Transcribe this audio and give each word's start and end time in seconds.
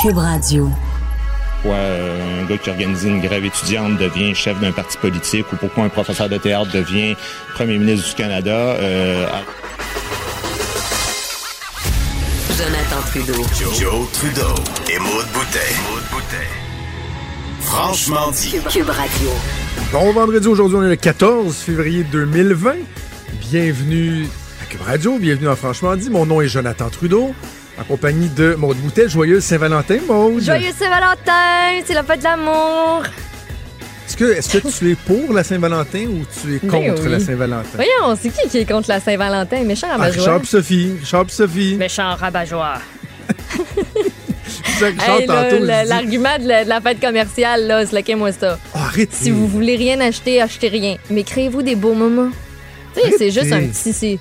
Cube 0.00 0.18
Radio. 0.18 0.70
Pourquoi 1.54 1.76
euh, 1.76 2.42
un 2.42 2.46
gars 2.46 2.56
qui 2.56 2.70
organise 2.70 3.02
une 3.02 3.20
grève 3.20 3.44
étudiante 3.44 3.98
devient 3.98 4.32
chef 4.32 4.60
d'un 4.60 4.70
parti 4.70 4.96
politique 4.96 5.52
ou 5.52 5.56
pourquoi 5.56 5.84
un 5.84 5.88
professeur 5.88 6.28
de 6.28 6.36
théâtre 6.36 6.70
devient 6.72 7.16
premier 7.54 7.78
ministre 7.78 8.08
du 8.08 8.14
Canada. 8.14 8.52
Euh, 8.52 9.26
Jonathan 12.56 13.00
Trudeau. 13.10 13.42
Joe, 13.76 14.12
Trudeau 14.12 14.54
et 14.88 14.98
Maude 15.00 15.26
Boutet. 15.32 16.46
Franchement 17.62 18.30
dit. 18.30 18.54
Cube 18.70 18.88
Radio. 18.88 19.30
Bon 19.92 20.12
vendredi, 20.12 20.46
aujourd'hui 20.46 20.76
on 20.76 20.84
est 20.84 20.90
le 20.90 20.96
14 20.96 21.56
février 21.56 22.04
2020. 22.04 22.74
Bienvenue 23.50 24.28
à 24.62 24.66
Cube 24.66 24.82
Radio, 24.82 25.18
bienvenue 25.18 25.48
à 25.48 25.56
Franchement 25.56 25.96
dit. 25.96 26.08
Mon 26.08 26.24
nom 26.24 26.40
est 26.40 26.48
Jonathan 26.48 26.88
Trudeau, 26.88 27.34
en 27.80 27.84
compagnie 27.84 28.28
de 28.28 28.54
Maude 28.54 28.76
Boutet. 28.78 29.08
Joyeuse 29.08 29.44
Saint-Valentin, 29.44 29.98
Maude. 30.06 30.42
Joyeux 30.42 30.72
Saint-Valentin, 30.78 31.82
c'est 31.86 31.94
la 31.94 32.02
fête 32.02 32.18
de 32.20 32.24
l'amour. 32.24 33.02
Est-ce 34.06 34.16
que, 34.16 34.24
est-ce 34.24 34.58
que 34.58 34.68
tu 34.78 34.90
es 34.90 34.94
pour 34.94 35.32
la 35.34 35.44
Saint-Valentin 35.44 36.06
ou 36.06 36.24
tu 36.42 36.56
es 36.56 36.58
contre 36.60 37.02
oui. 37.04 37.10
la 37.10 37.20
Saint-Valentin? 37.20 37.68
Voyons, 37.74 38.18
c'est 38.20 38.30
qui 38.30 38.48
qui 38.48 38.58
est 38.58 38.64
contre 38.64 38.88
la 38.88 39.00
Saint-Valentin? 39.00 39.62
Méchant 39.64 39.86
Ah, 39.90 39.96
rabat-joie. 39.98 40.22
Richard 40.22 40.40
pis 40.40 40.46
Sophie. 40.48 40.92
Richard 41.00 41.30
Sophie. 41.30 41.76
Méchant 41.76 42.14
rabat-joie. 42.14 42.78
C'est 44.78 44.88
Richard 44.88 45.20
Hey, 45.20 45.26
L'argument 45.86 46.38
de, 46.40 46.48
la- 46.48 46.64
de 46.64 46.68
la 46.70 46.80
fête 46.80 47.00
commerciale, 47.00 47.66
là, 47.66 47.84
c'est 47.84 48.14
moi 48.14 48.32
ça? 48.32 48.58
Oh, 48.74 48.78
arrêtez. 48.78 49.12
Si 49.14 49.30
vous 49.30 49.46
voulez 49.46 49.76
rien 49.76 50.00
acheter, 50.00 50.40
achetez 50.40 50.68
rien. 50.68 50.96
Mais 51.10 51.22
créez-vous 51.22 51.62
des 51.62 51.74
beaux 51.74 51.94
moments. 51.94 52.30
Tu 52.94 53.02
sais, 53.02 53.14
c'est 53.18 53.30
juste 53.30 53.52
un 53.52 53.60
petit... 53.66 54.18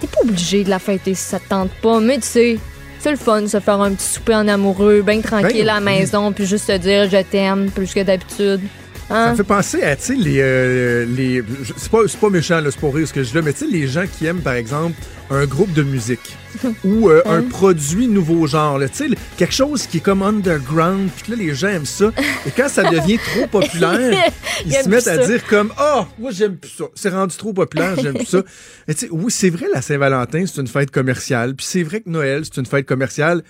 T'es 0.00 0.06
pas 0.08 0.20
obligé 0.24 0.64
de 0.64 0.70
la 0.70 0.80
fêter 0.80 1.14
si 1.14 1.22
ça 1.22 1.38
te 1.38 1.48
tente 1.48 1.70
pas, 1.80 2.00
mais 2.00 2.16
tu 2.16 2.26
sais... 2.26 2.58
C'est 3.02 3.10
le 3.10 3.16
fun, 3.16 3.48
se 3.48 3.58
faire 3.58 3.80
un 3.80 3.94
petit 3.94 4.06
souper 4.06 4.36
en 4.36 4.46
amoureux, 4.46 5.02
bien 5.02 5.20
tranquille 5.20 5.68
à 5.68 5.74
la 5.74 5.80
Ben 5.80 5.86
maison, 5.86 6.30
puis 6.30 6.46
juste 6.46 6.68
se 6.68 6.76
dire 6.76 7.10
je 7.10 7.20
t'aime 7.20 7.68
plus 7.68 7.92
que 7.92 7.98
d'habitude. 7.98 8.60
Ça 9.08 9.14
Hein? 9.26 9.30
me 9.32 9.36
fait 9.36 9.44
penser 9.44 9.82
à, 9.82 9.94
tu 9.96 10.02
sais, 10.04 10.14
les... 10.14 10.38
euh, 10.40 11.04
les 11.04 11.42
c'est, 11.76 11.90
pas, 11.90 11.98
c'est 12.06 12.18
pas 12.20 12.30
méchant, 12.30 12.60
là, 12.60 12.70
c'est 12.70 12.80
pas 12.80 12.90
rire 12.90 13.06
ce 13.06 13.12
que 13.12 13.22
je 13.22 13.30
dis 13.30 13.38
mais 13.44 13.52
tu 13.52 13.60
sais, 13.60 13.66
les 13.66 13.86
gens 13.86 14.04
qui 14.06 14.26
aiment, 14.26 14.40
par 14.40 14.54
exemple, 14.54 14.94
un 15.30 15.44
groupe 15.46 15.72
de 15.72 15.82
musique 15.82 16.36
ou 16.84 17.08
euh, 17.10 17.20
un 17.26 17.38
Hein? 17.38 17.44
produit 17.48 18.06
nouveau 18.08 18.46
genre, 18.46 18.78
tu 18.80 18.86
sais, 18.92 19.06
quelque 19.36 19.52
chose 19.54 19.86
qui 19.86 19.98
est 19.98 20.00
comme 20.00 20.22
underground, 20.22 21.08
puis 21.22 21.32
là, 21.32 21.38
les 21.38 21.54
gens 21.54 21.68
aiment 21.68 21.84
ça. 21.86 22.10
Et 22.46 22.50
quand 22.56 22.68
ça 22.68 22.84
devient 22.90 23.18
trop 23.18 23.46
populaire, 23.60 24.30
ils 24.66 24.72
se 24.72 24.88
mettent 24.88 25.08
à 25.08 25.16
ça. 25.16 25.26
dire 25.26 25.44
comme 25.46 25.72
«Ah, 25.78 26.06
moi, 26.18 26.30
j'aime 26.32 26.56
plus 26.56 26.70
ça. 26.70 26.84
C'est 26.94 27.10
rendu 27.10 27.36
trop 27.36 27.52
populaire, 27.52 27.96
j'aime 28.00 28.14
plus 28.14 28.26
ça.» 28.26 28.42
Mais 28.88 28.94
tu 28.94 29.00
sais, 29.06 29.08
oui, 29.12 29.30
c'est 29.30 29.50
vrai, 29.50 29.66
la 29.74 29.82
Saint-Valentin, 29.82 30.44
c'est 30.46 30.60
une 30.60 30.66
fête 30.68 30.90
commerciale, 30.90 31.54
puis 31.54 31.66
c'est 31.68 31.82
vrai 31.82 32.00
que 32.00 32.08
Noël, 32.08 32.42
c'est 32.44 32.58
une 32.60 32.66
fête 32.66 32.86
commerciale, 32.86 33.42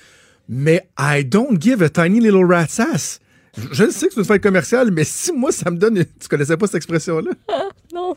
mais 0.49 0.87
I 0.99 1.25
don't 1.25 1.61
give 1.61 1.83
a 1.83 1.89
tiny 1.89 2.21
little 2.21 2.45
rat's 2.45 2.81
ass. 2.81 3.21
Je- 3.57 3.69
Je 3.73 3.91
sais 3.91 4.07
que 4.09 4.15
c'est 4.15 4.21
une 4.21 4.27
fête 4.27 4.43
commerciale, 4.43 4.91
mais 4.91 5.05
si 5.05 5.33
moi, 5.33 5.53
ça 5.53 5.71
me 5.71 5.77
donne... 5.77 5.97
une- 5.99 6.07
Tu 6.21 6.29
connaissais 6.29 6.57
pas 6.57 6.67
cette 6.67 6.77
expression-là? 6.77 7.31
Non. 7.93 8.17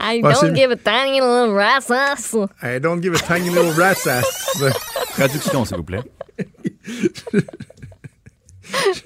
I 0.00 0.20
Ouais, 0.22 0.32
don't 0.34 0.54
give 0.54 0.70
a 0.70 0.76
tiny 0.76 1.20
little 1.20 1.54
rat's 1.54 1.90
ass. 1.90 2.34
I 2.62 2.78
don't 2.80 3.02
give 3.02 3.14
a 3.14 3.18
tiny 3.18 3.48
little 3.48 3.70
rat's 3.72 4.06
ass. 4.06 4.24
Traduction, 5.14 5.64
s'il 5.64 5.76
vous 5.78 5.82
plaît. 5.84 6.02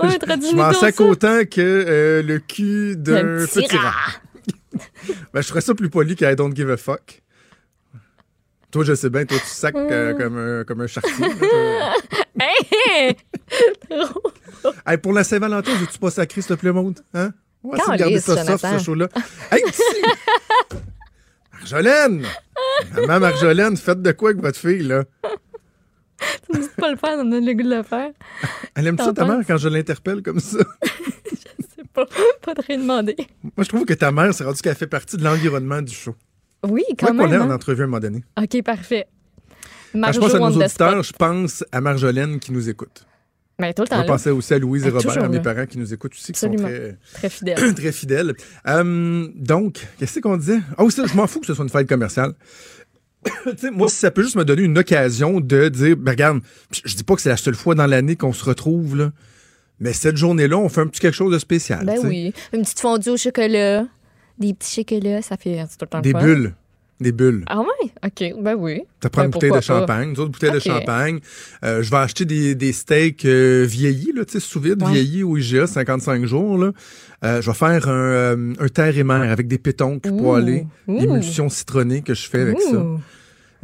Ouais, 0.00 0.19
traduis-nous 0.19 0.50
Je 0.53 0.56
m'en 0.56 0.72
sac 0.72 1.00
autant 1.00 1.41
que 1.45 1.61
euh, 1.61 2.22
le 2.22 2.39
cul 2.39 2.97
d'un 2.97 3.43
Un 3.43 3.47
petit 3.47 3.62
petit 3.62 3.77
rat. 3.77 3.91
rat. 3.91 4.12
Ben, 5.33 5.41
je 5.41 5.47
ferais 5.49 5.61
ça 5.61 5.75
plus 5.75 5.89
poli 5.89 6.16
que 6.16 6.25
I 6.31 6.37
don't 6.37 6.55
give 6.55 6.71
a 6.71 6.77
fuck. 6.77 7.22
Toi, 8.75 8.83
je 8.83 8.95
sais 8.97 9.09
bien, 9.09 9.25
toi, 9.25 9.39
tu 9.39 9.47
sacs 9.47 9.77
euh, 9.77 10.15
comme, 10.15 10.37
un, 10.37 10.65
comme 10.65 10.81
un 10.81 10.89
chartier. 10.89 11.15
Hey! 12.41 13.17
Hey, 14.85 14.99
pour 14.99 15.12
la 15.12 15.23
Saint-Valentin, 15.23 15.73
veux-tu 15.77 15.97
pas 15.97 16.11
sacrer, 16.11 16.41
s'il 16.41 16.57
te 16.57 16.61
plaît, 16.61 16.73
monde? 16.73 16.99
Hein? 17.15 17.31
On 17.63 17.71
va 17.71 17.77
essayer 17.77 17.93
de 17.93 17.99
garder 17.99 18.19
ça 18.19 18.45
soft, 18.45 18.67
ce 18.79 18.84
show-là. 18.84 19.09
Hey! 19.53 19.63
Marjolaine! 21.53 22.27
Maman 22.97 23.21
Marjolaine, 23.21 23.77
faites 23.77 24.03
de 24.03 24.11
quoi 24.11 24.31
avec 24.31 24.43
votre 24.43 24.59
fille, 24.59 24.83
là? 24.83 25.05
Tu 26.45 26.59
me 26.59 26.63
dis 26.63 26.69
pas 26.77 26.91
le 26.91 26.97
faire, 26.97 27.17
on 27.21 27.25
me 27.27 27.31
donne 27.31 27.47
le 27.47 27.53
goût 27.53 27.63
de 27.63 27.77
le 27.77 27.83
faire. 27.84 28.11
Elle 28.75 28.89
aime 28.89 28.99
ça, 28.99 29.13
ta 29.13 29.25
mère, 29.25 29.39
quand 29.47 29.57
je 29.57 29.69
l'interpelle 29.69 30.21
comme 30.21 30.41
ça? 30.41 30.59
C'est 31.77 31.87
pas, 31.93 32.07
pas 32.43 32.55
de 32.55 32.63
rien 32.67 32.79
demander. 32.79 33.15
Moi, 33.45 33.53
je 33.61 33.69
trouve 33.69 33.84
que 33.84 33.95
ta 33.95 34.11
mère, 34.11 34.34
c'est 34.34 34.43
rendu 34.43 34.61
qu'elle 34.63 34.75
fait 34.75 34.89
partie 34.89 35.17
de 35.17 35.23
l'environnement 35.23 35.81
du 35.81 35.95
show. 35.95 36.17
Oui, 36.69 36.83
quand 36.99 37.13
Moi, 37.15 37.25
qu'on 37.25 37.31
même. 37.31 37.41
est 37.41 37.45
en 37.45 37.51
hein. 37.51 37.55
entrevue 37.55 37.83
à 37.83 37.85
un 37.85 37.89
moment 37.89 38.01
donné. 38.01 38.25
OK, 38.41 38.63
parfait. 38.63 39.07
Quand 39.93 39.99
Marjo 40.01 40.21
je 40.21 40.27
pense 40.27 40.35
à 40.35 40.39
nos 40.39 40.57
auditeurs, 40.63 41.03
je 41.03 41.13
pense 41.13 41.65
à 41.71 41.81
Marjolaine 41.81 42.39
qui 42.41 42.53
nous 42.53 42.69
écoute. 42.69 43.07
Ben, 43.59 43.73
tout 43.73 43.83
le 43.83 43.87
Je 43.87 43.91
temps 43.91 43.99
là. 43.99 44.05
penser 44.05 44.31
aussi 44.31 44.53
à 44.55 44.59
Louise 44.59 44.85
et 44.85 44.89
Ah, 44.89 44.99
Robert, 44.99 45.23
à 45.25 45.29
mes 45.29 45.39
parents 45.41 45.67
qui 45.67 45.79
nous 45.79 45.95
écoutent 45.95 46.15
aussi, 46.15 46.33
qui 46.33 46.45
Absolument. 46.45 46.67
sont 46.67 46.75
très, 46.75 46.99
Très 47.15 47.29
fidèle. 47.29 47.75
très 47.77 47.93
fidèles. 47.93 48.35
Euh, 48.67 49.29
donc, 49.37 49.87
qu'est-ce 49.99 50.19
qu'on 50.19 50.37
disait? 50.37 50.59
Ah 50.77 50.83
oui, 50.85 50.91
je 50.93 51.15
m'en 51.17 51.29
fous 51.29 51.39
que 51.39 51.47
ce 51.47 51.55
soit 51.55 51.63
une 51.65 51.71
fête 51.71 51.89
commerciale. 51.89 52.35
Moi, 53.73 53.89
ça 53.89 54.11
peut 54.11 54.23
juste 54.25 54.35
me 54.37 54.45
donner 54.45 54.63
une 54.63 54.77
occasion 54.77 55.41
de 55.41 55.69
dire, 55.69 55.97
ben, 55.97 56.11
regarde, 56.11 56.41
je 56.73 56.81
je 56.85 56.97
dis 56.97 57.05
pas 57.05 57.15
que 57.15 57.23
c'est 57.23 57.29
la 57.29 57.37
seule 57.37 57.55
fois 57.55 57.77
dans 57.77 57.87
l'année 57.87 58.17
qu'on 58.17 58.33
se 58.33 58.45
retrouve, 58.45 58.97
là, 58.97 59.13
mais 59.79 59.93
cette 59.93 60.17
journée-là, 60.17 60.59
on 60.59 60.69
fait 60.69 60.81
un 60.81 60.87
petit 60.89 61.01
quelque 61.01 61.15
chose 61.15 61.33
de 61.33 61.39
spécial. 61.39 61.87
ben 61.87 61.99
oui. 62.03 62.33
Une 62.53 62.63
petite 62.63 62.81
fondue 62.81 63.11
au 63.11 63.17
chocolat. 63.17 63.87
Des 64.39 64.55
petits 64.55 64.75
chocolats, 64.83 65.22
ça 65.22 65.37
fait 65.37 65.56
tout 65.65 65.69
le 65.83 65.87
temps 65.87 66.00
Des 66.00 66.12
fun. 66.12 66.22
bulles. 66.22 66.55
Des 67.00 67.11
bulles. 67.12 67.45
Ah 67.49 67.59
ouais? 67.61 67.91
OK, 68.06 68.43
ben 68.43 68.55
oui. 68.56 68.83
Ça 69.03 69.11
prend 69.11 69.22
Ben, 69.22 69.27
une 69.27 69.31
bouteille 69.33 69.50
de 69.50 69.61
champagne, 69.61 70.11
une 70.11 70.19
autre 70.19 70.31
bouteille 70.31 70.53
de 70.53 70.61
champagne. 70.61 71.19
Euh, 71.65 71.83
je 71.83 71.91
vais 71.91 71.97
acheter 71.97 72.25
des, 72.25 72.55
des 72.55 72.72
steaks 72.72 73.25
euh, 73.25 73.65
vieillis, 73.69 74.12
là, 74.15 74.25
tu 74.25 74.34
sais, 74.34 74.41
sous 74.41 74.61
vide, 74.61 74.81
Ouais. 74.83 74.93
vieillis 74.93 75.25
au 75.25 75.37
IGA, 75.37 75.67
55 75.67 76.25
jours. 76.25 76.56
Là. 76.56 76.71
Euh, 77.25 77.43
je 77.43 77.50
vais 77.50 77.56
faire 77.56 77.89
un, 77.89 78.53
un 78.59 78.69
terre 78.69 78.97
et 78.97 79.03
mer 79.03 79.22
avec 79.31 79.49
des 79.49 79.59
pétoncles 79.59 80.09
Ouh. 80.11 80.17
poêlés, 80.19 80.66
Ouh. 80.87 81.01
l'émulsion 81.01 81.49
citronnée 81.49 82.03
que 82.03 82.15
je 82.15 82.28
fais 82.28 82.41
avec 82.43 82.61
ça. 82.61 82.83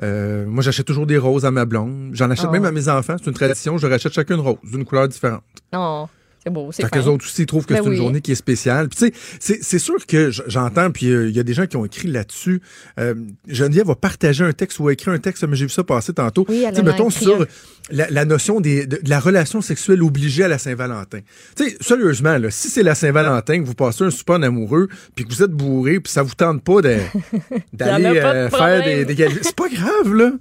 Euh, 0.03 0.47
moi, 0.47 0.63
j'achète 0.63 0.87
toujours 0.87 1.07
des 1.07 1.19
roses 1.19 1.45
à 1.45 1.51
ma 1.51 1.65
blonde. 1.67 2.11
J'en 2.15 2.31
achète 2.31 2.47
Oh. 2.49 2.53
même 2.53 2.65
à 2.65 2.73
mes 2.73 2.89
enfants. 2.89 3.17
C'est 3.19 3.29
une 3.29 3.35
tradition. 3.37 3.77
Je 3.79 3.87
leur 3.87 3.95
achète 3.95 4.13
chacun 4.13 4.35
une 4.37 4.41
rose, 4.41 4.57
d'une 4.65 4.85
couleur 4.85 5.07
différente. 5.09 5.43
Non, 5.73 6.09
c'est 6.43 6.51
beau, 6.53 6.71
c'est 6.73 6.83
Fait 6.83 6.89
que 6.89 6.95
fin. 6.99 7.03
les 7.03 7.09
autres 7.09 7.25
aussi 7.27 7.45
trouvent 7.47 7.67
que 7.67 7.75
Ben 7.75 7.83
c'est 7.83 7.91
une 7.91 7.97
journée 7.97 8.21
qui 8.21 8.33
est 8.33 8.37
spéciale. 8.37 8.89
Puis 8.89 9.11
tu 9.13 9.19
sais, 9.41 9.59
c'est- 9.63 9.79
sûr 9.79 10.07
que 10.07 10.31
j'entends, 10.47 10.91
puis 10.91 11.11
euh, 11.11 11.29
il 11.29 11.37
y 11.37 11.41
a 11.41 11.43
des 11.43 11.53
gens 11.55 11.67
qui 11.67 11.77
ont 11.77 11.85
écrit 11.85 12.09
là-dessus. 12.09 12.61
Euh, 12.99 13.15
Geneviève 13.49 13.87
va 13.87 13.95
partager 13.95 14.45
un 14.45 14.53
texte 14.53 14.79
ou 14.79 14.89
a 14.89 14.93
écrit 14.93 15.11
un 15.11 15.19
texte, 15.19 15.45
mais 15.47 15.57
j'ai 15.57 15.65
vu 15.67 15.71
ça 15.71 15.85
passer 15.85 16.13
tantôt. 16.15 16.47
Oui, 16.49 16.65
Tu 16.69 16.75
sais, 16.75 16.81
a 16.81 16.83
mettons 16.83 17.11
sur 17.11 17.47
la, 17.91 18.09
la 18.11 18.25
notion 18.25 18.61
des, 18.61 18.87
de, 18.87 18.99
de 19.03 19.11
la 19.11 19.21
relation 19.21 19.61
sexuelle 19.61 20.03
obligée 20.03 20.45
à 20.45 20.49
la 20.49 20.59
Saint-Valentin. 20.59 21.21
Tu 21.57 21.65
sais, 21.69 21.77
sérieusement, 21.81 22.39
là, 22.39 22.51
si 22.51 22.69
c'est 22.69 22.83
la 22.83 22.95
Saint-Valentin, 22.95 23.61
que 23.61 23.67
vous 23.67 23.75
passez 23.75 24.05
un 24.05 24.11
super 24.11 24.37
en 24.37 24.43
amoureux, 24.43 24.89
puis 25.15 25.25
que 25.25 25.31
vous 25.35 25.43
êtes 25.43 25.51
bourré, 25.51 26.01
puis 26.01 26.13
ça 26.13 26.23
vous 26.23 26.35
tente 26.35 26.63
pas 26.63 26.81
d'aller 27.73 28.07
a 28.07 28.13
de 28.13 28.19
euh, 28.19 28.51
faire 28.51 28.85
des, 28.85 29.05
des 29.05 29.29
c'est 29.43 29.55
pas 29.57 29.69
grave 29.69 30.15
là. 30.15 30.33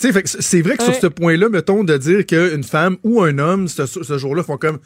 Tu 0.00 0.06
sais, 0.06 0.12
fait 0.12 0.22
que 0.22 0.28
c'est 0.28 0.62
vrai 0.62 0.76
que 0.76 0.84
sur 0.84 0.94
ce 0.94 1.08
point-là, 1.08 1.48
mettons, 1.48 1.82
de 1.82 1.96
dire 1.96 2.24
qu'une 2.24 2.62
femme 2.62 2.96
ou 3.02 3.20
un 3.20 3.36
homme, 3.38 3.66
ce, 3.66 3.84
ce 3.86 4.16
jour-là, 4.16 4.44
font 4.44 4.56
comme 4.56 4.78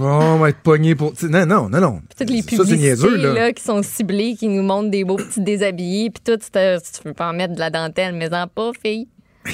Oh, 0.00 0.04
on 0.04 0.38
va 0.38 0.50
être 0.50 0.60
pogné 0.60 0.94
pour. 0.94 1.12
Non, 1.22 1.44
non, 1.44 1.68
non, 1.68 1.80
non. 1.80 2.00
Toutes 2.16 2.30
les 2.30 2.42
Ça, 2.42 2.48
c'est 2.50 2.56
publicités 2.56 2.76
niaiseux, 2.76 3.16
là. 3.16 3.32
là, 3.32 3.52
qui 3.52 3.62
sont 3.62 3.82
ciblées, 3.82 4.36
qui 4.36 4.48
nous 4.48 4.62
montrent 4.62 4.90
des 4.90 5.04
beaux 5.04 5.16
petits 5.16 5.40
déshabillés, 5.40 6.10
puis 6.10 6.22
tout, 6.24 6.38
tu 6.38 7.02
peux 7.02 7.14
pas 7.14 7.30
en 7.30 7.32
mettre 7.32 7.54
de 7.54 7.58
la 7.58 7.70
dentelle, 7.70 8.14
mais 8.14 8.32
en 8.32 8.46
pas, 8.46 8.70
fille. 8.80 9.08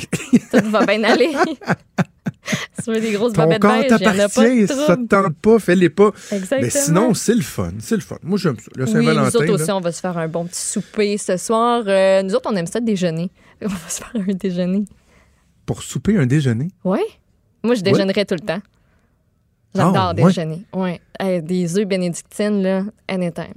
tout 0.51 0.71
va 0.71 0.85
bien 0.85 1.03
aller. 1.05 1.33
tu 2.85 2.93
veux 2.93 3.01
des 3.01 3.13
grosses 3.13 3.33
Ton 3.33 3.43
babettes 3.43 3.63
corps 3.63 3.87
t'appartient, 3.87 4.67
ça 4.67 4.97
te 4.97 5.07
tente 5.07 5.37
pas, 5.37 5.59
fais-les 5.59 5.89
pas. 5.89 6.11
Exactement. 6.31 6.61
Mais 6.61 6.71
sinon, 6.71 7.15
c'est 7.15 7.35
le 7.35 7.43
fun, 7.43 7.73
c'est 7.79 7.95
le 7.95 8.03
fun. 8.03 8.17
Moi, 8.23 8.39
j'aime 8.39 8.59
ça. 8.59 8.71
Le 8.77 8.85
Oui, 8.85 9.07
nous 9.07 9.37
autres 9.37 9.45
là. 9.45 9.53
aussi, 9.53 9.71
on 9.71 9.81
va 9.81 9.93
se 9.93 10.01
faire 10.01 10.19
un 10.19 10.29
bon 10.29 10.45
petit 10.47 10.61
souper 10.61 11.17
ce 11.17 11.37
soir. 11.37 11.85
Euh, 11.87 12.23
nous 12.23 12.35
autres, 12.35 12.51
on 12.53 12.57
aime 12.57 12.67
ça 12.67 12.81
déjeuner. 12.81 13.31
On 13.63 13.69
va 13.69 13.89
se 13.89 14.03
faire 14.03 14.13
un 14.15 14.35
déjeuner. 14.35 14.85
Pour 15.65 15.83
souper 15.83 16.19
un 16.19 16.27
déjeuner? 16.27 16.69
Oui. 16.83 16.99
Moi, 17.63 17.77
je 17.77 17.81
déjeunerais 17.81 18.27
tout 18.27 18.35
le 18.35 18.41
temps. 18.41 18.61
J'adore 19.75 19.97
Ah, 19.97 20.15
déjeuner. 20.15 20.62
Ouais. 20.73 21.00
Des 21.43 21.79
œufs 21.79 21.87
bénédictines, 21.87 22.62
là, 22.62 22.85
anytime. 23.09 23.55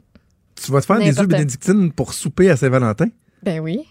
Tu 0.56 0.72
vas 0.72 0.82
te 0.82 0.86
faire 0.86 1.00
des 1.00 1.20
œufs 1.20 1.28
bénédictines 1.28 1.92
pour 1.92 2.14
souper 2.14 2.50
à 2.50 2.58
Saint-Valentin? 2.58 3.08
Ben 3.44 3.60
oui. 3.60 3.86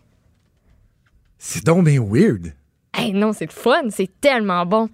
C'est 1.38 1.64
donc 1.64 1.84
bien 1.84 2.02
weird. 2.02 2.52
Hey, 2.94 3.12
non, 3.12 3.32
c'est 3.32 3.50
fun, 3.52 3.82
c'est 3.90 4.10
tellement 4.20 4.64
bon. 4.66 4.88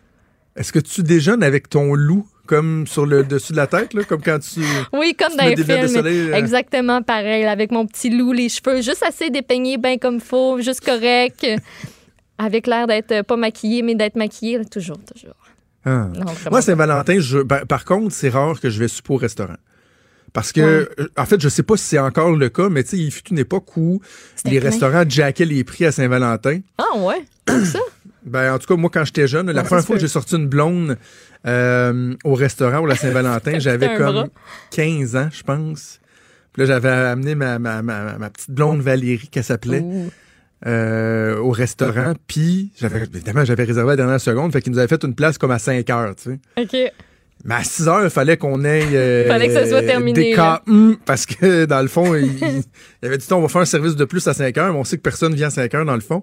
Est-ce 0.57 0.73
que 0.73 0.81
tu 0.81 1.03
déjeunes 1.03 1.43
avec 1.43 1.69
ton 1.71 1.95
loup 1.95 2.27
comme 2.47 2.87
sur 2.87 3.07
le 3.07 3.25
dessus 3.25 3.53
de 3.53 3.57
la 3.57 3.67
tête, 3.67 3.95
là, 3.95 4.05
comme 4.05 4.21
quand 4.21 4.39
tu. 4.41 4.61
Oui, 4.93 5.15
comme 5.19 5.31
Tu 5.31 5.37
dans 5.39 5.47
les 5.47 5.57
films. 5.57 5.89
soleil, 5.89 6.31
euh. 6.31 6.35
Exactement 6.35 7.01
pareil, 7.01 7.45
avec 7.45 7.71
mon 7.71 7.87
petit 7.87 8.11
loup, 8.11 8.33
les 8.33 8.49
cheveux 8.49 8.83
juste 8.83 9.03
assez 9.03 9.31
dépeignés, 9.31 9.79
bien 9.79 9.97
comme 9.97 10.21
faut, 10.21 10.61
juste 10.61 10.85
correct. 10.85 11.47
avec 12.39 12.67
l'air 12.67 12.87
d'être 12.87 13.23
pas 13.23 13.37
maquillé, 13.37 13.83
mais 13.83 13.95
d'être 13.95 14.17
maquillé, 14.17 14.65
toujours, 14.65 14.99
toujours. 15.05 15.35
Ah. 15.85 16.09
Non, 16.15 16.25
vraiment 16.25 16.51
Moi. 16.51 16.63
Saint-Valentin, 16.63 17.21
je, 17.21 17.39
par, 17.39 17.67
par 17.67 17.85
contre, 17.85 18.15
c'est 18.15 18.29
rare 18.29 18.61
que 18.61 18.71
je 18.71 18.79
vais 18.79 18.89
souper 18.89 19.15
au 19.15 19.17
restaurant. 19.17 19.57
Parce 20.33 20.53
que, 20.53 20.61
euh, 20.99 21.09
en 21.17 21.27
fait, 21.27 21.41
je 21.41 21.49
sais 21.49 21.63
pas 21.63 21.77
si 21.77 21.85
c'est 21.85 21.99
encore 21.99 22.35
le 22.35 22.49
cas, 22.49 22.69
mais 22.71 22.83
tu 22.85 22.91
sais, 22.91 22.99
il 22.99 23.11
fut 23.11 23.29
une 23.31 23.39
époque 23.39 23.77
où 23.77 24.01
les 24.45 24.61
plein. 24.61 24.71
restaurants 24.71 25.05
jackaient 25.07 25.45
les 25.45 25.63
prix 25.63 25.85
à 25.85 25.93
Saint-Valentin. 25.93 26.61
Ah 26.79 26.97
ouais, 26.99 27.25
comme 27.45 27.65
ça? 27.65 27.79
Ben, 28.25 28.55
en 28.55 28.59
tout 28.61 28.69
cas, 28.69 28.77
moi, 28.77 28.89
quand 28.89 29.05
j'étais 29.05 29.27
jeune, 29.27 29.51
la 29.51 29.65
première 29.65 29.85
fois 29.85 29.97
que 29.97 30.01
j'ai 30.01 30.07
sorti 30.07 30.37
une 30.37 30.47
blonde 30.47 30.97
euh, 31.45 32.15
au 32.23 32.35
restaurant 32.35 32.79
ou 32.79 32.87
la 32.87 32.95
Saint-Valentin, 32.95 33.59
j'avais 33.59 33.97
comme 33.97 34.15
bras. 34.15 34.27
15 34.71 35.17
ans, 35.17 35.29
je 35.33 35.43
pense. 35.43 35.99
Puis 36.53 36.63
là, 36.63 36.67
j'avais 36.67 36.89
amené 36.89 37.35
ma, 37.35 37.59
ma, 37.59 37.83
ma, 37.83 38.17
ma 38.19 38.31
petite 38.31 38.53
blonde 38.53 38.81
Valérie, 38.81 39.27
qu'elle 39.27 39.43
s'appelait. 39.43 39.85
Euh, 40.67 41.37
au 41.39 41.51
restaurant. 41.51 42.15
Puis, 42.27 42.71
j'avais, 42.81 43.03
évidemment, 43.03 43.45
j'avais 43.45 43.65
réservé 43.65 43.91
à 43.91 43.93
la 43.93 43.97
dernière 43.97 44.21
seconde, 44.21 44.53
fait 44.53 44.63
qu'ils 44.63 44.73
nous 44.73 44.79
avaient 44.79 44.89
fait 44.89 45.03
une 45.05 45.15
place 45.15 45.39
comme 45.39 45.51
à 45.51 45.59
5 45.59 45.89
heures, 45.91 46.15
tu 46.17 46.39
sais. 46.57 46.63
OK. 46.63 46.93
Mais 47.45 47.55
à 47.57 47.65
6 47.65 47.89
heures, 47.89 48.05
il 48.05 48.11
fallait 48.11 48.37
qu'on 48.37 48.63
aille. 48.65 48.95
euh, 48.97 49.27
Fallait 49.29 49.49
que 49.49 49.55
ça 49.55 49.67
soit 49.67 49.83
terminé, 49.83 50.13
Des. 50.13 50.33
KM, 50.33 50.97
parce 51.05 51.27
que 51.27 51.65
dans 51.67 51.83
le 51.83 51.89
fond, 51.89 52.15
il, 52.15 52.63
avait 53.03 53.19
dit 53.19 53.27
on 53.33 53.41
va 53.41 53.49
faire 53.49 53.63
un 53.63 53.67
service 53.67 53.97
de 53.97 54.05
plus 54.05 54.27
à 54.29 54.35
5 54.35 54.57
heures, 54.59 54.73
mais 54.73 54.79
on 54.79 54.85
sait 54.85 54.97
que 54.97 55.03
personne 55.03 55.35
vient 55.35 55.49
à 55.49 55.51
5 55.51 55.75
heures 55.75 55.85
dans 55.85 55.95
le 55.95 56.01
fond. 56.01 56.23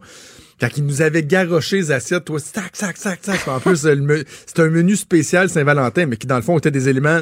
Quand 0.62 0.70
il 0.78 0.86
nous 0.86 1.02
avait 1.02 1.24
garoché 1.24 1.78
les 1.78 1.92
assiettes, 1.92 2.26
toi, 2.26 2.40
sac, 2.40 2.72
sac, 2.76 2.98
sac, 2.98 3.20
sac. 3.22 3.48
En 3.48 3.60
plus, 3.60 3.86
c'était 4.46 4.62
un 4.62 4.70
menu 4.70 4.96
spécial 4.98 5.50
Saint-Valentin, 5.50 6.06
mais 6.06 6.16
qui 6.18 6.28
dans 6.28 6.36
le 6.38 6.42
fond 6.42 6.58
était 6.58 6.72
des 6.72 6.88
éléments 6.90 7.22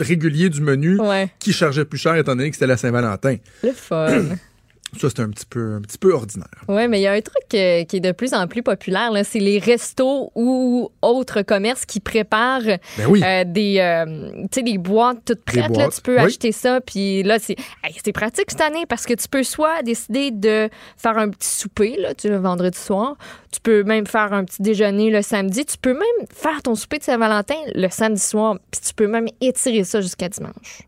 réguliers 0.00 0.48
du 0.48 0.62
menu 0.62 0.98
Ouais, 0.98 1.30
qui 1.38 1.52
chargeaient 1.52 1.84
plus 1.84 1.98
cher 1.98 2.16
étant 2.16 2.34
donné 2.34 2.48
que 2.50 2.56
c'était 2.56 2.66
la 2.66 2.78
Saint-Valentin. 2.78 3.36
le 3.62 3.72
fun. 3.72 4.08
Ça, 5.00 5.08
c'était 5.08 5.22
un 5.22 5.30
petit 5.30 5.46
peu, 5.46 5.76
un 5.76 5.80
petit 5.80 5.96
peu 5.96 6.12
ordinaire. 6.12 6.46
Oui, 6.68 6.86
mais 6.86 7.00
il 7.00 7.02
y 7.02 7.06
a 7.06 7.12
un 7.12 7.20
truc 7.22 7.44
euh, 7.54 7.84
qui 7.84 7.96
est 7.96 8.00
de 8.00 8.12
plus 8.12 8.34
en 8.34 8.46
plus 8.46 8.62
populaire, 8.62 9.10
c'est 9.24 9.38
les 9.38 9.58
restos 9.58 10.30
ou 10.34 10.90
autres 11.00 11.40
commerces 11.42 11.86
qui 11.86 11.98
préparent 11.98 12.60
Ben 12.98 13.06
oui. 13.08 13.22
euh, 13.24 13.44
des, 13.44 13.78
euh, 13.78 14.44
des 14.54 14.76
boîtes 14.78 15.24
toutes 15.24 15.44
prêtes. 15.44 15.74
là. 15.76 15.88
tu 15.88 16.00
peux 16.02 16.16
oui. 16.18 16.24
acheter 16.24 16.52
ça, 16.52 16.82
puis 16.82 17.22
là, 17.22 17.38
c'est 17.38 17.56
hey, 17.82 17.96
c'est 18.04 18.12
pratique 18.12 18.50
cette 18.50 18.60
année 18.60 18.84
parce 18.86 19.06
que 19.06 19.14
tu 19.14 19.28
peux 19.28 19.42
soit 19.42 19.82
décider 19.82 20.30
de 20.30 20.68
faire 20.98 21.16
un 21.16 21.30
petit 21.30 21.48
souper 21.48 21.96
là, 21.98 22.14
tu 22.14 22.28
le 22.28 22.36
vendredi 22.36 22.78
soir, 22.78 23.16
tu 23.50 23.60
peux 23.60 23.84
même 23.84 24.06
faire 24.06 24.34
un 24.34 24.44
petit 24.44 24.60
déjeuner 24.60 25.10
le 25.10 25.22
samedi, 25.22 25.64
tu 25.64 25.78
peux 25.78 25.94
même 25.94 26.26
faire 26.34 26.60
ton 26.62 26.74
souper 26.74 26.98
de 26.98 27.04
Saint-Valentin 27.04 27.56
le 27.74 27.88
samedi 27.88 28.20
soir, 28.20 28.58
puis 28.70 28.80
tu 28.86 28.92
peux 28.92 29.06
même 29.06 29.26
étirer 29.40 29.84
ça 29.84 30.02
jusqu'à 30.02 30.28
dimanche. 30.28 30.82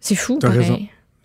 C'est 0.00 0.14
fou, 0.14 0.38
pareil. 0.38 0.58
raison. 0.58 0.78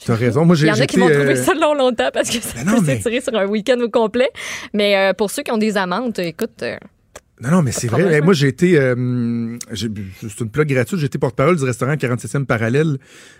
T'as 0.06 0.16
raison. 0.16 0.46
Moi, 0.46 0.56
Il 0.56 0.60
j'ai 0.60 0.68
y 0.68 0.72
en 0.72 0.74
a 0.80 0.86
qui 0.86 0.98
vont 0.98 1.08
trouver 1.10 1.32
euh, 1.32 1.36
ça 1.44 1.54
long 1.54 1.74
longtemps 1.74 2.10
parce 2.14 2.30
que 2.30 2.42
ça 2.42 2.64
Ben 2.64 2.76
peut 2.76 2.82
mais- 2.82 2.96
s'étirer 2.98 3.22
sur 3.22 3.36
un 3.36 3.46
week-end 3.46 3.80
au 3.82 3.90
complet. 3.90 4.30
Mais 4.74 4.96
euh, 4.98 5.14
pour 5.14 5.32
ceux 5.32 5.44
qui 5.44 5.52
ont 5.52 5.58
des 5.58 5.78
amendes, 5.78 6.18
écoute, 6.20 6.62
euh, 6.64 6.78
Non, 7.44 7.52
non, 7.52 7.62
mais 7.62 7.72
c'est 7.74 7.88
vrai. 7.88 8.08
Eh, 8.18 8.22
Moi, 8.22 8.34
j'ai 8.34 8.48
été. 8.48 8.80
euh, 8.80 9.58
c'est 9.74 10.40
une 10.40 10.50
plug 10.50 10.68
gratuite. 10.70 11.00
J'ai 11.00 11.08
été 11.08 11.18
porte-parole 11.18 11.58
du 11.58 11.64
restaurant 11.66 11.94
47e 11.94 12.46
Parallèle 12.46 12.98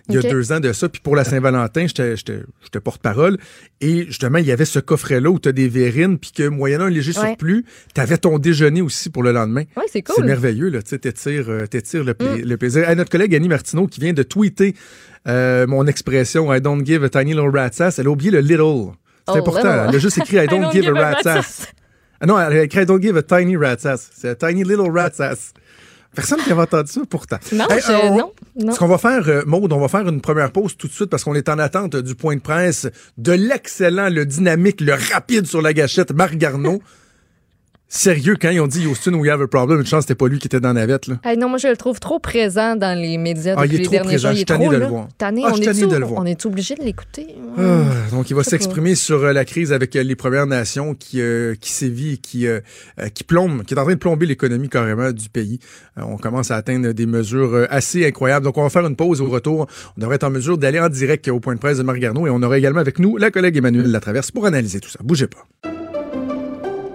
il 0.10 0.16
y 0.16 0.18
a 0.18 0.22
deux 0.22 0.52
ans 0.52 0.60
de 0.60 0.74
ça. 0.74 0.90
Puis 0.90 1.02
pour 1.02 1.16
la 1.16 1.24
Saint-Valentin, 1.24 1.86
j'étais 1.88 2.80
porte-parole. 2.84 3.38
Et 3.82 4.06
justement, 4.08 4.40
il 4.40 4.46
y 4.46 4.52
avait 4.52 4.66
ce 4.66 4.80
coffret-là 4.80 5.30
où 5.30 5.40
tu 5.40 5.48
as 5.50 5.54
des 5.54 5.70
verrines. 5.70 6.18
Puis 6.18 6.32
que, 6.36 6.48
moyennant 6.48 6.86
un 6.86 6.90
léger 6.90 7.14
Ouais. 7.18 7.28
surplus, 7.30 7.64
tu 7.96 8.02
avais 8.02 8.18
ton 8.18 8.40
déjeuner 8.40 8.82
aussi 8.82 9.10
pour 9.10 9.24
le 9.24 9.32
lendemain. 9.32 9.62
ouais, 9.78 9.84
c'est 9.88 9.94
C'est 9.94 10.02
cool. 10.04 10.24
Mm. 10.26 10.28
merveilleux. 10.28 10.72
Tu 10.72 10.80
sais, 10.86 11.00
t'étires, 11.00 11.50
euh, 11.50 11.66
t'étires 11.68 12.04
le, 12.04 12.14
pla- 12.14 12.36
le 12.38 12.58
plaisir. 12.58 12.84
À 12.88 12.96
notre 12.96 13.10
collègue 13.10 13.34
Annie 13.36 13.48
Martineau 13.48 13.88
qui 13.88 14.02
vient 14.02 14.14
de 14.14 14.24
tweeter 14.24 14.76
euh, 15.28 15.66
mon 15.68 15.88
expression 15.88 16.54
I 16.54 16.60
don't 16.60 16.86
give 16.86 17.04
a 17.04 17.10
tiny 17.10 17.32
little 17.34 17.50
rat's 17.54 17.80
ass, 17.80 18.00
elle 18.00 18.08
a 18.08 18.10
oublié 18.10 18.32
le 18.32 18.40
little. 18.40 18.92
C'est 19.26 19.36
Oh, 19.36 19.38
important. 19.38 19.70
little. 19.70 19.86
Elle 19.90 19.96
a 19.96 20.00
juste 20.00 20.18
écrit 20.18 20.36
I 20.44 20.48
don't, 20.50 20.70
give, 20.74 20.88
a 20.90 20.92
rat's 20.94 21.26
ass. 21.26 21.68
Ah 22.24 22.26
non, 22.26 22.40
elle 22.40 22.66
I 22.74 22.86
don't 22.86 23.02
give 23.02 23.18
a 23.18 23.22
tiny 23.22 23.58
rat's 23.58 23.86
ass. 23.86 24.10
C'est 24.16 24.30
a 24.30 24.36
tiny 24.36 24.64
little 24.64 24.90
rat's 24.90 25.20
ass. 25.20 25.52
Personne 26.16 26.40
qui 26.44 26.52
avait 26.52 26.62
entendu 26.62 26.90
ça 26.92 27.02
pourtant. 27.10 27.38
Non, 27.52 27.68
Hey, 27.70 27.82
je- 27.86 27.92
on- 27.92 28.18
non, 28.18 28.32
non. 28.60 28.72
Ce 28.72 28.80
qu'on 28.80 28.88
va 28.88 28.98
faire, 28.98 29.28
euh, 29.28 29.42
Maude, 29.46 29.74
on 29.74 29.80
va 29.80 29.88
faire 29.90 30.08
une 30.08 30.22
première 30.22 30.52
pause 30.52 30.78
tout 30.78 30.88
de 30.88 30.94
suite 30.94 31.10
parce 31.10 31.24
qu'on 31.24 31.36
est 31.36 31.50
en 31.50 31.60
attente 31.60 31.96
du 31.98 32.16
point 32.16 32.36
de 32.36 32.42
presse 32.42 32.88
de 33.18 33.32
l'excellent, 33.34 34.10
le 34.10 34.26
dynamique, 34.26 34.80
le 34.80 34.94
rapide 34.94 35.48
sur 35.48 35.62
la 35.62 35.74
gâchette, 35.74 36.12
Marc 36.14 36.36
Garneau. 36.36 36.82
Sérieux, 37.96 38.38
quand 38.42 38.50
ils 38.50 38.60
ont 38.60 38.66
dit 38.66 38.88
Houston, 38.88 39.14
we 39.14 39.30
have 39.30 39.40
a 39.40 39.48
problem, 39.48 39.80
une 39.80 39.86
chance 39.86 40.06
c'était 40.06 40.16
pas 40.16 40.28
lui 40.28 40.40
qui 40.40 40.48
était 40.48 40.60
dans 40.60 40.70
la 40.70 40.82
navette, 40.82 41.06
là. 41.06 41.20
Hey, 41.24 41.38
non, 41.38 41.48
moi, 41.48 41.60
je 41.60 41.68
le 41.68 41.78
trouve 41.78 42.00
trop 42.00 42.18
présent 42.18 42.76
dans 42.76 42.98
les 43.00 43.20
médias 43.20 43.54
Ah, 43.56 43.68
il 43.68 43.72
depuis 43.72 43.86
est 43.86 43.90
les 43.92 43.98
trop 44.00 44.08
présent. 44.08 44.30
jours. 44.30 44.32
Je 44.32 44.36
suis 44.38 44.46
tanné 44.46 44.64
trop, 44.66 44.74
de 44.74 44.78
le 44.78 44.82
là. 44.82 44.90
voir. 44.90 45.08
Tanné, 45.16 45.44
Ah, 45.46 45.52
on 45.54 45.58
de 45.60 45.96
le 45.98 46.06
voir. 46.06 46.20
On 46.24 46.26
est 46.26 46.44
obligé 46.48 46.74
de 46.74 46.82
l'écouter? 46.82 47.28
Ah, 47.56 47.84
donc, 48.10 48.32
il 48.32 48.36
va 48.36 48.44
s'exprimer 48.44 48.96
sur 48.96 49.24
euh, 49.24 49.32
la 49.32 49.46
crise 49.46 49.72
avec 49.72 49.96
euh, 49.96 50.02
les 50.02 50.16
Premières 50.16 50.48
Nations 50.48 50.96
qui, 50.96 51.22
euh, 51.22 51.54
qui 51.62 51.72
sévit 51.72 52.14
et 52.14 52.18
qui, 52.18 52.48
qui 53.14 53.24
plombe, 53.24 53.64
qui 53.64 53.76
est 53.76 53.78
en 53.80 53.84
train 53.84 53.94
de 53.94 54.00
plomber 54.00 54.26
l'économie 54.26 54.70
carrément 54.70 55.12
du 55.12 55.30
pays. 55.30 55.60
On 55.96 56.18
commence 56.18 56.50
à 56.50 56.56
atteindre 56.56 56.94
des 56.94 57.06
mesures 57.06 57.68
assez 57.70 58.08
incroyables. 58.08 58.44
Donc, 58.44 58.58
on 58.58 58.64
va 58.64 58.72
faire 58.72 58.88
une 58.88 58.96
pause 58.96 59.22
au 59.22 59.28
retour. 59.28 59.68
On 59.96 60.02
devrait 60.02 60.16
être 60.16 60.24
en 60.24 60.32
mesure 60.32 60.58
d'aller 60.58 60.80
en 60.80 60.90
direct 60.90 61.28
au 61.28 61.40
point 61.40 61.54
de 61.54 61.60
presse 61.60 61.78
de 61.78 61.84
Marc 61.84 62.00
Garneau 62.00 62.26
et 62.26 62.32
on 62.32 62.42
aura 62.42 62.58
également 62.58 62.80
avec 62.80 62.98
nous 62.98 63.18
la 63.18 63.30
collègue 63.30 63.56
Emmanuel 63.56 63.92
Latraverse 63.92 64.32
pour 64.32 64.48
analyser 64.48 64.80
tout 64.80 64.90
ça. 64.90 64.98
Bougez 65.04 65.28
pas. 65.28 65.46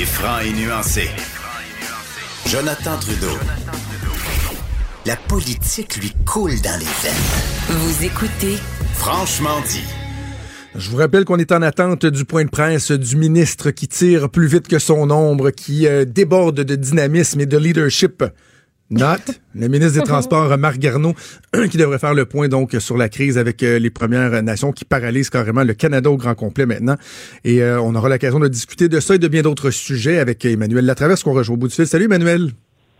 Il 0.00 0.04
est 0.04 0.06
franc 0.06 0.38
et 0.40 0.52
nuancé. 0.54 1.10
Jonathan 2.46 2.96
Trudeau. 2.98 3.36
La 5.04 5.14
politique 5.16 5.96
lui 5.96 6.10
coule 6.24 6.58
dans 6.62 6.78
les 6.78 6.86
veines. 6.86 7.78
Vous 7.78 8.04
écoutez 8.06 8.56
Franchement 8.94 9.60
dit. 9.68 9.84
Je 10.74 10.88
vous 10.88 10.96
rappelle 10.96 11.26
qu'on 11.26 11.36
est 11.36 11.52
en 11.52 11.60
attente 11.60 12.06
du 12.06 12.24
point 12.24 12.46
de 12.46 12.48
presse 12.48 12.92
du 12.92 13.16
ministre 13.16 13.72
qui 13.72 13.88
tire 13.88 14.30
plus 14.30 14.46
vite 14.46 14.68
que 14.68 14.78
son 14.78 15.10
ombre, 15.10 15.50
qui 15.50 15.86
euh, 15.86 16.06
déborde 16.06 16.62
de 16.62 16.76
dynamisme 16.76 17.42
et 17.42 17.46
de 17.46 17.58
leadership. 17.58 18.24
Not, 18.90 19.34
le 19.54 19.68
ministre 19.68 20.00
des 20.00 20.04
Transports, 20.04 20.56
Marc 20.58 20.78
Garneau, 20.78 21.14
qui 21.70 21.76
devrait 21.76 21.98
faire 21.98 22.14
le 22.14 22.24
point 22.24 22.48
donc 22.48 22.74
sur 22.80 22.96
la 22.96 23.08
crise 23.08 23.38
avec 23.38 23.62
euh, 23.62 23.78
les 23.78 23.90
Premières 23.90 24.42
Nations 24.42 24.72
qui 24.72 24.84
paralysent 24.84 25.30
carrément 25.30 25.62
le 25.62 25.74
Canada 25.74 26.10
au 26.10 26.16
grand 26.16 26.34
complet 26.34 26.66
maintenant. 26.66 26.96
Et 27.44 27.62
euh, 27.62 27.80
on 27.80 27.94
aura 27.94 28.08
l'occasion 28.08 28.40
de 28.40 28.48
discuter 28.48 28.88
de 28.88 28.98
ça 28.98 29.14
et 29.14 29.18
de 29.18 29.28
bien 29.28 29.42
d'autres 29.42 29.70
sujets 29.70 30.18
avec 30.18 30.44
Emmanuel 30.44 30.86
Latraverse 30.86 31.22
qu'on 31.22 31.34
rejoint 31.34 31.54
au 31.54 31.58
bout 31.58 31.68
du 31.68 31.74
fil. 31.74 31.86
Salut 31.86 32.06
Emmanuel. 32.06 32.50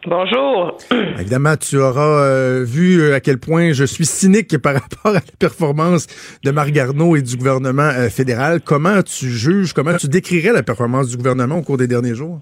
Bonjour. 0.06 0.78
Évidemment, 1.18 1.56
tu 1.58 1.76
auras 1.76 2.22
euh, 2.22 2.64
vu 2.66 3.12
à 3.12 3.20
quel 3.20 3.36
point 3.36 3.72
je 3.72 3.84
suis 3.84 4.06
cynique 4.06 4.56
par 4.56 4.74
rapport 4.80 5.10
à 5.10 5.12
la 5.14 5.20
performance 5.38 6.06
de 6.42 6.50
Marc 6.50 6.70
Garneau 6.70 7.16
et 7.16 7.22
du 7.22 7.36
gouvernement 7.36 7.82
euh, 7.82 8.08
fédéral. 8.08 8.62
Comment 8.62 9.02
tu 9.02 9.28
juges, 9.28 9.74
comment 9.74 9.94
tu 9.94 10.08
décrirais 10.08 10.52
la 10.52 10.62
performance 10.62 11.08
du 11.08 11.18
gouvernement 11.18 11.58
au 11.58 11.62
cours 11.62 11.76
des 11.76 11.86
derniers 11.86 12.14
jours? 12.14 12.40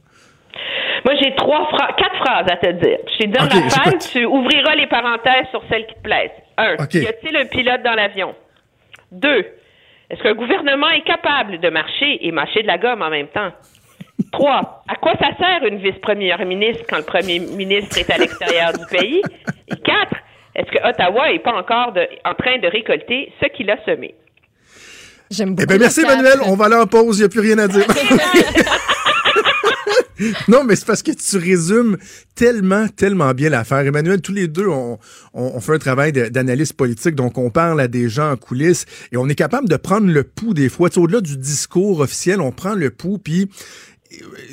Moi, 1.05 1.15
j'ai 1.23 1.35
trois 1.37 1.69
quatre 1.97 2.17
phrases 2.17 2.47
à 2.51 2.57
te 2.57 2.71
dire. 2.73 2.99
Je 3.13 3.19
t'ai 3.19 3.27
dit 3.29 3.39
rafale, 3.39 3.61
j'écoute. 3.85 4.09
tu 4.13 4.25
ouvriras 4.25 4.75
les 4.75 4.87
parenthèses 4.87 5.47
sur 5.51 5.63
celles 5.71 5.87
qui 5.87 5.95
te 5.95 6.01
plaisent. 6.03 6.31
Un, 6.57 6.73
y 6.77 7.07
a-t-il 7.07 7.37
un 7.37 7.47
pilote 7.47 7.83
dans 7.85 7.95
l'avion? 7.95 8.35
Deux, 9.13 9.47
est-ce 10.11 10.23
qu'un 10.23 10.35
gouvernement 10.35 10.91
est 10.91 11.05
capable 11.05 11.61
de 11.61 11.69
marcher 11.71 12.27
et 12.27 12.33
mâcher 12.33 12.63
de 12.63 12.67
la 12.67 12.79
gomme 12.79 13.03
en 13.03 13.11
même 13.11 13.29
temps? 13.29 13.51
Trois, 14.33 14.83
à 14.89 14.97
quoi 14.97 15.13
ça 15.21 15.29
sert 15.39 15.65
une 15.67 15.79
vice-première 15.79 16.45
ministre 16.45 16.85
quand 16.91 16.99
le 16.99 17.05
premier 17.05 17.39
ministre 17.39 17.97
est 17.99 18.11
à 18.11 18.19
l'extérieur 18.19 18.73
du 18.73 18.85
pays? 18.97 19.23
Et 19.69 19.77
quatre, 19.77 20.17
est-ce 20.57 20.71
que 20.71 20.89
Ottawa 20.89 21.31
est 21.33 21.39
pas 21.39 21.53
encore 21.55 21.93
de- 21.93 22.09
en 22.25 22.35
train 22.35 22.59
de 22.59 22.67
récolter 22.67 23.33
ce 23.41 23.47
qu'il 23.49 23.71
a 23.71 23.77
semé? 23.85 24.15
J'aime 25.31 25.51
beaucoup. 25.55 25.63
Eh 25.63 25.67
bien, 25.67 25.79
merci. 25.79 26.01
Emmanuel. 26.03 26.39
On 26.47 26.57
va 26.57 26.65
aller 26.67 26.75
en 26.77 26.87
pause. 26.87 27.19
Il 27.19 27.21
n'y 27.21 27.27
a 27.27 27.29
plus 27.29 27.41
rien 27.41 27.59
à 27.59 27.69
dire. 27.69 27.85
non, 30.49 30.65
mais 30.65 30.77
c'est 30.77 30.87
parce 30.87 31.03
que 31.03 31.13
tu 31.13 31.37
résumes 31.37 31.97
tellement, 32.35 32.89
tellement 32.89 33.33
bien 33.35 33.51
l'affaire. 33.51 33.79
Emmanuel, 33.79 34.21
tous 34.21 34.33
les 34.33 34.49
deux, 34.49 34.67
on, 34.67 35.61
fait 35.61 35.75
un 35.75 35.79
travail 35.79 36.13
d'analyse 36.13 36.73
politique, 36.73 37.15
donc 37.15 37.39
on 37.39 37.51
parle 37.51 37.81
à 37.81 37.89
des 37.89 38.09
gens 38.09 38.31
en 38.31 38.37
coulisses 38.37 38.87
et 39.13 39.17
on 39.17 39.29
est 39.29 39.35
capable 39.35 39.69
de 39.69 39.77
prendre 39.77 40.07
le 40.09 40.25
pouls 40.25 40.55
des 40.55 40.69
fois. 40.69 40.89
Au-delà 40.97 41.21
du 41.21 41.37
discours 41.37 42.01
officiel, 42.01 42.41
on 42.41 42.53
prend 42.53 42.75
le 42.75 42.91
pouls, 42.91 43.19
puis 43.19 43.49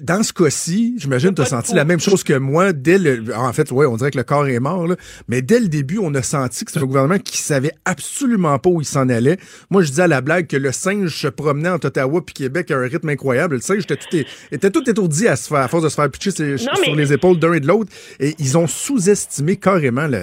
dans 0.02 0.22
ce 0.24 0.34
cas-ci, 0.34 0.96
j'imagine 0.98 1.30
que 1.30 1.36
tu 1.36 1.42
as 1.42 1.46
senti 1.46 1.74
la 1.74 1.86
même 1.86 2.00
chose 2.00 2.24
que 2.24 2.34
moi 2.34 2.74
dès 2.74 2.98
le. 2.98 3.34
En 3.36 3.54
fait, 3.54 3.72
ouais, 3.72 3.86
on 3.86 3.96
dirait 3.96 4.12
que 4.12 4.18
le 4.18 4.24
corps 4.24 4.48
est 4.48 4.60
mort, 4.60 4.88
là, 4.88 4.96
mais 5.28 5.42
dès 5.42 5.60
le 5.60 5.68
début, 5.68 5.98
on 6.02 6.14
a 6.14 6.22
senti 6.22 6.66
que 6.66 6.72
c'était 6.72 6.84
un 6.84 6.88
gouvernement 6.88 7.20
qui 7.20 7.38
savait 7.38 7.72
absolument 7.86 8.60
pas 8.60 8.70
où 8.70 8.82
il 8.82 8.86
s'en 8.86 9.08
allait. 9.08 9.38
Moi, 9.70 9.82
je 9.84 9.90
disais 9.90 10.04
à 10.04 10.08
la 10.08 10.22
blague 10.22 10.48
que 10.48 10.58
le 10.58 10.72
singe 10.72 11.16
se 11.16 11.28
promenait 11.28 11.70
entre 11.70 11.88
Ottawa 11.88 12.22
puis 12.26 12.34
Québec 12.34 12.70
à 12.72 12.76
un 12.78 12.88
rythme 12.88 13.10
incroyable. 13.10 13.56
Le 13.56 13.62
singe 13.62 13.84
était 13.84 13.96
tout, 13.96 14.18
était 14.52 14.72
tout 14.72 14.90
étourdi 14.90 15.28
à, 15.28 15.36
se 15.36 15.48
faire, 15.48 15.60
à 15.60 15.68
force 15.68 15.84
de 15.84 15.90
se 15.90 15.96
faire 15.96 16.10
pitcher 16.10 16.32
sur 16.32 16.96
les 16.96 17.14
épaules 17.14 17.40
d'un 17.40 17.54
et 17.54 17.60
de 17.60 17.68
l'autre. 17.68 17.92
Et 18.20 18.36
ils 18.40 18.58
ont 18.58 18.68
sous-estimé 18.68 19.56
carrément 19.56 20.08
la, 20.08 20.22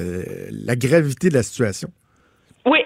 la 0.50 0.76
gravité 0.76 1.30
de 1.30 1.34
la 1.34 1.42
situation. 1.42 1.90
Oui, 2.66 2.78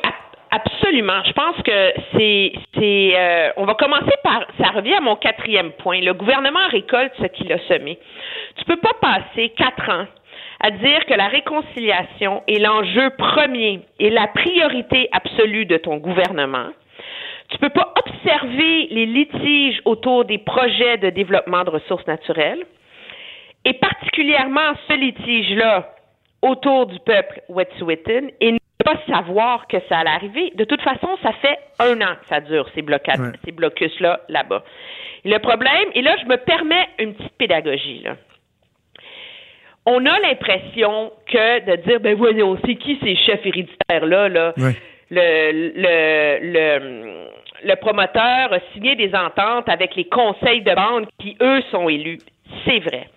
Absolument. 0.57 1.23
Je 1.27 1.33
pense 1.33 1.63
que 1.63 1.93
c'est, 2.17 3.15
euh, 3.15 3.51
on 3.59 3.67
va 3.67 3.75
commencer 3.75 4.15
par, 4.25 4.47
ça 4.59 4.71
revient 4.71 4.95
à 4.95 5.03
mon 5.03 5.17
quatrième 5.17 5.73
point. 5.73 6.01
Le 6.01 6.15
gouvernement 6.15 6.67
récolte 6.71 7.13
ce 7.21 7.27
qu'il 7.27 7.53
a 7.53 7.59
semé. 7.69 7.99
Tu 8.57 8.65
peux 8.65 8.79
pas 8.79 8.95
passer 8.99 9.51
quatre 9.51 9.87
ans 9.91 10.07
à 10.61 10.71
dire 10.71 11.05
que 11.05 11.13
la 11.13 11.29
réconciliation 11.29 12.43
est 12.49 12.59
l'enjeu 12.59 13.11
premier 13.19 13.81
et 13.99 14.09
la 14.09 14.29
priorité 14.29 15.11
absolue 15.13 15.67
de 15.67 15.77
ton 15.77 15.99
gouvernement. 15.99 16.69
Tu 17.51 17.59
peux 17.59 17.69
pas 17.69 17.93
observer 17.95 18.89
les 18.91 19.05
litiges 19.05 19.83
autour 19.85 20.25
des 20.25 20.39
projets 20.39 20.97
de 20.97 21.11
développement 21.11 21.65
de 21.65 21.71
ressources 21.71 22.07
naturelles 22.07 22.65
et 23.67 23.75
particulièrement 23.75 24.73
ce 24.89 24.95
litige-là 24.95 25.93
autour 26.41 26.87
du 26.87 26.99
peuple 27.01 27.43
Wet'suwet'en 27.51 28.29
et 28.41 28.57
pas 28.87 28.97
savoir 29.09 29.67
que 29.67 29.79
ça 29.89 29.99
allait 29.99 30.11
arriver. 30.11 30.53
De 30.55 30.65
toute 30.65 30.81
façon, 30.81 31.09
ça 31.21 31.33
fait 31.33 31.59
un 31.81 32.01
an 32.01 32.15
que 32.21 32.27
ça 32.29 32.41
dure, 32.41 32.69
ces, 32.75 32.83
blocades, 32.83 33.37
ces 33.45 33.51
blocus-là, 33.51 34.21
là-bas. 34.29 34.63
Le 35.25 35.39
problème, 35.39 35.89
et 35.95 36.03
là, 36.03 36.15
je 36.23 36.27
me 36.27 36.37
permets 36.37 36.89
une 37.01 37.15
petite 37.15 37.37
pédagogie, 37.37 38.03
là. 38.05 38.17
On 39.89 40.05
a 40.05 40.19
l'impression 40.21 41.13
que 41.27 41.65
de 41.71 41.77
dire, 41.83 42.01
ben 42.01 42.17
voyons, 42.17 42.57
c'est 42.65 42.75
qui 42.77 42.99
ces 43.03 43.15
chefs 43.17 43.45
héréditaires-là, 43.45 44.29
là? 44.29 44.55
Le, 45.11 45.53
le, 45.77 46.39
le, 46.43 47.29
le 47.65 47.77
promoteur 47.77 48.53
a 48.53 48.59
signé 48.73 48.97
des 48.97 49.15
ententes 49.15 49.69
avec 49.69 49.95
les 49.95 50.07
conseils 50.07 50.63
de 50.63 50.75
bande 50.75 51.07
qui, 51.21 51.37
eux, 51.41 51.63
sont 51.71 51.89
élus. 51.89 52.19
C'est 52.65 52.81
vrai. 52.81 53.09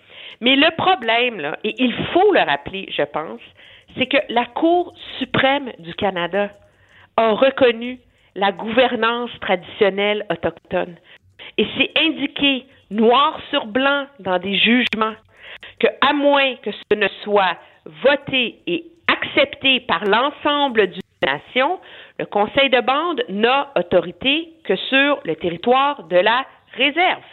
Mais 0.42 0.56
le 0.56 0.70
problème, 0.78 1.40
là, 1.40 1.58
et 1.64 1.74
il 1.78 1.94
faut 2.14 2.32
le 2.34 2.40
rappeler, 2.40 2.88
je 2.96 3.04
pense, 3.04 3.42
c'est 3.98 4.08
que 4.08 4.18
la 4.30 4.46
Cour 4.46 4.94
suprême 5.18 5.72
du 5.80 5.94
Canada 5.94 6.50
a 7.18 7.32
reconnu 7.32 8.00
la 8.36 8.52
gouvernance 8.52 9.32
traditionnelle 9.42 10.26
autochtone. 10.30 10.96
Et 11.58 11.68
c'est 11.78 11.92
indiqué 12.00 12.66
noir 12.92 13.40
sur 13.50 13.66
blanc 13.66 14.06
dans 14.20 14.40
des 14.40 14.58
jugements 14.58 15.16
que, 15.80 15.88
à 16.02 16.14
moins 16.14 16.56
que 16.58 16.72
ce 16.72 16.96
ne 16.96 17.08
soit 17.24 17.58
voté 18.04 18.60
et 18.68 18.86
accepté 19.08 19.82
par 19.82 20.04
l'ensemble 20.06 20.88
du 20.88 21.00
nation, 21.26 21.80
le 22.18 22.26
conseil 22.26 22.70
de 22.70 22.82
bande 22.82 23.24
n'a 23.30 23.72
autorité 23.76 24.50
que 24.64 24.76
sur 24.76 25.20
le 25.26 25.36
territoire 25.36 26.04
de 26.04 26.18
la 26.18 26.46
réserve. 26.76 27.24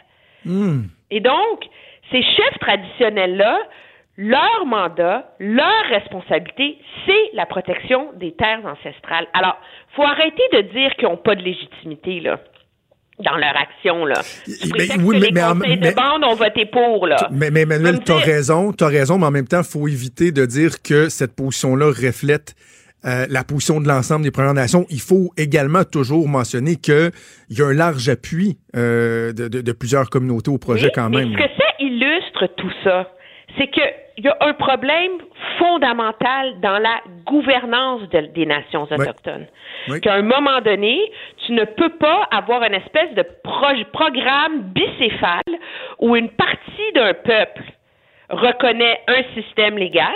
Hmm. 0.45 0.85
Et 1.11 1.21
donc, 1.21 1.65
ces 2.11 2.23
chefs 2.23 2.59
traditionnels-là 2.61 3.61
leur 4.17 4.67
mandat, 4.67 5.31
leur 5.39 5.85
responsabilité, 5.91 6.79
c'est 7.05 7.35
la 7.35 7.47
protection 7.47 8.13
des 8.15 8.33
terres 8.33 8.65
ancestrales. 8.65 9.27
Alors, 9.35 9.59
faut 9.95 10.05
arrêter 10.05 10.43
de 10.53 10.61
dire 10.73 10.95
qu'ils 10.97 11.09
n'ont 11.09 11.17
pas 11.17 11.35
de 11.35 11.43
légitimité, 11.43 12.21
là 12.21 12.39
dans 13.19 13.37
leur 13.37 13.57
action 13.57 14.05
là. 14.05 14.21
mais, 14.47 14.89
oui, 15.01 15.19
mais, 15.19 15.31
les 15.31 15.41
conseils 15.41 15.79
de 15.79 15.95
bande 15.95 16.25
ont 16.25 16.35
voté 16.35 16.67
pour 16.67 17.07
là. 17.07 17.17
Mais, 17.31 17.51
mais 17.51 17.63
Emmanuel, 17.63 18.01
tu 18.05 18.13
as 18.13 18.19
raison, 18.19 18.73
tu 18.73 18.85
as 18.85 18.89
raison, 18.89 19.19
mais 19.19 19.27
en 19.27 19.31
même 19.31 19.49
temps, 19.49 19.63
faut 19.63 19.89
éviter 19.89 20.33
de 20.33 20.45
dire 20.45 20.83
que 20.83 21.09
cette 21.09 21.35
position-là 21.35 21.87
reflète 21.87 22.55
euh, 23.07 23.27
la 23.31 23.45
position 23.45 23.81
de 23.81 23.89
l'ensemble 23.89 24.25
des 24.25 24.31
Premières 24.31 24.55
Nations. 24.55 24.85
Il 24.91 25.01
faut 25.01 25.31
également 25.37 25.85
toujours 25.85 26.29
mentionner 26.29 26.77
qu'il 26.77 27.11
y 27.51 27.63
a 27.63 27.67
un 27.67 27.73
large 27.73 28.09
appui 28.09 28.59
euh, 28.75 29.33
de, 29.33 29.49
de, 29.49 29.61
de, 29.61 29.73
plusieurs 29.73 30.11
communautés 30.11 30.51
au 30.51 30.59
projet 30.59 30.91
quand 30.95 31.09
même. 31.09 31.31
Mais 31.31 31.37
ce 31.37 31.49
que 31.49 31.55
ça 31.57 31.69
illustre 31.79 32.47
tout 32.57 32.73
ça, 32.85 33.09
c'est 33.57 33.69
que 33.69 33.81
il 34.19 34.25
y 34.25 34.29
a 34.29 34.37
un 34.41 34.55
problème 34.55 35.13
fondamental 35.59 36.59
dans 36.61 36.79
la 36.79 37.03
gouvernance 37.27 38.03
des 38.09 38.47
nations 38.47 38.85
autochtones. 38.85 39.47
Qu'à 40.01 40.15
un 40.15 40.23
moment 40.23 40.63
donné, 40.63 41.13
tu 41.45 41.53
ne 41.53 41.65
peux 41.65 41.91
pas 41.91 42.27
avoir 42.31 42.63
une 42.63 42.75
espèce 42.75 43.13
de 43.15 43.25
programme 43.93 44.63
bicéphale 44.73 45.43
où 45.99 46.17
une 46.17 46.31
partie 46.31 46.93
d'un 46.95 47.13
peuple 47.13 47.63
reconnaît 48.31 49.01
un 49.07 49.23
système 49.35 49.77
légal 49.77 50.15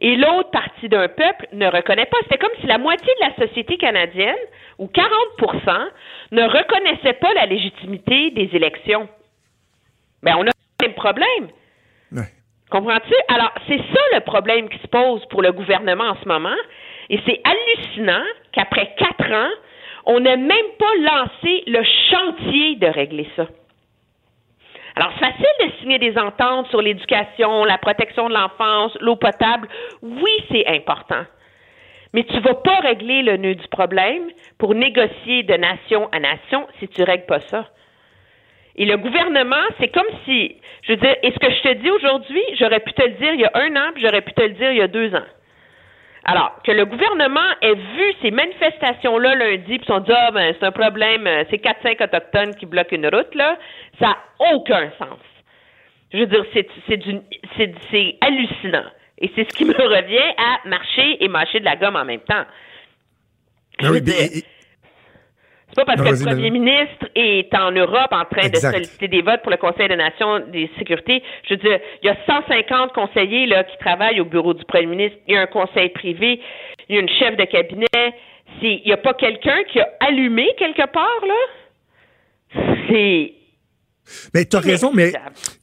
et 0.00 0.16
l'autre 0.16 0.50
partie 0.50 0.88
d'un 0.88 1.08
peuple 1.08 1.48
ne 1.52 1.66
reconnaît 1.66 2.06
pas. 2.06 2.18
C'était 2.22 2.38
comme 2.38 2.56
si 2.60 2.66
la 2.66 2.78
moitié 2.78 3.12
de 3.20 3.28
la 3.28 3.46
société 3.46 3.76
canadienne, 3.78 4.36
ou 4.78 4.86
40% 4.86 5.88
ne 6.32 6.42
reconnaissait 6.42 7.14
pas 7.14 7.32
la 7.34 7.46
légitimité 7.46 8.30
des 8.30 8.50
élections. 8.54 9.08
Mais 10.22 10.32
ben, 10.32 10.38
on 10.38 10.42
a 10.42 10.50
le 10.50 10.86
même 10.86 10.94
problème. 10.94 11.48
Comprends-tu? 12.70 13.14
Alors, 13.28 13.50
c'est 13.66 13.78
ça 13.78 14.00
le 14.14 14.20
problème 14.20 14.68
qui 14.68 14.78
se 14.78 14.88
pose 14.88 15.24
pour 15.30 15.42
le 15.42 15.52
gouvernement 15.52 16.10
en 16.10 16.16
ce 16.22 16.28
moment. 16.28 16.56
Et 17.08 17.18
c'est 17.26 17.40
hallucinant 17.44 18.24
qu'après 18.52 18.94
quatre 18.98 19.32
ans, 19.32 19.50
on 20.04 20.20
n'ait 20.20 20.36
même 20.36 20.66
pas 20.78 20.94
lancé 21.00 21.64
le 21.66 21.82
chantier 22.10 22.76
de 22.76 22.86
régler 22.86 23.28
ça. 23.36 23.46
Alors, 24.96 25.12
c'est 25.14 25.26
facile 25.26 25.66
de 25.66 25.72
signer 25.80 25.98
des 25.98 26.18
ententes 26.18 26.68
sur 26.68 26.82
l'éducation, 26.82 27.64
la 27.64 27.78
protection 27.78 28.28
de 28.28 28.34
l'enfance, 28.34 28.96
l'eau 29.00 29.16
potable. 29.16 29.68
Oui, 30.02 30.30
c'est 30.50 30.66
important. 30.66 31.24
Mais 32.12 32.24
tu 32.24 32.34
ne 32.34 32.40
vas 32.40 32.54
pas 32.54 32.80
régler 32.80 33.22
le 33.22 33.36
nœud 33.36 33.54
du 33.54 33.68
problème 33.68 34.28
pour 34.58 34.74
négocier 34.74 35.42
de 35.42 35.54
nation 35.54 36.08
à 36.12 36.20
nation 36.20 36.66
si 36.78 36.88
tu 36.88 37.00
ne 37.00 37.06
règles 37.06 37.26
pas 37.26 37.40
ça. 37.40 37.66
Et 38.78 38.84
le 38.84 38.96
gouvernement, 38.96 39.56
c'est 39.80 39.88
comme 39.88 40.06
si, 40.24 40.54
je 40.82 40.92
veux 40.92 40.98
dire, 40.98 41.16
et 41.24 41.32
ce 41.32 41.38
que 41.38 41.50
je 41.50 41.62
te 41.62 41.74
dis 41.74 41.90
aujourd'hui, 41.90 42.40
j'aurais 42.60 42.78
pu 42.78 42.92
te 42.92 43.02
le 43.02 43.14
dire 43.14 43.34
il 43.34 43.40
y 43.40 43.44
a 43.44 43.50
un 43.54 43.74
an, 43.74 43.90
puis 43.92 44.04
j'aurais 44.04 44.22
pu 44.22 44.32
te 44.32 44.40
le 44.40 44.50
dire 44.50 44.70
il 44.70 44.78
y 44.78 44.82
a 44.82 44.86
deux 44.86 45.12
ans. 45.16 45.26
Alors, 46.24 46.60
que 46.64 46.70
le 46.70 46.84
gouvernement 46.84 47.40
ait 47.60 47.74
vu 47.74 48.14
ces 48.22 48.30
manifestations-là 48.30 49.34
lundi, 49.34 49.78
puis 49.78 49.86
sont 49.86 49.98
dit, 49.98 50.12
ah, 50.14 50.30
ben, 50.30 50.54
c'est 50.56 50.64
un 50.64 50.70
problème, 50.70 51.26
euh, 51.26 51.42
c'est 51.50 51.56
4-5 51.56 52.04
autochtones 52.04 52.54
qui 52.54 52.66
bloquent 52.66 52.94
une 52.94 53.08
route, 53.08 53.34
là, 53.34 53.58
ça 53.98 54.08
n'a 54.08 54.18
aucun 54.52 54.90
sens. 54.96 55.18
Je 56.12 56.18
veux 56.18 56.26
dire, 56.26 56.44
c'est, 56.54 58.16
hallucinant. 58.20 58.84
Et 59.18 59.30
c'est 59.34 59.50
ce 59.50 59.56
qui 59.56 59.64
me 59.64 59.72
revient 59.96 60.34
à 60.36 60.68
marcher 60.68 61.22
et 61.24 61.26
mâcher 61.26 61.58
de 61.58 61.64
la 61.64 61.74
gomme 61.74 61.96
en 61.96 62.04
même 62.04 62.20
temps. 62.20 62.44
Ah 63.82 63.90
oui, 63.90 64.00
c'est 65.68 65.84
pas 65.84 65.84
parce 65.84 66.02
que 66.02 66.24
le 66.24 66.24
premier 66.24 66.50
ministre 66.50 67.06
est 67.14 67.54
en 67.54 67.70
Europe 67.70 68.10
en 68.10 68.24
train 68.24 68.48
de 68.48 68.56
solliciter 68.56 69.08
des 69.08 69.22
votes 69.22 69.42
pour 69.42 69.50
le 69.50 69.58
Conseil 69.58 69.88
des 69.88 69.96
Nations 69.96 70.40
des 70.48 70.70
sécurités. 70.78 71.22
Je 71.44 71.54
veux 71.54 71.60
dire, 71.60 71.78
il 72.02 72.06
y 72.06 72.08
a 72.08 72.16
150 72.26 72.92
conseillers 72.92 73.46
là, 73.46 73.64
qui 73.64 73.76
travaillent 73.78 74.20
au 74.20 74.24
bureau 74.24 74.54
du 74.54 74.64
premier 74.64 74.86
ministre. 74.86 75.18
Il 75.26 75.34
y 75.34 75.36
a 75.36 75.42
un 75.42 75.46
conseil 75.46 75.90
privé, 75.90 76.40
il 76.88 76.94
y 76.96 76.98
a 76.98 77.02
une 77.02 77.08
chef 77.08 77.36
de 77.36 77.44
cabinet. 77.44 77.86
Il 78.62 78.82
n'y 78.84 78.92
a 78.92 78.96
pas 78.96 79.14
quelqu'un 79.14 79.62
qui 79.64 79.78
a 79.78 79.88
allumé 80.00 80.48
quelque 80.58 80.86
part, 80.90 81.20
là? 81.26 82.62
C'est 82.88 83.34
mais 84.34 84.44
tu 84.44 84.56
as 84.56 84.60
raison, 84.60 84.92
mais 84.92 85.12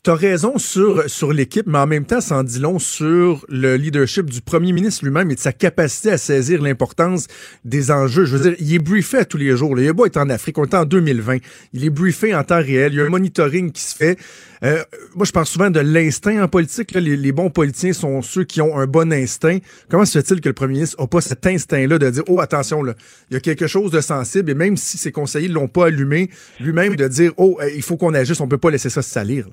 tu 0.03 0.09
as 0.09 0.15
raison 0.15 0.57
sur, 0.57 1.09
sur 1.09 1.33
l'équipe, 1.33 1.65
mais 1.67 1.79
en 1.79 1.87
même 1.87 2.05
temps, 2.05 2.21
ça 2.21 2.37
en 2.37 2.43
dit 2.43 2.59
long 2.59 2.79
sur 2.79 3.45
le 3.49 3.75
leadership 3.75 4.29
du 4.29 4.41
premier 4.41 4.71
ministre 4.71 5.05
lui-même 5.05 5.31
et 5.31 5.35
de 5.35 5.39
sa 5.39 5.53
capacité 5.53 6.11
à 6.11 6.17
saisir 6.17 6.61
l'importance 6.61 7.27
des 7.63 7.91
enjeux. 7.91 8.25
Je 8.25 8.35
veux 8.35 8.49
dire, 8.49 8.55
il 8.59 8.73
est 8.73 8.79
briefé 8.79 9.17
à 9.19 9.25
tous 9.25 9.37
les 9.37 9.55
jours. 9.55 9.77
Il 9.79 9.85
est 9.85 9.93
beau 9.93 10.05
être 10.05 10.17
en 10.17 10.29
Afrique, 10.29 10.57
on 10.57 10.65
est 10.65 10.75
en 10.75 10.85
2020. 10.85 11.37
Il 11.73 11.85
est 11.85 11.89
briefé 11.89 12.35
en 12.35 12.43
temps 12.43 12.61
réel. 12.61 12.93
Il 12.93 12.97
y 12.97 13.01
a 13.01 13.05
un 13.05 13.09
monitoring 13.09 13.71
qui 13.71 13.81
se 13.81 13.95
fait. 13.95 14.17
Euh, 14.63 14.83
moi, 15.15 15.25
je 15.25 15.31
parle 15.31 15.45
souvent 15.45 15.69
de 15.69 15.79
l'instinct 15.79 16.43
en 16.43 16.47
politique. 16.47 16.91
Les, 16.93 17.31
bons 17.31 17.49
politiciens 17.49 17.93
sont 17.93 18.21
ceux 18.21 18.43
qui 18.43 18.61
ont 18.61 18.77
un 18.77 18.87
bon 18.87 19.11
instinct. 19.11 19.59
Comment 19.89 20.05
se 20.05 20.19
fait-il 20.19 20.41
que 20.41 20.49
le 20.49 20.53
premier 20.53 20.75
ministre 20.75 20.99
n'a 20.99 21.07
pas 21.07 21.21
cet 21.21 21.45
instinct-là 21.45 21.97
de 21.97 22.09
dire, 22.09 22.23
oh, 22.27 22.39
attention, 22.39 22.85
il 22.85 23.33
y 23.33 23.35
a 23.35 23.39
quelque 23.39 23.67
chose 23.67 23.91
de 23.91 24.01
sensible, 24.01 24.51
et 24.51 24.55
même 24.55 24.77
si 24.77 24.97
ses 24.97 25.11
conseillers 25.11 25.49
ne 25.49 25.53
l'ont 25.53 25.67
pas 25.67 25.87
allumé, 25.87 26.29
lui-même 26.59 26.95
de 26.95 27.07
dire, 27.07 27.31
oh, 27.37 27.59
il 27.75 27.81
faut 27.81 27.97
qu'on 27.97 28.13
agisse, 28.13 28.39
on 28.39 28.47
peut 28.47 28.57
pas 28.57 28.71
laisser 28.71 28.89
ça 28.89 29.01
se 29.01 29.09
salir. 29.09 29.47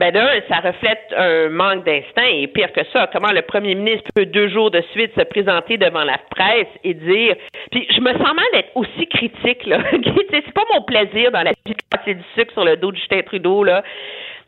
Ben 0.00 0.12
d'un, 0.12 0.28
ça 0.48 0.60
reflète 0.60 1.12
un 1.14 1.50
manque 1.50 1.84
d'instinct 1.84 2.24
et 2.32 2.46
pire 2.46 2.72
que 2.72 2.80
ça, 2.90 3.10
comment 3.12 3.32
le 3.32 3.42
premier 3.42 3.74
ministre 3.74 4.08
peut 4.14 4.24
deux 4.24 4.48
jours 4.48 4.70
de 4.70 4.80
suite 4.92 5.12
se 5.14 5.24
présenter 5.24 5.76
devant 5.76 6.04
la 6.04 6.16
presse 6.30 6.68
et 6.84 6.94
dire 6.94 7.36
puis 7.70 7.86
je 7.94 8.00
me 8.00 8.10
sens 8.14 8.34
mal 8.34 8.46
d'être 8.54 8.74
aussi 8.76 9.06
critique 9.08 9.66
là. 9.66 9.78
c'est 10.30 10.52
pas 10.52 10.64
mon 10.72 10.80
plaisir 10.84 11.30
dans 11.32 11.42
la 11.42 11.50
vie 11.66 11.74
de 11.74 11.82
passer 11.90 12.14
du 12.14 12.22
sucre 12.34 12.50
sur 12.54 12.64
le 12.64 12.78
dos 12.78 12.92
de 12.92 12.96
Justin 12.96 13.20
Trudeau 13.20 13.62
là. 13.62 13.84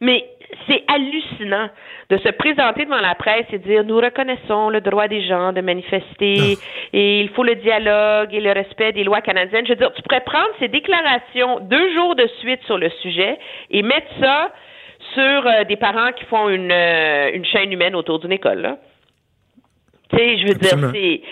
Mais 0.01 0.25
c'est 0.67 0.85
hallucinant 0.89 1.69
de 2.09 2.17
se 2.17 2.31
présenter 2.31 2.87
devant 2.87 3.01
la 3.01 3.15
presse 3.15 3.45
et 3.53 3.59
dire 3.59 3.85
nous 3.85 3.97
reconnaissons 3.97 4.71
le 4.71 4.81
droit 4.81 5.07
des 5.07 5.23
gens 5.27 5.53
de 5.53 5.61
manifester 5.61 6.57
et 6.95 7.21
il 7.21 7.29
faut 7.29 7.45
le 7.45 7.57
dialogue 7.57 8.33
et 8.33 8.41
le 8.41 8.53
respect 8.53 8.93
des 8.93 9.05
lois 9.05 9.21
canadiennes. 9.21 9.67
Je 9.67 9.73
veux 9.73 9.79
dire, 9.79 9.93
tu 9.93 10.01
pourrais 10.01 10.25
prendre 10.25 10.49
ces 10.59 10.69
déclarations 10.69 11.61
deux 11.61 11.93
jours 11.93 12.15
de 12.15 12.27
suite 12.41 12.63
sur 12.65 12.79
le 12.79 12.89
sujet 13.03 13.39
et 13.71 13.83
mettre 13.83 14.09
ça 14.19 14.51
sur 15.15 15.47
euh, 15.47 15.65
des 15.65 15.77
parents 15.77 16.13
qui 16.13 16.25
font 16.27 16.49
une, 16.49 16.71
euh, 16.73 17.31
une 17.35 17.45
chaîne 17.45 17.73
humaine 17.73 17.95
autour 17.95 18.19
d'une 18.19 18.33
école. 18.33 18.77
Tu 20.11 20.17
sais, 20.19 20.39
je 20.39 20.45
veux 20.47 20.55
Absolument. 20.55 20.93
dire, 20.93 21.01
c'est 21.03 21.23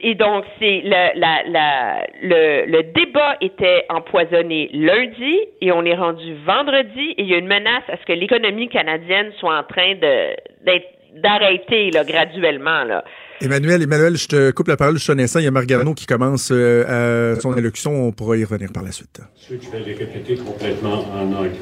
et 0.00 0.14
donc 0.14 0.44
c'est 0.58 0.80
le, 0.84 1.18
la, 1.20 1.42
la, 1.48 2.06
le, 2.22 2.64
le 2.66 2.82
débat 2.94 3.36
était 3.40 3.84
empoisonné 3.90 4.70
lundi 4.72 5.36
et 5.60 5.70
on 5.72 5.84
est 5.84 5.94
rendu 5.94 6.34
vendredi 6.46 7.10
et 7.18 7.22
il 7.22 7.28
y 7.28 7.34
a 7.34 7.38
une 7.38 7.46
menace 7.46 7.82
à 7.88 7.96
ce 7.98 8.04
que 8.06 8.12
l'économie 8.12 8.68
canadienne 8.68 9.32
soit 9.38 9.58
en 9.58 9.64
train 9.64 9.94
de 9.94 10.34
d'être 10.64 10.86
d'arrêter 11.16 11.90
là 11.90 12.04
graduellement 12.04 12.84
là. 12.84 13.04
Emmanuel, 13.42 13.82
Emmanuel, 13.82 14.16
je 14.16 14.28
te 14.28 14.50
coupe 14.52 14.68
la 14.68 14.76
parole, 14.76 14.94
je 14.94 15.02
suis 15.02 15.12
un 15.12 15.18
instant. 15.18 15.40
Il 15.40 15.44
y 15.44 15.48
a 15.48 15.50
Marc 15.50 15.66
Garneau 15.66 15.94
qui 15.94 16.06
commence 16.06 16.50
euh, 16.52 17.34
son 17.40 17.54
élocution. 17.56 17.90
On 17.90 18.12
pourra 18.12 18.36
y 18.36 18.44
revenir 18.44 18.70
par 18.72 18.84
la 18.84 18.92
suite. 18.92 19.20
Je 19.50 19.56
vais 19.70 19.80
les 19.80 19.94
répéter 19.94 20.36
complètement 20.36 21.04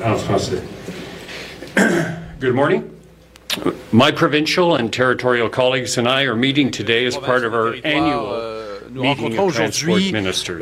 en 0.05 0.15
français. 0.17 0.63
Good 2.41 2.55
morning. 2.55 2.97
My 3.93 4.11
provincial 4.11 4.75
and 4.75 4.91
territorial 4.91 5.51
colleagues 5.51 5.99
and 5.99 6.09
I 6.09 6.23
are 6.23 6.35
meeting 6.35 6.71
today 6.71 7.05
as 7.05 7.15
part 7.15 7.45
of 7.45 7.53
our 7.53 7.75
annual 7.85 8.29
Euh, 8.33 8.60
nous 8.93 9.03
rencontrons 9.03 9.45
aujourd'hui 9.45 10.13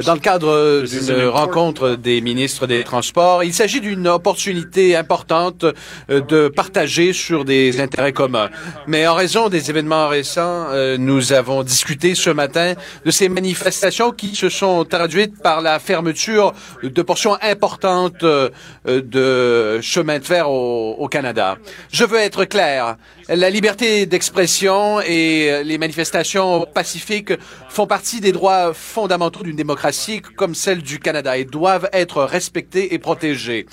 dans 0.04 0.14
le 0.14 0.20
cadre 0.20 0.84
d'une 0.86 1.26
rencontre 1.26 1.96
des 1.96 2.20
ministres 2.20 2.66
des 2.66 2.84
Transports. 2.84 3.44
Il 3.44 3.54
s'agit 3.54 3.80
d'une 3.80 4.06
opportunité 4.08 4.96
importante 4.96 5.64
euh, 6.10 6.20
de 6.20 6.48
partager 6.48 7.12
sur 7.12 7.44
des 7.44 7.80
intérêts 7.80 8.12
communs. 8.12 8.50
Mais 8.86 9.06
en 9.06 9.14
raison 9.14 9.48
des 9.48 9.70
événements 9.70 10.08
récents, 10.08 10.66
euh, 10.70 10.96
nous 10.98 11.32
avons 11.32 11.62
discuté 11.62 12.14
ce 12.14 12.30
matin 12.30 12.74
de 13.04 13.10
ces 13.10 13.28
manifestations 13.28 14.10
qui 14.10 14.34
se 14.34 14.48
sont 14.48 14.84
traduites 14.84 15.40
par 15.42 15.60
la 15.60 15.78
fermeture 15.78 16.52
de 16.82 17.02
portions 17.02 17.36
importantes 17.42 18.22
euh, 18.22 18.50
de 18.86 19.80
chemin 19.80 20.18
de 20.18 20.24
fer 20.24 20.50
au, 20.50 20.96
au 20.98 21.08
Canada. 21.08 21.56
Je 21.92 22.04
veux 22.04 22.18
être 22.18 22.44
clair. 22.44 22.96
La 23.28 23.50
liberté 23.50 24.06
d'expression 24.06 25.02
et 25.02 25.62
les 25.62 25.76
manifestations 25.76 26.66
pacifiques 26.72 27.34
font 27.68 27.86
partie 27.86 28.22
des 28.22 28.32
droits 28.32 28.72
fondamentaux 28.72 29.42
d'une 29.42 29.54
démocratie 29.54 30.22
comme 30.22 30.54
celle 30.54 30.80
du 30.80 30.98
Canada 30.98 31.36
et 31.36 31.44
doivent 31.44 31.90
être 31.92 32.22
respectés 32.22 32.94
et 32.94 32.98
protégés. 32.98 33.66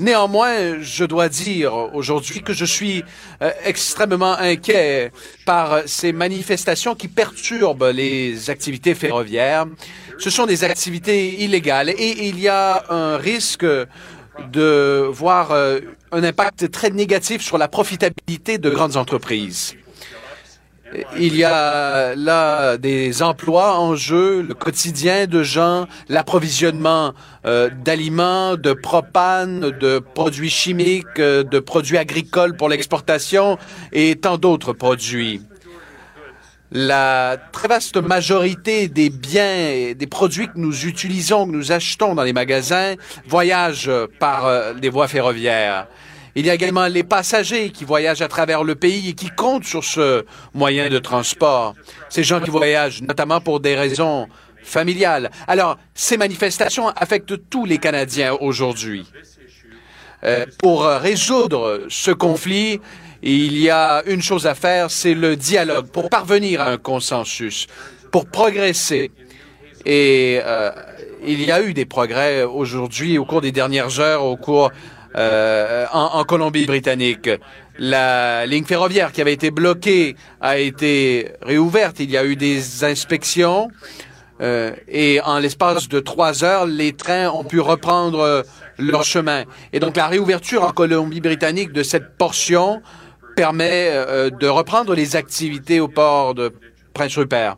Néanmoins, 0.00 0.80
je 0.80 1.04
dois 1.04 1.28
dire 1.28 1.74
aujourd'hui 1.94 2.42
que 2.42 2.52
je 2.52 2.64
suis 2.64 3.04
euh, 3.40 3.50
extrêmement 3.64 4.36
inquiet 4.36 5.12
par 5.44 5.82
ces 5.86 6.12
manifestations 6.12 6.94
qui 6.94 7.08
perturbent 7.08 7.92
les 7.94 8.50
activités 8.50 8.94
ferroviaires. 8.94 9.66
Ce 10.18 10.30
sont 10.30 10.46
des 10.46 10.64
activités 10.64 11.42
illégales 11.42 11.90
et 11.90 12.26
il 12.28 12.38
y 12.38 12.48
a 12.48 12.84
un 12.90 13.16
risque 13.16 13.64
de 14.52 15.06
voir 15.10 15.52
euh, 15.52 15.80
un 16.12 16.22
impact 16.24 16.70
très 16.70 16.90
négatif 16.90 17.42
sur 17.42 17.58
la 17.58 17.68
profitabilité 17.68 18.58
de 18.58 18.70
grandes 18.70 18.96
entreprises. 18.96 19.74
Il 21.18 21.36
y 21.36 21.44
a 21.44 22.14
là 22.14 22.78
des 22.78 23.22
emplois 23.22 23.78
en 23.78 23.94
jeu, 23.94 24.40
le 24.40 24.54
quotidien 24.54 25.26
de 25.26 25.42
gens, 25.42 25.86
l'approvisionnement 26.08 27.12
euh, 27.44 27.68
d'aliments, 27.84 28.56
de 28.56 28.72
propane, 28.72 29.70
de 29.78 29.98
produits 29.98 30.48
chimiques, 30.48 31.06
euh, 31.18 31.42
de 31.42 31.58
produits 31.58 31.98
agricoles 31.98 32.56
pour 32.56 32.70
l'exportation 32.70 33.58
et 33.92 34.16
tant 34.16 34.38
d'autres 34.38 34.72
produits. 34.72 35.42
La 36.70 37.38
très 37.52 37.66
vaste 37.66 37.96
majorité 37.96 38.88
des 38.88 39.08
biens 39.08 39.68
et 39.70 39.94
des 39.94 40.06
produits 40.06 40.48
que 40.48 40.56
nous 40.56 40.84
utilisons, 40.84 41.46
que 41.46 41.52
nous 41.52 41.72
achetons 41.72 42.14
dans 42.14 42.24
les 42.24 42.34
magasins, 42.34 42.94
voyagent 43.26 43.90
par 44.18 44.46
euh, 44.46 44.74
les 44.74 44.90
voies 44.90 45.08
ferroviaires. 45.08 45.86
Il 46.34 46.44
y 46.44 46.50
a 46.50 46.54
également 46.54 46.86
les 46.86 47.04
passagers 47.04 47.70
qui 47.70 47.84
voyagent 47.84 48.20
à 48.20 48.28
travers 48.28 48.64
le 48.64 48.74
pays 48.74 49.08
et 49.08 49.12
qui 49.14 49.30
comptent 49.30 49.64
sur 49.64 49.82
ce 49.82 50.24
moyen 50.54 50.90
de 50.90 50.98
transport. 50.98 51.74
Ces 52.10 52.22
gens 52.22 52.40
qui 52.40 52.50
voyagent 52.50 53.02
notamment 53.02 53.40
pour 53.40 53.60
des 53.60 53.74
raisons 53.74 54.28
familiales. 54.62 55.30
Alors, 55.46 55.78
ces 55.94 56.18
manifestations 56.18 56.88
affectent 56.88 57.48
tous 57.48 57.64
les 57.64 57.78
Canadiens 57.78 58.34
aujourd'hui. 58.40 59.06
Euh, 60.24 60.46
pour 60.58 60.84
euh, 60.84 60.98
résoudre 60.98 61.86
ce 61.88 62.10
conflit, 62.10 62.80
il 63.22 63.58
y 63.58 63.68
a 63.70 64.02
une 64.06 64.22
chose 64.22 64.46
à 64.46 64.54
faire, 64.54 64.90
c'est 64.90 65.14
le 65.14 65.36
dialogue 65.36 65.86
pour 65.88 66.08
parvenir 66.08 66.60
à 66.60 66.70
un 66.70 66.76
consensus, 66.78 67.66
pour 68.12 68.26
progresser. 68.26 69.10
Et 69.84 70.40
euh, 70.44 70.70
il 71.26 71.42
y 71.42 71.50
a 71.50 71.62
eu 71.62 71.74
des 71.74 71.84
progrès 71.84 72.44
aujourd'hui 72.44 73.18
au 73.18 73.24
cours 73.24 73.40
des 73.40 73.52
dernières 73.52 73.98
heures, 73.98 74.24
au 74.24 74.36
cours 74.36 74.70
euh, 75.16 75.86
en, 75.92 76.24
Colombie-Britannique. 76.24 77.30
La 77.78 78.46
ligne 78.46 78.64
ferroviaire 78.64 79.12
qui 79.12 79.20
avait 79.20 79.32
été 79.32 79.50
bloquée 79.50 80.14
a 80.40 80.58
été 80.58 81.32
réouverte. 81.42 82.00
Il 82.00 82.10
y 82.10 82.16
a 82.16 82.24
eu 82.24 82.36
des 82.36 82.84
inspections. 82.84 83.68
Euh, 84.40 84.72
et 84.86 85.20
en 85.22 85.40
l'espace 85.40 85.88
de 85.88 85.98
trois 85.98 86.44
heures, 86.44 86.66
les 86.66 86.92
trains 86.92 87.30
ont 87.30 87.44
pu 87.44 87.58
reprendre 87.58 88.44
leur 88.78 89.02
chemin. 89.02 89.44
Et 89.72 89.80
donc 89.80 89.96
la 89.96 90.06
réouverture 90.06 90.62
en 90.62 90.70
Colombie-Britannique 90.70 91.72
de 91.72 91.82
cette 91.82 92.16
portion 92.16 92.80
permet 93.38 93.90
euh, 93.92 94.30
de 94.30 94.48
reprendre 94.48 94.96
les 94.96 95.14
activités 95.14 95.78
au 95.78 95.86
port 95.86 96.34
de 96.34 96.52
Prince 96.92 97.16
Rupert. 97.16 97.56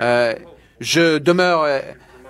Euh, 0.00 0.34
je 0.80 1.18
demeure 1.18 1.62
euh, 1.62 1.78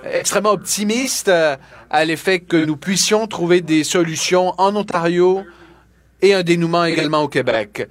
extrêmement 0.05 0.51
optimiste 0.51 1.31
à 1.31 2.05
l'effet 2.05 2.41
que 2.41 2.59
nous 2.63 2.77
puissions 2.77 3.27
trouver 3.27 3.63
des 3.63 3.83
solutions 3.83 4.53
en 4.59 4.77
Ontario 4.77 5.43
et 6.21 6.35
un 6.35 6.43
dénouement 6.43 6.85
également 6.85 7.23
au 7.23 7.29
Québec. 7.29 7.89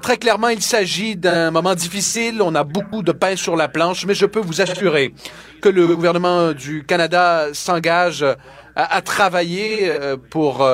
Très 0.00 0.16
clairement, 0.16 0.48
il 0.48 0.62
s'agit 0.62 1.14
d'un 1.14 1.50
moment 1.50 1.74
difficile. 1.74 2.40
On 2.40 2.54
a 2.54 2.64
beaucoup 2.64 3.02
de 3.02 3.12
pain 3.12 3.36
sur 3.36 3.54
la 3.54 3.68
planche, 3.68 4.06
mais 4.06 4.14
je 4.14 4.24
peux 4.24 4.40
vous 4.40 4.62
assurer 4.62 5.12
que 5.60 5.68
le 5.68 5.86
gouvernement 5.94 6.52
du 6.52 6.84
Canada 6.86 7.48
s'engage 7.52 8.24
à, 8.74 9.02
travailler 9.02 9.92
pour 10.30 10.66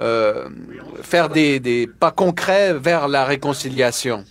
euh, 0.00 0.48
faire 1.02 1.28
des, 1.28 1.88
pas 1.98 2.10
concrets 2.10 2.74
vers 2.74 3.08
la 3.08 3.24
réconciliation. 3.24 4.24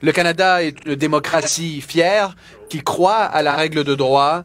Le 0.00 0.10
Canada 0.10 0.62
est 0.62 0.84
une 0.84 0.96
démocratie 0.96 1.80
fière 1.80 2.34
qui 2.68 2.82
croit 2.82 3.22
à 3.22 3.42
la 3.42 3.52
règle 3.52 3.84
de 3.84 3.94
droit. 3.94 4.42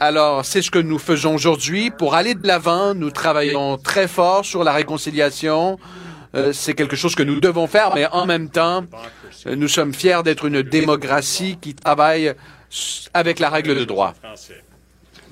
Alors, 0.00 0.44
c'est 0.44 0.62
ce 0.62 0.70
que 0.70 0.80
nous 0.80 0.98
faisons 0.98 1.36
aujourd'hui. 1.36 1.90
Pour 1.90 2.16
aller 2.16 2.34
de 2.34 2.44
l'avant, 2.44 2.92
nous 2.92 3.12
travaillons 3.12 3.78
très 3.78 4.08
fort 4.08 4.44
sur 4.44 4.64
la 4.64 4.72
réconciliation. 4.72 5.78
Euh, 6.34 6.52
c'est 6.52 6.74
quelque 6.74 6.96
chose 6.96 7.14
que 7.14 7.22
nous 7.22 7.38
devons 7.38 7.68
faire, 7.68 7.94
mais 7.94 8.06
en 8.06 8.26
même 8.26 8.48
temps, 8.48 8.84
nous 9.46 9.68
sommes 9.68 9.94
fiers 9.94 10.22
d'être 10.24 10.46
une 10.46 10.62
démocratie 10.62 11.56
qui 11.60 11.74
travaille 11.74 12.34
avec 13.14 13.38
la 13.38 13.48
règle 13.48 13.76
de 13.76 13.84
droit. 13.84 14.14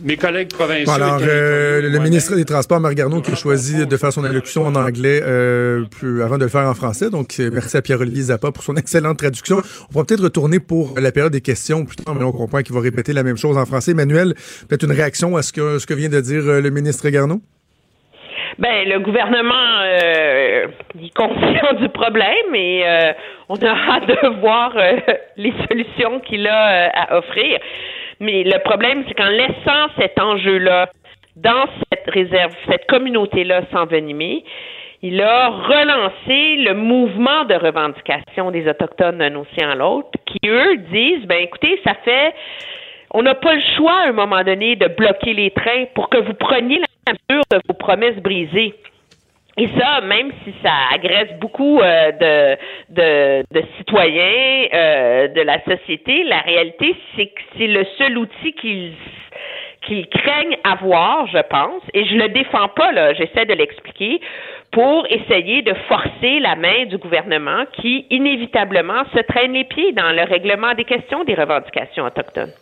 Mes 0.03 0.17
collègues 0.17 0.53
provinciaux. 0.53 0.87
Bon, 0.87 0.93
alors, 0.93 1.21
euh, 1.23 1.83
le 1.83 1.99
ministre 1.99 2.35
des 2.35 2.45
Transports, 2.45 2.81
Marc 2.81 2.95
Garneau, 2.95 3.21
qui 3.21 3.33
a 3.33 3.35
choisi 3.35 3.87
de 3.87 3.97
faire 3.97 4.13
son 4.13 4.25
allocution 4.25 4.65
en 4.67 4.75
anglais 4.75 5.21
euh, 5.23 5.85
plus, 5.85 6.23
avant 6.23 6.39
de 6.39 6.45
le 6.45 6.51
faire 6.51 6.67
en 6.67 6.75
français. 6.75 7.11
Donc, 7.11 7.37
euh, 7.39 7.51
merci 7.53 7.77
à 7.77 7.83
Pierre-Olivier 7.83 8.25
Zappa 8.25 8.51
pour 8.51 8.63
son 8.63 8.77
excellente 8.77 9.19
traduction. 9.19 9.59
On 9.95 9.99
va 9.99 10.05
peut-être 10.05 10.23
retourner 10.23 10.59
pour 10.59 10.99
la 10.99 11.13
période 11.13 11.33
des 11.33 11.43
questions 11.43 11.85
plus 11.85 11.97
tard, 11.97 12.15
mais 12.15 12.25
on 12.25 12.33
comprend 12.33 12.63
qu'il 12.63 12.75
va 12.75 12.81
répéter 12.81 13.13
la 13.13 13.23
même 13.23 13.37
chose 13.37 13.59
en 13.59 13.67
français. 13.67 13.91
Emmanuel, 13.91 14.35
peut-être 14.69 14.85
une 14.85 14.93
réaction 14.93 15.37
à 15.37 15.43
ce 15.43 15.53
que, 15.53 15.79
ce 15.79 15.87
que 15.87 15.95
vient 15.95 16.09
de 16.09 16.21
dire 16.21 16.43
le 16.45 16.71
ministre 16.71 17.09
Garneau? 17.11 17.41
Ben, 18.59 18.87
le 18.87 19.01
gouvernement 19.01 19.81
euh, 19.81 20.67
il 20.95 21.07
est 21.07 21.17
conscient 21.17 21.73
du 21.81 21.89
problème 21.89 22.55
et 22.55 22.83
euh, 22.85 23.13
on 23.49 23.57
a 23.57 23.71
hâte 23.71 24.07
de 24.07 24.41
voir 24.41 24.73
euh, 24.77 24.97
les 25.37 25.53
solutions 25.69 26.21
qu'il 26.21 26.47
a 26.47 26.87
euh, 26.87 26.89
à 26.93 27.19
offrir. 27.19 27.59
Mais 28.21 28.45
le 28.45 28.59
problème, 28.63 29.05
c'est 29.09 29.15
qu'en 29.15 29.29
laissant 29.29 29.89
cet 29.99 30.21
enjeu-là 30.21 30.91
dans 31.37 31.65
cette 31.91 32.09
réserve, 32.11 32.53
cette 32.69 32.87
communauté-là 32.87 33.63
s'envenimer, 33.73 34.45
il 35.03 35.21
a 35.23 35.49
relancé 35.49 36.57
le 36.57 36.75
mouvement 36.75 37.45
de 37.45 37.55
revendication 37.55 38.51
des 38.51 38.69
Autochtones 38.69 39.19
d'un 39.19 39.35
océan 39.37 39.71
à 39.71 39.75
l'autre, 39.75 40.11
qui, 40.27 40.49
eux, 40.49 40.77
disent, 40.93 41.27
ben 41.27 41.39
écoutez, 41.43 41.81
ça 41.85 41.95
fait 42.05 42.35
on 43.13 43.23
n'a 43.23 43.35
pas 43.35 43.55
le 43.55 43.63
choix 43.77 44.03
à 44.05 44.09
un 44.09 44.13
moment 44.13 44.43
donné 44.45 44.77
de 44.77 44.87
bloquer 44.87 45.35
les 45.35 45.51
trains 45.51 45.87
pour 45.95 46.09
que 46.09 46.19
vous 46.19 46.35
preniez 46.35 46.81
la 47.07 47.13
mesure 47.13 47.43
de 47.51 47.61
vos 47.67 47.75
promesses 47.75 48.19
brisées. 48.19 48.75
Et 49.61 49.69
ça, 49.79 50.01
même 50.01 50.33
si 50.43 50.55
ça 50.63 50.73
agresse 50.95 51.39
beaucoup 51.39 51.81
euh, 51.83 52.57
de, 52.89 53.63
citoyens 53.77 54.69
euh, 54.73 55.29
de 55.29 55.43
la 55.43 55.63
société, 55.65 56.25
la 56.25 56.39
réalité, 56.39 56.97
c'est 57.15 57.27
que 57.27 57.43
c'est 57.59 57.67
le 57.67 57.85
seul 57.99 58.17
outil 58.17 58.55
qu'ils 58.55 58.95
qu'ils 59.83 60.09
craignent 60.09 60.59
avoir, 60.63 61.27
je 61.27 61.39
pense, 61.49 61.83
et 61.95 62.05
je 62.05 62.15
le 62.15 62.29
défends 62.29 62.69
pas, 62.69 62.93
là, 62.93 63.15
j'essaie 63.15 63.47
de 63.47 63.55
l'expliquer, 63.55 64.21
pour 64.73 65.07
essayer 65.09 65.63
de 65.63 65.73
forcer 65.89 66.39
la 66.41 66.55
main 66.55 66.85
du 66.87 66.99
gouvernement 66.99 67.65
qui, 67.73 68.07
inévitablement, 68.11 69.05
se 69.15 69.21
traîne 69.21 69.55
les 69.55 69.65
pieds 69.65 69.93
dans 69.93 70.15
le 70.15 70.23
règlement 70.23 70.75
des 70.75 70.85
questions 70.85 71.25
des 71.25 71.35
revendications 71.35 72.05
autochtones. 72.05 72.53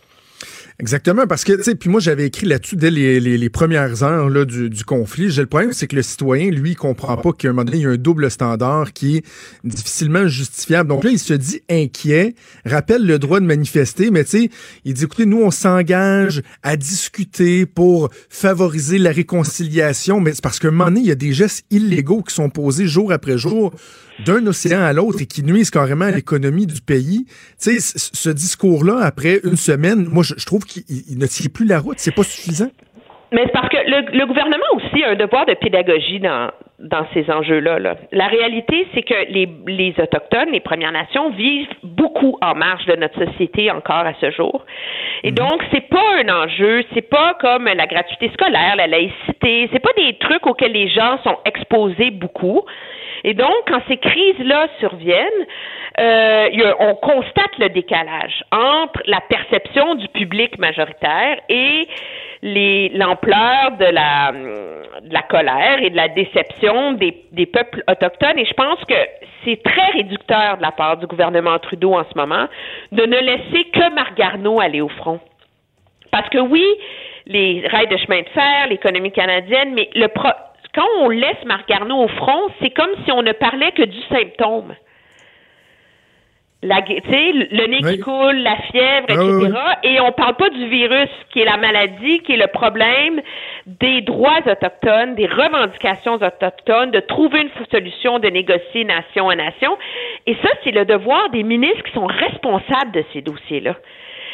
Exactement, 0.80 1.26
parce 1.26 1.42
que, 1.42 1.54
tu 1.54 1.64
sais, 1.64 1.74
puis 1.74 1.90
moi, 1.90 1.98
j'avais 1.98 2.26
écrit 2.26 2.46
là-dessus 2.46 2.76
dès 2.76 2.92
les, 2.92 3.50
premières 3.50 4.04
heures 4.04 4.30
là, 4.30 4.44
du, 4.44 4.70
du 4.70 4.84
conflit. 4.84 5.28
J'ai 5.28 5.42
le 5.42 5.48
problème, 5.48 5.72
c'est 5.72 5.88
que 5.88 5.96
le 5.96 6.02
citoyen, 6.02 6.52
lui, 6.52 6.76
comprend 6.76 7.16
pas 7.16 7.32
qu'à 7.32 7.48
un 7.48 7.52
moment 7.52 7.64
donné, 7.64 7.78
il 7.78 7.82
y 7.82 7.86
a 7.86 7.90
un 7.90 7.96
double 7.96 8.30
standard 8.30 8.92
qui 8.92 9.16
est 9.16 9.24
difficilement 9.64 10.28
justifiable. 10.28 10.88
Donc 10.88 11.02
là, 11.02 11.10
il 11.10 11.18
se 11.18 11.34
dit 11.34 11.62
inquiet, 11.68 12.36
rappelle 12.64 13.04
le 13.04 13.18
droit 13.18 13.40
de 13.40 13.44
manifester, 13.44 14.12
mais 14.12 14.22
tu 14.22 14.30
sais, 14.30 14.50
il 14.84 14.94
dit, 14.94 15.02
écoutez, 15.02 15.26
nous, 15.26 15.42
on 15.42 15.50
s'engage 15.50 16.42
à 16.62 16.76
discuter 16.76 17.66
pour 17.66 18.10
favoriser 18.28 18.98
la 18.98 19.10
réconciliation, 19.10 20.20
mais 20.20 20.32
c'est 20.32 20.44
parce 20.44 20.60
qu'à 20.60 20.68
un 20.68 20.70
moment 20.70 20.84
donné, 20.84 21.00
il 21.00 21.06
y 21.06 21.12
a 21.12 21.16
des 21.16 21.32
gestes 21.32 21.64
illégaux 21.70 22.22
qui 22.22 22.32
sont 22.32 22.50
posés 22.50 22.86
jour 22.86 23.10
après 23.10 23.36
jour 23.36 23.74
d'un 24.24 24.46
océan 24.46 24.81
à 24.81 24.92
l'autre 24.92 25.22
et 25.22 25.26
qui 25.26 25.42
nuisent 25.42 25.70
carrément 25.70 26.07
à 26.07 26.11
l'économie 26.11 26.66
du 26.66 26.81
pays. 26.81 27.26
Tu 27.61 27.81
sais, 27.81 27.96
ce 27.96 28.31
discours-là, 28.31 28.98
après 28.98 29.40
une 29.44 29.57
semaine, 29.57 30.07
moi, 30.07 30.22
je, 30.22 30.35
trouve 30.44 30.64
qu'il 30.64 31.18
ne 31.18 31.26
tient 31.26 31.50
plus 31.52 31.66
la 31.66 31.81
route. 31.81 31.98
C'est 31.98 32.14
pas 32.14 32.24
suffisant. 32.24 32.70
Mais 33.32 33.42
c'est 33.44 33.52
parce 33.52 33.68
que 33.68 33.76
le, 33.76 34.26
gouvernement 34.26 34.64
aussi 34.74 35.04
a 35.04 35.10
un 35.10 35.14
devoir 35.14 35.44
de 35.44 35.54
pédagogie 35.54 36.18
dans, 36.18 36.50
dans 36.78 37.06
ces 37.12 37.30
enjeux-là. 37.30 37.78
La 38.12 38.26
réalité, 38.26 38.86
c'est 38.94 39.02
que 39.02 39.30
les, 39.30 39.48
les 39.66 39.94
Autochtones, 39.98 40.50
les 40.50 40.60
Premières 40.60 40.92
Nations, 40.92 41.30
vivent 41.30 41.68
beaucoup 41.82 42.38
en 42.40 42.54
marge 42.54 42.86
de 42.86 42.96
notre 42.96 43.22
société 43.26 43.70
encore 43.70 44.06
à 44.06 44.14
ce 44.20 44.30
jour. 44.30 44.64
Et 45.24 45.30
mhm. 45.30 45.36
donc, 45.36 45.62
c'est 45.72 45.88
pas 45.88 46.22
un 46.24 46.28
enjeu, 46.28 46.84
c'est 46.94 47.08
pas 47.08 47.34
comme 47.40 47.64
la 47.64 47.86
gratuité 47.86 48.30
scolaire, 48.32 48.76
la 48.76 48.86
laïcité, 48.86 49.68
c'est 49.72 49.82
pas 49.82 49.92
des 49.96 50.16
trucs 50.18 50.46
auxquels 50.46 50.72
les 50.72 50.88
gens 50.88 51.18
sont 51.22 51.38
exposés 51.44 52.10
beaucoup. 52.10 52.62
Et 53.24 53.34
donc, 53.34 53.52
quand 53.66 53.80
ces 53.88 53.96
crises-là 53.96 54.68
surviennent, 54.78 55.26
euh, 55.98 56.72
on 56.78 56.94
constate 56.94 57.58
le 57.58 57.68
décalage 57.68 58.44
entre 58.52 59.02
la 59.06 59.20
perception 59.28 59.96
du 59.96 60.06
public 60.08 60.56
majoritaire 60.58 61.38
et 61.48 61.88
l'ampleur 62.42 63.72
de 63.79 63.85
la, 63.85 64.33
de 64.33 65.12
la 65.12 65.22
colère 65.22 65.83
et 65.83 65.90
de 65.90 65.96
la 65.96 66.09
déception 66.09 66.92
des, 66.92 67.46
peuples 67.46 67.83
autochtones. 67.88 68.38
Et 68.38 68.44
je 68.44 68.55
pense 68.55 68.85
que 68.85 68.94
c'est 69.44 69.62
très 69.62 69.90
réducteur 69.92 70.57
de 70.57 70.62
la 70.62 70.72
part 70.72 70.96
du 70.96 71.07
gouvernement 71.07 71.59
Trudeau 71.59 71.94
en 71.94 72.05
ce 72.05 72.16
moment 72.16 72.46
de 72.92 73.03
ne 73.03 73.18
laisser 73.18 73.64
que 73.70 73.94
Marc 73.94 74.16
Garneau 74.16 74.61
aller 74.61 74.81
au 74.81 74.88
front. 74.88 75.20
Parce 76.11 76.29
que 76.29 76.38
oui, 76.38 76.64
les 77.27 77.66
rails 77.68 77.88
de 77.88 77.96
chemin 77.96 78.22
de 78.22 78.29
fer, 78.29 78.66
l'économie 78.68 79.12
canadienne, 79.12 79.74
mais 79.74 79.90
le 79.94 80.09
pro 80.09 80.29
quand 80.74 80.87
on 81.01 81.09
laisse 81.09 81.44
Marc 81.46 81.66
Garneau 81.68 82.05
au 82.05 82.09
front, 82.09 82.48
c'est 82.61 82.70
comme 82.70 82.90
si 83.05 83.11
on 83.11 83.22
ne 83.22 83.33
parlait 83.33 83.72
que 83.72 83.83
du 83.83 84.01
symptôme. 84.11 84.74
La, 86.60 86.80
le 86.80 87.66
nez 87.66 87.78
qui 87.78 88.00
coule, 88.00 88.38
la 88.38 88.56
fièvre, 88.56 89.06
ah 89.10 89.14
etc. 89.14 89.58
Et 89.84 90.00
on 90.00 90.10
parle 90.10 90.34
pas 90.34 90.50
du 90.50 90.66
virus 90.66 91.08
qui 91.30 91.40
est 91.40 91.44
la 91.44 91.56
maladie, 91.56 92.18
qui 92.20 92.32
est 92.32 92.36
le 92.36 92.48
problème 92.48 93.20
des 93.66 94.00
droits 94.00 94.40
autochtones, 94.44 95.14
des 95.14 95.26
revendications 95.26 96.14
autochtones, 96.14 96.90
de 96.90 96.98
trouver 96.98 97.42
une 97.42 97.66
solution, 97.70 98.18
de 98.18 98.28
négocier 98.28 98.84
nation 98.84 99.28
à 99.28 99.36
nation. 99.36 99.78
Et 100.26 100.34
ça, 100.42 100.48
c'est 100.64 100.72
le 100.72 100.84
devoir 100.84 101.30
des 101.30 101.44
ministres 101.44 101.84
qui 101.84 101.92
sont 101.92 102.06
responsables 102.06 102.90
de 102.90 103.04
ces 103.12 103.22
dossiers-là. 103.22 103.76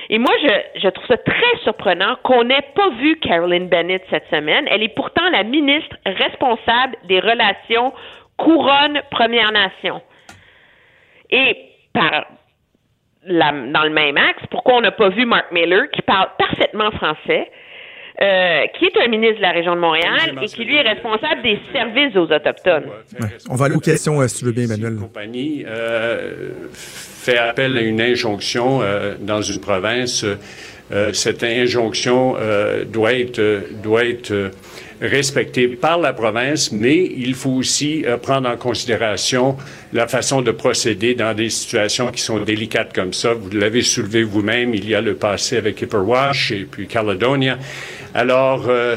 Et 0.09 0.19
moi, 0.19 0.33
je, 0.43 0.81
je 0.81 0.89
trouve 0.89 1.07
ça 1.07 1.19
très 1.19 1.59
surprenant 1.63 2.17
qu'on 2.23 2.45
n'ait 2.45 2.69
pas 2.75 2.89
vu 3.01 3.17
Carolyn 3.17 3.67
Bennett 3.67 4.03
cette 4.09 4.29
semaine. 4.31 4.67
Elle 4.71 4.83
est 4.83 4.95
pourtant 4.95 5.29
la 5.31 5.43
ministre 5.43 5.97
responsable 6.07 6.97
des 7.05 7.21
relations 7.21 7.93
couronne-Première 8.37 9.53
Nation. 9.53 10.03
Et 11.31 11.74
par 11.95 12.27
la, 13.27 13.53
dans 13.53 13.85
le 13.85 13.91
même 13.91 14.19
axe, 14.19 14.43
pourquoi 14.51 14.75
on 14.75 14.81
n'a 14.83 14.93
pas 14.93 15.09
vu 15.09 15.25
Mark 15.25 15.47
Miller, 15.53 15.91
qui 15.91 16.03
parle 16.03 16.29
parfaitement 16.39 16.91
français, 16.91 17.51
euh, 18.21 18.67
qui 18.79 18.85
est 18.85 18.97
un 19.03 19.09
ministre 19.09 19.39
de 19.39 19.43
la 19.43 19.51
région 19.53 19.75
de 19.75 19.81
Montréal 19.81 20.39
et 20.43 20.47
qui, 20.47 20.65
lui, 20.65 20.77
est 20.77 20.83
responsable 20.83 21.43
des 21.43 21.59
services 21.73 22.15
aux 22.15 22.31
Autochtones. 22.31 22.85
On 23.49 23.55
va 23.57 23.65
aller 23.65 23.75
aux 23.75 23.81
questions, 23.81 24.21
euh, 24.21 24.29
si 24.29 24.41
tu 24.41 24.45
veux 24.45 24.53
bien, 24.53 24.65
Emmanuel. 24.65 24.95
La 24.95 25.01
compagnie 25.01 25.65
euh, 25.67 26.51
fait 26.73 27.39
appel 27.39 27.77
à 27.77 27.81
une 27.81 28.01
injonction 28.01 28.83
euh, 28.83 29.15
dans 29.19 29.43
une 29.43 29.61
province. 29.61 30.25
Euh, 30.93 31.13
cette 31.13 31.43
injonction 31.43 32.37
doit 32.93 33.15
être, 33.15 33.65
doit 33.83 34.05
être 34.05 34.51
respectée 35.01 35.69
par 35.69 35.99
la 35.99 36.13
province, 36.13 36.73
mais 36.73 36.97
il 37.17 37.35
faut 37.35 37.51
aussi 37.51 38.05
prendre 38.23 38.49
en 38.49 38.57
considération 38.57 39.57
la 39.93 40.09
façon 40.09 40.43
de 40.43 40.51
procéder 40.51 41.15
dans 41.15 41.35
des 41.35 41.51
situations 41.51 42.11
qui 42.11 42.23
sont 42.23 42.39
délicates 42.39 42.93
comme 42.95 43.13
ça. 43.13 43.35
Vous 43.35 43.51
l'avez 43.51 43.83
soulevé 43.83 44.23
vous-même, 44.23 44.75
il 44.75 44.89
y 44.89 44.95
a 44.95 45.01
le 45.01 45.15
passé 45.15 45.57
avec 45.57 45.81
Hipperwash 45.83 46.53
et 46.53 46.67
puis 46.71 46.87
Caledonia. 46.87 47.59
Alors, 48.15 48.67
euh, 48.69 48.97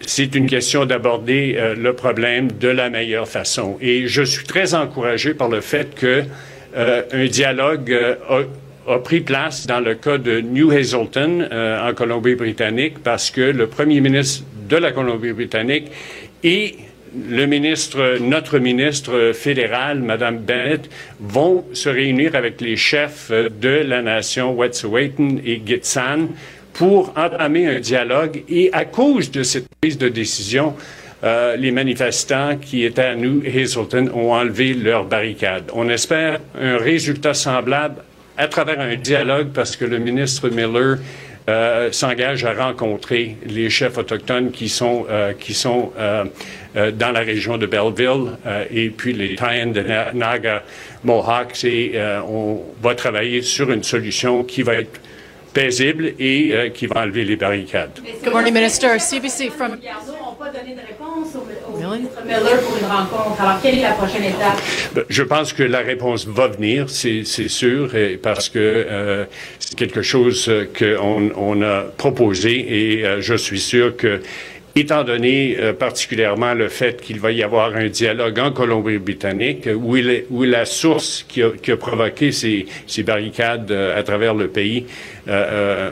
c'est 0.00 0.34
une 0.34 0.46
question 0.46 0.86
d'aborder 0.86 1.54
euh, 1.56 1.74
le 1.76 1.92
problème 1.92 2.50
de 2.50 2.68
la 2.68 2.90
meilleure 2.90 3.28
façon. 3.28 3.78
Et 3.80 4.08
je 4.08 4.22
suis 4.22 4.44
très 4.44 4.74
encouragé 4.74 5.34
par 5.34 5.48
le 5.48 5.60
fait 5.60 5.94
que 5.94 6.24
euh, 6.76 7.02
un 7.12 7.26
dialogue 7.26 7.96
a, 8.88 8.98
pris 8.98 9.20
place 9.20 9.68
dans 9.68 9.78
le 9.78 9.94
cas 9.94 10.18
de 10.18 10.40
New 10.40 10.72
Hazelton 10.72 11.48
en 11.52 11.94
Colombie-Britannique 11.94 12.98
parce 13.04 13.30
que 13.30 13.40
le 13.40 13.68
premier 13.68 14.00
ministre 14.00 14.44
de 14.70 14.76
la 14.76 14.92
Colombie-Britannique 14.92 15.90
et 16.42 16.76
le 17.28 17.46
ministre, 17.46 18.18
notre 18.20 18.58
ministre 18.58 19.32
fédéral, 19.34 20.00
Mme 20.00 20.38
Bennett, 20.38 20.88
vont 21.18 21.64
se 21.72 21.88
réunir 21.88 22.36
avec 22.36 22.60
les 22.60 22.76
chefs 22.76 23.30
de 23.30 23.68
la 23.68 24.00
nation 24.00 24.54
Wet'suwet'en 24.54 25.38
et 25.44 25.60
Gitxan 25.66 26.28
pour 26.72 27.12
entamer 27.16 27.66
un 27.66 27.80
dialogue 27.80 28.44
et 28.48 28.70
à 28.72 28.84
cause 28.84 29.30
de 29.32 29.42
cette 29.42 29.66
prise 29.80 29.98
de 29.98 30.08
décision, 30.08 30.74
euh, 31.22 31.56
les 31.56 31.72
manifestants 31.72 32.56
qui 32.56 32.84
étaient 32.84 33.02
à 33.02 33.16
New 33.16 33.42
Hazelton 33.44 34.08
ont 34.14 34.32
enlevé 34.32 34.72
leurs 34.72 35.04
barricades. 35.04 35.70
On 35.74 35.88
espère 35.88 36.38
un 36.58 36.78
résultat 36.78 37.34
semblable 37.34 37.96
à 38.38 38.48
travers 38.48 38.80
un 38.80 38.94
dialogue 38.94 39.48
parce 39.52 39.76
que 39.76 39.84
le 39.84 39.98
ministre 39.98 40.48
Miller 40.48 40.98
euh, 41.50 41.92
s'engage 41.92 42.44
à 42.44 42.52
rencontrer 42.52 43.36
les 43.44 43.70
chefs 43.70 43.98
autochtones 43.98 44.50
qui 44.50 44.68
sont, 44.68 45.06
euh, 45.10 45.32
qui 45.32 45.54
sont 45.54 45.92
dans 46.74 47.10
la 47.10 47.20
région 47.20 47.58
de 47.58 47.66
Belleville 47.66 48.36
et 48.70 48.90
puis 48.90 49.12
les 49.12 49.34
Taïens 49.34 49.66
de 49.66 49.84
Naga 50.14 50.62
Mohawks 51.02 51.64
et 51.64 52.00
on 52.28 52.60
va 52.80 52.94
travailler 52.94 53.42
sur 53.42 53.72
une 53.72 53.82
solution 53.82 54.44
qui 54.44 54.62
va 54.62 54.74
être 54.74 55.00
paisible 55.52 56.14
et 56.18 56.50
euh, 56.52 56.68
qui 56.70 56.86
va 56.86 57.02
enlever 57.02 57.24
les 57.24 57.36
barricades. 57.36 58.00
Good 58.22 58.32
morning, 58.32 58.54
Minister. 58.54 58.98
CBC 58.98 59.50
from... 59.50 59.78
Ben, 64.94 65.04
je 65.08 65.22
pense 65.22 65.52
que 65.52 65.62
la 65.62 65.80
réponse 65.80 66.26
va 66.26 66.48
venir, 66.48 66.90
c'est 66.90 67.24
sûr, 67.24 67.90
parce 68.22 68.48
que 68.48 68.58
euh, 68.58 69.24
c'est 69.58 69.76
quelque 69.76 70.02
chose 70.02 70.50
qu'on 70.78 71.30
on 71.36 71.62
a 71.62 71.82
proposé 71.96 72.98
et 72.98 73.06
euh, 73.06 73.20
je 73.20 73.34
suis 73.34 73.60
sûr 73.60 73.96
que 73.96 74.20
étant 74.76 75.04
donné 75.04 75.56
euh, 75.58 75.72
particulièrement 75.72 76.54
le 76.54 76.68
fait 76.68 77.00
qu'il 77.00 77.20
va 77.20 77.32
y 77.32 77.42
avoir 77.42 77.74
un 77.74 77.88
dialogue 77.88 78.38
en 78.38 78.52
Colombie-Britannique 78.52 79.68
où, 79.74 80.44
la 80.44 80.64
source 80.64 81.24
qui 81.28 81.42
a, 81.42 81.76
provoqué 81.76 82.32
ces, 82.32 82.66
barricades 83.02 83.70
euh, 83.70 83.98
à 83.98 84.02
travers 84.02 84.34
le 84.34 84.48
pays 84.48 84.86
euh, 85.28 85.90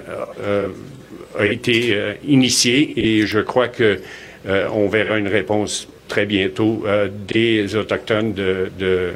a 1.39 1.47
été 1.47 1.97
initiée 2.27 2.93
et 2.97 3.27
je 3.27 3.39
crois 3.39 3.69
que 3.69 4.01
on 4.49 4.89
verra 4.89 5.19
une 5.19 5.29
réponse 5.29 5.89
très 6.09 6.25
bientôt 6.25 6.85
des 7.27 7.77
autochtones 7.77 8.33
de, 8.33 8.71
de 8.79 9.11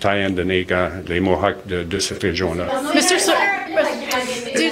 Taïan-de-Nega, 0.00 0.92
les 1.08 1.18
Mohawks 1.20 1.66
de, 1.66 1.82
de 1.82 1.98
cette 1.98 2.22
région-là. 2.22 2.66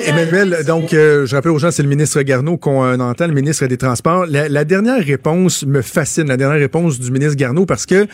Emmanuel, 0.06 0.64
donc, 0.66 0.92
euh, 0.92 1.26
je 1.26 1.34
rappelle 1.34 1.50
aux 1.50 1.58
gens, 1.58 1.70
c'est 1.70 1.82
le 1.82 1.88
ministre 1.88 2.20
Garneau 2.22 2.56
qu'on 2.56 2.84
euh, 2.84 2.98
entend, 2.98 3.26
le 3.26 3.32
ministre 3.32 3.66
des 3.66 3.76
Transports. 3.76 4.26
La, 4.26 4.64
dernière 4.64 5.02
réponse 5.02 5.64
me 5.64 5.82
fascine, 5.82 6.28
la 6.28 6.36
dernière 6.36 6.58
réponse 6.58 6.98
du 7.00 7.10
ministre 7.10 7.36
Garneau, 7.36 7.66
parce 7.66 7.86
que 7.86 8.06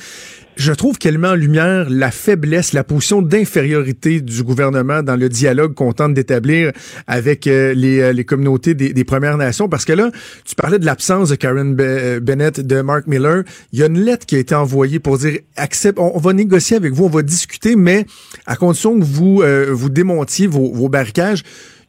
je 0.60 0.72
trouve 0.72 0.98
qu'elle 0.98 1.16
met 1.16 1.28
en 1.28 1.34
lumière 1.34 1.86
la 1.88 2.10
faiblesse, 2.10 2.74
la 2.74 2.84
position 2.84 3.22
d'infériorité 3.22 4.20
du 4.20 4.42
gouvernement 4.42 5.02
dans 5.02 5.16
le 5.16 5.30
dialogue 5.30 5.72
qu'on 5.72 5.94
tente 5.94 6.12
d'établir 6.12 6.72
avec 7.06 7.46
euh, 7.46 7.72
les, 7.72 8.12
les, 8.12 8.24
communautés 8.26 8.74
des, 8.74 9.04
Premières 9.04 9.38
Nations. 9.38 9.70
Parce 9.70 9.86
que 9.86 9.94
là, 9.94 10.10
tu 10.44 10.54
parlais 10.54 10.78
de 10.78 10.84
l'absence 10.84 11.30
de 11.30 11.34
Karen 11.36 11.74
Bennett, 11.74 12.60
de 12.60 12.82
Mark 12.82 13.06
Miller. 13.06 13.42
Il 13.72 13.78
y 13.78 13.82
a 13.82 13.86
une 13.86 14.00
lettre 14.00 14.26
qui 14.26 14.36
a 14.36 14.38
été 14.38 14.54
envoyée 14.54 14.98
pour 14.98 15.16
dire, 15.16 15.38
accepte, 15.56 15.98
on, 15.98 16.18
va 16.18 16.34
négocier 16.34 16.76
avec 16.76 16.92
vous, 16.92 17.06
on 17.06 17.10
va 17.10 17.22
discuter, 17.22 17.74
mais 17.74 18.04
à 18.44 18.56
condition 18.56 18.98
que 18.98 19.04
vous, 19.04 19.42
vous 19.70 19.88
démontiez 19.88 20.46
vos, 20.46 20.74
vos 20.74 20.90
barricages 20.90 21.42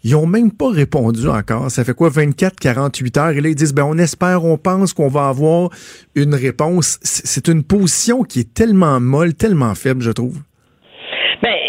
Ils 0.04 0.16
ont 0.16 0.26
même 0.26 0.52
pas 0.52 0.70
répondu 0.70 1.28
encore. 1.28 1.70
Ça 1.70 1.84
fait 1.84 1.94
quoi, 1.94 2.10
24, 2.10 2.60
48 2.60 3.18
heures? 3.18 3.30
Et 3.30 3.42
là, 3.42 3.50
ils 3.50 3.56
disent, 3.56 3.74
ben, 3.74 3.84
on 3.84 3.98
espère, 3.98 4.44
on 4.44 4.58
pense 4.58 4.94
qu'on 4.94 5.10
va 5.10 5.28
avoir 5.28 5.70
une 6.16 6.34
réponse. 6.34 7.00
C'est 7.04 7.48
une 7.48 7.64
position 7.64 8.24
qui 8.24 8.40
est 8.40 8.54
tellement 8.54 9.00
molle, 9.00 9.34
tellement 9.34 9.76
faible, 9.76 10.02
je 10.02 10.12
trouve. 10.12 10.40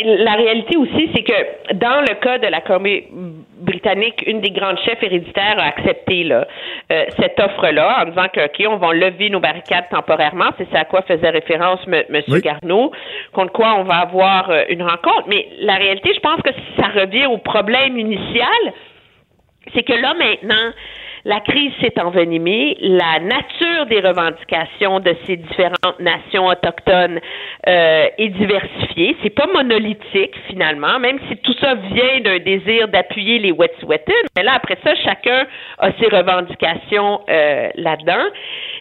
La 0.05 0.33
réalité 0.35 0.77
aussi, 0.77 1.11
c'est 1.15 1.23
que 1.23 1.75
dans 1.75 2.01
le 2.01 2.15
cas 2.21 2.39
de 2.39 2.47
la 2.47 2.61
Colombie-Britannique, 2.61 4.25
une 4.27 4.41
des 4.41 4.51
grandes 4.51 4.79
chefs 4.81 5.03
héréditaires 5.03 5.59
a 5.59 5.67
accepté 5.67 6.25
là, 6.25 6.47
euh, 6.91 7.05
cette 7.19 7.39
offre-là 7.39 8.03
en 8.03 8.11
disant 8.11 8.27
que, 8.33 8.45
OK, 8.45 8.67
on 8.69 8.77
va 8.77 8.93
lever 8.93 9.31
nos 9.31 9.41
barricades 9.41 9.89
temporairement. 9.91 10.51
C'est 10.59 10.71
ça 10.71 10.81
à 10.81 10.85
quoi 10.85 11.03
faisait 11.03 11.31
référence 11.31 11.81
M. 11.87 12.05
Monsieur 12.09 12.41
Garneau, 12.41 12.93
contre 13.33 13.53
quoi 13.53 13.75
on 13.79 13.85
va 13.85 13.97
avoir 13.97 14.51
euh, 14.51 14.65
une 14.69 14.83
rencontre. 14.83 15.25
Mais 15.29 15.49
la 15.61 15.75
réalité, 15.75 16.13
je 16.15 16.21
pense 16.21 16.41
que 16.43 16.51
ça 16.77 16.89
revient 16.89 17.27
au 17.27 17.39
problème 17.39 17.99
initial, 17.99 18.73
c'est 19.75 19.83
que 19.83 19.93
là, 19.93 20.15
maintenant, 20.15 20.73
la 21.25 21.41
crise 21.41 21.73
s'est 21.81 22.01
envenimée, 22.01 22.77
la 22.81 23.21
nature 23.21 23.87
des 23.87 24.01
revendications 24.01 25.01
de 25.01 25.15
ces 25.27 25.37
différentes 25.37 26.01
nations 26.01 26.47
autochtones 26.47 27.21
euh, 27.69 28.07
est 28.19 28.29
diversifiée. 28.29 29.17
C'est 29.23 29.31
pas 29.31 29.47
monolithique 29.47 30.35
finalement, 30.49 30.99
même 30.99 31.19
si 31.29 31.37
tout 31.39 31.55
ça 31.61 31.75
vient 31.75 32.21
d'un 32.25 32.39
désir 32.39 32.89
d'appuyer 32.89 33.39
les 33.39 33.53
Wet'suwet'en. 33.53 34.13
Mais 34.37 34.43
là 34.43 34.55
après 34.57 34.79
ça, 34.85 34.95
chacun 34.97 35.47
a 35.79 35.93
ses 35.93 36.09
revendications 36.09 37.21
euh, 37.29 37.69
là-dedans. 37.77 38.25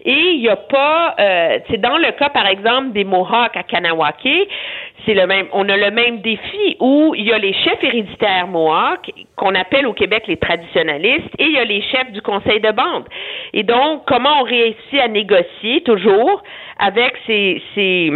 Et 0.05 0.31
il 0.33 0.39
n'y 0.39 0.49
a 0.49 0.55
pas, 0.55 1.15
euh, 1.19 1.59
c'est 1.69 1.79
dans 1.79 1.97
le 1.97 2.11
cas 2.13 2.29
par 2.29 2.47
exemple 2.47 2.91
des 2.93 3.03
Mohawks 3.03 3.55
à 3.55 3.63
Kanawake, 3.63 4.47
c'est 5.05 5.13
le 5.13 5.25
même, 5.25 5.47
on 5.53 5.67
a 5.69 5.77
le 5.77 5.91
même 5.91 6.21
défi 6.21 6.77
où 6.79 7.13
il 7.15 7.25
y 7.25 7.33
a 7.33 7.37
les 7.37 7.53
chefs 7.53 7.83
héréditaires 7.83 8.47
Mohawks 8.47 9.11
qu'on 9.35 9.55
appelle 9.55 9.87
au 9.87 9.93
Québec 9.93 10.23
les 10.27 10.37
traditionalistes 10.37 11.33
et 11.39 11.45
il 11.45 11.51
y 11.51 11.57
a 11.57 11.65
les 11.65 11.81
chefs 11.81 12.11
du 12.11 12.21
conseil 12.21 12.59
de 12.59 12.71
bande. 12.71 13.05
Et 13.53 13.63
donc, 13.63 14.03
comment 14.05 14.41
on 14.41 14.43
réussit 14.43 14.99
à 14.99 15.07
négocier 15.07 15.81
toujours 15.83 16.43
avec 16.79 17.13
ces, 17.25 17.61
ces 17.75 18.11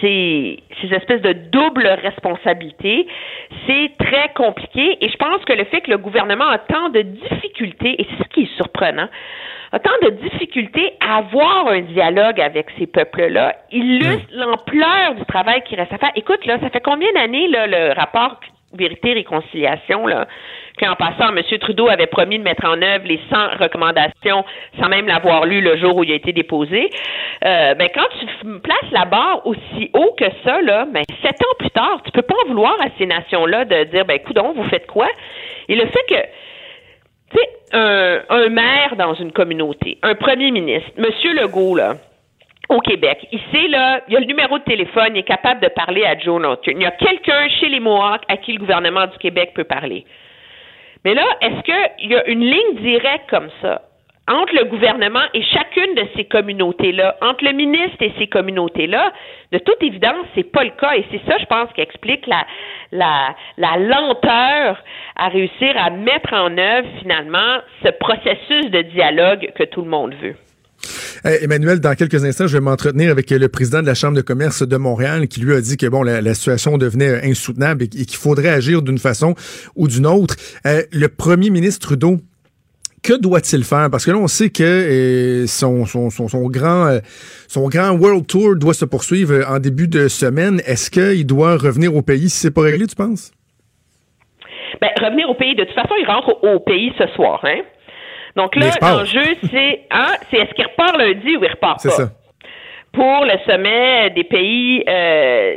ces, 0.00 0.62
ces, 0.80 0.94
espèces 0.94 1.22
de 1.22 1.32
double 1.32 1.86
responsabilité, 1.86 3.06
c'est 3.66 3.92
très 3.98 4.30
compliqué 4.34 4.98
et 5.00 5.08
je 5.08 5.16
pense 5.16 5.44
que 5.44 5.52
le 5.52 5.64
fait 5.64 5.80
que 5.82 5.90
le 5.90 5.98
gouvernement 5.98 6.48
a 6.48 6.58
tant 6.58 6.88
de 6.90 7.02
difficultés, 7.02 8.00
et 8.00 8.06
c'est 8.10 8.24
ce 8.24 8.28
qui 8.30 8.42
est 8.42 8.56
surprenant, 8.56 9.08
a 9.72 9.78
tant 9.78 9.90
de 10.02 10.10
difficultés 10.10 10.92
à 11.00 11.18
avoir 11.18 11.68
un 11.68 11.80
dialogue 11.80 12.40
avec 12.40 12.66
ces 12.78 12.86
peuples-là, 12.86 13.54
illustre 13.70 14.28
l'ampleur 14.32 15.14
du 15.16 15.24
travail 15.24 15.62
qui 15.62 15.76
reste 15.76 15.92
à 15.92 15.98
faire. 15.98 16.12
Écoute, 16.14 16.44
là, 16.46 16.58
ça 16.60 16.70
fait 16.70 16.80
combien 16.80 17.12
d'années, 17.12 17.48
là, 17.48 17.66
le 17.66 17.92
rapport 17.94 18.40
Vérité-Réconciliation, 18.72 20.06
là, 20.06 20.26
qu'en 20.78 20.94
passant, 20.94 21.34
M. 21.34 21.42
Trudeau 21.58 21.88
avait 21.88 22.06
promis 22.06 22.38
de 22.38 22.44
mettre 22.44 22.66
en 22.66 22.80
œuvre 22.82 23.06
les 23.06 23.20
100 23.30 23.62
recommandations 23.62 24.44
sans 24.80 24.88
même 24.88 25.06
l'avoir 25.06 25.46
lu 25.46 25.60
le 25.60 25.76
jour 25.76 25.96
où 25.96 26.04
il 26.04 26.12
a 26.12 26.14
été 26.14 26.32
déposé. 26.32 26.90
Euh, 27.44 27.74
ben, 27.74 27.88
quand 27.94 28.06
tu 28.18 28.26
places 28.60 28.90
la 28.92 29.04
barre 29.04 29.46
aussi 29.46 29.90
haut 29.94 30.14
que 30.18 30.26
ça, 30.44 30.60
là, 30.60 30.86
ben, 30.92 31.02
sept 31.22 31.40
ans 31.42 31.54
plus 31.58 31.70
tard, 31.70 32.02
tu 32.04 32.10
peux 32.10 32.22
pas 32.22 32.34
en 32.44 32.48
vouloir 32.48 32.76
à 32.80 32.88
ces 32.98 33.06
nations-là 33.06 33.64
de 33.64 33.84
dire, 33.84 34.04
ben, 34.04 34.18
coudon, 34.18 34.52
vous 34.52 34.64
faites 34.64 34.86
quoi? 34.86 35.08
Et 35.68 35.74
le 35.74 35.86
fait 35.86 36.04
que, 36.08 36.16
tu 37.30 37.38
sais, 37.38 37.48
un, 37.72 38.48
maire 38.48 38.96
dans 38.96 39.14
une 39.14 39.32
communauté, 39.32 39.98
un 40.02 40.14
premier 40.14 40.50
ministre, 40.50 40.90
M. 40.96 41.04
Legault, 41.34 41.76
là, 41.76 41.96
au 42.68 42.80
Québec. 42.80 43.26
Il 43.32 43.40
sait, 43.52 43.68
là, 43.68 44.00
il 44.08 44.14
y 44.14 44.16
a 44.16 44.20
le 44.20 44.26
numéro 44.26 44.58
de 44.58 44.64
téléphone, 44.64 45.10
il 45.14 45.18
est 45.18 45.22
capable 45.22 45.60
de 45.60 45.68
parler 45.68 46.04
à 46.04 46.18
Joe 46.18 46.40
Norton. 46.40 46.72
Il 46.74 46.82
y 46.82 46.86
a 46.86 46.92
quelqu'un 46.92 47.48
chez 47.60 47.68
les 47.68 47.80
Mohawks 47.80 48.22
à 48.28 48.36
qui 48.36 48.52
le 48.52 48.58
gouvernement 48.58 49.06
du 49.06 49.18
Québec 49.18 49.52
peut 49.54 49.64
parler. 49.64 50.04
Mais 51.04 51.14
là, 51.14 51.24
est-ce 51.40 51.62
qu'il 51.62 52.10
y 52.10 52.16
a 52.16 52.26
une 52.26 52.40
ligne 52.40 52.76
directe 52.80 53.30
comme 53.30 53.48
ça? 53.62 53.82
Entre 54.28 54.54
le 54.54 54.64
gouvernement 54.64 55.24
et 55.34 55.42
chacune 55.42 55.94
de 55.94 56.02
ces 56.16 56.24
communautés-là, 56.24 57.16
entre 57.22 57.44
le 57.44 57.52
ministre 57.52 57.98
et 58.00 58.12
ces 58.18 58.26
communautés-là, 58.26 59.12
de 59.52 59.58
toute 59.58 59.82
évidence, 59.82 60.26
c'est 60.34 60.50
pas 60.50 60.64
le 60.64 60.70
cas. 60.70 60.94
Et 60.96 61.04
c'est 61.10 61.22
ça, 61.30 61.38
je 61.38 61.46
pense, 61.46 61.72
qui 61.74 61.80
explique 61.80 62.26
la, 62.26 62.44
la, 62.92 63.36
la 63.56 63.76
lenteur 63.76 64.82
à 65.16 65.28
réussir 65.28 65.74
à 65.76 65.90
mettre 65.90 66.32
en 66.32 66.56
œuvre, 66.58 66.88
finalement, 67.00 67.58
ce 67.84 67.90
processus 67.90 68.70
de 68.70 68.82
dialogue 68.82 69.52
que 69.54 69.64
tout 69.64 69.82
le 69.82 69.88
monde 69.88 70.14
veut. 70.20 70.34
Emmanuel, 71.24 71.80
dans 71.80 71.94
quelques 71.94 72.24
instants, 72.24 72.46
je 72.46 72.56
vais 72.56 72.62
m'entretenir 72.62 73.10
avec 73.10 73.30
le 73.30 73.48
président 73.48 73.80
de 73.80 73.86
la 73.86 73.94
Chambre 73.94 74.16
de 74.16 74.20
commerce 74.20 74.62
de 74.62 74.76
Montréal 74.76 75.26
qui 75.28 75.40
lui 75.40 75.54
a 75.54 75.60
dit 75.60 75.76
que 75.76 75.86
bon, 75.86 76.02
la, 76.02 76.34
situation 76.34 76.78
devenait 76.78 77.28
insoutenable 77.28 77.84
et, 77.84 77.88
qu'il 77.88 78.16
faudrait 78.16 78.50
agir 78.50 78.82
d'une 78.82 78.98
façon 78.98 79.34
ou 79.74 79.88
d'une 79.88 80.06
autre. 80.06 80.36
Euh, 80.66 80.82
le 80.92 81.08
premier 81.08 81.50
ministre 81.50 81.88
Trudeau 81.88 82.18
que 83.06 83.20
doit-il 83.20 83.62
faire? 83.62 83.88
Parce 83.90 84.04
que 84.04 84.10
là, 84.10 84.18
on 84.18 84.26
sait 84.26 84.50
que 84.50 84.64
euh, 84.64 85.46
son, 85.46 85.86
son, 85.86 86.10
son, 86.10 86.48
grand, 86.48 86.86
euh, 86.86 86.98
son 87.46 87.68
grand 87.68 87.92
World 87.92 88.26
Tour 88.26 88.56
doit 88.56 88.74
se 88.74 88.84
poursuivre 88.84 89.46
en 89.48 89.60
début 89.60 89.86
de 89.86 90.08
semaine. 90.08 90.60
Est-ce 90.66 90.90
qu'il 90.90 91.24
doit 91.24 91.56
revenir 91.56 91.94
au 91.94 92.02
pays 92.02 92.28
si 92.28 92.38
c'est 92.38 92.54
pas 92.54 92.62
réglé, 92.62 92.86
tu 92.86 92.96
penses? 92.96 93.32
Ben, 94.80 94.90
revenir 95.00 95.30
au 95.30 95.34
pays, 95.34 95.54
de 95.54 95.64
toute 95.64 95.74
façon, 95.74 95.94
il 96.00 96.06
rentre 96.06 96.34
au, 96.42 96.54
au 96.54 96.60
pays 96.60 96.92
ce 96.98 97.06
soir, 97.14 97.40
hein? 97.44 97.62
Donc 98.34 98.54
là, 98.56 98.66
l'enjeu, 98.82 99.24
c'est 99.50 99.86
hein, 99.90 100.12
c'est 100.30 100.38
est-ce 100.38 100.52
qu'il 100.54 100.66
repart 100.66 100.98
lundi 100.98 101.36
ou 101.36 101.44
il 101.44 101.50
repart 101.50 101.82
pas? 101.82 101.88
Ça. 101.88 102.10
Pour 102.92 103.24
le 103.24 103.38
sommet 103.46 104.10
des 104.10 104.24
pays 104.24 104.84
euh, 104.86 105.56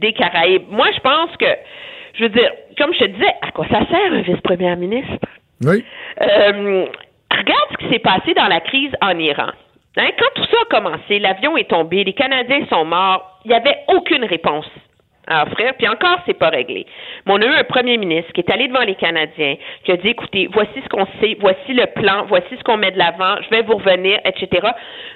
des 0.00 0.12
Caraïbes. 0.14 0.64
Moi, 0.70 0.86
je 0.94 1.00
pense 1.00 1.36
que, 1.36 1.46
je 2.14 2.22
veux 2.22 2.28
dire, 2.30 2.50
comme 2.78 2.94
je 2.94 3.00
te 3.00 3.10
disais, 3.10 3.32
à 3.42 3.50
quoi 3.50 3.66
ça 3.68 3.80
sert 3.86 4.12
un 4.12 4.22
vice-premier 4.22 4.76
ministre? 4.76 5.26
Oui. 5.64 5.84
Euh, 6.20 6.86
regarde 7.30 7.68
ce 7.72 7.76
qui 7.78 7.92
s'est 7.92 7.98
passé 7.98 8.34
dans 8.34 8.48
la 8.48 8.60
crise 8.60 8.92
en 9.00 9.18
Iran. 9.18 9.50
Hein, 9.96 10.10
quand 10.18 10.42
tout 10.42 10.48
ça 10.50 10.58
a 10.62 10.80
commencé, 10.80 11.18
l'avion 11.18 11.56
est 11.56 11.70
tombé, 11.70 12.04
les 12.04 12.12
Canadiens 12.12 12.66
sont 12.68 12.84
morts, 12.84 13.40
il 13.44 13.48
n'y 13.48 13.54
avait 13.54 13.78
aucune 13.88 14.24
réponse 14.24 14.68
à 15.26 15.44
offrir, 15.44 15.72
puis 15.78 15.88
encore, 15.88 16.18
c'est 16.26 16.38
pas 16.38 16.50
réglé. 16.50 16.86
Mais 17.24 17.32
on 17.32 17.40
a 17.40 17.46
eu 17.46 17.54
un 17.54 17.64
premier 17.64 17.96
ministre 17.96 18.32
qui 18.32 18.40
est 18.40 18.50
allé 18.50 18.68
devant 18.68 18.82
les 18.82 18.94
Canadiens, 18.94 19.56
qui 19.84 19.92
a 19.92 19.96
dit, 19.96 20.08
écoutez, 20.08 20.48
voici 20.52 20.80
ce 20.84 20.88
qu'on 20.88 21.06
sait, 21.20 21.36
voici 21.40 21.72
le 21.72 21.86
plan, 21.86 22.26
voici 22.28 22.56
ce 22.56 22.62
qu'on 22.62 22.76
met 22.76 22.92
de 22.92 22.98
l'avant, 22.98 23.36
je 23.42 23.50
vais 23.50 23.62
vous 23.62 23.76
revenir, 23.76 24.20
etc. 24.24 24.68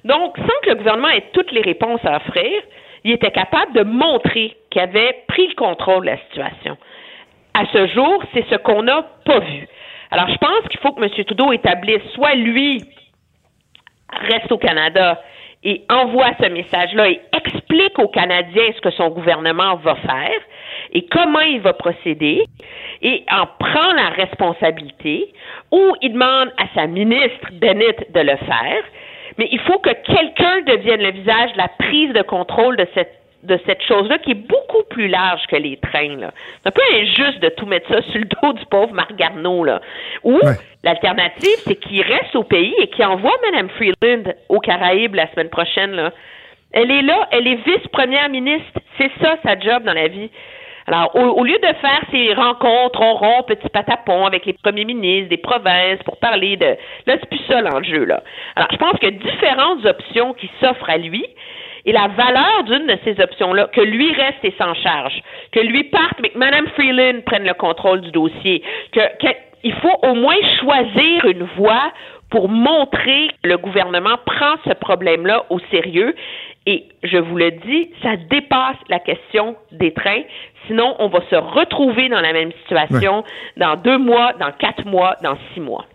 Donc, 0.04 0.36
sans 0.38 0.60
que 0.62 0.70
le 0.70 0.76
gouvernement 0.76 1.10
ait 1.10 1.26
toutes 1.32 1.52
les 1.52 1.60
réponses 1.60 2.00
à 2.04 2.16
offrir, 2.16 2.50
il 3.04 3.12
était 3.12 3.30
capable 3.30 3.72
de 3.74 3.82
montrer 3.82 4.56
qu'il 4.70 4.82
avait 4.82 5.24
pris 5.28 5.46
le 5.46 5.54
contrôle 5.54 6.06
de 6.06 6.10
la 6.10 6.18
situation. 6.28 6.76
À 7.54 7.64
ce 7.72 7.86
jour, 7.88 8.22
c'est 8.32 8.44
ce 8.50 8.56
qu'on 8.56 8.82
n'a 8.82 9.02
pas 9.24 9.40
vu. 9.40 9.68
Alors, 10.10 10.28
je 10.28 10.38
pense 10.38 10.68
qu'il 10.68 10.80
faut 10.80 10.92
que 10.92 11.02
M. 11.02 11.24
Trudeau 11.24 11.52
établisse 11.52 12.02
soit 12.14 12.34
lui 12.34 12.82
reste 14.12 14.50
au 14.50 14.58
Canada 14.58 15.20
et 15.62 15.82
envoie 15.88 16.30
ce 16.42 16.48
message-là 16.48 17.10
et 17.10 17.20
explique 17.32 17.98
aux 17.98 18.08
Canadiens 18.08 18.72
ce 18.74 18.80
que 18.80 18.90
son 18.90 19.10
gouvernement 19.10 19.76
va 19.76 19.94
faire 19.96 20.40
et 20.92 21.06
comment 21.06 21.40
il 21.40 21.60
va 21.60 21.74
procéder 21.74 22.44
et 23.02 23.24
en 23.30 23.46
prend 23.58 23.92
la 23.92 24.08
responsabilité 24.10 25.32
ou 25.70 25.94
il 26.00 26.12
demande 26.12 26.52
à 26.58 26.64
sa 26.74 26.86
ministre 26.86 27.48
Bennett 27.52 28.10
de 28.12 28.20
le 28.20 28.36
faire. 28.36 28.82
Mais 29.38 29.48
il 29.52 29.60
faut 29.60 29.78
que 29.78 29.90
quelqu'un 29.90 30.62
devienne 30.62 31.02
le 31.02 31.12
visage 31.12 31.52
de 31.52 31.58
la 31.58 31.68
prise 31.68 32.12
de 32.12 32.22
contrôle 32.22 32.76
de 32.76 32.86
cette 32.94 33.19
de 33.42 33.58
cette 33.66 33.82
chose-là 33.82 34.18
qui 34.18 34.32
est 34.32 34.46
beaucoup 34.48 34.82
plus 34.90 35.08
large 35.08 35.42
que 35.48 35.56
les 35.56 35.76
trains. 35.78 36.30
C'est 36.62 36.68
un 36.68 36.70
peu 36.70 36.82
injuste 36.94 37.40
de 37.40 37.48
tout 37.48 37.66
mettre 37.66 37.88
ça 37.88 38.02
sur 38.10 38.20
le 38.20 38.26
dos 38.26 38.52
du 38.52 38.64
pauvre 38.66 38.92
Marc 38.92 39.14
Garneau. 39.16 39.64
Là. 39.64 39.80
Ou 40.24 40.38
l'alternative, 40.84 41.56
c'est 41.64 41.76
qu'il 41.76 42.02
reste 42.02 42.36
au 42.36 42.44
pays 42.44 42.74
et 42.80 42.88
qu'il 42.88 43.04
envoie 43.04 43.32
Mme 43.50 43.70
Freeland 43.70 44.32
aux 44.48 44.60
Caraïbes 44.60 45.14
la 45.14 45.30
semaine 45.32 45.50
prochaine. 45.50 45.92
Là. 45.92 46.12
Elle 46.72 46.90
est 46.90 47.02
là, 47.02 47.28
elle 47.32 47.46
est 47.46 47.66
vice-première 47.66 48.28
ministre. 48.28 48.78
C'est 48.98 49.10
ça 49.20 49.36
sa 49.42 49.58
job 49.58 49.84
dans 49.84 49.94
la 49.94 50.08
vie. 50.08 50.30
Alors, 50.86 51.14
au, 51.14 51.44
lieu 51.44 51.56
de 51.58 51.74
faire 51.80 52.02
ces 52.10 52.34
rencontres 52.34 53.00
on 53.00 53.14
rompt 53.14 53.46
petit 53.46 53.68
patapon 53.68 54.26
avec 54.26 54.44
les 54.44 54.54
premiers 54.54 54.84
ministres 54.84 55.28
des 55.28 55.36
provinces 55.36 56.02
pour 56.04 56.16
parler 56.16 56.56
de... 56.56 56.76
Là, 57.06 57.16
c'est 57.20 57.28
plus 57.28 57.44
ça 57.46 57.60
l'enjeu, 57.60 58.04
là. 58.04 58.22
Alors, 58.56 58.68
je 58.72 58.76
pense 58.76 58.98
qu'il 58.98 59.10
y 59.10 59.16
a 59.16 59.32
différentes 59.32 59.84
options 59.84 60.34
qui 60.34 60.50
s'offrent 60.60 60.90
à 60.90 60.96
lui 60.96 61.24
et 61.84 61.92
la 61.92 62.08
valeur 62.08 62.64
d'une 62.64 62.86
de 62.86 62.98
ces 63.04 63.20
options-là, 63.22 63.68
que 63.72 63.80
lui 63.80 64.12
reste 64.12 64.44
et 64.44 64.54
s'en 64.58 64.74
charge, 64.74 65.20
que 65.52 65.60
lui 65.60 65.84
parte, 65.84 66.18
mais 66.20 66.30
que 66.30 66.38
Mme 66.38 66.66
Freeland 66.74 67.20
prenne 67.26 67.44
le 67.44 67.54
contrôle 67.54 68.00
du 68.00 68.10
dossier, 68.10 68.62
que, 68.92 69.00
il 69.62 69.74
faut 69.74 69.98
au 70.02 70.14
moins 70.14 70.40
choisir 70.60 71.26
une 71.26 71.46
voie 71.56 71.92
pour 72.30 72.48
montrer 72.48 73.28
que 73.42 73.48
le 73.48 73.58
gouvernement 73.58 74.16
prend 74.24 74.54
ce 74.64 74.72
problème-là 74.72 75.44
au 75.50 75.58
sérieux. 75.70 76.14
Et 76.66 76.84
je 77.02 77.18
vous 77.18 77.36
le 77.36 77.50
dis, 77.50 77.90
ça 78.02 78.16
dépasse 78.16 78.76
la 78.88 79.00
question 79.00 79.56
des 79.72 79.92
trains. 79.92 80.22
Sinon, 80.66 80.94
on 80.98 81.08
va 81.08 81.20
se 81.28 81.34
retrouver 81.34 82.08
dans 82.08 82.20
la 82.20 82.32
même 82.32 82.52
situation 82.62 83.24
dans 83.56 83.76
deux 83.76 83.98
mois, 83.98 84.32
dans 84.34 84.52
quatre 84.52 84.86
mois, 84.86 85.16
dans 85.22 85.36
six 85.52 85.60
mois. 85.60 85.86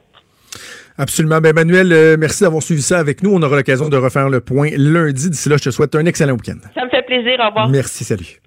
Absolument. 0.98 1.42
Ben, 1.42 1.50
Emmanuel, 1.50 1.92
euh, 1.92 2.18
merci 2.18 2.44
d'avoir 2.44 2.64
suivi 2.64 2.82
ça 2.82 3.00
avec 3.00 3.22
nous. 3.22 3.32
On 3.34 3.42
aura 3.42 3.56
l'occasion 3.58 3.90
de 3.90 3.98
refaire 3.98 4.30
le 4.30 4.40
point 4.40 4.70
lundi. 4.78 5.30
D'ici 5.30 5.50
là, 5.50 5.58
je 5.58 5.64
te 5.64 5.70
souhaite 5.72 5.96
un 5.96 6.06
excellent 6.06 6.34
week-end. 6.34 6.58
Ça 6.74 6.86
me 6.86 6.90
fait 6.90 7.06
plaisir. 7.06 7.38
Au 7.40 7.48
revoir. 7.48 7.70
Merci. 7.70 8.04
Salut. 8.04 8.40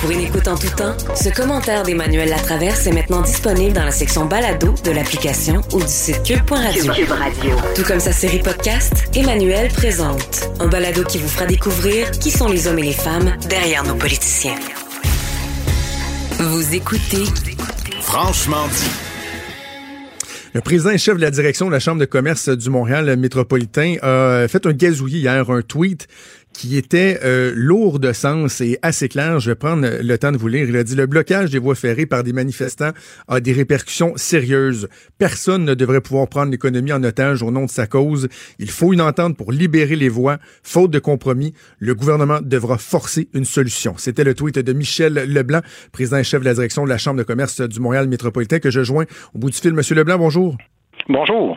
Pour 0.00 0.12
une 0.12 0.20
écoute 0.20 0.46
en 0.46 0.56
tout 0.56 0.70
temps, 0.76 0.96
ce 1.16 1.28
commentaire 1.28 1.82
d'Emmanuel 1.82 2.28
Latraverse 2.28 2.86
est 2.86 2.92
maintenant 2.92 3.20
disponible 3.20 3.72
dans 3.72 3.84
la 3.84 3.90
section 3.90 4.26
balado 4.26 4.72
de 4.84 4.90
l'application 4.92 5.60
ou 5.72 5.80
du 5.80 5.88
site 5.88 6.22
cube.radio. 6.22 6.92
Cube 6.92 7.10
Radio. 7.10 7.56
Tout 7.74 7.82
comme 7.82 7.98
sa 7.98 8.12
série 8.12 8.38
podcast, 8.38 9.10
Emmanuel 9.16 9.68
présente. 9.72 10.50
Un 10.60 10.68
balado 10.68 11.02
qui 11.02 11.18
vous 11.18 11.28
fera 11.28 11.46
découvrir 11.46 12.10
qui 12.12 12.30
sont 12.30 12.48
les 12.48 12.68
hommes 12.68 12.78
et 12.78 12.84
les 12.84 12.92
femmes 12.92 13.36
derrière 13.48 13.82
nos 13.82 13.96
politiciens. 13.96 14.54
Vous 16.38 16.74
écoutez 16.74 17.24
Franchement 18.00 18.68
dit. 18.68 19.07
Le 20.58 20.62
président 20.62 20.90
et 20.90 20.98
chef 20.98 21.16
de 21.16 21.22
la 21.22 21.30
direction 21.30 21.66
de 21.66 21.70
la 21.70 21.78
Chambre 21.78 22.00
de 22.00 22.04
commerce 22.04 22.48
du 22.48 22.68
Montréal 22.68 23.16
métropolitain 23.16 23.94
a 24.02 24.48
fait 24.48 24.66
un 24.66 24.72
gazouillis 24.72 25.20
hier, 25.20 25.48
un 25.48 25.62
tweet 25.62 26.08
qui 26.52 26.76
était 26.76 27.20
euh, 27.24 27.52
lourd 27.54 27.98
de 27.98 28.12
sens 28.12 28.60
et 28.60 28.78
assez 28.82 29.08
clair. 29.08 29.40
Je 29.40 29.50
vais 29.50 29.54
prendre 29.54 29.86
le 30.02 30.18
temps 30.18 30.32
de 30.32 30.36
vous 30.36 30.48
lire. 30.48 30.68
Il 30.68 30.76
a 30.76 30.84
dit 30.84 30.94
le 30.94 31.06
blocage 31.06 31.50
des 31.50 31.58
voies 31.58 31.74
ferrées 31.74 32.06
par 32.06 32.24
des 32.24 32.32
manifestants 32.32 32.90
a 33.28 33.40
des 33.40 33.52
répercussions 33.52 34.12
sérieuses. 34.16 34.88
Personne 35.18 35.64
ne 35.64 35.74
devrait 35.74 36.00
pouvoir 36.00 36.28
prendre 36.28 36.50
l'économie 36.50 36.92
en 36.92 37.02
otage 37.02 37.42
au 37.42 37.50
nom 37.50 37.64
de 37.64 37.70
sa 37.70 37.86
cause. 37.86 38.28
Il 38.58 38.70
faut 38.70 38.92
une 38.92 39.00
entente 39.00 39.36
pour 39.36 39.52
libérer 39.52 39.96
les 39.96 40.08
voies. 40.08 40.38
Faute 40.62 40.90
de 40.90 40.98
compromis, 40.98 41.54
le 41.78 41.94
gouvernement 41.94 42.40
devra 42.42 42.78
forcer 42.78 43.28
une 43.34 43.44
solution. 43.44 43.94
C'était 43.96 44.24
le 44.24 44.34
tweet 44.34 44.58
de 44.58 44.72
Michel 44.72 45.14
Leblanc, 45.14 45.60
président 45.92 46.18
et 46.18 46.24
chef 46.24 46.40
de 46.40 46.46
la 46.46 46.54
direction 46.54 46.84
de 46.84 46.88
la 46.88 46.98
Chambre 46.98 47.18
de 47.18 47.24
commerce 47.24 47.60
du 47.60 47.80
Montréal 47.80 48.08
métropolitain 48.08 48.58
que 48.58 48.70
je 48.70 48.82
joins 48.82 49.04
au 49.34 49.38
bout 49.38 49.50
du 49.50 49.56
fil. 49.56 49.72
Monsieur 49.72 49.94
Leblanc, 49.94 50.18
bonjour. 50.18 50.56
Bonjour. 51.08 51.56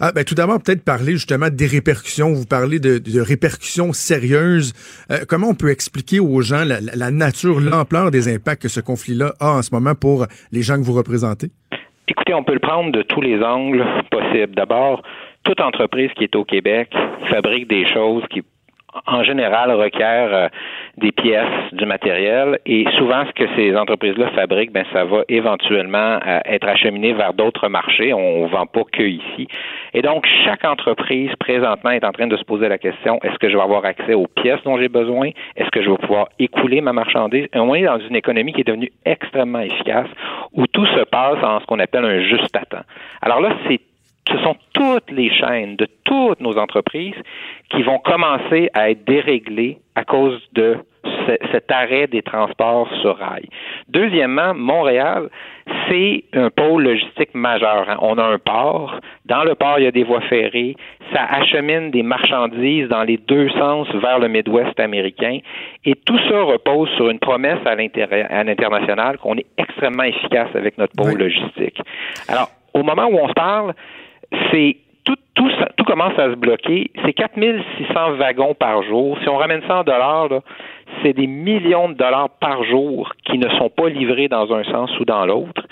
Ah, 0.00 0.12
ben, 0.12 0.24
tout 0.24 0.34
d'abord, 0.34 0.60
peut-être 0.62 0.84
parler 0.84 1.12
justement 1.12 1.48
des 1.50 1.66
répercussions. 1.66 2.32
Vous 2.32 2.46
parlez 2.46 2.78
de, 2.78 3.20
répercussions 3.20 3.92
sérieuses. 3.92 4.72
Euh, 5.10 5.24
comment 5.28 5.48
on 5.48 5.54
peut 5.54 5.70
expliquer 5.70 6.20
aux 6.20 6.40
gens 6.42 6.64
la, 6.64 6.80
la 6.80 7.10
nature, 7.10 7.60
l'ampleur 7.60 8.10
des 8.10 8.32
impacts 8.32 8.62
que 8.62 8.68
ce 8.68 8.80
conflit-là 8.80 9.34
a 9.40 9.50
en 9.52 9.62
ce 9.62 9.74
moment 9.74 9.94
pour 9.94 10.26
les 10.52 10.62
gens 10.62 10.76
que 10.76 10.84
vous 10.84 10.92
représentez? 10.92 11.50
Écoutez, 12.08 12.34
on 12.34 12.44
peut 12.44 12.54
le 12.54 12.60
prendre 12.60 12.92
de 12.92 13.02
tous 13.02 13.20
les 13.20 13.42
angles 13.42 13.84
possibles. 14.10 14.54
D'abord, 14.54 15.02
toute 15.42 15.60
entreprise 15.60 16.10
qui 16.16 16.24
est 16.24 16.36
au 16.36 16.44
Québec 16.44 16.92
fabrique 17.30 17.68
des 17.68 17.84
choses 17.92 18.22
qui 18.30 18.42
en 19.06 19.22
général 19.22 19.70
requiert 19.72 20.28
euh, 20.32 20.48
des 20.96 21.12
pièces, 21.12 21.72
du 21.72 21.86
matériel, 21.86 22.58
et 22.66 22.84
souvent 22.96 23.24
ce 23.26 23.32
que 23.32 23.48
ces 23.56 23.76
entreprises-là 23.76 24.28
fabriquent, 24.30 24.72
ben 24.72 24.84
ça 24.92 25.04
va 25.04 25.22
éventuellement 25.28 26.18
euh, 26.26 26.40
être 26.44 26.68
acheminé 26.68 27.12
vers 27.12 27.34
d'autres 27.34 27.68
marchés. 27.68 28.12
On, 28.12 28.44
ne 28.44 28.48
vend 28.48 28.66
pas 28.66 28.84
que 28.92 29.02
ici. 29.02 29.48
Et 29.94 30.02
donc 30.02 30.26
chaque 30.44 30.64
entreprise 30.64 31.30
présentement 31.38 31.90
est 31.90 32.04
en 32.04 32.12
train 32.12 32.26
de 32.26 32.36
se 32.36 32.44
poser 32.44 32.68
la 32.68 32.78
question 32.78 33.18
est-ce 33.22 33.38
que 33.38 33.48
je 33.48 33.56
vais 33.56 33.62
avoir 33.62 33.84
accès 33.84 34.14
aux 34.14 34.26
pièces 34.26 34.62
dont 34.64 34.78
j'ai 34.78 34.88
besoin? 34.88 35.30
Est-ce 35.56 35.70
que 35.70 35.82
je 35.82 35.90
vais 35.90 35.96
pouvoir 35.96 36.28
écouler 36.38 36.80
ma 36.80 36.92
marchandise? 36.92 37.46
On 37.54 37.74
est 37.74 37.84
dans 37.84 37.98
une 37.98 38.16
économie 38.16 38.52
qui 38.52 38.60
est 38.60 38.66
devenue 38.66 38.90
extrêmement 39.04 39.60
efficace, 39.60 40.08
où 40.52 40.66
tout 40.66 40.86
se 40.86 41.04
passe 41.04 41.42
en 41.42 41.60
ce 41.60 41.66
qu'on 41.66 41.78
appelle 41.78 42.04
un 42.04 42.20
juste 42.20 42.54
à 42.56 42.64
temps. 42.64 42.84
Alors 43.22 43.40
là, 43.40 43.50
c'est 43.66 43.80
ce 44.28 44.38
sont 44.38 44.56
toutes 44.72 45.10
les 45.10 45.30
chaînes 45.30 45.76
de 45.76 45.86
toutes 46.04 46.40
nos 46.40 46.58
entreprises 46.58 47.14
qui 47.70 47.82
vont 47.82 47.98
commencer 47.98 48.70
à 48.74 48.90
être 48.90 49.04
déréglées 49.04 49.78
à 49.94 50.04
cause 50.04 50.40
de 50.52 50.78
cet 51.52 51.70
arrêt 51.70 52.06
des 52.06 52.22
transports 52.22 52.88
sur 53.00 53.16
rail. 53.16 53.46
Deuxièmement, 53.88 54.54
Montréal, 54.54 55.28
c'est 55.88 56.24
un 56.32 56.50
pôle 56.50 56.84
logistique 56.84 57.34
majeur. 57.34 57.88
Hein. 57.88 57.96
On 58.00 58.18
a 58.18 58.24
un 58.24 58.38
port. 58.38 59.00
Dans 59.24 59.44
le 59.44 59.54
port, 59.54 59.78
il 59.78 59.84
y 59.84 59.86
a 59.86 59.92
des 59.92 60.04
voies 60.04 60.20
ferrées. 60.22 60.76
Ça 61.12 61.24
achemine 61.24 61.90
des 61.90 62.02
marchandises 62.02 62.88
dans 62.88 63.02
les 63.02 63.16
deux 63.16 63.48
sens 63.50 63.88
vers 63.94 64.18
le 64.18 64.28
Midwest 64.28 64.78
américain. 64.78 65.38
Et 65.84 65.94
tout 65.94 66.18
ça 66.28 66.42
repose 66.42 66.88
sur 66.96 67.08
une 67.08 67.18
promesse 67.18 67.64
à 67.64 67.74
l'international 67.74 69.18
qu'on 69.18 69.36
est 69.36 69.46
extrêmement 69.58 70.04
efficace 70.04 70.50
avec 70.54 70.78
notre 70.78 70.94
pôle 70.96 71.18
logistique. 71.18 71.80
Alors, 72.28 72.50
au 72.74 72.82
moment 72.82 73.06
où 73.06 73.18
on 73.18 73.28
se 73.28 73.34
parle, 73.34 73.74
c'est 74.50 74.76
tout, 75.04 75.16
tout, 75.34 75.50
tout 75.76 75.84
commence 75.84 76.18
à 76.18 76.30
se 76.30 76.34
bloquer. 76.34 76.90
C'est 77.04 77.12
4600 77.12 78.16
wagons 78.16 78.54
par 78.54 78.82
jour. 78.82 79.16
Si 79.22 79.28
on 79.28 79.36
ramène 79.36 79.62
ça 79.66 79.78
en 79.78 79.84
dollars, 79.84 80.28
c'est 81.02 81.12
des 81.12 81.26
millions 81.26 81.88
de 81.88 81.94
dollars 81.94 82.30
par 82.40 82.64
jour 82.64 83.12
qui 83.24 83.38
ne 83.38 83.48
sont 83.50 83.70
pas 83.70 83.88
livrés 83.88 84.28
dans 84.28 84.52
un 84.52 84.64
sens 84.64 84.90
ou 84.98 85.04
dans 85.04 85.24
l'autre. 85.26 85.62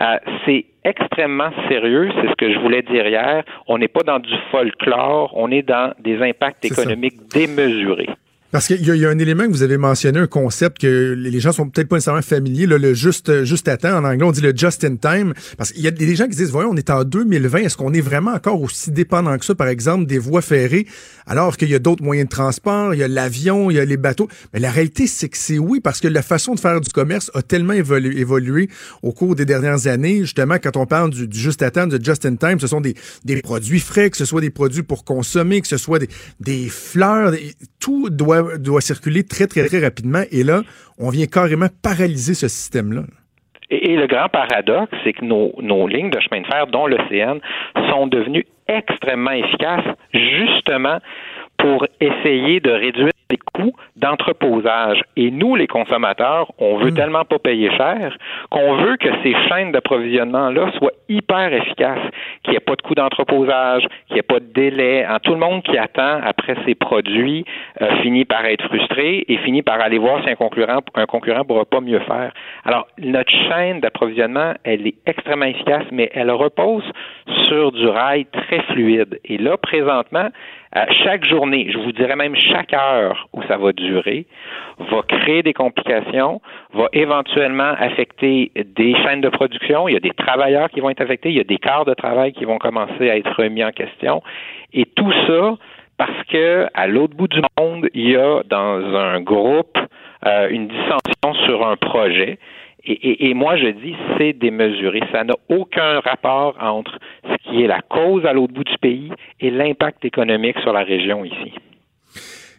Euh, 0.00 0.16
c'est 0.44 0.64
extrêmement 0.84 1.50
sérieux, 1.68 2.10
c'est 2.20 2.28
ce 2.30 2.34
que 2.34 2.52
je 2.52 2.58
voulais 2.58 2.82
dire 2.82 3.06
hier. 3.06 3.44
On 3.68 3.78
n'est 3.78 3.88
pas 3.88 4.02
dans 4.02 4.18
du 4.18 4.34
folklore, 4.50 5.32
on 5.36 5.50
est 5.50 5.62
dans 5.62 5.92
des 6.00 6.22
impacts 6.22 6.64
économiques 6.64 7.18
démesurés. 7.32 8.08
Parce 8.50 8.66
qu'il 8.66 8.80
y, 8.80 8.98
y, 8.98 9.06
a 9.06 9.08
un 9.08 9.18
élément 9.18 9.44
que 9.44 9.50
vous 9.50 9.62
avez 9.62 9.76
mentionné, 9.76 10.18
un 10.18 10.26
concept 10.26 10.80
que 10.80 11.14
les 11.16 11.38
gens 11.38 11.52
sont 11.52 11.68
peut-être 11.68 11.88
pas 11.88 11.96
nécessairement 11.96 12.22
familiers, 12.22 12.66
là, 12.66 12.78
le 12.78 12.94
juste, 12.94 13.44
juste 13.44 13.68
à 13.68 13.76
temps. 13.76 13.96
En 13.96 14.04
anglais, 14.04 14.24
on 14.24 14.32
dit 14.32 14.40
le 14.40 14.52
just 14.54 14.82
in 14.84 14.96
time. 14.96 15.34
Parce 15.56 15.70
qu'il 15.70 15.82
y 15.82 15.86
a 15.86 15.92
des 15.92 16.16
gens 16.16 16.26
qui 16.26 16.36
disent, 16.36 16.50
voyons, 16.50 16.70
on 16.70 16.76
est 16.76 16.90
en 16.90 17.04
2020, 17.04 17.58
est-ce 17.60 17.76
qu'on 17.76 17.92
est 17.92 18.00
vraiment 18.00 18.32
encore 18.32 18.60
aussi 18.60 18.90
dépendant 18.90 19.38
que 19.38 19.44
ça, 19.44 19.54
par 19.54 19.68
exemple, 19.68 20.06
des 20.06 20.18
voies 20.18 20.42
ferrées, 20.42 20.86
alors 21.26 21.56
qu'il 21.56 21.70
y 21.70 21.76
a 21.76 21.78
d'autres 21.78 22.02
moyens 22.02 22.28
de 22.28 22.34
transport, 22.34 22.92
il 22.92 22.98
y 22.98 23.02
a 23.04 23.08
l'avion, 23.08 23.70
il 23.70 23.76
y 23.76 23.80
a 23.80 23.84
les 23.84 23.96
bateaux? 23.96 24.28
Mais 24.52 24.58
la 24.58 24.72
réalité, 24.72 25.06
c'est 25.06 25.28
que 25.28 25.38
c'est 25.38 25.58
oui, 25.58 25.78
parce 25.80 26.00
que 26.00 26.08
la 26.08 26.22
façon 26.22 26.54
de 26.54 26.60
faire 26.60 26.80
du 26.80 26.90
commerce 26.90 27.30
a 27.34 27.42
tellement 27.42 27.74
évolué, 27.74 28.18
évolué 28.18 28.68
au 29.02 29.12
cours 29.12 29.36
des 29.36 29.44
dernières 29.44 29.86
années. 29.86 30.20
Justement, 30.22 30.56
quand 30.60 30.76
on 30.76 30.86
parle 30.86 31.10
du, 31.10 31.28
juste 31.30 31.62
à 31.62 31.70
temps, 31.70 31.86
de 31.86 32.02
just 32.02 32.26
in 32.26 32.34
time, 32.34 32.58
ce 32.58 32.66
sont 32.66 32.80
des, 32.80 32.94
des 33.24 33.40
produits 33.42 33.80
frais, 33.80 34.10
que 34.10 34.16
ce 34.16 34.24
soit 34.24 34.40
des 34.40 34.50
produits 34.50 34.82
pour 34.82 35.04
consommer, 35.04 35.60
que 35.60 35.68
ce 35.68 35.76
soit 35.76 36.00
des, 36.00 36.08
des 36.40 36.68
fleurs, 36.68 37.32
tout 37.78 38.10
doit 38.10 38.39
doit, 38.58 38.80
circuler 38.80 39.24
très, 39.24 39.46
très, 39.46 39.66
très 39.66 39.80
rapidement. 39.80 40.22
Et 40.30 40.42
là, 40.42 40.62
on 40.98 41.10
vient 41.10 41.26
carrément 41.26 41.68
paralyser 41.82 42.34
ce 42.34 42.48
système-là. 42.48 43.02
Et, 43.70 43.96
le 43.96 44.06
grand 44.06 44.28
paradoxe, 44.28 44.92
c'est 45.04 45.12
que 45.12 45.24
nos, 45.24 45.52
nos 45.62 45.86
lignes 45.86 46.10
de 46.10 46.18
chemin 46.20 46.42
de 46.42 46.46
fer, 46.46 46.66
dont 46.66 46.86
l'OCN, 46.86 47.38
sont 47.90 48.06
devenues 48.08 48.46
extrêmement 48.66 49.30
efficaces, 49.30 49.84
justement 50.12 50.98
pour 51.60 51.86
essayer 52.00 52.60
de 52.60 52.70
réduire 52.70 53.12
les 53.30 53.38
coûts 53.54 53.72
d'entreposage. 53.96 55.02
Et 55.16 55.30
nous, 55.30 55.54
les 55.54 55.66
consommateurs, 55.66 56.50
on 56.58 56.78
veut 56.78 56.90
hmm. 56.90 56.94
tellement 56.94 57.24
pas 57.24 57.38
payer 57.38 57.70
cher 57.76 58.16
qu'on 58.50 58.76
veut 58.76 58.96
que 58.96 59.08
ces 59.22 59.34
chaînes 59.48 59.72
d'approvisionnement-là 59.72 60.72
soient 60.78 60.92
hyper 61.08 61.52
efficaces, 61.52 62.10
qu'il 62.42 62.52
n'y 62.52 62.56
ait 62.56 62.60
pas 62.60 62.76
de 62.76 62.82
coût 62.82 62.94
d'entreposage, 62.94 63.86
qu'il 64.06 64.14
n'y 64.14 64.20
ait 64.20 64.22
pas 64.22 64.40
de 64.40 64.52
délai. 64.52 65.06
En 65.06 65.18
tout 65.18 65.32
le 65.32 65.38
monde 65.38 65.62
qui 65.62 65.76
attend 65.76 66.20
après 66.24 66.56
ces 66.66 66.74
produits 66.74 67.44
euh, 67.80 68.02
finit 68.02 68.24
par 68.24 68.44
être 68.44 68.66
frustré 68.66 69.24
et 69.28 69.36
finit 69.38 69.62
par 69.62 69.80
aller 69.80 69.98
voir 69.98 70.22
si 70.24 70.30
un 70.30 70.34
concurrent 70.34 70.80
un 70.94 71.06
concurrent 71.06 71.44
pourra 71.44 71.64
pas 71.64 71.80
mieux 71.80 72.00
faire. 72.00 72.32
Alors, 72.64 72.86
notre 72.98 73.30
chaîne 73.48 73.80
d'approvisionnement, 73.80 74.54
elle 74.64 74.86
est 74.86 74.94
extrêmement 75.06 75.46
efficace, 75.46 75.84
mais 75.92 76.10
elle 76.14 76.30
repose 76.30 76.84
sur 77.44 77.72
du 77.72 77.86
rail 77.86 78.26
très 78.32 78.60
fluide. 78.62 79.20
Et 79.24 79.38
là, 79.38 79.56
présentement, 79.56 80.28
chaque 81.04 81.24
journée, 81.24 81.68
je 81.72 81.78
vous 81.78 81.92
dirais 81.92 82.14
même 82.14 82.36
chaque 82.36 82.72
heure 82.72 83.28
où 83.32 83.42
ça 83.44 83.56
va 83.56 83.72
durer, 83.72 84.26
va 84.78 85.02
créer 85.02 85.42
des 85.42 85.52
complications, 85.52 86.40
va 86.72 86.86
éventuellement 86.92 87.74
affecter 87.78 88.52
des 88.54 88.94
chaînes 89.02 89.20
de 89.20 89.28
production. 89.28 89.88
Il 89.88 89.94
y 89.94 89.96
a 89.96 90.00
des 90.00 90.12
travailleurs 90.12 90.70
qui 90.70 90.80
vont 90.80 90.90
être 90.90 91.00
affectés, 91.00 91.30
il 91.30 91.36
y 91.36 91.40
a 91.40 91.44
des 91.44 91.58
quarts 91.58 91.84
de 91.84 91.94
travail 91.94 92.32
qui 92.32 92.44
vont 92.44 92.58
commencer 92.58 93.10
à 93.10 93.16
être 93.16 93.32
remis 93.36 93.64
en 93.64 93.72
question. 93.72 94.22
Et 94.72 94.84
tout 94.84 95.12
ça 95.26 95.56
parce 95.98 96.22
que 96.30 96.66
à 96.72 96.86
l'autre 96.86 97.14
bout 97.14 97.28
du 97.28 97.42
monde, 97.58 97.88
il 97.92 98.10
y 98.10 98.16
a 98.16 98.42
dans 98.48 98.96
un 98.96 99.20
groupe 99.20 99.76
euh, 100.24 100.48
une 100.50 100.68
dissension 100.68 101.34
sur 101.46 101.66
un 101.66 101.76
projet 101.76 102.38
et, 102.84 103.34
moi, 103.34 103.56
je 103.56 103.68
dis, 103.68 103.94
c'est 104.18 104.32
démesuré. 104.32 105.00
Ça 105.12 105.24
n'a 105.24 105.34
aucun 105.48 106.00
rapport 106.00 106.56
entre 106.60 106.98
ce 107.24 107.48
qui 107.48 107.62
est 107.62 107.66
la 107.66 107.80
cause 107.82 108.24
à 108.24 108.32
l'autre 108.32 108.54
bout 108.54 108.64
du 108.64 108.78
pays 108.78 109.10
et 109.40 109.50
l'impact 109.50 110.04
économique 110.04 110.58
sur 110.60 110.72
la 110.72 110.82
région 110.82 111.24
ici. 111.24 111.52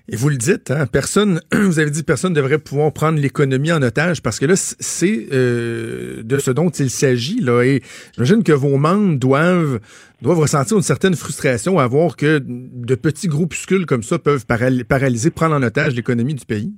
Et 0.09 0.15
vous 0.15 0.29
le 0.29 0.35
dites, 0.35 0.71
hein, 0.71 0.87
personne, 0.91 1.39
vous 1.53 1.79
avez 1.79 1.89
dit 1.89 2.03
personne 2.03 2.31
ne 2.31 2.35
devrait 2.35 2.57
pouvoir 2.57 2.91
prendre 2.91 3.19
l'économie 3.19 3.71
en 3.71 3.81
otage 3.81 4.21
parce 4.21 4.39
que 4.39 4.45
là, 4.45 4.55
c'est 4.55 5.27
euh, 5.31 6.21
de 6.23 6.37
ce 6.37 6.51
dont 6.51 6.69
il 6.69 6.89
s'agit. 6.89 7.39
Là, 7.39 7.63
et 7.63 7.81
j'imagine 8.15 8.43
que 8.43 8.51
vos 8.51 8.77
membres 8.77 9.17
doivent, 9.17 9.79
doivent 10.21 10.39
ressentir 10.39 10.77
une 10.77 10.83
certaine 10.83 11.15
frustration 11.15 11.79
à 11.79 11.87
voir 11.87 12.17
que 12.17 12.41
de 12.45 12.95
petits 12.95 13.27
groupuscules 13.27 13.85
comme 13.85 14.03
ça 14.03 14.19
peuvent 14.19 14.45
paralyser, 14.45 15.31
prendre 15.31 15.55
en 15.55 15.63
otage 15.63 15.95
l'économie 15.95 16.35
du 16.35 16.45
pays. 16.45 16.73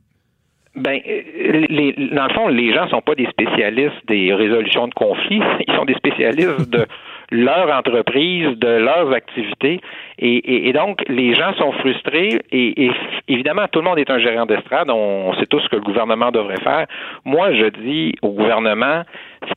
Ben, 0.75 0.99
euh, 1.07 1.65
les, 1.69 1.93
dans 2.13 2.25
le 2.27 2.33
fond, 2.33 2.47
les 2.47 2.73
gens 2.73 2.87
sont 2.89 3.01
pas 3.01 3.13
des 3.13 3.27
spécialistes 3.27 3.93
des 4.07 4.33
résolutions 4.33 4.87
de 4.87 4.93
conflits. 4.95 5.41
Ils 5.67 5.75
sont 5.75 5.85
des 5.85 5.93
spécialistes 5.93 6.69
de 6.71 6.85
leur 7.31 7.71
entreprise, 7.71 8.57
de 8.57 8.67
leurs 8.67 9.11
activités. 9.13 9.81
Et, 10.17 10.69
et, 10.69 10.73
donc, 10.73 11.01
les 11.09 11.35
gens 11.35 11.53
sont 11.55 11.71
frustrés 11.73 12.39
et, 12.51 12.85
et, 12.85 12.91
évidemment, 13.27 13.67
tout 13.71 13.79
le 13.79 13.85
monde 13.85 13.99
est 13.99 14.09
un 14.09 14.19
gérant 14.19 14.45
d'estrade. 14.45 14.89
On, 14.89 15.33
sait 15.35 15.45
tous 15.45 15.59
ce 15.59 15.69
que 15.69 15.75
le 15.75 15.81
gouvernement 15.81 16.31
devrait 16.31 16.61
faire. 16.61 16.87
Moi, 17.23 17.53
je 17.53 17.65
dis 17.65 18.15
au 18.21 18.29
gouvernement, 18.29 19.03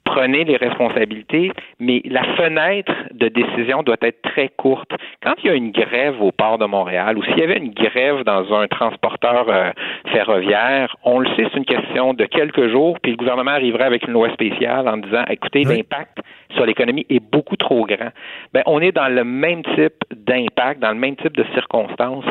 prenez 0.04 0.44
les 0.44 0.56
responsabilités, 0.56 1.52
mais 1.78 2.00
la 2.04 2.24
fenêtre 2.36 2.92
de 3.12 3.28
décision 3.28 3.82
doit 3.82 3.96
être 4.02 4.22
très 4.22 4.48
courte. 4.48 4.90
Quand 5.22 5.34
il 5.42 5.46
y 5.46 5.50
a 5.50 5.54
une 5.54 5.72
grève 5.72 6.20
au 6.22 6.32
port 6.32 6.58
de 6.58 6.64
Montréal 6.64 7.18
ou 7.18 7.24
s'il 7.24 7.38
y 7.38 7.42
avait 7.42 7.58
une 7.58 7.72
grève 7.72 8.24
dans 8.24 8.52
un 8.54 8.66
transporteur 8.66 9.46
euh, 9.48 9.70
ferroviaire, 10.12 10.96
on 11.04 11.18
le 11.18 11.28
sait, 11.36 11.46
c'est 11.50 11.58
une 11.58 11.64
question 11.64 12.14
de 12.14 12.24
quelques 12.24 12.68
jours, 12.68 12.98
puis 13.00 13.12
le 13.12 13.18
gouvernement 13.18 13.52
arriverait 13.52 13.84
avec 13.84 14.06
une 14.06 14.14
loi 14.14 14.30
spéciale 14.32 14.88
en 14.88 14.96
disant, 14.96 15.24
écoutez, 15.28 15.64
l'impact 15.64 16.18
sur 16.54 16.64
l'économie 16.64 17.06
est 17.10 17.20
beaucoup 17.20 17.56
trop 17.56 17.84
grand. 17.84 18.10
Ben, 18.52 18.62
on 18.66 18.80
est 18.80 18.92
dans 18.92 19.08
le 19.08 19.24
même 19.24 19.62
type 19.74 20.04
d'impact, 20.14 20.80
dans 20.80 20.90
le 20.90 20.98
même 20.98 21.16
type 21.16 21.36
de 21.36 21.44
circonstances. 21.54 22.24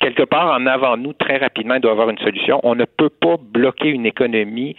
Quelque 0.00 0.22
part 0.22 0.52
en 0.52 0.66
avant 0.66 0.96
nous, 0.96 1.12
très 1.12 1.38
rapidement, 1.38 1.74
il 1.74 1.80
doit 1.80 1.92
y 1.92 1.94
avoir 1.94 2.10
une 2.10 2.18
solution. 2.18 2.60
On 2.62 2.74
ne 2.74 2.84
peut 2.84 3.10
pas 3.10 3.36
bloquer 3.40 3.88
une 3.88 4.06
économie 4.06 4.76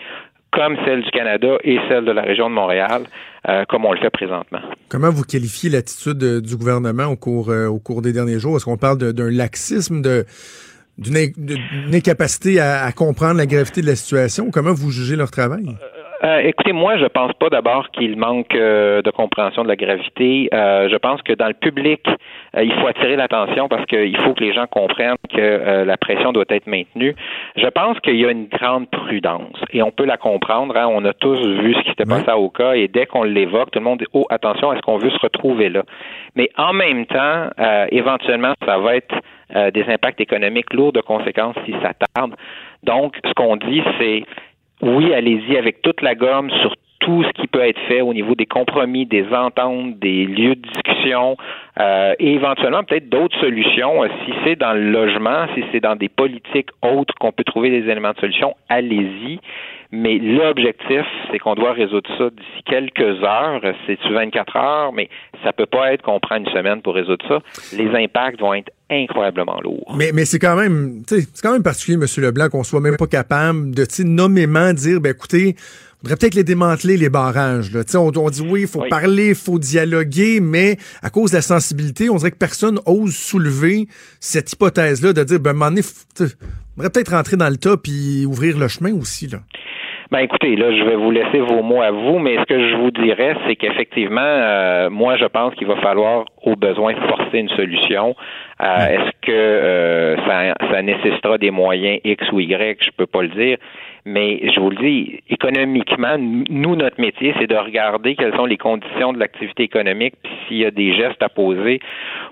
comme 0.56 0.78
celle 0.86 1.04
du 1.04 1.12
Canada 1.12 1.58
et 1.64 1.78
celle 1.90 2.06
de 2.06 2.12
la 2.12 2.22
région 2.22 2.50
de 2.50 2.56
Montréal, 2.56 3.04
euh, 3.48 3.64
comme 3.70 3.86
on 3.86 3.92
le 3.92 4.00
fait 4.00 4.10
présentement. 4.10 4.60
Comment 4.90 5.12
vous 5.12 5.24
qualifiez 5.24 5.70
l'attitude 5.70 6.24
euh, 6.24 6.42
du 6.42 6.56
gouvernement 6.56 7.06
au 7.06 7.16
cours, 7.16 7.50
euh, 7.50 7.68
au 7.68 7.80
cours 7.80 8.02
des 8.02 8.14
derniers 8.14 8.40
jours? 8.40 8.56
Est-ce 8.56 8.66
qu'on 8.66 8.78
parle 8.78 8.98
d'un 8.98 9.30
laxisme, 9.30 10.02
d'une 10.98 11.94
incapacité 11.94 12.60
à, 12.60 12.86
à, 12.86 12.92
comprendre 12.92 13.36
la 13.36 13.46
gravité 13.46 13.82
de 13.82 13.88
la 13.88 13.96
situation? 13.96 14.50
Comment 14.50 14.74
vous 14.74 14.92
jugez 14.92 15.16
leur 15.16 15.30
travail? 15.30 15.66
Euh, 16.24 16.40
écoutez, 16.40 16.72
moi, 16.72 16.98
je 16.98 17.06
pense 17.06 17.34
pas 17.34 17.50
d'abord 17.50 17.90
qu'il 17.92 18.18
manque 18.18 18.56
euh, 18.56 19.02
de 19.02 19.12
compréhension 19.12 19.64
de 19.64 19.68
la 19.68 19.76
gravité. 19.76 20.50
Euh, 20.54 20.88
je 20.90 20.96
pense 20.96 21.22
que 21.22 21.34
dans 21.34 21.48
le 21.48 21.54
public, 21.54 22.02
il 22.58 22.74
faut 22.76 22.88
attirer 22.88 23.16
l'attention 23.18 23.68
parce 23.68 23.86
qu'il 23.86 24.16
faut 24.18 24.34
que 24.34 24.44
les 24.44 24.54
gens 24.54 24.66
comprennent 24.68 25.16
que 25.30 25.84
la 25.84 25.98
pression 25.98 26.32
doit 26.32 26.46
être 26.50 26.68
maintenue. 26.68 27.14
Je 27.58 27.68
pense 27.68 28.00
qu'il 28.00 28.16
y 28.16 28.26
a 28.26 28.32
une 28.32 28.48
grande 28.48 28.90
prudence 28.90 29.60
et 29.74 29.84
on 29.84 29.92
peut 29.92 30.06
la 30.06 30.16
comprendre. 30.16 30.78
Hein. 30.78 30.88
On 30.90 31.04
a 31.04 31.14
tous 31.14 31.38
vu 31.46 31.74
ce 31.74 31.80
qui 31.82 31.90
s'était 31.90 32.06
passé 32.06 32.30
à 32.30 32.40
Oka 32.40 32.78
et 32.78 32.88
dès 32.88 33.06
qu'on 33.08 33.24
l'évoque, 33.24 33.72
tout 33.72 33.80
le 33.80 33.86
monde 33.86 34.00
dit 34.00 34.06
oh 34.14 34.26
attention, 34.30 34.72
est-ce 34.72 34.82
qu'on 34.84 34.98
veut 34.98 35.10
se 35.10 35.20
retrouver 35.20 35.68
là 35.68 35.84
Mais 36.36 36.50
en 36.58 36.72
même 36.72 37.06
temps, 37.06 37.50
éventuellement, 37.92 38.54
ça 38.66 38.78
va 38.78 38.96
être 38.96 39.16
des 39.74 39.84
impacts 39.90 40.22
économiques 40.22 40.74
lourds 40.74 40.94
de 40.94 41.02
conséquences 41.02 41.56
si 41.66 41.74
ça 41.84 41.92
tarde. 42.14 42.36
Donc, 42.84 43.18
ce 43.26 43.34
qu'on 43.34 43.58
dit, 43.58 43.84
c'est 44.00 44.24
oui, 44.82 45.14
allez-y 45.14 45.58
avec 45.58 45.82
toute 45.82 46.02
la 46.02 46.16
gomme 46.16 46.50
sur 46.62 46.76
tout 47.06 47.24
ce 47.24 47.30
qui 47.40 47.46
peut 47.46 47.62
être 47.62 47.80
fait 47.88 48.02
au 48.02 48.14
niveau 48.14 48.34
des 48.34 48.48
compromis, 48.48 49.06
des 49.06 49.28
ententes, 49.32 50.00
des 50.00 50.26
lieux 50.26 50.56
de 50.56 50.62
discussion 50.62 51.38
euh, 51.80 52.16
et 52.18 52.34
éventuellement 52.34 52.84
peut-être 52.84 53.10
d'autres 53.10 53.40
solutions. 53.40 54.04
Euh, 54.04 54.08
si 54.26 54.34
c'est 54.44 54.56
dans 54.56 54.74
le 54.74 54.90
logement, 54.90 55.46
si 55.54 55.64
c'est 55.72 55.82
dans 55.82 55.96
des 55.96 56.10
politiques 56.10 56.70
autres 56.82 57.14
qu'on 57.20 57.32
peut 57.32 57.44
trouver 57.44 57.70
des 57.70 57.90
éléments 57.90 58.14
de 58.14 58.20
solution, 58.20 58.56
allez-y. 58.70 59.40
Mais 59.92 60.18
l'objectif, 60.18 61.06
c'est 61.32 61.38
qu'on 61.38 61.54
doit 61.54 61.74
résoudre 61.74 62.10
ça 62.18 62.30
d'ici 62.32 62.64
quelques 62.66 63.24
heures. 63.24 63.62
C'est 63.86 64.00
24 64.04 64.56
heures, 64.56 64.92
mais 64.92 65.08
ça 65.44 65.54
peut 65.54 65.68
pas 65.68 65.94
être 65.94 66.02
qu'on 66.02 66.20
prend 66.20 66.38
une 66.38 66.48
semaine 66.48 66.82
pour 66.82 66.96
résoudre 66.96 67.24
ça. 67.28 67.40
Les 67.78 67.88
impacts 67.96 68.42
vont 68.42 68.56
être 68.56 68.72
incroyablement 68.90 69.62
lourds. 69.62 69.96
Mais, 69.96 70.10
mais 70.12 70.26
c'est 70.26 70.40
quand 70.40 70.56
même, 70.56 71.04
c'est 71.08 71.42
quand 71.42 71.54
même 71.54 71.64
particulier, 71.64 71.98
M. 71.98 72.24
Leblanc, 72.24 72.50
qu'on 72.50 72.64
soit 72.64 72.82
même 72.82 72.98
pas 72.98 73.08
capable 73.08 73.76
de, 73.76 73.86
nommément 74.04 74.74
dire, 74.74 75.00
ben 75.00 75.12
écoutez, 75.12 75.56
on 76.06 76.08
devrait 76.08 76.20
peut-être 76.20 76.36
les 76.36 76.44
démanteler, 76.44 76.98
les 76.98 77.10
barrages. 77.10 77.72
Là. 77.74 77.82
On, 77.96 78.12
on 78.16 78.30
dit 78.30 78.46
oui, 78.48 78.62
il 78.62 78.68
faut 78.68 78.86
parler, 78.88 79.30
il 79.30 79.36
faut 79.36 79.58
dialoguer, 79.58 80.40
mais 80.40 80.78
à 81.02 81.10
cause 81.10 81.32
de 81.32 81.38
la 81.38 81.42
sensibilité, 81.42 82.12
on 82.12 82.18
dirait 82.18 82.30
que 82.30 82.38
personne 82.38 82.78
ose 82.86 83.16
soulever 83.16 83.88
cette 84.20 84.54
hypothèse-là 84.54 85.14
de 85.14 85.24
dire, 85.24 85.40
ben, 85.40 85.56
on 85.60 85.72
devrait 85.72 86.92
peut-être 86.94 87.12
rentrer 87.12 87.38
dans 87.38 87.50
le 87.50 87.58
tas 87.58 87.74
et 87.88 88.26
ouvrir 88.28 88.60
le 88.60 88.68
chemin 88.68 88.94
aussi. 88.94 89.26
Là. 89.26 89.40
Ben 90.12 90.20
écoutez, 90.20 90.56
là, 90.56 90.72
je 90.72 90.84
vais 90.84 90.96
vous 90.96 91.10
laisser 91.10 91.40
vos 91.40 91.64
mots 91.64 91.82
à 91.82 91.90
vous, 91.90 92.20
mais 92.20 92.38
ce 92.38 92.44
que 92.44 92.70
je 92.70 92.76
vous 92.76 92.92
dirais, 92.92 93.36
c'est 93.48 93.56
qu'effectivement, 93.56 94.22
euh, 94.22 94.92
moi, 94.92 95.18
je 95.18 95.26
pense 95.26 95.56
qu'il 95.56 95.66
va 95.66 95.78
falloir, 95.78 96.26
au 96.44 96.56
besoin, 96.56 96.94
forcer 97.08 97.40
une 97.40 97.50
solution. 97.50 98.16
Euh, 98.62 98.88
est-ce 98.88 99.12
que 99.24 99.32
euh, 99.32 100.16
ça, 100.28 100.54
ça 100.72 100.82
nécessitera 100.84 101.40
des 101.40 101.50
moyens 101.50 102.00
X 102.04 102.32
ou 102.32 102.40
Y? 102.40 102.84
Je 102.84 102.92
peux 102.96 103.08
pas 103.08 103.24
le 103.24 103.30
dire. 103.30 103.58
Mais 104.08 104.40
je 104.54 104.60
vous 104.60 104.70
le 104.70 104.76
dis, 104.76 105.20
économiquement, 105.32 106.16
nous, 106.20 106.76
notre 106.76 107.02
métier, 107.02 107.34
c'est 107.40 107.48
de 107.48 107.56
regarder 107.56 108.16
quelles 108.16 108.36
sont 108.36 108.46
les 108.46 108.58
conditions 108.58 109.14
de 109.14 109.20
l'activité 109.20 109.64
économique, 109.64 110.14
puis 110.22 110.32
s'il 110.48 110.58
y 110.58 110.66
a 110.66 110.70
des 110.70 110.96
gestes 110.96 111.24
à 111.24 111.30
poser 111.30 111.80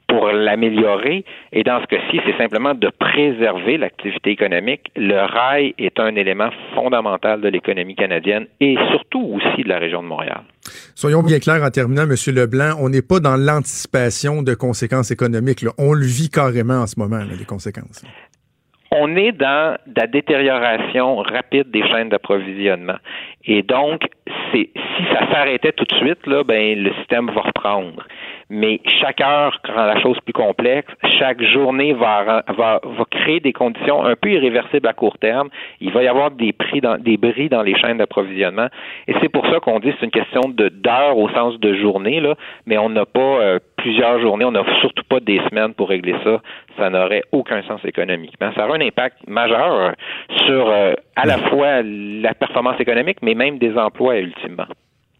pour 0.07 0.27
l'améliorer. 0.27 1.25
Et 1.51 1.63
dans 1.63 1.81
ce 1.81 1.87
cas-ci, 1.87 2.19
c'est 2.27 2.37
simplement 2.37 2.75
de 2.75 2.89
préserver 2.99 3.77
l'activité 3.79 4.29
économique. 4.29 4.81
Le 4.95 5.19
rail 5.25 5.73
est 5.79 5.99
un 5.99 6.15
élément 6.15 6.49
fondamental 6.75 7.41
de 7.41 7.47
l'économie 7.47 7.95
canadienne 7.95 8.45
et 8.59 8.75
surtout 8.91 9.33
aussi 9.33 9.63
de 9.63 9.69
la 9.69 9.79
région 9.79 10.03
de 10.03 10.07
Montréal. 10.07 10.41
Soyons 10.93 11.23
bien 11.23 11.39
clairs 11.39 11.63
en 11.63 11.71
terminant, 11.71 12.03
M. 12.03 12.15
Leblanc, 12.35 12.75
on 12.79 12.89
n'est 12.89 13.01
pas 13.01 13.19
dans 13.19 13.35
l'anticipation 13.35 14.43
de 14.43 14.53
conséquences 14.53 15.09
économiques. 15.09 15.65
On 15.79 15.93
le 15.93 16.05
vit 16.05 16.29
carrément 16.29 16.81
en 16.81 16.87
ce 16.87 16.99
moment, 16.99 17.21
les 17.23 17.45
conséquences 17.45 18.03
on 18.95 19.15
est 19.15 19.31
dans 19.31 19.77
la 19.95 20.07
détérioration 20.07 21.17
rapide 21.17 21.71
des 21.71 21.87
chaînes 21.87 22.09
d'approvisionnement. 22.09 22.97
Et 23.45 23.61
donc, 23.63 24.01
si 24.51 24.69
ça 25.11 25.31
s'arrêtait 25.31 25.71
tout 25.71 25.85
de 25.85 25.95
suite, 25.95 26.25
là, 26.27 26.43
ben, 26.43 26.81
le 26.81 26.93
système 26.95 27.29
va 27.31 27.41
reprendre 27.41 28.05
mais 28.53 28.79
chaque 29.01 29.19
heure 29.19 29.59
rend 29.67 29.85
la 29.85 29.99
chose 29.99 30.17
plus 30.23 30.31
complexe. 30.31 30.87
Chaque 31.17 31.41
journée 31.41 31.93
va, 31.93 32.43
va, 32.55 32.79
va 32.83 33.05
créer 33.09 33.39
des 33.39 33.51
conditions 33.51 34.05
un 34.05 34.15
peu 34.15 34.29
irréversibles 34.29 34.87
à 34.87 34.93
court 34.93 35.17
terme. 35.17 35.49
Il 35.81 35.91
va 35.91 36.03
y 36.03 36.07
avoir 36.07 36.29
des 36.29 36.53
prix 36.53 36.79
dans, 36.79 36.99
des 36.99 37.17
bris 37.17 37.49
dans 37.49 37.63
les 37.63 37.75
chaînes 37.75 37.97
d'approvisionnement. 37.97 38.67
Et 39.07 39.15
c'est 39.21 39.29
pour 39.29 39.47
ça 39.47 39.59
qu'on 39.59 39.79
dit 39.79 39.89
que 39.89 39.95
c'est 39.99 40.05
une 40.05 40.11
question 40.11 40.41
de 40.49 40.69
d'heures 40.69 41.17
au 41.17 41.29
sens 41.29 41.59
de 41.59 41.73
journée, 41.73 42.19
là, 42.19 42.35
mais 42.67 42.77
on 42.77 42.89
n'a 42.89 43.07
pas 43.07 43.19
euh, 43.19 43.59
plusieurs 43.75 44.19
journées, 44.21 44.45
on 44.45 44.51
n'a 44.51 44.63
surtout 44.81 45.03
pas 45.09 45.19
des 45.19 45.41
semaines 45.49 45.73
pour 45.73 45.89
régler 45.89 46.15
ça. 46.23 46.39
Ça 46.77 46.91
n'aurait 46.91 47.23
aucun 47.31 47.63
sens 47.63 47.83
économiquement. 47.85 48.51
Ça 48.55 48.67
aura 48.67 48.75
un 48.75 48.81
impact 48.81 49.17
majeur 49.27 49.93
sur 50.45 50.69
euh, 50.69 50.93
à 51.15 51.25
la 51.25 51.39
fois 51.49 51.81
la 51.81 52.35
performance 52.35 52.79
économique, 52.79 53.17
mais 53.23 53.33
même 53.33 53.57
des 53.57 53.75
emplois 53.77 54.19
ultimement. 54.19 54.67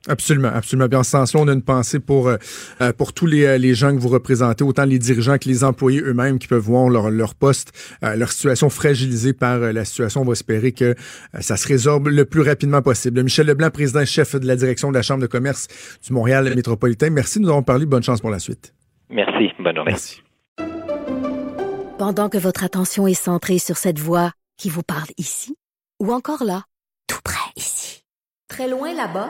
Absolument, 0.10 0.50
absolument. 0.50 0.88
Bien, 0.88 1.00
en 1.00 1.04
ce 1.04 1.12
sens-là, 1.12 1.40
on 1.40 1.48
a 1.48 1.54
une 1.54 1.62
pensée 1.62 2.00
pour, 2.00 2.28
euh, 2.28 2.36
euh, 2.82 2.92
pour 2.92 3.14
tous 3.14 3.26
les, 3.26 3.46
euh, 3.46 3.58
les 3.58 3.74
gens 3.74 3.96
que 3.96 4.02
vous 4.02 4.10
représentez, 4.10 4.64
autant 4.64 4.84
les 4.84 5.00
dirigeants 5.00 5.38
que 5.38 5.48
les 5.48 5.64
employés 5.64 6.02
eux-mêmes 6.02 6.40
qui 6.40 6.48
peuvent 6.48 6.60
voir 6.60 6.90
leur, 6.90 7.10
leur 7.10 7.36
poste, 7.36 7.72
leur 8.02 8.32
situation 8.32 8.70
fragilisée 8.70 9.34
par 9.34 9.60
la 9.60 9.86
situation. 9.86 10.22
On 10.22 10.26
va 10.26 10.34
espérer 10.34 10.74
que 10.74 10.96
ça 11.40 11.56
se 11.56 11.68
résorbe 11.68 12.08
le 12.08 12.26
plus 12.26 12.42
rapidement 12.42 12.82
possible. 12.82 13.24
Michel 13.24 13.48
Leblanc, 13.48 13.70
président-chef 13.70 14.36
de 14.36 14.46
la 14.46 14.56
direction 14.56 14.90
de 14.90 14.96
la 14.96 15.02
Chambre 15.02 15.22
de 15.22 15.28
commerce 15.28 15.68
du 16.06 16.12
Montréal 16.14 16.54
métropolitain. 16.56 17.10
Merci 17.10 17.40
nous 17.40 17.50
avons 17.50 17.64
parlé. 17.64 17.86
Bonne 17.86 18.04
chance 18.04 18.20
pour 18.20 18.30
la 18.30 18.40
suite. 18.40 18.74
Merci. 19.10 19.52
Bonne 19.60 19.76
journée. 19.76 19.92
Merci. 19.92 20.22
Pendant 21.98 22.28
que 22.28 22.38
votre 22.38 22.64
attention 22.64 23.08
est 23.08 23.14
centrée 23.14 23.60
sur 23.60 23.78
cette 23.78 24.00
voix 24.00 24.32
qui 24.58 24.70
vous 24.70 24.84
parle 24.84 25.10
ici, 25.18 25.56
ou 26.02 26.12
encore 26.12 26.44
là, 26.44 26.64
tout 27.08 27.22
près 27.24 27.52
ici, 27.56 28.04
très 28.50 28.68
loin 28.68 28.94
là-bas, 28.94 29.30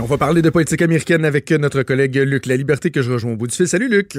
on 0.00 0.06
va 0.06 0.18
parler 0.18 0.42
de 0.42 0.50
politique 0.50 0.82
américaine 0.82 1.24
avec 1.24 1.50
notre 1.50 1.82
collègue 1.82 2.16
Luc 2.16 2.46
La 2.46 2.56
Liberté 2.56 2.90
que 2.90 3.02
je 3.02 3.12
rejoins 3.12 3.32
au 3.32 3.36
bout 3.36 3.46
du 3.46 3.54
fil. 3.54 3.66
Salut 3.66 3.88
Luc. 3.88 4.18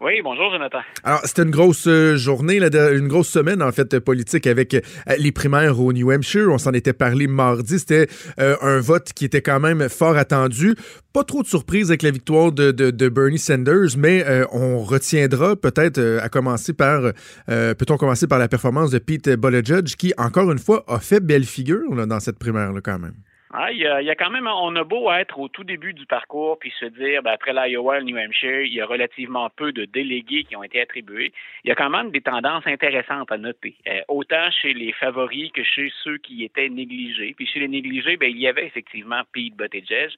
Oui, 0.00 0.12
bonjour 0.24 0.50
Jonathan. 0.50 0.78
Alors, 1.04 1.20
c'était 1.24 1.42
une 1.42 1.50
grosse 1.50 1.86
euh, 1.86 2.16
journée, 2.16 2.56
une 2.56 3.06
grosse 3.06 3.28
semaine 3.28 3.62
en 3.62 3.70
fait 3.70 3.98
politique 3.98 4.46
avec 4.46 4.72
euh, 4.72 4.80
les 5.18 5.30
primaires 5.30 5.78
au 5.78 5.92
New 5.92 6.10
Hampshire. 6.10 6.48
On 6.50 6.56
s'en 6.56 6.72
était 6.72 6.94
parlé 6.94 7.26
mardi. 7.26 7.78
C'était 7.78 8.06
euh, 8.38 8.56
un 8.62 8.80
vote 8.80 9.12
qui 9.12 9.26
était 9.26 9.42
quand 9.42 9.60
même 9.60 9.90
fort 9.90 10.16
attendu. 10.16 10.74
Pas 11.12 11.22
trop 11.22 11.42
de 11.42 11.48
surprise 11.48 11.90
avec 11.90 12.02
la 12.02 12.12
victoire 12.12 12.50
de, 12.50 13.08
Bernie 13.10 13.38
Sanders, 13.38 13.98
mais 13.98 14.24
on 14.52 14.78
retiendra 14.78 15.56
peut-être 15.56 16.00
à 16.22 16.28
commencer 16.28 16.72
par, 16.72 17.12
peut-on 17.48 17.96
commencer 17.96 18.28
par 18.28 18.38
la 18.38 18.46
performance 18.46 18.92
de 18.92 18.98
Pete 18.98 19.28
Buttigieg 19.28 19.86
qui, 19.96 20.14
encore 20.16 20.52
une 20.52 20.60
fois, 20.60 20.84
a 20.86 21.00
fait 21.00 21.18
belle 21.18 21.44
figure 21.44 22.06
dans 22.06 22.20
cette 22.20 22.38
primaire 22.38 22.72
là, 22.72 22.80
quand 22.80 23.00
même. 23.00 23.14
Ah, 23.52 23.72
il, 23.72 23.78
y 23.78 23.86
a, 23.86 24.14
quand 24.14 24.30
même, 24.30 24.46
on 24.46 24.76
a 24.76 24.84
beau 24.84 25.10
être 25.10 25.40
au 25.40 25.48
tout 25.48 25.64
début 25.64 25.92
du 25.92 26.06
parcours 26.06 26.56
puis 26.60 26.72
se 26.78 26.84
dire, 26.84 27.20
ben, 27.24 27.32
après 27.32 27.52
l'Iowa, 27.52 27.98
le 27.98 28.04
New 28.04 28.16
Hampshire, 28.16 28.60
il 28.60 28.72
y 28.72 28.80
a 28.80 28.86
relativement 28.86 29.50
peu 29.50 29.72
de 29.72 29.86
délégués 29.86 30.44
qui 30.44 30.54
ont 30.54 30.62
été 30.62 30.80
attribués. 30.80 31.32
Il 31.64 31.68
y 31.68 31.72
a 31.72 31.74
quand 31.74 31.90
même 31.90 32.12
des 32.12 32.20
tendances 32.20 32.64
intéressantes 32.68 33.32
à 33.32 33.38
noter, 33.38 33.74
euh, 33.88 34.02
autant 34.06 34.52
chez 34.52 34.72
les 34.72 34.92
favoris 34.92 35.50
que 35.50 35.64
chez 35.64 35.92
ceux 36.04 36.18
qui 36.18 36.44
étaient 36.44 36.68
négligés. 36.68 37.34
Puis 37.36 37.46
chez 37.46 37.58
les 37.58 37.66
négligés, 37.66 38.16
ben, 38.16 38.30
il 38.30 38.38
y 38.38 38.46
avait 38.46 38.66
effectivement 38.66 39.22
Pete 39.32 39.56
Buttigieg. 39.56 40.10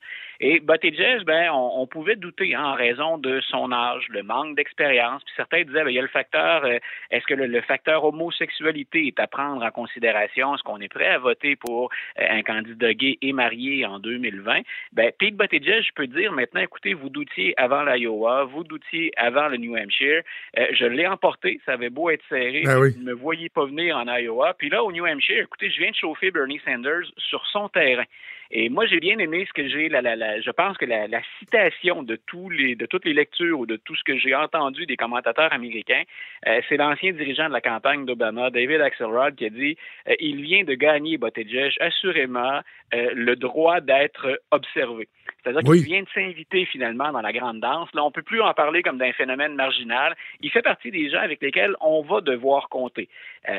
Et 0.44 0.58
Buttigieg, 0.58 1.22
ben, 1.24 1.50
on, 1.52 1.82
on 1.82 1.86
pouvait 1.86 2.16
douter 2.16 2.56
hein, 2.56 2.64
en 2.64 2.74
raison 2.74 3.16
de 3.16 3.40
son 3.42 3.70
âge, 3.70 4.08
le 4.08 4.24
manque 4.24 4.56
d'expérience. 4.56 5.22
Puis 5.22 5.32
certains 5.36 5.62
disaient, 5.62 5.84
ben, 5.84 5.90
il 5.90 5.94
y 5.94 5.98
a 6.00 6.02
le 6.02 6.08
facteur, 6.08 6.64
euh, 6.64 6.78
est-ce 7.12 7.24
que 7.26 7.34
le, 7.34 7.46
le, 7.46 7.60
facteur 7.60 8.04
homosexualité 8.04 9.06
est 9.06 9.20
à 9.20 9.28
prendre 9.28 9.64
en 9.64 9.70
considération? 9.70 10.52
Est-ce 10.52 10.64
qu'on 10.64 10.80
est 10.80 10.88
prêt 10.88 11.06
à 11.06 11.18
voter 11.18 11.54
pour 11.54 11.90
euh, 12.18 12.26
un 12.28 12.42
candidat 12.42 12.92
gay 12.92 13.18
et 13.22 13.32
marié 13.32 13.86
en 13.86 14.00
2020, 14.00 14.62
ben, 14.92 15.12
Pete 15.16 15.36
Buttigieg, 15.36 15.84
je 15.84 15.92
peux 15.94 16.08
dire 16.08 16.32
maintenant, 16.32 16.60
écoutez, 16.60 16.94
vous 16.94 17.08
doutiez 17.08 17.54
avant 17.56 17.84
l'Iowa, 17.84 18.42
vous 18.42 18.64
doutiez 18.64 19.12
avant 19.16 19.46
le 19.46 19.58
New 19.58 19.76
Hampshire. 19.76 20.22
Euh, 20.58 20.66
je 20.72 20.86
l'ai 20.86 21.06
emporté, 21.06 21.60
ça 21.64 21.74
avait 21.74 21.88
beau 21.88 22.10
être 22.10 22.24
serré, 22.28 22.62
Ben 22.64 22.80
oui. 22.80 22.90
vous 22.96 23.04
ne 23.04 23.10
me 23.10 23.12
voyez 23.12 23.48
pas 23.48 23.64
venir 23.64 23.96
en 23.96 24.06
Iowa. 24.06 24.54
Puis 24.58 24.70
là, 24.70 24.82
au 24.82 24.90
New 24.90 25.06
Hampshire, 25.06 25.44
écoutez, 25.44 25.70
je 25.70 25.78
viens 25.78 25.90
de 25.90 25.96
chauffer 25.96 26.32
Bernie 26.32 26.60
Sanders 26.64 27.06
sur 27.16 27.46
son 27.46 27.68
terrain. 27.68 28.06
Et 28.54 28.68
moi, 28.68 28.84
j'ai 28.84 29.00
bien 29.00 29.18
aimé 29.18 29.46
ce 29.48 29.52
que 29.54 29.66
j'ai, 29.66 29.88
la, 29.88 30.02
la, 30.02 30.14
la, 30.14 30.38
je 30.42 30.50
pense 30.50 30.76
que 30.76 30.84
la, 30.84 31.08
la, 31.08 31.22
citation 31.38 32.02
de 32.02 32.16
tous 32.16 32.50
les, 32.50 32.76
de 32.76 32.84
toutes 32.84 33.06
les 33.06 33.14
lectures 33.14 33.58
ou 33.58 33.64
de 33.64 33.76
tout 33.76 33.96
ce 33.96 34.04
que 34.04 34.18
j'ai 34.18 34.34
entendu 34.34 34.84
des 34.84 34.98
commentateurs 34.98 35.50
américains, 35.54 36.02
euh, 36.46 36.60
c'est 36.68 36.76
l'ancien 36.76 37.12
dirigeant 37.12 37.48
de 37.48 37.54
la 37.54 37.62
campagne 37.62 38.04
d'Obama, 38.04 38.50
David 38.50 38.82
Axelrod, 38.82 39.36
qui 39.36 39.46
a 39.46 39.48
dit 39.48 39.78
euh, 40.06 40.14
il 40.20 40.42
vient 40.42 40.64
de 40.64 40.74
gagner 40.74 41.16
Buttigieg 41.16 41.72
assurément 41.80 42.60
euh, 42.92 43.10
le 43.14 43.36
droit 43.36 43.80
d'être 43.80 44.38
observé. 44.50 45.08
C'est-à-dire 45.42 45.62
Oui. 45.64 45.78
qu'il 45.78 45.86
vient 45.86 46.02
de 46.02 46.08
s'inviter 46.14 46.66
finalement 46.66 47.10
dans 47.10 47.22
la 47.22 47.32
grande 47.32 47.60
danse. 47.60 47.88
Là, 47.94 48.04
on 48.04 48.10
peut 48.10 48.22
plus 48.22 48.42
en 48.42 48.52
parler 48.52 48.82
comme 48.82 48.98
d'un 48.98 49.12
phénomène 49.12 49.54
marginal. 49.54 50.14
Il 50.40 50.50
fait 50.50 50.62
partie 50.62 50.90
des 50.90 51.08
gens 51.08 51.20
avec 51.20 51.40
lesquels 51.40 51.74
on 51.80 52.02
va 52.02 52.20
devoir 52.20 52.68
compter. 52.68 53.08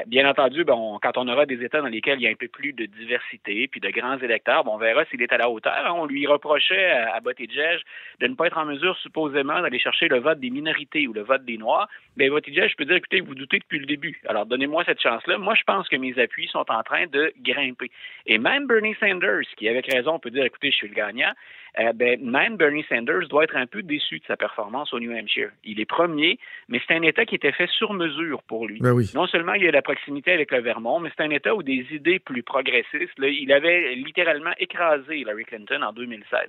Bien 0.07 0.29
entendu, 0.29 0.63
quand 0.63 1.17
on 1.17 1.27
aura 1.27 1.45
des 1.45 1.61
États 1.61 1.81
dans 1.81 1.87
lesquels 1.87 2.19
il 2.19 2.23
y 2.23 2.27
a 2.27 2.31
un 2.31 2.35
peu 2.35 2.47
plus 2.47 2.71
de 2.71 2.85
diversité 2.85 3.67
puis 3.67 3.81
de 3.81 3.89
grands 3.89 4.17
électeurs, 4.17 4.63
on 4.65 4.77
est 4.85 5.33
à 5.33 5.37
la 5.37 5.49
hauteur. 5.49 5.73
hein. 5.73 5.93
On 5.95 6.05
lui 6.05 6.25
reprochait 6.27 6.91
à, 6.91 7.19
de 7.19 8.27
ne 8.27 8.35
pas 8.35 8.47
être 8.47 8.57
en 8.57 8.65
mesure, 8.65 8.97
supposément, 8.97 9.61
d'aller 9.61 9.79
chercher 9.79 10.07
le 10.07 10.19
vote 10.19 10.39
des 10.39 10.49
minorités 10.49 11.07
ou 11.07 11.13
le 11.13 11.21
vote 11.21 11.45
des 11.45 11.57
Noirs. 11.57 11.87
Mais 12.17 12.29
Buttigieg, 12.29 12.69
je 12.69 12.75
peux 12.75 12.85
dire, 12.85 12.95
écoutez, 12.95 13.21
vous 13.21 13.35
doutez 13.35 13.59
depuis 13.59 13.79
le 13.79 13.85
début. 13.85 14.21
Alors, 14.27 14.45
donnez-moi 14.45 14.83
cette 14.85 15.01
chance-là. 15.01 15.37
Moi, 15.37 15.55
je 15.55 15.63
pense 15.63 15.87
que 15.89 15.95
mes 15.95 16.17
appuis 16.19 16.47
sont 16.47 16.65
en 16.69 16.83
train 16.83 17.07
de 17.07 17.33
grimper. 17.41 17.91
Et 18.25 18.37
même 18.37 18.67
Bernie 18.67 18.95
Sanders, 18.99 19.47
qui 19.57 19.67
avec 19.67 19.91
raison 19.91 20.19
peut 20.19 20.29
dire, 20.29 20.45
écoutez, 20.45 20.71
je 20.71 20.75
suis 20.75 20.87
le 20.87 20.95
gagnant, 20.95 21.31
euh, 21.79 21.91
ben, 21.93 22.19
même 22.23 22.57
Bernie 22.57 22.85
Sanders 22.87 23.27
doit 23.29 23.45
être 23.45 23.55
un 23.55 23.65
peu 23.65 23.81
déçu 23.81 24.19
de 24.19 24.25
sa 24.25 24.37
performance 24.37 24.93
au 24.93 24.99
New 24.99 25.11
Hampshire. 25.11 25.49
Il 25.63 25.79
est 25.79 25.85
premier, 25.85 26.37
mais 26.69 26.79
c'est 26.87 26.93
un 26.93 27.01
État 27.01 27.25
qui 27.25 27.35
était 27.35 27.51
fait 27.51 27.69
sur 27.69 27.93
mesure 27.93 28.43
pour 28.43 28.67
lui. 28.67 28.79
Ben 28.79 28.93
non 29.15 29.25
seulement 29.27 29.53
il 29.53 29.63
y 29.63 29.67
a 29.67 29.71
la 29.71 29.81
proximité 29.81 30.31
avec 30.31 30.51
le 30.51 30.61
Vermont, 30.61 30.99
mais 30.99 31.09
c'est 31.15 31.23
un 31.23 31.31
État 31.31 31.55
où 31.55 31.63
des 31.63 31.85
idées 31.91 32.19
plus 32.19 32.43
progressistes, 32.43 33.13
il 33.17 33.51
avait 33.51 33.95
littéralement 33.95 34.51
écrasé 34.59 35.17
Hillary 35.17 35.45
Clinton 35.45 35.81
en 35.81 35.93
2016. 35.93 36.41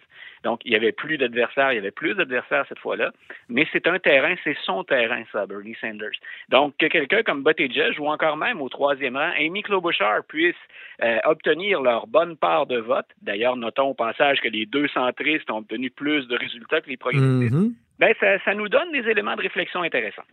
Donc, 0.43 0.61
il 0.65 0.71
n'y 0.71 0.77
avait 0.77 0.93
plus 0.93 1.17
d'adversaires, 1.17 1.73
il 1.73 1.77
y 1.77 1.79
avait 1.79 1.91
plus 1.91 2.15
d'adversaires 2.15 2.67
cette 2.69 2.79
fois-là, 2.79 3.13
mais 3.49 3.67
c'est 3.73 3.87
un 3.87 3.99
terrain, 3.99 4.35
c'est 4.45 4.57
son 4.65 4.85
terrain, 4.85 5.23
ça, 5.33 5.47
Bernie 5.47 5.77
Sanders. 5.81 6.11
Donc, 6.51 6.77
que 6.77 6.87
quelqu'un 6.87 7.23
comme 7.23 7.43
Buttigieg 7.43 7.99
ou 7.99 8.09
encore 8.09 8.37
même 8.37 8.61
au 8.61 8.69
troisième 8.69 9.17
rang, 9.17 9.33
Amy 9.39 9.63
Klobuchar 9.63 10.25
puisse 10.25 10.55
euh, 11.03 11.19
obtenir 11.25 11.81
leur 11.81 12.07
bonne 12.07 12.37
part 12.37 12.67
de 12.67 12.79
vote. 12.79 13.07
D'ailleurs, 13.23 13.57
notons 13.57 13.91
au 13.91 13.95
passage 13.95 14.41
que 14.41 14.49
les 14.49 14.67
200 14.67 15.14
ont 15.51 15.59
obtenu 15.59 15.91
plus 15.91 16.27
de 16.29 16.37
résultats 16.37 16.81
que 16.81 16.91
les 16.91 16.97
progressistes. 16.97 17.55
Mm 17.55 17.73
ben, 18.01 18.13
ça, 18.45 18.55
nous 18.55 18.69
donne 18.69 18.91
des 18.93 19.09
éléments 19.09 19.37
de 19.37 19.43
réflexion 19.43 19.83
intéressants. 19.83 20.25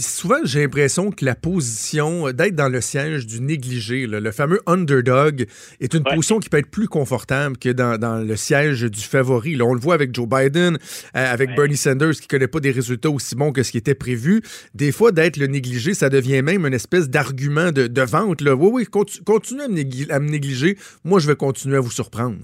souvent, 0.00 0.38
j'ai 0.44 0.60
l'impression 0.62 1.10
que 1.10 1.26
la 1.26 1.34
position 1.34 2.28
euh, 2.28 2.32
d'être 2.32 2.54
dans 2.54 2.70
le 2.70 2.80
siège 2.80 3.26
du 3.26 3.42
négligé, 3.42 4.06
le 4.06 4.30
fameux 4.32 4.60
underdog, 4.66 5.44
est 5.80 5.92
une 5.92 6.02
position 6.02 6.40
qui 6.40 6.48
peut 6.48 6.56
être 6.56 6.70
plus 6.70 6.88
confortable 6.88 7.58
que 7.58 7.68
dans, 7.68 8.26
le 8.26 8.36
siège 8.36 8.82
du 8.84 9.00
favori. 9.02 9.60
On 9.60 9.74
le 9.74 9.80
voit 9.80 9.94
avec 9.94 10.14
Joe 10.14 10.26
Biden, 10.26 10.78
euh, 11.16 11.32
avec. 11.32 11.54
Bernie 11.54 11.76
Sanders, 11.76 12.14
qui 12.14 12.22
ne 12.22 12.28
connaît 12.28 12.48
pas 12.48 12.60
des 12.60 12.70
résultats 12.70 13.10
aussi 13.10 13.36
bons 13.36 13.52
que 13.52 13.62
ce 13.62 13.70
qui 13.70 13.78
était 13.78 13.94
prévu. 13.94 14.40
Des 14.74 14.90
fois, 14.90 15.12
d'être 15.12 15.36
le 15.36 15.46
négligé, 15.46 15.92
ça 15.92 16.08
devient 16.08 16.42
même 16.42 16.66
une 16.66 16.74
espèce 16.74 17.10
d'argument 17.10 17.70
de, 17.70 18.02
vente. 18.02 18.40
Oui, 18.40 18.70
oui, 18.72 18.86
continue, 19.24 19.60
à, 19.60 19.68
me 19.68 20.12
à 20.12 20.18
me 20.18 20.28
négliger. 20.30 20.76
Moi, 21.04 21.20
je 21.20 21.28
vais 21.28 21.36
continuer 21.36 21.76
à 21.76 21.80
vous 21.80 21.90
surprendre. 21.90 22.38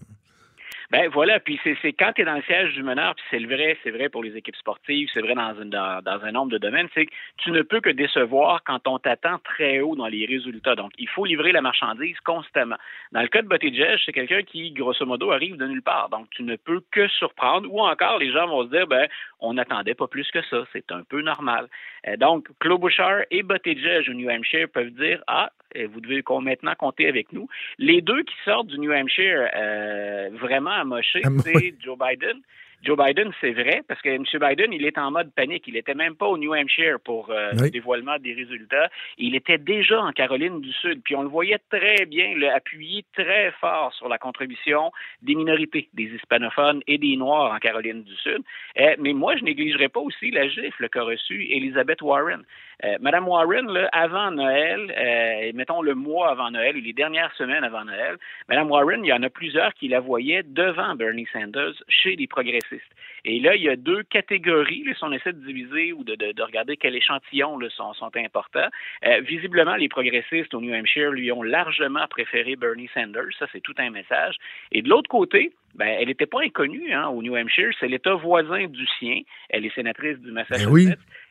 Ben 0.90 1.08
voilà, 1.08 1.38
puis 1.38 1.60
c'est 1.62 1.92
quand 1.92 2.12
tu 2.14 2.22
es 2.22 2.24
dans 2.24 2.34
le 2.34 2.42
siège 2.42 2.74
du 2.74 2.82
meneur, 2.82 3.14
puis 3.14 3.24
c'est 3.30 3.38
le 3.38 3.46
vrai, 3.46 3.78
c'est 3.84 3.92
vrai 3.92 4.08
pour 4.08 4.24
les 4.24 4.36
équipes 4.36 4.56
sportives, 4.56 5.08
c'est 5.14 5.20
vrai 5.20 5.36
dans, 5.36 5.54
une, 5.62 5.70
dans, 5.70 6.02
dans 6.02 6.24
un 6.24 6.32
nombre 6.32 6.50
de 6.50 6.58
domaines, 6.58 6.88
c'est 6.94 7.06
que 7.06 7.12
tu 7.36 7.52
ne 7.52 7.62
peux 7.62 7.80
que 7.80 7.90
décevoir 7.90 8.64
quand 8.64 8.88
on 8.88 8.98
t'attend 8.98 9.38
très 9.38 9.78
haut 9.78 9.94
dans 9.94 10.08
les 10.08 10.26
résultats. 10.26 10.74
Donc, 10.74 10.90
il 10.98 11.08
faut 11.08 11.24
livrer 11.24 11.52
la 11.52 11.60
marchandise 11.60 12.18
constamment. 12.24 12.74
Dans 13.12 13.22
le 13.22 13.28
cas 13.28 13.40
de 13.40 13.46
Buttigieg, 13.46 14.00
c'est 14.04 14.12
quelqu'un 14.12 14.42
qui, 14.42 14.72
grosso 14.72 15.06
modo, 15.06 15.30
arrive 15.30 15.56
de 15.56 15.66
nulle 15.66 15.82
part. 15.82 16.08
Donc, 16.08 16.28
tu 16.30 16.42
ne 16.42 16.56
peux 16.56 16.82
que 16.90 17.06
surprendre, 17.06 17.72
ou 17.72 17.80
encore, 17.80 18.18
les 18.18 18.32
gens 18.32 18.48
vont 18.48 18.64
se 18.64 18.70
dire, 18.70 18.88
ben, 18.88 19.06
on 19.38 19.54
n'attendait 19.54 19.94
pas 19.94 20.08
plus 20.08 20.28
que 20.32 20.42
ça, 20.42 20.64
c'est 20.72 20.90
un 20.90 21.04
peu 21.04 21.22
normal. 21.22 21.68
Euh, 22.08 22.16
donc, 22.16 22.48
Klobuchar 22.58 23.20
et 23.30 23.44
Buttigieg 23.44 24.08
au 24.08 24.14
New 24.14 24.28
Hampshire 24.28 24.68
peuvent 24.68 24.90
dire, 24.90 25.22
ah, 25.28 25.50
vous 25.92 26.00
devez 26.00 26.22
maintenant 26.42 26.74
compter 26.78 27.06
avec 27.08 27.32
nous. 27.32 27.48
Les 27.78 28.00
deux 28.00 28.22
qui 28.22 28.34
sortent 28.44 28.68
du 28.68 28.78
New 28.78 28.92
Hampshire 28.92 29.48
euh, 29.56 30.28
vraiment 30.34 30.70
amochés, 30.70 31.20
Amo- 31.24 31.40
c'est 31.42 31.74
Joe 31.82 31.96
Biden. 31.98 32.40
Joe 32.82 32.96
Biden, 32.96 33.30
c'est 33.42 33.50
vrai, 33.52 33.82
parce 33.86 34.00
que 34.00 34.08
M. 34.08 34.24
Biden, 34.40 34.72
il 34.72 34.86
est 34.86 34.96
en 34.96 35.10
mode 35.10 35.30
panique. 35.34 35.64
Il 35.68 35.74
n'était 35.74 35.92
même 35.92 36.14
pas 36.16 36.24
au 36.26 36.38
New 36.38 36.54
Hampshire 36.54 36.98
pour 37.04 37.28
euh, 37.28 37.50
Oui. 37.52 37.64
le 37.64 37.70
dévoilement 37.70 38.16
des 38.18 38.32
résultats. 38.32 38.88
Il 39.18 39.34
était 39.36 39.58
déjà 39.58 40.00
en 40.00 40.12
Caroline 40.12 40.62
du 40.62 40.72
Sud. 40.72 41.02
Puis 41.04 41.14
on 41.14 41.20
le 41.20 41.28
voyait 41.28 41.58
très 41.68 42.06
bien, 42.06 42.34
le 42.34 42.48
appuyer 42.48 43.04
très 43.14 43.50
fort 43.60 43.92
sur 43.92 44.08
la 44.08 44.16
contribution 44.16 44.92
des 45.20 45.34
minorités, 45.34 45.90
des 45.92 46.04
hispanophones 46.04 46.80
et 46.86 46.96
des 46.96 47.16
Noirs 47.18 47.52
en 47.52 47.58
Caroline 47.58 48.02
du 48.02 48.16
Sud. 48.16 48.40
Euh, 48.78 48.94
mais 48.98 49.12
moi, 49.12 49.36
je 49.36 49.44
négligerai 49.44 49.90
pas 49.90 50.00
aussi 50.00 50.30
la 50.30 50.48
gifle 50.48 50.88
qu'a 50.88 51.02
reçue 51.02 51.48
Elizabeth 51.50 52.00
Warren. 52.00 52.44
Euh, 52.84 52.96
Madame 53.00 53.28
Warren, 53.28 53.66
là, 53.70 53.88
avant 53.92 54.30
Noël, 54.30 54.94
euh, 54.96 55.52
mettons 55.54 55.82
le 55.82 55.94
mois 55.94 56.30
avant 56.30 56.50
Noël 56.50 56.76
ou 56.76 56.80
les 56.80 56.92
dernières 56.92 57.34
semaines 57.36 57.64
avant 57.64 57.84
Noël, 57.84 58.16
Madame 58.48 58.70
Warren, 58.70 59.04
il 59.04 59.08
y 59.08 59.12
en 59.12 59.22
a 59.22 59.30
plusieurs 59.30 59.74
qui 59.74 59.88
la 59.88 60.00
voyaient 60.00 60.42
devant 60.44 60.94
Bernie 60.94 61.26
Sanders 61.32 61.74
chez 61.88 62.16
les 62.16 62.26
progressistes. 62.26 62.90
Et 63.24 63.38
là, 63.40 63.54
il 63.54 63.62
y 63.62 63.68
a 63.68 63.76
deux 63.76 64.02
catégories, 64.04 64.84
là, 64.84 64.94
si 64.94 65.04
on 65.04 65.12
essaie 65.12 65.32
de 65.32 65.44
diviser 65.44 65.92
ou 65.92 66.04
de, 66.04 66.14
de, 66.14 66.32
de 66.32 66.42
regarder 66.42 66.76
quel 66.76 66.96
échantillon 66.96 67.58
là, 67.58 67.68
sont, 67.70 67.92
sont 67.94 68.10
importants. 68.16 68.68
Euh, 69.04 69.20
visiblement, 69.20 69.76
les 69.76 69.88
progressistes 69.88 70.54
au 70.54 70.60
New 70.60 70.74
Hampshire 70.74 71.10
lui 71.10 71.30
ont 71.32 71.42
largement 71.42 72.06
préféré 72.08 72.56
Bernie 72.56 72.88
Sanders. 72.94 73.32
Ça, 73.38 73.46
c'est 73.52 73.60
tout 73.60 73.74
un 73.78 73.90
message. 73.90 74.36
Et 74.72 74.80
de 74.82 74.88
l'autre 74.88 75.08
côté, 75.10 75.52
ben, 75.74 75.86
elle 76.00 76.08
n'était 76.08 76.26
pas 76.26 76.42
inconnue 76.42 76.92
hein, 76.92 77.08
au 77.08 77.22
New 77.22 77.36
Hampshire. 77.36 77.70
C'est 77.78 77.88
l'État 77.88 78.14
voisin 78.14 78.66
du 78.66 78.86
sien. 78.98 79.20
Elle 79.50 79.66
est 79.66 79.74
sénatrice 79.74 80.18
du 80.18 80.32
Massachusetts. 80.32 80.68
oui. 80.70 80.88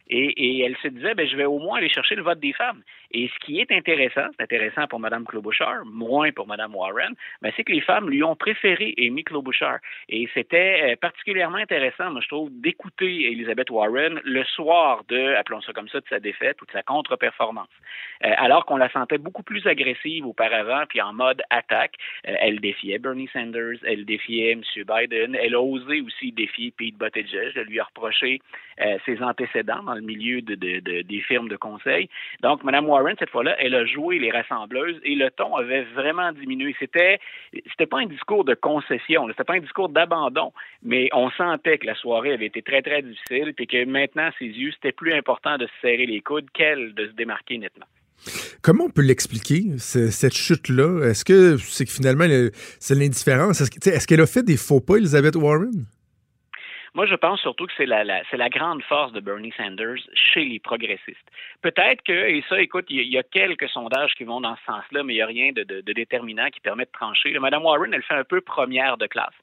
Et, 0.10 0.26
et 0.26 0.66
elle 0.66 0.76
se 0.78 0.88
disait, 0.88 1.14
ben, 1.14 1.28
je 1.28 1.36
vais 1.36 1.46
au 1.46 1.60
moins 1.60 1.78
aller 1.78 1.90
chercher 1.90 2.16
le 2.16 2.24
vote 2.24 2.40
des 2.40 2.54
femmes. 2.54 2.82
Et 3.12 3.28
ce 3.28 3.46
qui 3.46 3.60
est 3.60 3.72
intéressant, 3.72 4.28
c'est 4.38 4.44
intéressant 4.44 4.88
pour 4.88 5.00
Mme 5.00 5.26
Klobuchar, 5.26 5.86
moins 5.86 6.32
pour 6.32 6.48
Mme 6.48 6.76
Warren, 6.76 7.14
ben, 7.42 7.52
c'est 7.56 7.64
que 7.64 7.72
les 7.72 7.82
femmes 7.82 8.10
lui 8.10 8.24
ont 8.24 8.36
préféré 8.36 8.94
Amy 8.98 9.24
Klobuchar. 9.24 9.80
Et 10.10 10.28
c'était 10.34 10.92
euh, 10.92 10.96
particulièrement 10.96 11.58
intéressant, 11.58 12.12
moi, 12.12 12.22
je 12.22 12.28
trouve, 12.28 12.50
d'écouter 12.52 13.32
Elizabeth 13.32 13.70
Warren 13.70 14.20
le 14.24 14.44
soir 14.44 15.04
de, 15.10 15.36
appelons 15.36 15.62
ça 15.62 15.74
comme 15.74 15.90
ça, 15.90 16.00
de 16.00 16.08
sa 16.10 16.20
défaite 16.20 16.62
ou 16.62 16.66
de 16.66 16.72
sa 16.72 16.84
contre-performance. 16.84 17.70
Euh, 18.26 18.32
alors 18.38 18.66
qu'on 18.66 18.78
la 18.78 18.90
sentait 18.90 19.18
beaucoup 19.18 19.44
plus 19.44 19.66
agressive 19.66 20.26
auparavant, 20.26 20.84
puis 20.88 21.02
en 21.02 21.14
mode 21.14 21.42
attaque. 21.50 21.96
Euh, 22.28 22.34
elle 22.40 22.60
défiait 22.60 23.00
Bernie 23.00 23.30
Sanders, 23.32 23.78
elle 23.86 24.06
défiait 24.06 24.52
M. 24.52 24.64
Biden, 24.76 25.36
elle 25.36 25.56
a 25.56 25.62
osé 25.62 26.02
aussi 26.02 26.32
défier 26.32 26.72
Pete 26.78 26.98
Buttigieg, 26.98 27.56
de 27.56 27.62
lui 27.62 27.80
a 27.80 27.84
reproché 27.84 28.42
euh, 28.82 28.98
ses 29.06 29.22
antécédents 29.22 29.84
dans 29.84 29.99
milieu 30.02 30.42
de, 30.42 30.56
de, 30.56 30.80
de, 30.80 31.02
des 31.02 31.22
firmes 31.22 31.50
de 31.50 31.56
conseil. 31.56 32.10
Donc, 32.42 32.64
Mme 32.64 32.88
Warren, 32.88 33.16
cette 33.20 33.30
fois-là, 33.30 33.56
elle 33.60 33.76
a 33.76 33.86
joué 33.86 34.20
les 34.20 34.32
rassembleuses 34.32 35.00
et 35.04 35.16
le 35.16 35.30
ton 35.32 35.56
avait 35.56 35.84
vraiment 35.96 36.32
diminué. 36.32 36.76
C'était, 36.80 37.20
c'était 37.70 37.86
pas 37.86 38.00
un 38.00 38.06
discours 38.06 38.44
de 38.46 38.54
concession, 38.54 39.28
c'était 39.30 39.44
pas 39.44 39.56
un 39.56 39.60
discours 39.60 39.90
d'abandon, 39.90 40.52
mais 40.84 41.10
on 41.14 41.30
sentait 41.32 41.78
que 41.78 41.86
la 41.86 41.96
soirée 41.96 42.34
avait 42.34 42.46
été 42.48 42.62
très, 42.62 42.82
très 42.82 43.02
difficile 43.02 43.54
et 43.58 43.66
que 43.66 43.86
maintenant, 43.86 44.30
ses 44.40 44.46
yeux, 44.46 44.72
c'était 44.74 44.92
plus 44.92 45.14
important 45.14 45.58
de 45.58 45.66
se 45.66 45.72
serrer 45.82 46.06
les 46.06 46.22
coudes 46.22 46.50
qu'elle 46.54 46.94
de 46.94 47.08
se 47.08 47.12
démarquer 47.14 47.58
nettement. 47.58 47.86
Comment 48.62 48.86
on 48.86 48.90
peut 48.90 49.02
l'expliquer, 49.02 49.78
ce- 49.78 50.10
cette 50.12 50.36
chute-là? 50.36 51.08
Est-ce 51.10 51.24
que 51.24 51.56
c'est 51.58 51.86
que 51.86 51.92
finalement, 51.92 52.28
le- 52.28 52.52
c'est 52.54 52.96
l'indifférence? 52.96 53.62
Est-ce 53.62 53.90
est-ce 53.90 54.06
qu'elle 54.08 54.20
a 54.22 54.28
fait 54.28 54.44
des 54.44 54.58
faux 54.58 54.82
pas, 54.82 54.98
Elizabeth 54.98 55.36
Warren? 55.38 55.86
Moi, 57.00 57.06
je 57.06 57.16
pense 57.16 57.40
surtout 57.40 57.66
que 57.66 57.72
c'est 57.78 57.86
la, 57.86 58.50
grande 58.50 58.84
force 58.84 59.14
de 59.14 59.22
Bernie 59.22 59.54
Sanders 59.56 60.00
chez 60.14 60.44
les 60.44 60.60
progressistes. 60.60 61.32
Peut-être 61.62 62.04
que, 62.04 62.12
et 62.12 62.44
ça, 62.50 62.60
écoute, 62.62 62.88
il 62.90 63.08
y, 63.08 63.18
a 63.18 63.24
quelques 63.24 63.70
sondages 63.70 64.14
qui 64.16 64.26
vont 64.26 64.42
dans 64.42 64.58
ce 64.58 64.66
sens-là, 64.66 65.04
mais 65.04 65.14
il 65.14 65.16
n'y 65.16 65.22
a 65.22 65.26
rien 65.26 65.54
de, 65.54 65.64
de, 65.64 65.80
de, 65.80 65.94
déterminant 65.94 66.50
qui 66.50 66.60
permet 66.60 66.84
de 66.84 66.92
trancher. 66.92 67.32
Madame 67.40 67.64
Warren, 67.64 67.94
elle 67.94 68.04
fait 68.04 68.16
un 68.16 68.26
peu 68.26 68.42
première 68.42 68.98
de 68.98 69.08
classe. 69.08 69.34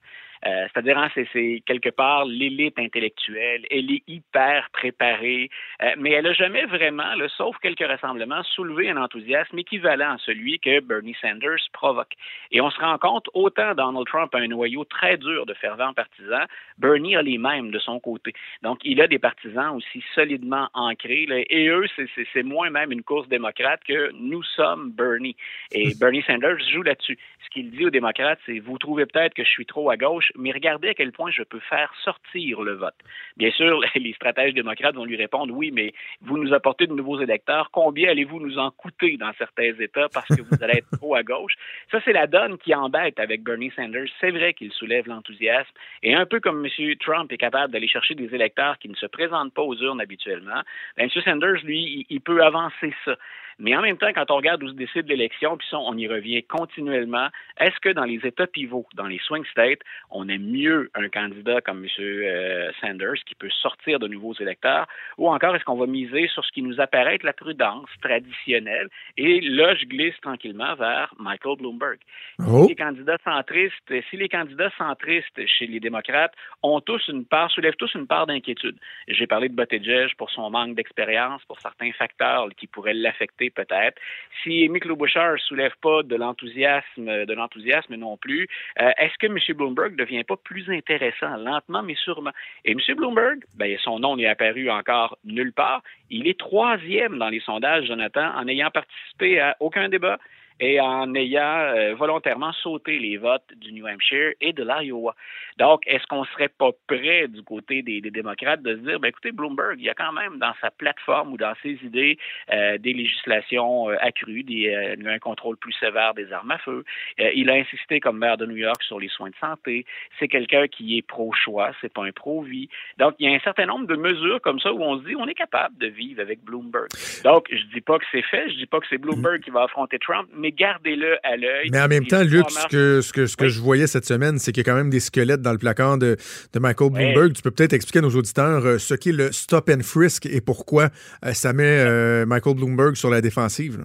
Euh, 0.44 0.66
c'est-à-dire, 0.72 0.98
hein, 0.98 1.08
c'est 1.14 1.62
quelque 1.66 1.90
part 1.90 2.24
l'élite 2.24 2.78
intellectuelle. 2.78 3.66
Elle 3.70 3.90
est 3.90 4.02
hyper 4.06 4.68
préparée, 4.72 5.50
euh, 5.82 5.94
mais 5.98 6.12
elle 6.12 6.24
n'a 6.24 6.32
jamais 6.32 6.66
vraiment, 6.66 7.14
là, 7.14 7.28
sauf 7.36 7.56
quelques 7.58 7.86
rassemblements, 7.86 8.42
soulevé 8.42 8.90
un 8.90 8.96
enthousiasme 8.96 9.58
équivalent 9.58 10.14
à 10.14 10.18
celui 10.18 10.58
que 10.58 10.80
Bernie 10.80 11.16
Sanders 11.20 11.58
provoque. 11.72 12.14
Et 12.50 12.60
on 12.60 12.70
se 12.70 12.80
rend 12.80 12.98
compte, 12.98 13.28
autant 13.34 13.74
Donald 13.74 14.06
Trump 14.06 14.34
a 14.34 14.38
un 14.38 14.48
noyau 14.48 14.84
très 14.84 15.16
dur 15.16 15.46
de 15.46 15.54
fervents 15.54 15.94
partisans, 15.94 16.46
Bernie 16.78 17.16
a 17.16 17.22
les 17.22 17.38
mêmes 17.38 17.70
de 17.70 17.78
son 17.78 18.00
côté. 18.00 18.32
Donc, 18.62 18.78
il 18.84 19.00
a 19.00 19.06
des 19.06 19.18
partisans 19.18 19.76
aussi 19.76 20.04
solidement 20.14 20.68
ancrés, 20.74 21.26
là, 21.26 21.36
et 21.48 21.68
eux, 21.68 21.86
c'est 22.32 22.42
moins 22.42 22.70
même 22.70 22.92
une 22.92 23.02
course 23.02 23.28
démocrate 23.28 23.82
que 23.84 24.10
nous 24.12 24.42
sommes 24.42 24.90
Bernie. 24.92 25.36
Et 25.72 25.92
Bernie 26.00 26.22
Sanders 26.22 26.58
joue 26.72 26.82
là-dessus. 26.82 27.18
Ce 27.44 27.50
qu'il 27.50 27.70
dit 27.70 27.86
aux 27.86 27.90
démocrates, 27.90 28.38
c'est 28.46 28.58
vous 28.58 28.78
trouvez 28.78 29.06
peut-être 29.06 29.34
que 29.34 29.44
je 29.44 29.48
suis 29.48 29.66
trop 29.66 29.90
à 29.90 29.96
gauche, 29.96 30.25
mais 30.36 30.52
regardez 30.52 30.88
à 30.88 30.94
quel 30.94 31.12
point 31.12 31.30
je 31.30 31.42
peux 31.42 31.60
faire 31.60 31.92
sortir 32.02 32.62
le 32.62 32.74
vote. 32.74 32.94
Bien 33.36 33.50
sûr, 33.50 33.80
les 33.94 34.12
stratèges 34.14 34.54
démocrates 34.54 34.94
vont 34.94 35.04
lui 35.04 35.16
répondre 35.16 35.54
oui, 35.54 35.70
mais 35.72 35.92
vous 36.22 36.38
nous 36.38 36.52
apportez 36.52 36.86
de 36.86 36.92
nouveaux 36.92 37.20
électeurs, 37.20 37.70
combien 37.70 38.10
allez-vous 38.10 38.40
nous 38.40 38.58
en 38.58 38.70
coûter 38.70 39.16
dans 39.16 39.32
certains 39.38 39.72
États 39.78 40.08
parce 40.08 40.28
que 40.28 40.42
vous 40.42 40.62
allez 40.62 40.78
être 40.78 40.90
trop 40.98 41.14
à 41.14 41.22
gauche? 41.22 41.54
Ça, 41.90 42.00
c'est 42.04 42.12
la 42.12 42.26
donne 42.26 42.58
qui 42.58 42.74
embête 42.74 43.18
avec 43.18 43.42
Bernie 43.42 43.72
Sanders. 43.76 44.08
C'est 44.20 44.30
vrai 44.30 44.54
qu'il 44.54 44.72
soulève 44.72 45.06
l'enthousiasme. 45.06 45.70
Et 46.02 46.14
un 46.14 46.26
peu 46.26 46.40
comme 46.40 46.64
M. 46.64 46.94
Trump 47.00 47.30
est 47.32 47.38
capable 47.38 47.72
d'aller 47.72 47.88
chercher 47.88 48.14
des 48.14 48.34
électeurs 48.34 48.78
qui 48.78 48.88
ne 48.88 48.94
se 48.94 49.06
présentent 49.06 49.54
pas 49.54 49.62
aux 49.62 49.76
urnes 49.76 50.00
habituellement, 50.00 50.62
bien, 50.96 51.06
M. 51.06 51.22
Sanders, 51.22 51.64
lui, 51.64 52.06
il 52.08 52.20
peut 52.20 52.42
avancer 52.42 52.94
ça. 53.04 53.16
Mais 53.58 53.74
en 53.74 53.80
même 53.80 53.96
temps, 53.96 54.12
quand 54.14 54.30
on 54.30 54.36
regarde 54.36 54.62
où 54.62 54.68
se 54.68 54.74
décide 54.74 55.08
l'élection, 55.08 55.56
puis 55.56 55.66
ça, 55.70 55.78
on 55.78 55.96
y 55.96 56.06
revient 56.06 56.42
continuellement, 56.42 57.28
est-ce 57.58 57.78
que 57.80 57.88
dans 57.88 58.04
les 58.04 58.20
États 58.24 58.46
pivots, 58.46 58.86
dans 58.94 59.06
les 59.06 59.18
swing 59.18 59.44
states, 59.46 59.80
on 60.10 60.28
aime 60.28 60.44
mieux 60.44 60.90
un 60.94 61.08
candidat 61.08 61.60
comme 61.62 61.84
M. 61.84 61.90
Euh, 61.98 62.70
Sanders 62.80 63.24
qui 63.24 63.34
peut 63.34 63.50
sortir 63.50 63.98
de 63.98 64.08
nouveaux 64.08 64.34
électeurs, 64.34 64.86
ou 65.16 65.28
encore 65.28 65.56
est-ce 65.56 65.64
qu'on 65.64 65.76
va 65.76 65.86
miser 65.86 66.28
sur 66.28 66.44
ce 66.44 66.52
qui 66.52 66.62
nous 66.62 66.80
apparaît 66.80 67.14
être 67.14 67.22
la 67.22 67.32
prudence 67.32 67.88
traditionnelle? 68.02 68.88
Et 69.16 69.40
là, 69.40 69.74
je 69.74 69.86
glisse 69.86 70.18
tranquillement 70.20 70.74
vers 70.74 71.14
Michael 71.18 71.56
Bloomberg. 71.58 71.98
Oh. 72.38 72.62
Si 72.62 72.68
les 72.68 72.76
candidats 72.76 73.18
centristes, 73.24 73.92
si 74.10 74.16
les 74.16 74.28
candidats 74.28 74.70
centristes 74.76 75.46
chez 75.46 75.66
les 75.66 75.80
démocrates 75.80 76.34
ont 76.62 76.80
tous 76.80 77.08
une 77.08 77.24
part, 77.24 77.50
soulèvent 77.50 77.76
tous 77.76 77.94
une 77.94 78.06
part 78.06 78.26
d'inquiétude. 78.26 78.76
J'ai 79.08 79.26
parlé 79.26 79.48
de 79.48 79.54
Buttigieg 79.54 80.14
pour 80.16 80.30
son 80.30 80.50
manque 80.50 80.74
d'expérience, 80.74 81.44
pour 81.46 81.60
certains 81.60 81.92
facteurs 81.92 82.48
qui 82.56 82.66
pourraient 82.66 82.94
l'affecter 82.94 83.45
peut-être. 83.50 84.00
Si 84.42 84.64
Amy 84.64 84.80
Klobuchar 84.80 85.32
ne 85.32 85.38
soulève 85.38 85.74
pas 85.82 86.02
de 86.02 86.16
l'enthousiasme, 86.16 87.24
de 87.24 87.34
l'enthousiasme 87.34 87.94
non 87.96 88.16
plus, 88.16 88.48
euh, 88.80 88.90
est-ce 88.98 89.14
que 89.18 89.26
M. 89.26 89.38
Bloomberg 89.56 89.92
ne 89.92 89.96
devient 89.96 90.24
pas 90.24 90.36
plus 90.36 90.70
intéressant, 90.70 91.36
lentement 91.36 91.82
mais 91.82 91.94
sûrement? 91.94 92.32
Et 92.64 92.72
M. 92.72 92.80
Bloomberg, 92.96 93.44
ben, 93.56 93.76
son 93.82 93.98
nom 93.98 94.16
n'est 94.16 94.26
apparu 94.26 94.70
encore 94.70 95.18
nulle 95.24 95.52
part. 95.52 95.82
Il 96.10 96.28
est 96.28 96.38
troisième 96.38 97.18
dans 97.18 97.28
les 97.28 97.40
sondages, 97.40 97.86
Jonathan, 97.86 98.32
en 98.36 98.44
n'ayant 98.44 98.70
participé 98.70 99.40
à 99.40 99.56
aucun 99.60 99.88
débat 99.88 100.18
et 100.60 100.80
en 100.80 101.14
ayant 101.14 101.42
euh, 101.42 101.94
volontairement 101.94 102.52
sauté 102.52 102.98
les 102.98 103.16
votes 103.16 103.46
du 103.56 103.72
New 103.72 103.86
Hampshire 103.86 104.32
et 104.40 104.52
de 104.52 104.62
l'Iowa. 104.62 105.14
Donc, 105.58 105.82
est-ce 105.86 106.06
qu'on 106.06 106.24
serait 106.24 106.48
pas 106.48 106.70
prêt 106.86 107.28
du 107.28 107.42
côté 107.42 107.82
des, 107.82 108.00
démocrates 108.00 108.62
de 108.62 108.76
se 108.76 108.80
dire, 108.80 109.00
ben 109.00 109.08
écoutez, 109.08 109.32
Bloomberg, 109.32 109.76
il 109.78 109.84
y 109.84 109.90
a 109.90 109.94
quand 109.94 110.12
même 110.12 110.38
dans 110.38 110.52
sa 110.60 110.70
plateforme 110.70 111.32
ou 111.32 111.36
dans 111.36 111.54
ses 111.62 111.78
idées 111.82 112.18
euh, 112.52 112.78
des 112.78 112.92
législations 112.92 113.90
euh, 113.90 113.96
accrues, 114.00 114.42
des, 114.42 114.96
un 115.06 115.18
contrôle 115.18 115.56
plus 115.56 115.72
sévère 115.74 116.14
des 116.14 116.32
armes 116.32 116.50
à 116.50 116.58
feu. 116.58 116.84
il 117.18 117.50
a 117.50 117.54
insisté 117.54 118.00
comme 118.00 118.18
maire 118.18 118.36
de 118.36 118.46
New 118.46 118.56
York 118.56 118.82
sur 118.82 118.98
les 118.98 119.08
soins 119.08 119.30
de 119.30 119.36
santé. 119.36 119.86
C'est 120.18 120.28
quelqu'un 120.28 120.68
qui 120.68 120.98
est 120.98 121.02
pro-choix, 121.02 121.72
c'est 121.80 121.92
pas 121.92 122.04
un 122.04 122.12
pro-vie. 122.12 122.68
Donc, 122.98 123.14
il 123.18 123.28
y 123.28 123.32
a 123.32 123.36
un 123.36 123.40
certain 123.40 123.66
nombre 123.66 123.86
de 123.86 123.96
mesures 123.96 124.40
comme 124.40 124.60
ça 124.60 124.72
où 124.72 124.82
on 124.82 124.98
se 124.98 125.04
dit, 125.06 125.16
on 125.16 125.26
est 125.26 125.34
capable 125.34 125.76
de 125.78 125.86
vivre 125.86 126.20
avec 126.20 126.42
Bloomberg. 126.42 126.88
Donc, 127.24 127.46
je 127.50 127.64
dis 127.74 127.80
pas 127.80 127.98
que 127.98 128.04
c'est 128.10 128.22
fait, 128.22 128.48
je 128.50 128.56
dis 128.56 128.66
pas 128.66 128.80
que 128.80 128.86
c'est 128.88 128.98
Bloomberg 128.98 129.42
qui 129.42 129.50
va 129.50 129.62
affronter 129.62 129.98
Trump, 129.98 130.28
mais 130.34 130.45
gardez-le 130.52 131.16
à 131.22 131.36
l'œil. 131.36 131.68
Mais 131.70 131.80
en 131.80 131.88
même 131.88 132.06
temps, 132.06 132.22
Luc, 132.22 132.50
ce 132.50 132.66
que, 132.68 133.00
ce 133.00 133.12
que, 133.12 133.26
ce 133.26 133.36
que 133.36 133.48
je 133.48 133.60
voyais 133.60 133.86
cette 133.86 134.06
semaine, 134.06 134.38
c'est 134.38 134.52
qu'il 134.52 134.66
y 134.66 134.68
a 134.68 134.72
quand 134.72 134.76
même 134.76 134.90
des 134.90 135.00
squelettes 135.00 135.42
dans 135.42 135.52
le 135.52 135.58
placard 135.58 135.98
de, 135.98 136.16
de 136.52 136.58
Michael 136.58 136.90
Bloomberg. 136.90 137.32
Tu 137.32 137.42
peux 137.42 137.50
peut-être 137.50 137.72
expliquer 137.72 138.00
à 138.00 138.02
nos 138.02 138.10
auditeurs 138.10 138.64
euh, 138.64 138.78
ce 138.78 138.94
qu'est 138.94 139.12
le 139.12 139.32
stop 139.32 139.70
and 139.70 139.82
frisk 139.82 140.26
et 140.26 140.40
pourquoi 140.40 140.90
euh, 141.24 141.32
ça 141.32 141.52
met 141.52 141.64
euh, 141.64 142.26
Michael 142.26 142.56
Bloomberg 142.56 142.96
sur 142.96 143.10
la 143.10 143.20
défensive. 143.20 143.84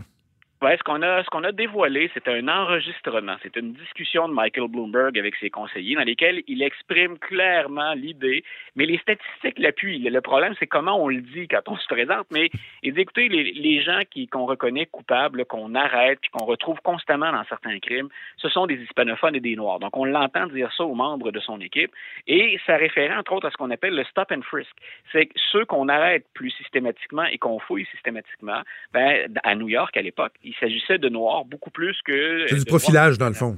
Ouais, 0.62 0.78
ce 0.78 0.84
qu'on 0.84 1.02
a, 1.02 1.24
ce 1.24 1.44
a 1.44 1.52
dévoilé, 1.52 2.12
c'est 2.14 2.28
un 2.28 2.48
enregistrement, 2.48 3.36
c'est 3.42 3.56
une 3.56 3.74
discussion 3.74 4.28
de 4.28 4.34
Michael 4.36 4.68
Bloomberg 4.68 5.18
avec 5.18 5.36
ses 5.38 5.50
conseillers 5.50 5.96
dans 5.96 6.04
lesquels 6.04 6.44
il 6.48 6.62
exprime 6.62 7.18
clairement 7.18 7.94
l'idée, 7.94 8.44
mais 8.76 8.86
les 8.86 9.00
statistiques 9.00 9.58
l'appuient. 9.58 9.98
Le 9.98 10.22
problème, 10.22 10.54
c'est 10.60 10.68
comment 10.68 11.02
on 11.04 11.08
le 11.08 11.22
dit 11.22 11.48
quand 11.48 11.64
on 11.66 11.78
se 11.78 11.88
présente. 11.88 12.28
Mais 12.32 12.52
il 12.84 12.94
dit, 12.94 13.02
écoutez, 13.02 13.28
les, 13.28 13.82
gens 13.82 14.02
qu'on 14.32 14.46
reconnaît 14.46 14.86
coupables, 14.86 15.46
qu'on 15.46 15.74
arrête, 15.74 16.20
qu'on 16.32 16.46
retrouve 16.46 16.80
constamment 16.84 17.32
dans 17.32 17.44
certains 17.46 17.80
crimes, 17.80 18.10
ce 18.38 18.48
sont 18.48 18.68
des 18.68 18.76
hispanophones 18.76 19.36
et 19.36 19.40
des 19.40 19.56
noirs. 19.56 19.80
Donc, 19.80 19.98
on 19.98 20.06
l'entend 20.06 20.46
dire 20.46 20.72
ça 20.78 20.84
aux 20.84 20.94
membres 20.94 21.32
de 21.32 21.40
son 21.40 21.60
équipe, 21.60 21.92
et 22.28 22.60
ça 22.68 22.78
réfère 22.78 23.18
entre 23.18 23.34
autres 23.34 23.48
à 23.48 23.50
ce 23.50 23.58
qu'on 23.58 23.72
appelle 23.72 23.96
le 23.96 24.04
stop 24.04 24.32
and 24.32 24.44
frisk. 24.44 24.76
C'est 25.12 25.30
ceux 25.52 25.66
qu'on 25.66 25.90
arrête 25.90 26.24
plus 26.36 26.52
systématiquement 26.52 27.24
et 27.24 27.40
qu'on 27.40 27.58
fouille 27.58 27.88
systématiquement. 27.88 28.62
Ben, 28.94 29.28
à 29.42 29.56
New 29.56 29.68
York 29.68 29.98
à 29.98 30.04
l'époque 30.04 30.34
il 30.52 30.56
s'agissait 30.60 30.98
de 30.98 31.10
noirs 31.10 31.46
beaucoup 31.46 31.72
plus 31.72 31.98
que. 32.04 32.46
C'est 32.48 32.60
du 32.60 32.66
profilage, 32.66 33.18
dans 33.18 33.28
le 33.28 33.34
fond. 33.34 33.58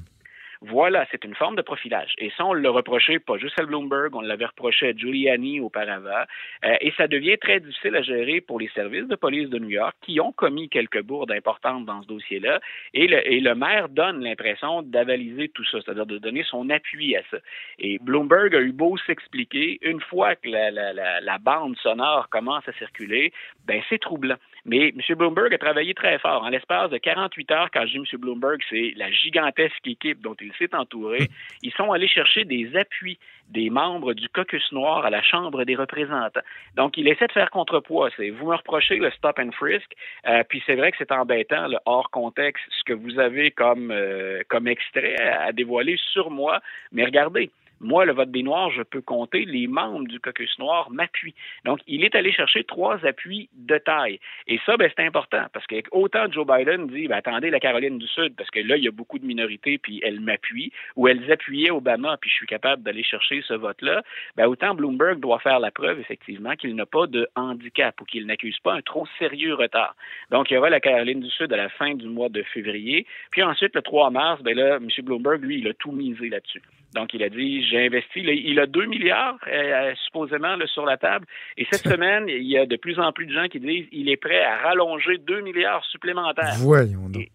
Voilà, 0.66 1.06
c'est 1.12 1.26
une 1.26 1.36
forme 1.36 1.58
de 1.58 1.62
profilage. 1.62 2.14
Et 2.20 2.32
ça, 2.38 2.46
on 2.46 2.54
le 2.54 2.70
reprochait 2.70 3.20
pas 3.20 3.38
juste 3.38 3.60
à 3.60 3.66
Bloomberg, 3.66 4.16
on 4.16 4.22
l'avait 4.22 4.46
reproché 4.46 4.88
à 4.88 4.94
Giuliani 4.94 5.60
auparavant. 5.60 6.24
Euh, 6.64 6.76
et 6.80 6.94
ça 6.96 7.08
devient 7.10 7.38
très 7.38 7.60
difficile 7.60 7.98
à 7.98 8.02
gérer 8.02 8.40
pour 8.40 8.62
les 8.62 8.70
services 8.70 9.08
de 9.10 9.16
police 9.18 9.50
de 9.50 9.60
New 9.60 9.72
York 9.72 9.94
qui 10.02 10.22
ont 10.22 10.32
commis 10.32 10.70
quelques 10.70 11.02
bourdes 11.02 11.34
importantes 11.34 11.86
dans 11.86 12.02
ce 12.04 12.08
dossier-là. 12.08 12.62
Et 12.94 13.08
le, 13.08 13.30
et 13.30 13.42
le 13.42 13.56
maire 13.56 13.90
donne 13.90 14.24
l'impression 14.24 14.84
d'avaliser 14.84 15.50
tout 15.50 15.66
ça, 15.66 15.80
c'est-à-dire 15.82 16.06
de 16.06 16.18
donner 16.18 16.46
son 16.50 16.70
appui 16.70 17.18
à 17.18 17.24
ça. 17.30 17.40
Et 17.78 18.00
Bloomberg 18.00 18.56
a 18.56 18.62
eu 18.62 18.72
beau 18.72 18.96
s'expliquer, 19.06 19.80
une 19.82 20.00
fois 20.00 20.36
que 20.38 20.48
la, 20.48 20.72
la, 20.72 20.94
la, 20.94 21.20
la 21.20 21.38
bande 21.40 21.76
sonore 21.80 22.30
commence 22.30 22.66
à 22.70 22.74
circuler, 22.74 23.34
ben 23.68 23.82
c'est 23.90 24.00
troublant. 24.00 24.38
Mais 24.66 24.90
M. 24.90 25.16
Bloomberg 25.18 25.54
a 25.54 25.58
travaillé 25.58 25.94
très 25.94 26.18
fort. 26.20 26.44
En 26.44 26.50
l'espace 26.50 26.90
de 26.90 26.98
48 26.98 27.52
heures, 27.52 27.70
quand 27.72 27.86
je 27.86 27.92
dis 27.92 27.98
M. 27.98 28.20
Bloomberg, 28.20 28.62
c'est 28.70 28.94
la 28.96 29.12
gigantesque 29.12 29.86
équipe 29.86 30.22
dont 30.22 30.36
il 30.40 30.54
s'est 30.54 30.74
entouré. 30.74 31.28
Ils 31.64 31.74
sont 31.74 31.92
allés 31.92 32.08
chercher 32.08 32.46
des 32.46 32.76
appuis 32.76 33.18
des 33.50 33.70
membres 33.70 34.14
du 34.14 34.30
caucus 34.30 34.72
noir 34.72 35.06
à 35.06 35.10
la 35.10 35.22
Chambre 35.22 35.66
des 35.66 35.76
représentants. 35.76 36.40
Donc, 36.76 36.98
il 36.98 37.08
essaie 37.08 37.28
de 37.28 37.32
faire 37.34 37.50
contrepoids. 37.50 38.10
C'est 38.16 38.30
vous 38.30 38.48
me 38.48 38.56
reprochez 38.56 38.96
le 38.96 39.12
stop 39.12 39.38
and 39.38 39.52
frisk, 39.52 39.92
euh, 40.28 40.44
puis 40.48 40.64
c'est 40.66 40.76
vrai 40.76 40.92
que 40.92 40.98
c'est 40.98 41.12
embêtant, 41.12 41.68
le 41.68 41.78
hors 41.86 42.10
contexte, 42.10 42.64
ce 42.70 42.84
que 42.86 42.94
vous 42.94 43.20
avez 43.20 43.52
comme, 43.52 43.92
euh, 43.92 44.42
comme 44.48 44.68
extrait 44.68 45.16
à 45.18 45.52
dévoiler 45.52 45.98
sur 46.14 46.32
moi. 46.32 46.62
Mais 46.92 47.04
regardez, 47.04 47.52
moi, 47.80 48.06
le 48.06 48.14
vote 48.14 48.32
des 48.32 48.44
Noirs, 48.44 48.72
je 48.72 48.82
peux 48.84 49.02
compter, 49.02 49.46
les 49.46 49.68
membres 49.68 50.08
du 50.08 50.20
caucus 50.20 50.58
noir 50.60 50.90
m'appuient. 50.92 51.36
Donc, 51.66 51.80
il 51.88 52.04
est 52.04 52.16
allé 52.16 52.32
chercher 52.32 52.64
trois 52.64 53.06
appuis 53.06 53.50
de 53.54 53.78
taille. 53.78 54.20
Et 54.48 54.60
ça, 54.66 54.78
ben, 54.78 54.90
c'est 54.96 55.06
important, 55.06 55.46
parce 55.54 55.68
que 55.68 55.76
autant 55.92 56.32
Joe 56.32 56.46
Biden 56.48 56.88
dit, 56.88 57.08
ben, 57.08 57.18
attendez, 57.18 57.50
la 57.50 57.60
Caroline 57.60 57.98
du 57.98 58.08
Sud, 58.08 58.36
parce 58.36 58.50
que 58.50 58.60
là, 58.60 58.78
il 58.78 58.84
y 58.84 58.88
a 58.88 58.92
beaucoup 58.92 59.20
de 59.20 59.26
minorités, 59.26 59.78
puis 59.78 60.00
elles 60.04 60.20
m'appuient, 60.20 60.72
ou 60.96 61.08
elles 61.08 61.32
appuyaient 61.32 61.72
Obama, 61.72 62.18
puis 62.20 62.30
je 62.30 62.36
suis 62.36 62.48
capable 62.48 62.84
d'aller 62.84 63.04
chercher 63.04 63.42
ce 63.48 63.54
vote-là, 63.54 64.04
ben, 64.36 64.48
autant 64.48 64.76
Bloomberg 64.76 65.20
doit 65.20 65.40
faire 65.40 65.60
la 65.60 65.72
preuve, 65.72 66.00
effectivement, 66.00 66.56
qu'il 66.56 66.76
n'a 66.76 66.86
pas 66.86 67.08
de 67.08 67.28
handicap 67.36 68.00
ou 68.02 68.06
qu'il 68.06 68.26
n'accuse 68.26 68.60
pas 68.60 68.74
un 68.74 68.82
trop 68.82 69.06
sérieux 69.20 69.56
retard. 69.56 69.96
Donc, 70.32 70.50
il 70.50 70.56
y 70.56 70.58
aura 70.58 70.70
la 70.70 70.80
Caroline 70.80 71.22
du 71.22 71.30
Sud 71.30 71.52
à 71.54 71.58
la 71.58 71.70
fin 71.70 71.94
du 71.96 72.08
mois 72.08 72.30
de 72.30 72.44
février. 72.44 73.06
Puis 73.32 73.44
ensuite, 73.44 73.76
le 73.76 73.82
3 73.82 74.10
mars, 74.10 74.42
ben 74.42 74.56
là, 74.56 74.78
M. 74.78 74.88
Bloomberg, 75.04 75.44
lui, 75.44 75.60
il 75.60 75.68
a 75.68 75.74
tout 75.74 75.92
misé 75.92 76.30
là-dessus. 76.30 76.62
Donc, 76.96 77.14
il 77.14 77.24
a 77.24 77.30
dit, 77.30 77.63
j'ai 77.70 77.86
investi, 77.86 78.20
il 78.22 78.60
a 78.60 78.66
2 78.66 78.86
milliards 78.86 79.38
euh, 79.48 79.94
supposément 80.06 80.56
sur 80.66 80.86
la 80.86 80.98
table. 80.98 81.26
Et 81.58 81.66
cette 81.72 81.88
semaine, 81.94 82.26
il 82.28 82.48
y 82.48 82.58
a 82.58 82.66
de 82.66 82.76
plus 82.76 83.00
en 83.00 83.12
plus 83.12 83.26
de 83.26 83.34
gens 83.34 83.48
qui 83.48 83.60
disent 83.60 83.88
il 83.92 84.10
est 84.10 84.18
prêt 84.18 84.44
à 84.44 84.58
rallonger 84.58 85.18
2 85.18 85.42
milliards 85.42 85.84
supplémentaires. 85.86 86.56
Voyons 86.60 87.10
donc. 87.10 87.30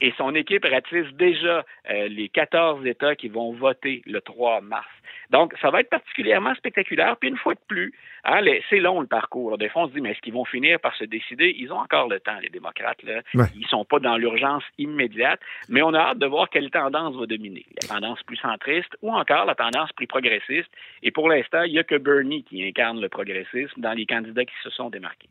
Et 0.00 0.14
son 0.16 0.34
équipe 0.34 0.64
ratisse 0.64 1.12
déjà 1.14 1.64
euh, 1.90 2.08
les 2.08 2.28
14 2.28 2.86
États 2.86 3.16
qui 3.16 3.28
vont 3.28 3.52
voter 3.52 4.02
le 4.06 4.20
3 4.20 4.60
mars. 4.60 4.86
Donc, 5.30 5.54
ça 5.60 5.70
va 5.70 5.80
être 5.80 5.90
particulièrement 5.90 6.54
spectaculaire. 6.54 7.16
Puis 7.16 7.28
une 7.28 7.36
fois 7.36 7.54
de 7.54 7.60
plus, 7.66 7.92
hein, 8.24 8.40
c'est 8.70 8.80
long 8.80 9.00
le 9.00 9.06
parcours. 9.06 9.58
Des 9.58 9.68
fois, 9.68 9.82
on 9.82 9.88
se 9.88 9.94
dit, 9.94 10.00
mais 10.00 10.12
est-ce 10.12 10.20
qu'ils 10.20 10.32
vont 10.32 10.44
finir 10.44 10.80
par 10.80 10.94
se 10.96 11.04
décider? 11.04 11.54
Ils 11.58 11.72
ont 11.72 11.78
encore 11.78 12.08
le 12.08 12.20
temps, 12.20 12.38
les 12.42 12.48
démocrates. 12.48 13.02
Là. 13.02 13.22
Ils 13.56 13.66
sont 13.68 13.84
pas 13.84 13.98
dans 13.98 14.16
l'urgence 14.16 14.62
immédiate, 14.78 15.40
mais 15.68 15.82
on 15.82 15.94
a 15.94 15.98
hâte 15.98 16.18
de 16.18 16.26
voir 16.26 16.48
quelle 16.50 16.70
tendance 16.70 17.16
va 17.16 17.26
dominer. 17.26 17.64
La 17.82 17.88
tendance 17.88 18.22
plus 18.24 18.36
centriste 18.36 18.90
ou 19.02 19.12
encore 19.12 19.44
la 19.44 19.54
tendance 19.54 19.92
plus 19.92 20.06
progressiste. 20.06 20.68
Et 21.02 21.10
pour 21.10 21.28
l'instant, 21.28 21.62
il 21.62 21.72
n'y 21.72 21.78
a 21.78 21.84
que 21.84 21.96
Bernie 21.96 22.44
qui 22.44 22.64
incarne 22.64 23.00
le 23.00 23.08
progressisme 23.08 23.80
dans 23.80 23.92
les 23.92 24.06
candidats 24.06 24.44
qui 24.44 24.54
se 24.62 24.70
sont 24.70 24.90
démarqués. 24.90 25.28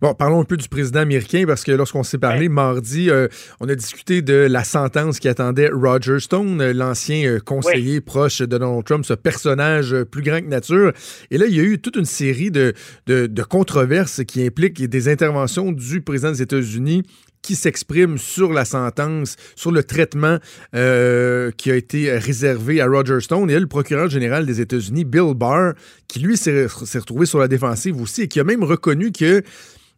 Bon, 0.00 0.14
parlons 0.14 0.40
un 0.40 0.44
peu 0.44 0.56
du 0.56 0.68
président 0.68 1.00
américain 1.00 1.44
parce 1.46 1.64
que 1.64 1.72
lorsqu'on 1.72 2.02
s'est 2.02 2.18
parlé 2.18 2.48
mardi, 2.48 3.10
euh, 3.10 3.28
on 3.60 3.68
a 3.68 3.74
discuté 3.74 4.22
de 4.22 4.46
la 4.50 4.64
sentence 4.64 5.20
qui 5.20 5.28
attendait 5.28 5.68
Roger 5.72 6.18
Stone, 6.18 6.60
euh, 6.60 6.72
l'ancien 6.72 7.26
euh, 7.26 7.40
conseiller 7.40 8.00
proche 8.00 8.40
de 8.40 8.46
Donald 8.46 8.84
Trump, 8.84 9.04
ce 9.04 9.14
personnage 9.14 9.94
plus 10.04 10.22
grand 10.22 10.40
que 10.40 10.48
nature. 10.48 10.92
Et 11.30 11.38
là, 11.38 11.46
il 11.46 11.56
y 11.56 11.60
a 11.60 11.62
eu 11.62 11.78
toute 11.80 11.96
une 11.96 12.04
série 12.04 12.23
de, 12.32 12.74
de, 13.06 13.42
controverses 13.42 14.24
qui 14.24 14.44
impliquent 14.44 14.82
des 14.82 15.08
interventions 15.08 15.72
du 15.72 16.00
président 16.00 16.32
des 16.32 16.42
États-Unis 16.42 17.02
qui 17.42 17.54
s'exprime 17.54 18.16
sur 18.16 18.52
la 18.52 18.64
sentence, 18.64 19.36
sur 19.54 19.70
le 19.70 19.84
traitement 19.84 20.38
euh, 20.74 21.50
qui 21.50 21.70
a 21.70 21.76
été 21.76 22.10
réservé 22.12 22.80
à 22.80 22.86
Roger 22.86 23.20
Stone. 23.20 23.50
Et 23.50 23.60
le 23.60 23.66
procureur 23.66 24.08
général 24.08 24.46
des 24.46 24.62
États-Unis, 24.62 25.04
Bill 25.04 25.34
Barr, 25.34 25.74
qui 26.08 26.20
lui 26.20 26.38
s'est 26.38 26.66
retrouvé 26.66 27.26
sur 27.26 27.38
la 27.38 27.48
défensive 27.48 28.00
aussi 28.00 28.22
et 28.22 28.28
qui 28.28 28.40
a 28.40 28.44
même 28.44 28.64
reconnu 28.64 29.12
que 29.12 29.42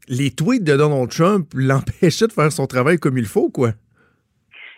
les 0.08 0.30
tweets 0.32 0.64
de 0.64 0.76
Donald 0.76 1.08
Trump 1.10 1.48
l'empêchaient 1.54 2.26
de 2.26 2.32
faire 2.32 2.50
son 2.50 2.66
travail 2.66 2.98
comme 2.98 3.16
il 3.16 3.26
faut, 3.26 3.48
quoi. 3.48 3.70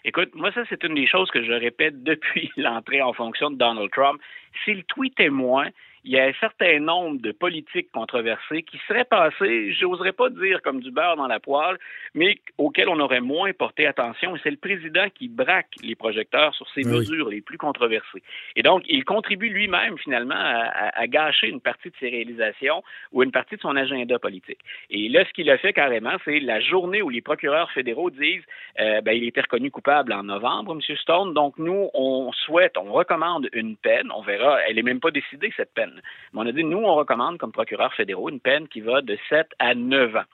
Écoute, 0.04 0.30
moi, 0.34 0.50
ça, 0.52 0.62
c'est 0.68 0.82
une 0.84 0.94
des 0.94 1.06
choses 1.06 1.30
que 1.30 1.44
je 1.44 1.52
répète 1.52 2.02
depuis 2.02 2.50
l'entrée 2.56 3.02
en 3.02 3.12
fonction 3.12 3.50
de 3.50 3.56
Donald 3.56 3.90
Trump. 3.90 4.20
S'il 4.64 4.84
tweetait 4.84 5.30
moins, 5.30 5.68
il 6.08 6.14
y 6.14 6.18
a 6.18 6.24
un 6.24 6.32
certain 6.40 6.80
nombre 6.80 7.20
de 7.20 7.32
politiques 7.32 7.92
controversées 7.92 8.62
qui 8.62 8.80
seraient 8.88 9.04
passées, 9.04 9.74
j'oserais 9.74 10.12
pas 10.12 10.30
dire 10.30 10.62
comme 10.62 10.80
du 10.80 10.90
beurre 10.90 11.16
dans 11.16 11.26
la 11.26 11.38
poêle, 11.38 11.76
mais 12.14 12.38
auxquelles 12.56 12.88
on 12.88 12.98
aurait 12.98 13.20
moins 13.20 13.52
porté 13.52 13.86
attention. 13.86 14.34
Et 14.34 14.40
c'est 14.42 14.50
le 14.50 14.56
président 14.56 15.04
qui 15.14 15.28
braque 15.28 15.74
les 15.82 15.94
projecteurs 15.94 16.54
sur 16.54 16.66
ces 16.70 16.82
mesures 16.82 17.28
les 17.28 17.42
plus 17.42 17.58
controversées. 17.58 18.22
Et 18.56 18.62
donc, 18.62 18.84
il 18.88 19.04
contribue 19.04 19.50
lui-même, 19.50 19.98
finalement, 19.98 20.34
à, 20.34 21.06
gâcher 21.08 21.48
une 21.48 21.60
partie 21.60 21.90
de 21.90 21.94
ses 22.00 22.08
réalisations 22.08 22.82
ou 23.12 23.22
une 23.22 23.30
partie 23.30 23.56
de 23.56 23.60
son 23.60 23.76
agenda 23.76 24.18
politique. 24.18 24.60
Et 24.88 25.10
là, 25.10 25.26
ce 25.26 25.32
qu'il 25.34 25.50
a 25.50 25.58
fait 25.58 25.74
carrément, 25.74 26.16
c'est 26.24 26.40
la 26.40 26.60
journée 26.60 27.02
où 27.02 27.10
les 27.10 27.20
procureurs 27.20 27.70
fédéraux 27.72 28.08
disent 28.08 28.44
euh, 28.80 29.02
ben, 29.02 29.12
il 29.12 29.24
était 29.24 29.42
reconnu 29.42 29.70
coupable 29.70 30.14
en 30.14 30.22
novembre, 30.22 30.72
M. 30.72 30.96
Stone. 30.96 31.34
Donc, 31.34 31.58
nous, 31.58 31.90
on 31.92 32.32
souhaite, 32.32 32.78
on 32.78 32.92
recommande 32.92 33.50
une 33.52 33.76
peine. 33.76 34.10
On 34.14 34.22
verra, 34.22 34.58
elle 34.62 34.76
n'est 34.76 34.82
même 34.82 35.00
pas 35.00 35.10
décidée, 35.10 35.52
cette 35.54 35.74
peine. 35.74 35.97
Mais 36.32 36.40
on 36.40 36.46
a 36.46 36.52
dit, 36.52 36.64
nous, 36.64 36.78
on 36.78 36.94
recommande 36.94 37.38
comme 37.38 37.52
procureur 37.52 37.92
fédéraux 37.94 38.28
une 38.30 38.40
peine 38.40 38.68
qui 38.68 38.80
va 38.80 39.02
de 39.02 39.18
7 39.28 39.48
à 39.58 39.74
9 39.74 40.16
ans. 40.16 40.24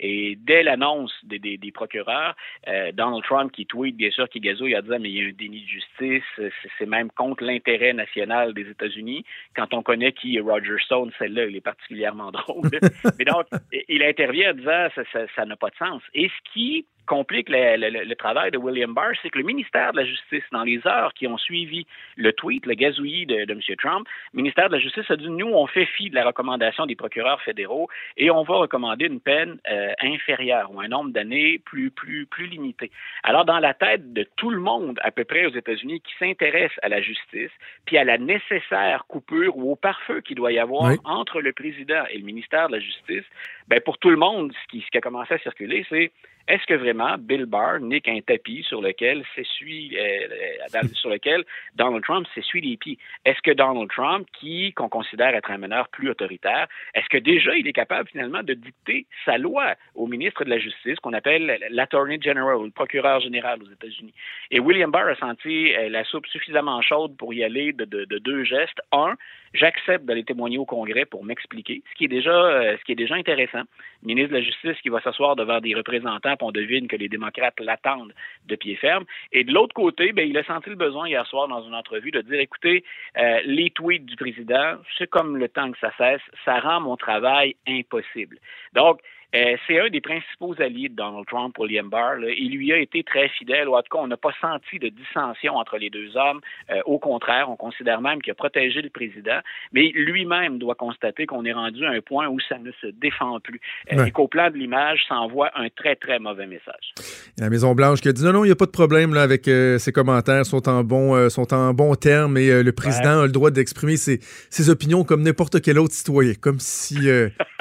Et 0.00 0.36
dès 0.40 0.62
l'annonce 0.62 1.12
des, 1.24 1.72
procureurs, 1.72 2.34
euh, 2.68 2.92
Donald 2.92 3.22
Trump 3.24 3.52
qui 3.52 3.66
tweet, 3.66 3.96
bien 3.96 4.10
sûr, 4.10 4.28
qui 4.28 4.40
gazouille, 4.40 4.74
a 4.74 4.82
dit 4.82 4.88
mais 5.00 5.10
il 5.10 5.16
y 5.16 5.24
a 5.24 5.28
un 5.28 5.32
déni 5.32 5.62
de 5.62 5.68
justice, 5.68 6.52
c'est 6.78 6.86
même 6.86 7.10
contre 7.12 7.44
l'intérêt 7.44 7.92
national 7.92 8.54
des 8.54 8.68
États-Unis. 8.68 9.24
Quand 9.54 9.72
on 9.72 9.82
connaît 9.82 10.12
qui 10.12 10.36
est 10.36 10.40
Roger 10.40 10.76
Stone, 10.84 11.12
celle-là, 11.18 11.46
il 11.46 11.56
est 11.56 11.60
particulièrement 11.60 12.32
drôle. 12.32 12.70
mais 13.18 13.24
donc, 13.24 13.46
il 13.88 14.02
intervient 14.02 14.50
en 14.50 14.54
disant 14.54 14.88
ça 15.36 15.44
n'a 15.44 15.56
pas 15.56 15.70
de 15.70 15.76
sens. 15.76 16.02
Et 16.12 16.28
ce 16.28 16.52
qui 16.52 16.86
complique 17.06 17.48
le, 17.48 18.14
travail 18.14 18.50
de 18.50 18.58
William 18.58 18.92
Barr, 18.92 19.12
c'est 19.22 19.30
que 19.30 19.38
le 19.38 19.44
ministère 19.44 19.92
de 19.92 19.98
la 19.98 20.06
Justice, 20.06 20.44
dans 20.52 20.62
les 20.62 20.80
heures 20.86 21.12
qui 21.14 21.26
ont 21.26 21.38
suivi 21.38 21.86
le 22.16 22.32
tweet, 22.32 22.66
le 22.66 22.74
gazouillis 22.74 23.26
de, 23.26 23.50
M. 23.50 23.60
Trump, 23.78 24.06
le 24.32 24.38
ministère 24.38 24.68
de 24.68 24.76
la 24.76 24.80
Justice 24.80 25.10
a 25.10 25.16
dit 25.16 25.28
nous, 25.28 25.48
on 25.48 25.66
fait 25.66 25.86
fi 25.86 26.10
de 26.10 26.14
la 26.14 26.26
recommandation 26.26 26.86
des 26.86 26.96
procureurs 26.96 27.40
fédéraux 27.42 27.88
et 28.16 28.30
on 28.30 28.42
va 28.42 28.56
recommander 28.56 29.06
une 29.06 29.20
peine 29.20 29.58
euh, 29.70 29.92
inférieure 30.02 30.70
ou 30.72 30.80
un 30.80 30.88
nombre 30.88 31.10
d'années 31.10 31.58
plus, 31.64 31.90
plus, 31.90 32.26
plus 32.26 32.46
limité. 32.46 32.90
Alors, 33.22 33.44
dans 33.44 33.58
la 33.58 33.74
tête 33.74 34.12
de 34.12 34.26
tout 34.36 34.50
le 34.50 34.60
monde, 34.60 34.98
à 35.02 35.10
peu 35.10 35.24
près 35.24 35.46
aux 35.46 35.54
États-Unis, 35.54 36.00
qui 36.00 36.14
s'intéresse 36.18 36.72
à 36.82 36.88
la 36.88 37.00
justice, 37.00 37.50
puis 37.84 37.98
à 37.98 38.04
la 38.04 38.18
nécessaire 38.18 39.04
coupure 39.08 39.56
ou 39.56 39.72
au 39.72 39.76
pare-feu 39.76 40.20
qu'il 40.20 40.36
doit 40.36 40.52
y 40.52 40.58
avoir 40.58 40.92
entre 41.04 41.40
le 41.40 41.52
président 41.52 42.04
et 42.10 42.18
le 42.18 42.24
ministère 42.24 42.68
de 42.68 42.76
la 42.76 42.80
Justice, 42.80 43.24
ben 43.68 43.80
pour 43.80 43.98
tout 43.98 44.10
le 44.10 44.16
monde, 44.16 44.52
ce 44.52 44.68
qui, 44.68 44.80
ce 44.82 44.86
qui 44.90 44.98
a 44.98 45.00
commencé 45.00 45.34
à 45.34 45.38
circuler, 45.38 45.86
c'est 45.88 46.12
est-ce 46.46 46.66
que 46.66 46.74
vraiment 46.74 47.16
Bill 47.18 47.46
Barr 47.46 47.80
n'est 47.80 48.02
qu'un 48.02 48.20
tapis 48.20 48.62
sur 48.64 48.82
lequel 48.82 49.24
s'essuie, 49.34 49.96
euh, 49.96 50.28
euh, 50.74 50.88
sur 50.92 51.08
lequel 51.08 51.42
Donald 51.74 52.04
Trump 52.04 52.26
s'essuie 52.34 52.60
les 52.60 52.76
pieds? 52.76 52.98
Est-ce 53.24 53.40
que 53.40 53.52
Donald 53.52 53.88
Trump, 53.88 54.26
qui 54.38 54.74
qu'on 54.74 54.90
considère 54.90 55.34
être 55.34 55.50
un 55.50 55.56
meneur 55.56 55.88
plus 55.88 56.10
autoritaire, 56.10 56.68
est-ce 56.94 57.08
que 57.08 57.16
déjà 57.16 57.56
il 57.56 57.66
est 57.66 57.72
capable 57.72 58.10
finalement 58.10 58.42
de 58.42 58.52
dicter 58.52 59.06
sa 59.24 59.38
loi 59.38 59.74
au 59.94 60.06
ministre 60.06 60.44
de 60.44 60.50
la 60.50 60.58
Justice, 60.58 61.00
qu'on 61.00 61.14
appelle 61.14 61.58
l'Attorney 61.70 62.20
General, 62.20 62.62
le 62.62 62.70
procureur 62.70 63.20
général 63.20 63.62
aux 63.62 63.70
États-Unis? 63.70 64.12
Et 64.50 64.60
William 64.60 64.90
Barr 64.90 65.08
a 65.08 65.16
senti 65.16 65.74
euh, 65.74 65.88
la 65.88 66.04
soupe 66.04 66.26
suffisamment 66.26 66.82
chaude 66.82 67.16
pour 67.16 67.32
y 67.32 67.42
aller 67.42 67.72
de, 67.72 67.86
de 67.86 68.18
deux 68.18 68.44
gestes. 68.44 68.80
Un, 68.92 69.14
J'accepte 69.54 70.04
d'aller 70.04 70.24
témoigner 70.24 70.58
au 70.58 70.64
Congrès 70.64 71.04
pour 71.04 71.24
m'expliquer, 71.24 71.82
ce 71.88 71.94
qui 71.94 72.04
est 72.06 72.08
déjà 72.08 72.32
euh, 72.32 72.76
ce 72.76 72.84
qui 72.84 72.90
est 72.90 72.96
déjà 72.96 73.14
intéressant. 73.14 73.53
Le 73.62 74.06
ministre 74.06 74.30
de 74.30 74.38
la 74.38 74.42
Justice 74.42 74.80
qui 74.82 74.88
va 74.88 75.00
s'asseoir 75.00 75.36
devant 75.36 75.60
des 75.60 75.74
représentants, 75.74 76.36
puis 76.36 76.46
on 76.46 76.52
devine 76.52 76.88
que 76.88 76.96
les 76.96 77.08
démocrates 77.08 77.58
l'attendent 77.60 78.12
de 78.46 78.56
pied 78.56 78.76
ferme. 78.76 79.04
Et 79.32 79.44
de 79.44 79.52
l'autre 79.52 79.74
côté, 79.74 80.12
ben, 80.12 80.28
il 80.28 80.36
a 80.36 80.44
senti 80.44 80.70
le 80.70 80.76
besoin 80.76 81.08
hier 81.08 81.26
soir 81.26 81.48
dans 81.48 81.62
une 81.62 81.74
entrevue 81.74 82.10
de 82.10 82.20
dire 82.20 82.40
écoutez, 82.40 82.84
euh, 83.16 83.40
les 83.44 83.70
tweets 83.70 84.06
du 84.06 84.16
président, 84.16 84.76
c'est 84.98 85.08
comme 85.08 85.36
le 85.36 85.48
temps 85.48 85.70
que 85.72 85.78
ça 85.78 85.92
cesse, 85.96 86.22
ça 86.44 86.60
rend 86.60 86.80
mon 86.80 86.96
travail 86.96 87.56
impossible. 87.66 88.38
Donc, 88.72 89.00
euh, 89.34 89.56
c'est 89.66 89.80
un 89.80 89.88
des 89.88 90.00
principaux 90.00 90.54
alliés 90.60 90.88
de 90.88 90.94
Donald 90.94 91.26
Trump, 91.26 91.58
William 91.58 91.88
Barr. 91.88 92.18
Il 92.38 92.52
lui 92.56 92.72
a 92.72 92.78
été 92.78 93.02
très 93.02 93.28
fidèle, 93.30 93.68
ou 93.68 93.74
en 93.74 93.82
tout 93.82 93.96
cas, 93.96 94.02
on 94.02 94.06
n'a 94.06 94.16
pas 94.16 94.34
senti 94.40 94.78
de 94.78 94.88
dissension 94.88 95.56
entre 95.56 95.76
les 95.76 95.90
deux 95.90 96.16
hommes. 96.16 96.40
Euh, 96.70 96.80
au 96.84 96.98
contraire, 96.98 97.50
on 97.50 97.56
considère 97.56 98.00
même 98.00 98.22
qu'il 98.22 98.30
a 98.30 98.34
protégé 98.34 98.80
le 98.80 98.90
président, 98.90 99.40
mais 99.72 99.90
lui-même 99.94 100.58
doit 100.58 100.76
constater 100.76 101.26
qu'on 101.26 101.44
est 101.44 101.52
rendu 101.52 101.84
à 101.84 101.90
un 101.90 102.00
point 102.00 102.28
où 102.28 102.38
ça 102.48 102.58
ne 102.58 102.70
se 102.80 102.86
défend 102.86 103.40
plus. 103.40 103.60
Euh, 103.92 104.04
et 104.04 104.12
qu'au 104.12 104.28
plan 104.28 104.50
de 104.50 104.56
l'image, 104.56 105.00
ça 105.08 105.16
envoie 105.16 105.50
un 105.56 105.68
très, 105.68 105.96
très 105.96 106.20
mauvais 106.20 106.46
message. 106.46 106.94
La 107.38 107.50
Maison-Blanche 107.50 108.00
qui 108.00 108.08
a 108.08 108.12
dit 108.12 108.24
non, 108.24 108.32
non, 108.32 108.44
il 108.44 108.48
n'y 108.48 108.52
a 108.52 108.56
pas 108.56 108.66
de 108.66 108.70
problème 108.70 109.14
là, 109.14 109.22
avec 109.22 109.44
ses 109.46 109.92
commentaires, 109.92 110.46
sont 110.46 110.68
en 110.68 110.84
bon, 110.84 111.28
sont 111.28 111.52
en 111.52 111.74
bon 111.74 111.94
terme 111.94 112.36
et 112.36 112.62
le 112.62 112.72
président 112.72 113.20
a 113.20 113.26
le 113.26 113.32
droit 113.32 113.50
d'exprimer 113.50 113.96
ses, 113.96 114.20
ses, 114.50 114.70
opinions 114.70 115.04
comme 115.04 115.22
n'importe 115.22 115.60
quel 115.60 115.78
autre 115.78 115.94
citoyen, 115.94 116.34
comme 116.40 116.58
si, 116.60 117.08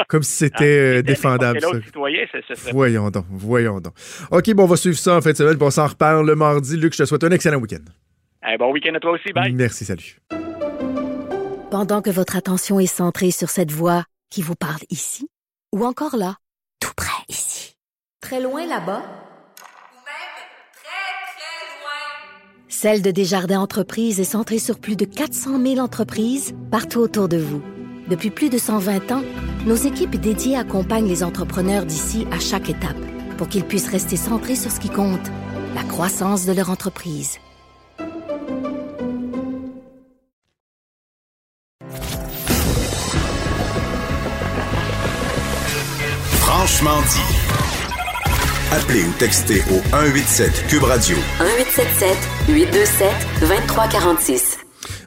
comme 0.08 0.24
si 0.24 0.46
c'était 0.46 1.02
défendable. 1.04 1.63
Voyons 2.72 3.10
donc, 3.10 3.26
voyons 3.30 3.80
donc. 3.80 3.94
OK, 4.32 4.54
bon, 4.54 4.64
on 4.64 4.68
va 4.68 4.76
suivre 4.76 4.98
ça 4.98 5.16
en 5.18 5.22
fait, 5.22 5.36
semaine, 5.36 5.56
puis 5.56 5.66
on 5.66 5.72
s'en 5.72 5.88
reparle 5.88 6.26
le 6.26 6.36
mardi. 6.36 6.78
Luc, 6.78 6.94
je 6.94 7.00
te 7.00 7.06
souhaite 7.06 7.24
un 7.24 7.32
excellent 7.32 7.60
week-end. 7.60 7.84
Un 8.44 8.58
bon 8.58 8.72
week-end 8.72 8.94
à 8.96 9.00
toi 9.00 9.12
aussi, 9.12 9.32
bye. 9.34 9.54
Merci, 9.54 9.86
salut. 9.86 10.18
Pendant 11.72 12.02
que 12.02 12.10
votre 12.10 12.36
attention 12.36 12.80
est 12.80 12.86
centrée 12.86 13.32
sur 13.32 13.50
cette 13.50 13.72
voix 13.72 14.04
qui 14.30 14.42
vous 14.42 14.56
parle 14.56 14.82
ici, 14.90 15.28
ou 15.74 15.86
encore 15.86 16.18
là, 16.18 16.36
tout 16.80 16.94
près 16.96 17.24
ici, 17.30 17.76
très 18.22 18.42
loin 18.42 18.62
là-bas, 18.62 19.00
même 19.00 19.06
très, 20.76 21.34
très 21.34 21.66
loin, 21.80 22.68
Celle 22.68 23.02
de 23.02 23.12
Desjardins 23.12 23.60
Entreprises 23.60 24.20
est 24.20 24.24
centrée 24.24 24.60
sur 24.60 24.80
plus 24.80 24.96
de 24.96 25.06
400 25.06 25.60
000 25.62 25.78
entreprises 25.80 26.54
partout 26.70 27.00
autour 27.00 27.30
de 27.30 27.38
vous. 27.38 27.64
Depuis 28.08 28.30
plus 28.32 28.50
de 28.50 28.58
120 28.58 29.12
ans, 29.12 29.24
nos 29.66 29.76
équipes 29.76 30.20
dédiées 30.20 30.58
accompagnent 30.58 31.08
les 31.08 31.24
entrepreneurs 31.24 31.86
d'ici 31.86 32.28
à 32.32 32.40
chaque 32.40 32.70
étape 32.70 32.98
pour 33.38 33.48
qu'ils 33.48 33.64
puissent 33.64 33.90
rester 33.90 34.18
centrés 34.18 34.56
sur 34.56 34.72
ce 34.72 34.80
qui 34.80 34.90
compte, 34.90 35.32
la 35.74 35.84
croissance 35.84 36.46
de 36.46 36.52
leur 36.54 36.70
entreprise. 36.70 37.40
Franchement 46.40 47.02
dit. 47.10 47.34
Appelez 48.72 49.04
ou 49.04 49.12
textez 49.20 49.62
au 49.72 49.80
187 49.92 50.68
Cube 50.68 50.84
Radio. 50.84 51.16
1877 51.40 52.18
827 52.50 53.12
2346. 53.42 54.63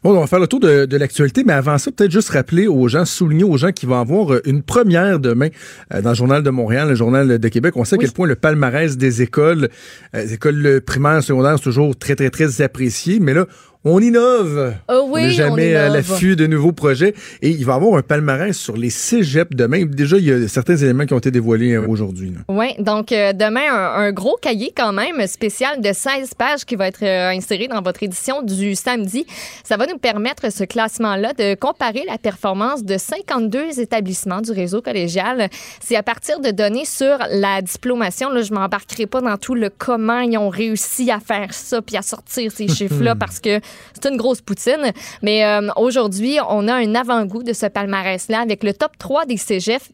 Bon, 0.07 0.17
on 0.17 0.21
va 0.21 0.29
faire 0.29 0.39
le 0.39 0.47
tour 0.47 0.61
de, 0.61 0.85
de 0.85 0.97
l'actualité, 0.97 1.43
mais 1.45 1.53
avant 1.53 1.79
ça, 1.79 1.91
peut-être 1.91 2.13
juste 2.13 2.29
rappeler 2.29 2.69
aux 2.69 2.87
gens, 2.87 3.05
souligner 3.05 3.43
aux 3.43 3.57
gens 3.57 3.73
qui 3.73 3.87
vont 3.87 3.99
avoir 3.99 4.35
euh, 4.35 4.41
une 4.45 4.63
première 4.63 5.19
demain 5.19 5.49
euh, 5.93 6.01
dans 6.01 6.11
le 6.11 6.15
Journal 6.15 6.45
de 6.45 6.51
Montréal, 6.51 6.91
le 6.91 6.95
Journal 6.95 7.41
de 7.41 7.49
Québec. 7.49 7.75
On 7.77 7.85
sait 7.85 7.97
à 7.97 7.99
quel 7.99 8.13
point 8.13 8.29
le 8.29 8.37
palmarès 8.37 8.97
des 8.97 9.23
écoles, 9.23 9.69
euh, 10.15 10.23
les 10.23 10.35
écoles 10.35 10.81
primaires, 10.87 11.25
secondaires, 11.25 11.57
c'est 11.57 11.65
toujours 11.65 11.99
très, 11.99 12.15
très, 12.15 12.31
très 12.31 12.63
apprécié, 12.63 13.19
mais 13.19 13.35
là, 13.35 13.47
On 13.89 14.01
innove. 14.01 14.75
Oh 14.89 15.03
on 15.05 15.13
oui, 15.13 15.23
n'est 15.23 15.31
jamais 15.31 15.77
on 15.77 15.79
à 15.79 15.83
innove. 15.85 15.95
l'affût 15.95 16.35
de 16.35 16.49
nouveaux 16.49 16.73
projets. 16.73 17.15
Et 17.41 17.51
il 17.51 17.65
va 17.65 17.75
y 17.75 17.77
avoir 17.77 17.97
un 17.97 18.03
palmarès 18.03 18.59
sur 18.59 18.77
les 18.77 18.91
cégeps 18.91 19.55
demain. 19.55 19.85
Déjà, 19.87 20.17
il 20.17 20.25
y 20.25 20.33
a 20.33 20.49
certains 20.49 20.75
éléments 20.77 21.07
qui 21.07 21.15
ont 21.15 21.19
été 21.19 21.31
dévoilés 21.31 21.75
euh, 21.75 21.87
aujourd'hui. 21.87 22.33
Oui, 22.49 22.75
donc 22.81 23.13
euh, 23.13 23.33
demain, 23.33 23.73
un, 23.73 24.07
un 24.07 24.13
gros 24.13 24.37
cahier 24.43 24.73
quand 24.77 24.93
même 24.93 25.25
spécial 25.29 25.81
de 25.81 25.93
16 25.93 26.35
pages 26.35 26.65
qui 26.65 26.75
va 26.75 26.89
être 26.89 27.05
euh, 27.05 27.31
inséré 27.31 27.69
dans 27.69 27.81
votre 27.81 28.03
édition 28.03 28.43
du 28.43 28.75
samedi. 28.75 29.25
Ça 29.63 29.77
va 29.77 29.87
nous 29.87 29.99
permettre, 29.99 30.51
ce 30.51 30.65
classement-là, 30.65 31.33
de 31.35 31.55
comparer 31.55 32.03
la 32.09 32.19
performance 32.19 32.83
de 32.83 32.99
52 32.99 33.79
établissements 33.79 34.41
du 34.41 34.51
réseau 34.51 34.83
collégial. 34.83 35.49
C'est 35.81 35.95
à 35.95 36.03
partir 36.03 36.41
de 36.41 36.51
données 36.51 36.87
sur 36.87 37.19
la 37.31 37.63
diplomation. 37.63 38.31
Là, 38.31 38.43
je 38.43 38.53
m'embarquerai 38.53 39.07
pas 39.07 39.21
dans 39.21 39.37
tout 39.37 39.55
le 39.55 39.71
comment 39.71 40.19
ils 40.19 40.39
ont 40.39 40.49
réussi 40.49 41.13
à 41.13 41.21
faire 41.21 41.55
ça 41.55 41.81
puis 41.83 41.97
à 41.97 42.03
sortir 42.03 42.51
ces 42.51 42.67
chiffres-là 42.77 43.15
parce 43.15 43.39
que 43.39 43.61
c'est 43.95 44.11
une 44.11 44.17
grosse 44.17 44.41
poutine. 44.41 44.93
Mais 45.23 45.45
euh, 45.45 45.69
aujourd'hui, 45.77 46.39
on 46.49 46.69
a 46.69 46.75
un 46.75 46.95
avant-goût 46.95 47.43
de 47.43 47.53
ce 47.53 47.67
palmarès-là 47.67 48.41
avec 48.41 48.63
le 48.63 48.73
top 48.73 48.93
3 48.99 49.25
des 49.27 49.37
cégeps, 49.37 49.91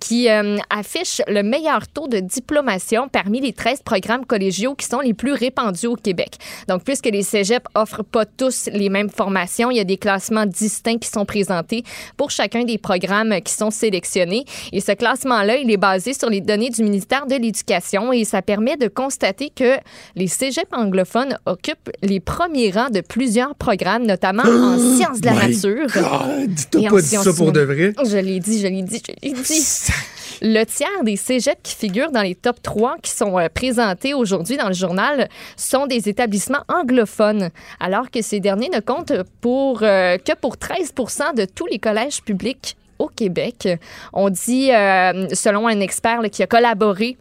qui 0.00 0.28
euh, 0.28 0.56
affiche 0.70 1.20
le 1.28 1.42
meilleur 1.42 1.86
taux 1.88 2.08
de 2.08 2.20
diplomation 2.20 3.08
parmi 3.08 3.40
les 3.40 3.52
13 3.52 3.82
programmes 3.82 4.24
collégiaux 4.24 4.74
qui 4.74 4.86
sont 4.86 5.00
les 5.00 5.14
plus 5.14 5.32
répandus 5.32 5.86
au 5.86 5.96
Québec. 5.96 6.36
Donc, 6.68 6.84
puisque 6.84 7.06
les 7.06 7.22
cégeps 7.22 7.66
offrent 7.74 8.04
pas 8.04 8.24
tous 8.24 8.68
les 8.72 8.88
mêmes 8.88 9.10
formations, 9.10 9.70
il 9.70 9.76
y 9.76 9.80
a 9.80 9.84
des 9.84 9.96
classements 9.96 10.46
distincts 10.46 10.98
qui 10.98 11.08
sont 11.08 11.24
présentés 11.24 11.82
pour 12.16 12.30
chacun 12.30 12.64
des 12.64 12.78
programmes 12.78 13.40
qui 13.40 13.52
sont 13.52 13.70
sélectionnés. 13.70 14.44
Et 14.72 14.80
ce 14.80 14.92
classement-là, 14.92 15.56
il 15.56 15.70
est 15.70 15.76
basé 15.76 16.12
sur 16.12 16.30
les 16.30 16.40
données 16.40 16.70
du 16.70 16.82
ministère 16.82 17.26
de 17.26 17.34
l'Éducation 17.34 18.12
et 18.12 18.24
ça 18.24 18.42
permet 18.42 18.76
de 18.76 18.88
constater 18.88 19.50
que 19.50 19.76
les 20.14 20.26
cégeps 20.26 20.72
anglophones 20.72 21.38
occupent 21.46 21.90
les 22.02 22.20
premiers 22.20 22.45
de 22.48 23.00
plusieurs 23.00 23.54
programmes, 23.54 24.06
notamment 24.06 24.42
en 24.42 24.78
sciences 24.96 25.20
de 25.20 25.26
la 25.26 25.34
nature. 25.34 25.86
Pas 25.92 26.28
dit 26.46 26.88
ça 26.88 27.00
sciences 27.00 27.36
pour 27.36 27.52
de 27.52 27.62
humaines. 27.62 27.92
vrai? 27.94 28.08
Je 28.08 28.16
l'ai 28.16 28.40
dit, 28.40 28.60
je 28.60 28.66
l'ai 28.66 28.82
dit, 28.82 29.02
je 29.06 29.12
l'ai 29.22 29.32
dit. 29.32 29.66
Le 30.42 30.64
tiers 30.64 31.02
des 31.02 31.16
cégeps 31.16 31.60
qui 31.62 31.74
figurent 31.74 32.10
dans 32.10 32.22
les 32.22 32.34
top 32.34 32.60
3 32.62 32.96
qui 33.02 33.10
sont 33.10 33.38
euh, 33.38 33.48
présentés 33.52 34.12
aujourd'hui 34.12 34.56
dans 34.56 34.68
le 34.68 34.74
journal 34.74 35.28
sont 35.56 35.86
des 35.86 36.08
établissements 36.08 36.62
anglophones, 36.68 37.50
alors 37.80 38.10
que 38.10 38.20
ces 38.20 38.38
derniers 38.38 38.68
ne 38.68 38.80
comptent 38.80 39.14
pour, 39.40 39.82
euh, 39.82 40.18
que 40.18 40.34
pour 40.34 40.58
13 40.58 40.92
de 41.36 41.46
tous 41.46 41.66
les 41.66 41.78
collèges 41.78 42.22
publics 42.22 42.76
au 42.98 43.08
Québec. 43.08 43.68
On 44.12 44.28
dit, 44.28 44.72
euh, 44.72 45.26
selon 45.32 45.68
un 45.68 45.80
expert 45.80 46.20
là, 46.20 46.28
qui 46.28 46.42
a 46.42 46.46
collaboré 46.46 47.16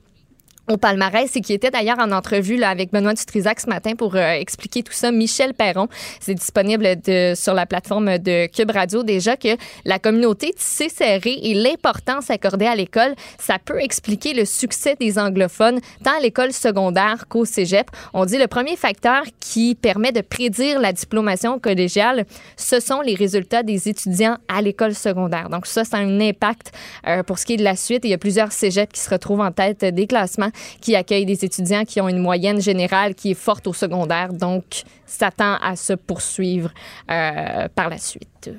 au 0.67 0.77
palmarès 0.77 1.35
et 1.35 1.41
qui 1.41 1.53
était 1.53 1.71
d'ailleurs 1.71 1.99
en 1.99 2.11
entrevue 2.11 2.57
là, 2.57 2.69
avec 2.69 2.91
Benoît 2.91 3.13
Dutrisac 3.13 3.59
ce 3.59 3.67
matin 3.67 3.95
pour 3.95 4.15
euh, 4.15 4.31
expliquer 4.31 4.83
tout 4.83 4.93
ça. 4.93 5.11
Michel 5.11 5.53
Perron, 5.53 5.87
c'est 6.19 6.33
disponible 6.33 6.87
de, 7.05 7.33
sur 7.35 7.53
la 7.53 7.65
plateforme 7.65 8.17
de 8.17 8.47
Cube 8.47 8.71
Radio 8.71 9.03
déjà 9.03 9.37
que 9.37 9.57
la 9.85 9.99
communauté 9.99 10.53
tissée 10.53 10.89
serrée 10.89 11.39
et 11.43 11.53
l'importance 11.53 12.29
accordée 12.29 12.65
à 12.65 12.75
l'école, 12.75 13.15
ça 13.37 13.59
peut 13.63 13.79
expliquer 13.79 14.33
le 14.33 14.45
succès 14.45 14.95
des 14.99 15.19
anglophones 15.19 15.79
tant 16.03 16.17
à 16.17 16.21
l'école 16.21 16.51
secondaire 16.51 17.25
qu'au 17.29 17.45
cégep. 17.45 17.89
On 18.13 18.25
dit 18.25 18.37
le 18.37 18.47
premier 18.47 18.75
facteur 18.75 19.23
qui 19.39 19.75
permet 19.75 20.11
de 20.11 20.21
prédire 20.21 20.79
la 20.79 20.93
diplomation 20.93 21.59
collégiale, 21.59 22.25
ce 22.57 22.79
sont 22.79 23.01
les 23.01 23.15
résultats 23.15 23.63
des 23.63 23.87
étudiants 23.87 24.37
à 24.47 24.61
l'école 24.61 24.95
secondaire. 24.95 25.49
Donc 25.49 25.67
ça, 25.67 25.83
ça 25.83 25.97
a 25.97 25.99
un 25.99 26.19
impact 26.19 26.71
euh, 27.07 27.23
pour 27.23 27.37
ce 27.37 27.45
qui 27.45 27.53
est 27.53 27.57
de 27.57 27.63
la 27.63 27.75
suite. 27.75 28.01
Il 28.03 28.09
y 28.09 28.13
a 28.13 28.17
plusieurs 28.17 28.51
cégeps 28.51 28.91
qui 28.91 28.99
se 28.99 29.09
retrouvent 29.09 29.41
en 29.41 29.51
tête 29.51 29.85
des 29.85 30.07
classements 30.07 30.49
qui 30.81 30.95
accueillent 30.95 31.25
des 31.25 31.45
étudiants 31.45 31.85
qui 31.85 32.01
ont 32.01 32.09
une 32.09 32.19
moyenne 32.19 32.61
générale 32.61 33.15
qui 33.15 33.31
est 33.31 33.39
forte 33.39 33.67
au 33.67 33.73
secondaire. 33.73 34.33
Donc, 34.33 34.83
ça 35.05 35.31
tend 35.31 35.57
à 35.61 35.75
se 35.75 35.93
poursuivre 35.93 36.71
euh, 37.09 37.67
par 37.73 37.89
la 37.89 37.97
suite. 37.97 38.51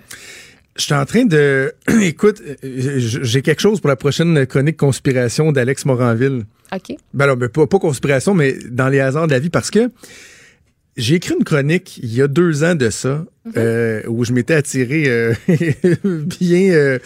Je 0.76 0.82
suis 0.82 0.94
en 0.94 1.04
train 1.06 1.24
de. 1.24 1.74
Écoute, 2.02 2.42
j'ai 2.62 3.42
quelque 3.42 3.60
chose 3.60 3.80
pour 3.80 3.88
la 3.88 3.96
prochaine 3.96 4.46
chronique 4.46 4.76
conspiration 4.76 5.52
d'Alex 5.52 5.86
Moranville. 5.86 6.44
OK. 6.74 6.96
Ben 7.14 7.24
alors, 7.24 7.36
ben, 7.36 7.48
pas, 7.48 7.66
pas 7.66 7.78
conspiration, 7.78 8.34
mais 8.34 8.54
dans 8.70 8.88
les 8.88 9.00
hasards 9.00 9.26
de 9.26 9.32
la 9.32 9.38
vie, 9.38 9.50
parce 9.50 9.70
que 9.70 9.90
j'ai 10.96 11.16
écrit 11.16 11.34
une 11.38 11.44
chronique 11.44 11.98
il 12.02 12.14
y 12.14 12.22
a 12.22 12.28
deux 12.28 12.64
ans 12.64 12.74
de 12.74 12.88
ça, 12.90 13.24
euh, 13.56 14.02
où 14.08 14.24
je 14.24 14.32
m'étais 14.32 14.54
attiré 14.54 15.04
euh, 15.06 15.32
bien 16.04 16.70
euh, 16.72 16.98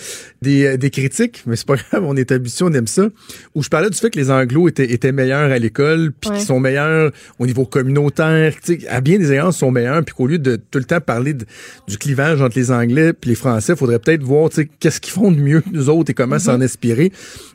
des, 0.43 0.79
des 0.79 0.91
critiques, 0.91 1.43
mais 1.47 1.57
c'est 1.57 1.67
pas 1.67 1.77
grave, 1.77 2.05
on 2.07 2.17
est 2.17 2.33
habitué, 2.33 2.65
on 2.65 2.73
aime 2.73 2.87
ça, 2.87 3.09
où 3.55 3.63
je 3.63 3.69
parlais 3.69 3.91
du 3.91 3.97
fait 3.99 4.11
que 4.11 4.19
les 4.19 4.31
anglos 4.31 4.69
étaient, 4.69 4.91
étaient 4.93 5.13
meilleurs 5.13 5.51
à 5.51 5.59
l'école, 5.59 6.13
puis 6.19 6.31
Ouais. 6.31 6.37
qu'ils 6.37 6.47
sont 6.47 6.61
meilleurs 6.61 7.11
au 7.39 7.47
niveau 7.47 7.65
communautaire, 7.67 8.55
tu 8.65 8.81
sais, 8.81 8.89
à 8.89 9.01
bien 9.01 9.19
des 9.19 9.33
égards, 9.33 9.51
ils 9.51 9.59
sont 9.59 9.71
meilleurs, 9.71 10.05
puis 10.05 10.15
qu'au 10.15 10.27
lieu 10.29 10.39
de 10.39 10.57
tout 10.57 10.79
le 10.79 10.85
temps 10.85 11.01
parler 11.01 11.35
de- 11.35 11.45
du 11.89 11.99
clivage 11.99 12.41
entre 12.41 12.57
les 12.59 12.71
Anglais 12.71 13.13
puis 13.13 13.31
les 13.31 13.37
Français, 13.37 13.75
faudrait 13.77 13.99
peut-être 13.99 14.23
voir, 14.23 14.49
tu 14.51 14.57
sais, 14.63 14.71
qu'est-ce 14.79 15.01
qu'ils 15.01 15.13
font 15.13 15.31
de 15.33 15.41
mieux 15.41 15.61
que 15.61 15.71
nous 15.73 15.89
autres 15.91 16.11
et 16.11 16.15
comment 16.15 16.39
s'en 16.39 16.61
inspirer. 16.61 17.13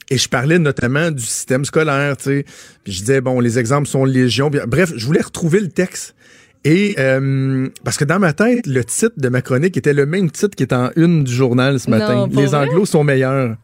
Et 0.10 0.18
je 0.18 0.30
parlais 0.30 0.60
notamment 0.60 1.10
du 1.12 1.24
système 1.24 1.66
scolaire, 1.66 2.16
tu 2.18 2.24
sais. 2.26 2.46
Puis 2.84 2.94
je 2.94 3.00
disais, 3.00 3.22
bon, 3.22 3.40
les 3.40 3.58
exemples 3.58 3.88
sont 3.88 4.06
légion. 4.06 4.52
Bref, 4.68 4.92
je 4.96 5.06
voulais 5.06 5.22
retrouver 5.22 5.60
le 5.60 5.70
texte. 5.70 6.16
Et 6.64 6.96
euh, 6.98 7.68
parce 7.84 7.96
que 7.98 8.06
dans 8.06 8.18
ma 8.18 8.34
tête, 8.34 8.66
le 8.66 8.84
titre 8.84 9.14
de 9.18 9.30
ma 9.30 9.42
chronique 9.44 9.78
était 9.78 9.94
le 9.94 10.08
même 10.08 10.32
titre 10.32 10.56
qui 10.56 10.64
est 10.64 10.74
en 10.74 10.90
une 10.96 11.24
du 11.24 11.32
journal 11.34 11.80
ce 11.80 11.90
matin. 11.92 12.28
les? 12.42 12.56
Anglos 12.56 12.86
sont 12.88 13.04
meilleurs. 13.04 13.56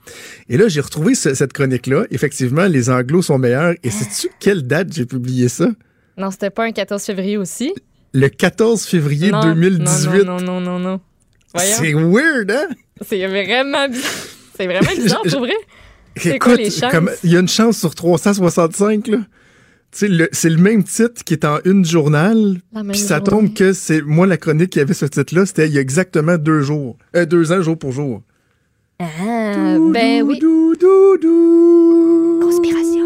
Et 0.50 0.58
là, 0.58 0.68
j'ai 0.68 0.82
retrouvé 0.82 1.16
ce- 1.16 1.34
cette 1.34 1.52
chronique-là. 1.54 2.04
Effectivement, 2.12 2.66
les 2.68 2.89
Anglos 2.92 3.24
sont 3.24 3.39
meilleurs. 3.39 3.74
Et 3.84 3.89
sais-tu 3.89 4.28
quelle 4.39 4.68
date 4.68 4.94
j'ai 4.94 5.06
publié 5.08 5.48
ça? 5.50 5.68
Non, 6.18 6.30
c'était 6.30 6.52
pas 6.52 6.66
un 6.66 6.72
14 6.72 7.02
février 7.04 7.38
aussi? 7.38 7.74
Le 8.14 8.28
14 8.30 8.84
février 8.86 9.32
non, 9.32 9.42
2018. 9.42 10.24
Non, 10.24 10.39
non, 10.39 10.39
non, 10.39 10.62
non, 10.62 10.80
non. 10.80 11.02
C'est 11.56 11.94
weird, 11.94 12.52
hein? 12.52 12.68
C'est 13.08 13.26
vraiment 13.28 13.88
bizarre. 13.89 14.12
C'est 14.58 14.66
vraiment 14.68 14.92
bizarre, 14.96 15.22
pour 15.28 15.39
vrai. 15.39 15.54
Écoute, 16.16 16.59
il 17.24 17.32
y 17.32 17.36
a 17.36 17.39
une 17.39 17.47
chance 17.47 17.78
sur 17.78 17.95
365, 17.95 19.07
là. 19.07 19.18
Tu 19.91 19.99
sais, 19.99 20.07
le- 20.07 20.30
c'est 20.32 20.49
le 20.49 20.57
même 20.57 20.84
titre 20.84 21.24
qui 21.26 21.34
est 21.34 21.43
en 21.45 21.59
une 21.66 21.84
journal. 21.86 22.62
Puis 22.89 22.97
ça 22.99 23.18
journée. 23.18 23.30
tombe 23.30 23.53
que 23.53 23.74
c'est 23.74 24.01
moi 24.01 24.26
la 24.26 24.38
chronique 24.38 24.70
qui 24.70 24.80
avait 24.80 24.93
ce 24.93 25.05
titre-là, 25.05 25.45
c'était 25.45 25.68
il 25.68 25.74
y 25.74 25.78
a 25.78 25.82
exactement 25.82 26.38
deux 26.38 26.62
jours, 26.62 26.97
euh, 27.16 27.26
deux 27.26 27.51
ans 27.51 27.62
jour 27.62 27.78
pour 27.78 27.91
jour. 27.91 28.22
Ah, 28.99 29.78
ben 29.91 30.22
oui. 30.24 30.39
Dou, 30.39 30.76
dou, 30.80 31.18
dou. 31.22 32.39
Conspiration. 32.41 33.05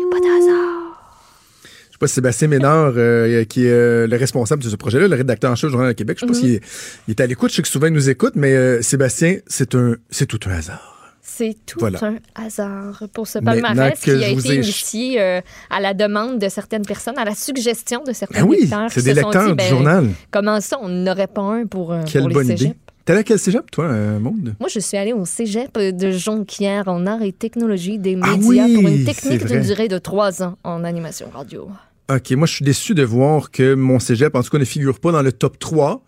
Y 0.00 0.04
a 0.04 0.10
pas 0.10 0.18
de 0.20 0.42
hasard. 0.42 1.28
Je 1.64 1.92
sais 1.92 1.98
pas 2.00 2.06
si 2.08 2.14
Sébastien 2.14 2.48
Ménard, 2.48 2.94
euh, 2.96 3.44
qui 3.44 3.66
est 3.66 3.70
euh, 3.70 4.06
le 4.08 4.16
responsable 4.16 4.64
de 4.64 4.68
ce 4.68 4.74
projet-là, 4.76 5.06
le 5.06 5.14
rédacteur 5.14 5.50
en 5.52 5.54
chef 5.54 5.68
du 5.68 5.72
Journal 5.72 5.92
de 5.92 5.96
Québec, 5.96 6.18
je 6.20 6.26
sais 6.26 6.32
pas 6.32 6.36
Mhm. 6.36 6.40
s'il 6.40 6.54
est, 6.54 6.60
il 7.06 7.10
est 7.12 7.20
à 7.20 7.26
l'écoute, 7.26 7.50
je 7.50 7.56
sais 7.56 7.62
que 7.62 7.68
souvent 7.68 7.86
il 7.86 7.92
nous 7.92 8.08
écoute, 8.10 8.32
mais 8.34 8.82
Sébastien, 8.82 9.36
c'est 9.46 9.74
un, 9.76 9.94
c'est 10.10 10.26
tout 10.26 10.40
un 10.46 10.52
hasard. 10.52 10.91
C'est 11.34 11.56
tout 11.64 11.78
Voilà. 11.80 11.98
un 12.02 12.16
hasard 12.34 13.04
pour 13.14 13.26
ce 13.26 13.38
palmarès 13.38 13.98
qui 13.98 14.10
a 14.10 14.28
été 14.28 14.50
ai- 14.50 14.54
initié 14.56 15.20
euh, 15.20 15.40
à 15.70 15.80
la 15.80 15.94
demande 15.94 16.38
de 16.38 16.48
certaines 16.48 16.84
personnes, 16.84 17.16
à 17.18 17.24
la 17.24 17.34
suggestion 17.34 18.02
de 18.04 18.12
certains 18.12 18.42
Ben 18.42 18.48
oui, 18.48 18.58
lecteurs. 18.60 18.90
c'est 18.90 19.02
des 19.02 19.14
lecteurs 19.14 19.44
dit, 19.44 19.48
du 19.50 19.54
ben, 19.56 19.68
journal. 19.68 20.08
Comment 20.30 20.60
ça, 20.60 20.78
on 20.82 20.88
n'aurait 20.88 21.26
pas 21.28 21.40
un 21.42 21.66
pour, 21.66 21.92
euh, 21.92 22.02
Quelle 22.06 22.22
pour 22.22 22.28
les 22.28 22.34
bonne 22.34 22.46
cégeps? 22.48 22.62
idée. 22.64 22.76
T'es 23.04 23.12
allé 23.12 23.20
à 23.20 23.24
quel 23.24 23.38
cégep, 23.38 23.68
toi, 23.70 23.86
euh, 23.86 24.18
Maude? 24.20 24.54
Moi, 24.60 24.68
je 24.68 24.78
suis 24.78 24.96
allée 24.96 25.12
au 25.12 25.24
cégep 25.24 25.76
de 25.76 26.10
Jonquière 26.12 26.86
en 26.86 27.04
arts 27.06 27.22
et 27.22 27.32
technologie 27.32 27.98
des 27.98 28.16
Ah 28.22 28.36
médias 28.36 28.64
oui, 28.66 28.74
pour 28.74 28.86
une 28.86 29.04
technique 29.04 29.44
d'une 29.46 29.62
durée 29.62 29.88
de 29.88 29.98
trois 29.98 30.42
ans 30.42 30.56
en 30.64 30.84
animation 30.84 31.26
radio. 31.34 31.68
OK, 32.12 32.30
moi, 32.32 32.46
je 32.46 32.52
suis 32.54 32.64
déçu 32.64 32.94
de 32.94 33.02
voir 33.02 33.50
que 33.50 33.74
mon 33.74 33.98
cégep, 33.98 34.34
en 34.36 34.42
tout 34.42 34.50
cas, 34.50 34.58
ne 34.58 34.64
figure 34.64 35.00
pas 35.00 35.10
dans 35.12 35.22
le 35.22 35.32
top 35.32 35.58
3. 35.58 36.04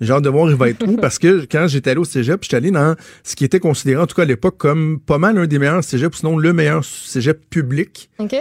J'ai 0.00 0.12
hâte 0.12 0.22
de 0.22 0.28
voir 0.28 0.48
il 0.50 0.56
va 0.56 0.68
être 0.68 0.86
où, 0.86 0.96
parce 0.96 1.18
que 1.18 1.46
quand 1.50 1.66
j'étais 1.68 1.90
allé 1.90 2.00
au 2.00 2.04
cégep, 2.04 2.42
j'étais 2.42 2.56
allé 2.56 2.70
dans 2.70 2.94
ce 3.24 3.34
qui 3.36 3.44
était 3.44 3.60
considéré, 3.60 4.00
en 4.00 4.06
tout 4.06 4.14
cas 4.14 4.22
à 4.22 4.26
l'époque, 4.26 4.56
comme 4.58 5.00
pas 5.00 5.18
mal 5.18 5.38
un 5.38 5.46
des 5.46 5.58
meilleurs 5.58 5.82
cégeps, 5.82 6.18
sinon 6.18 6.38
le 6.38 6.52
meilleur 6.52 6.84
cégep 6.84 7.48
public, 7.50 8.10
OK? 8.18 8.30
tu 8.30 8.36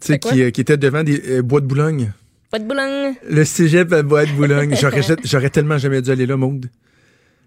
sais, 0.00 0.18
qui, 0.18 0.42
euh, 0.42 0.50
qui 0.50 0.60
était 0.60 0.76
devant 0.76 1.02
des 1.02 1.22
euh, 1.28 1.42
bois 1.42 1.60
de 1.60 1.66
Boulogne. 1.66 2.12
Pas 2.50 2.58
de 2.58 2.64
boulogne. 2.64 3.14
Le 3.28 3.44
cégep 3.44 3.92
à 3.92 4.02
bois 4.02 4.26
de 4.26 4.32
Boulogne. 4.32 4.74
J'aurais, 5.24 5.50
tellement 5.50 5.78
jamais 5.78 6.02
dû 6.02 6.10
aller 6.10 6.26
là, 6.26 6.36
Maude. 6.36 6.68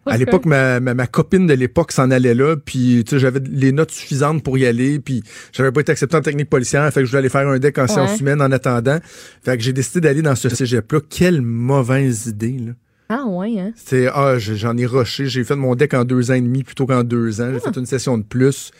À 0.05 0.17
l'époque, 0.17 0.45
ma, 0.45 0.81
ma, 0.81 0.93
ma 0.93 1.07
copine 1.07 1.47
de 1.47 1.53
l'époque 1.53 1.93
s'en 1.93 2.11
allait 2.11 2.33
là, 2.33 2.57
puis 2.57 3.03
tu 3.05 3.11
sais, 3.11 3.19
j'avais 3.19 3.39
les 3.39 3.71
notes 3.71 3.91
suffisantes 3.91 4.43
pour 4.43 4.57
y 4.57 4.65
aller, 4.65 4.99
puis 4.99 5.23
j'avais 5.53 5.71
pas 5.71 5.79
été 5.79 5.93
accepté 5.93 6.17
en 6.17 6.21
technique 6.21 6.49
policière, 6.49 6.91
fait 6.91 7.01
que 7.01 7.05
je 7.05 7.11
voulais 7.11 7.19
aller 7.19 7.29
faire 7.29 7.47
un 7.47 7.57
deck 7.57 7.77
en 7.77 7.87
sciences 7.87 8.19
humaines 8.19 8.41
en 8.41 8.51
attendant. 8.51 8.99
Fait 9.43 9.57
que 9.57 9.63
j'ai 9.63 9.71
décidé 9.71 10.01
d'aller 10.01 10.21
dans 10.21 10.35
ce 10.35 10.49
cégep-là. 10.49 10.99
Quelle 11.09 11.41
mauvaise 11.41 12.27
idée, 12.27 12.57
là. 12.59 12.73
Ah, 13.15 13.25
ouais, 13.27 13.59
hein? 13.59 13.71
C'est, 13.75 14.07
ah, 14.07 14.37
je- 14.39 14.53
j'en 14.55 14.75
ai 14.77 14.85
rushé. 14.85 15.27
J'ai 15.27 15.43
fait 15.43 15.55
mon 15.55 15.75
deck 15.75 15.93
en 15.93 16.03
deux 16.05 16.31
ans 16.31 16.35
et 16.35 16.41
demi 16.41 16.63
plutôt 16.63 16.85
qu'en 16.87 17.03
deux 17.03 17.41
ans. 17.41 17.49
J'ai 17.51 17.59
Ah. 17.63 17.71
fait 17.71 17.79
une 17.79 17.85
session 17.85 18.17
de 18.17 18.23
plus. 18.23 18.71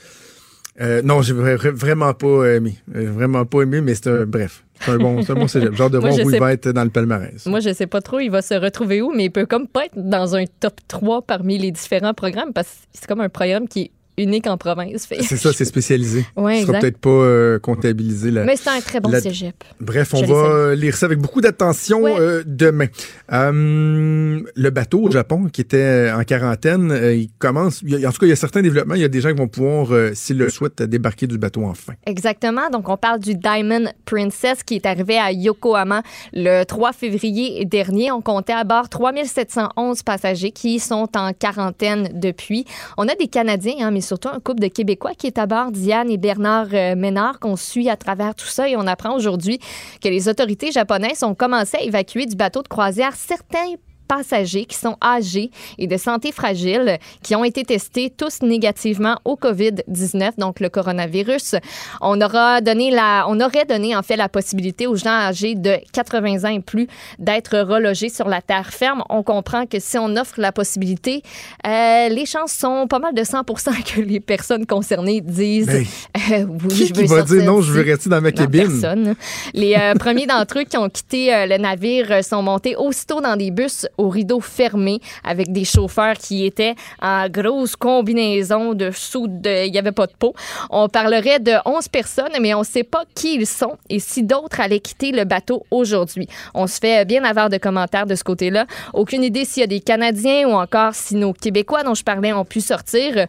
Euh, 0.82 1.04
non, 1.04 1.22
j'ai 1.22 1.34
vra- 1.36 1.56
vra- 1.56 1.70
vraiment 1.72 2.14
pas 2.16 2.46
aimé. 2.56 2.78
Euh, 2.96 3.12
Vraiment 3.12 3.46
pas 3.46 3.62
aimé, 3.62 3.80
mais 3.82 3.94
c'est 3.94 4.08
un, 4.08 4.26
bref. 4.26 4.64
C'est 4.80 4.90
un 4.92 4.98
bon, 4.98 5.20
un 5.22 5.34
bon 5.36 5.48
cégep. 5.48 5.76
Genre 5.76 5.92
de 5.92 6.00
Moi, 6.00 6.10
voir 6.10 6.26
où 6.26 6.30
sais- 6.32 6.36
il 6.38 6.40
va 6.40 6.52
être 6.52 6.70
dans 6.70 6.84
le 6.84 6.90
palmarès. 6.90 7.46
Moi, 7.46 7.60
je 7.60 7.72
sais 7.74 7.86
pas 7.86 8.02
trop, 8.02 8.20
il 8.20 8.30
va 8.32 8.42
se 8.42 8.56
retrouver 8.56 9.02
où, 9.04 9.12
mais 9.16 9.26
il 9.26 9.30
peut 9.30 9.46
comme 9.46 9.68
pas 9.68 9.86
être 9.86 9.94
dans 9.96 10.36
un 10.36 10.46
top 10.60 10.74
3 10.88 11.22
parmi 11.22 11.60
les 11.60 11.70
différents 11.72 12.16
programmes 12.16 12.54
parce 12.54 12.68
que 12.70 12.74
c'est 12.94 13.08
comme 13.08 13.22
un 13.22 13.30
programme 13.30 13.68
qui 13.68 13.82
est 13.82 13.92
unique 14.18 14.48
en 14.48 14.58
province. 14.58 15.08
C'est 15.10 15.38
ça, 15.38 15.52
c'est 15.54 15.66
spécialisé. 15.66 16.26
Ouais, 16.36 16.62
Ce 16.62 16.68
sera 16.68 16.80
peut-être 16.80 16.98
pas 16.98 17.10
euh, 17.10 17.60
comptabilisé. 17.60 18.32
là. 18.32 18.44
Mais 18.44 18.56
c'est 18.56 18.70
un 18.70 18.80
très 18.82 19.00
bon 19.00 19.10
la- 19.10 19.22
cégep. 19.22 19.56
Bref, 19.80 20.14
on 20.14 20.24
va 20.24 20.76
lire 20.76 20.96
ça 20.96 21.06
avec 21.06 21.20
beaucoup 21.20 21.42
d'attention 21.42 22.04
euh, 22.06 22.44
demain. 22.46 22.88
Euh, 23.32 24.42
le 24.56 24.70
bateau 24.70 25.04
au 25.04 25.12
Japon 25.12 25.46
qui 25.52 25.62
était 25.62 26.12
en 26.16 26.24
quarantaine, 26.24 26.92
euh, 26.92 27.16
il 27.16 27.30
commence. 27.40 27.82
il 27.84 28.00
y 28.00 28.06
a- 28.06 28.10
en 28.10 28.12
tout 28.12 28.20
cas, 28.20 28.26
il 28.26 28.30
y 28.30 28.34
a 28.34 28.38
certains 28.38 28.62
développements. 28.62 28.96
Il 28.96 29.02
y 29.02 29.06
a 29.06 29.10
des 29.10 29.22
gens 29.22 29.30
qui 29.30 29.38
vont 29.38 29.48
pouvoir, 29.48 29.92
euh, 29.94 30.12
s'ils 30.14 30.38
le 30.38 30.50
souhaitent, 30.50 30.82
débarquer 30.84 31.28
du 31.28 31.38
bateau 31.38 31.64
enfin. 31.66 31.94
Exactement. 32.06 32.70
Donc, 32.70 32.90
on 32.90 32.98
parle 32.98 33.20
du 33.20 33.36
Diamond 33.36 33.86
Princess 34.06 34.64
qui 34.64 34.76
est 34.76 34.86
arrivé 34.86 35.18
à 35.18 35.32
Yokohama 35.32 36.04
le 36.34 36.64
3 36.64 36.94
février 36.94 37.66
dernier. 37.66 38.12
On 38.12 38.22
comptait 38.22 38.54
à 38.54 38.64
bord 38.64 38.90
3711 38.90 40.04
passagers 40.04 40.52
qui 40.52 40.80
sont 40.80 41.08
en 41.16 41.34
quarantaine 41.34 42.10
depuis. 42.14 42.66
On 42.98 43.08
a 43.08 43.16
des 43.16 43.28
Canadiens, 43.28 43.76
hein, 43.88 43.92
mais 43.92 44.02
surtout 44.04 44.30
un 44.30 44.40
couple 44.40 44.62
de 44.62 44.68
Québécois 44.68 45.14
qui 45.18 45.28
est 45.28 45.38
à 45.38 45.46
bord, 45.46 45.72
Diane 45.72 46.10
et 46.12 46.18
Bernard 46.18 46.68
euh, 46.74 46.96
Ménard, 46.96 47.40
qu'on 47.40 47.56
suit 47.56 47.90
à 47.90 47.98
travers 47.98 48.36
tout 48.36 48.46
ça. 48.46 48.70
Et 48.70 48.76
on 48.78 48.86
apprend 48.86 49.16
aujourd'hui 49.16 49.60
que 50.02 50.10
les 50.10 50.30
autorités 50.30 50.72
japonaises 50.72 51.24
ont 51.24 51.36
commencé 51.36 51.78
à 51.78 51.82
évacuer 51.82 52.26
du 52.26 52.36
bateau 52.36 52.62
de 52.62 52.68
croisière 52.68 53.16
certains 53.16 53.76
passagers 54.18 54.66
qui 54.66 54.78
sont 54.78 54.96
âgés 55.04 55.50
et 55.78 55.88
de 55.88 55.98
santé 55.98 56.32
fragile 56.32 56.98
qui 57.24 57.36
ont 57.36 57.44
été 57.44 57.64
testés 57.64 58.12
tous 58.16 58.42
négativement 58.42 59.18
au 59.26 59.36
COVID-19, 59.36 60.38
donc 60.38 60.60
le 60.60 60.70
coronavirus. 60.70 61.56
On 62.02 62.20
aura 62.22 62.62
donné 62.62 62.92
la, 62.92 63.26
on 63.28 63.40
aurait 63.40 63.66
donné 63.66 63.96
en 63.96 64.04
fait 64.04 64.16
la 64.16 64.30
possibilité 64.30 64.86
aux 64.88 64.96
gens 64.96 65.10
âgés 65.10 65.56
de 65.56 65.78
80 65.94 66.44
ans 66.44 66.54
et 66.54 66.60
plus 66.60 66.88
d'être 67.18 67.58
relogés 67.58 68.10
sur 68.10 68.28
la 68.30 68.42
terre 68.42 68.72
ferme. 68.72 69.04
On 69.10 69.24
comprend 69.24 69.66
que 69.66 69.80
si 69.80 69.98
on 69.98 70.16
offre 70.16 70.36
la 70.38 70.52
possibilité, 70.52 71.24
euh, 71.66 72.10
les 72.10 72.26
chances 72.26 72.54
sont 72.54 72.86
pas 72.88 73.00
mal 73.00 73.16
de 73.16 73.24
100% 73.24 73.96
que 73.96 74.02
les 74.02 74.20
personnes 74.20 74.66
concernées 74.66 75.22
disent 75.22 75.70
euh, 76.32 76.46
oui, 76.48 76.68
qui 76.70 76.88
je 76.88 76.94
qui 76.94 77.02
veux 77.02 77.08
va 77.08 77.18
sortir 77.18 77.38
dire 77.38 77.46
non, 77.46 77.62
je 77.62 77.72
veux 77.72 77.84
rester 77.84 78.10
dans 78.10 78.22
ma 78.22 78.32
cabine? 78.32 78.68
personne. 78.68 79.16
Les 79.54 79.76
euh, 79.76 79.96
premiers 79.96 80.28
d'entre 80.28 80.60
eux 80.60 80.64
qui 80.64 80.78
ont 80.78 80.90
quitté 80.90 81.46
le 81.48 81.58
navire 81.58 82.24
sont 82.24 82.44
montés 82.44 82.76
aussitôt 82.76 83.22
dans 83.22 83.36
des 83.36 83.50
bus 83.50 83.88
au 84.04 84.10
rideau 84.10 84.40
fermé 84.40 85.00
avec 85.24 85.52
des 85.52 85.66
chauffeurs 85.66 86.18
qui 86.18 86.46
étaient 86.46 86.76
en 87.02 87.28
grosse 87.30 87.76
combinaison 87.76 88.74
de 88.74 88.92
sous 88.92 89.28
de 89.28 89.66
il 89.66 89.72
n'y 89.72 89.80
avait 89.80 89.92
pas 89.92 90.08
de 90.08 90.14
peau. 90.18 90.34
On 90.70 90.90
parlerait 90.90 91.40
de 91.40 91.54
11 91.66 91.88
personnes 91.88 92.34
mais 92.42 92.54
on 92.54 92.60
ne 92.60 92.66
sait 92.66 92.84
pas 92.84 93.04
qui 93.16 93.36
ils 93.36 93.48
sont 93.48 93.78
et 93.90 94.00
si 94.00 94.24
d'autres 94.24 94.60
allaient 94.60 94.80
quitter 94.80 95.12
le 95.12 95.24
bateau 95.24 95.66
aujourd'hui. 95.72 96.28
On 96.54 96.68
se 96.68 96.80
fait 96.80 97.06
bien 97.06 97.24
avoir 97.24 97.50
de 97.50 97.58
commentaires 97.58 98.06
de 98.06 98.16
ce 98.16 98.24
côté-là. 98.24 98.66
Aucune 98.94 99.24
idée 99.24 99.46
s'il 99.46 99.62
y 99.62 99.64
a 99.64 99.68
des 99.68 99.80
Canadiens 99.80 100.48
ou 100.48 100.54
encore 100.54 100.94
si 100.94 101.16
nos 101.16 101.34
Québécois 101.34 101.84
dont 101.84 101.94
je 101.94 102.04
parlais 102.04 102.34
ont 102.34 102.46
pu 102.46 102.62
sortir. 102.62 103.28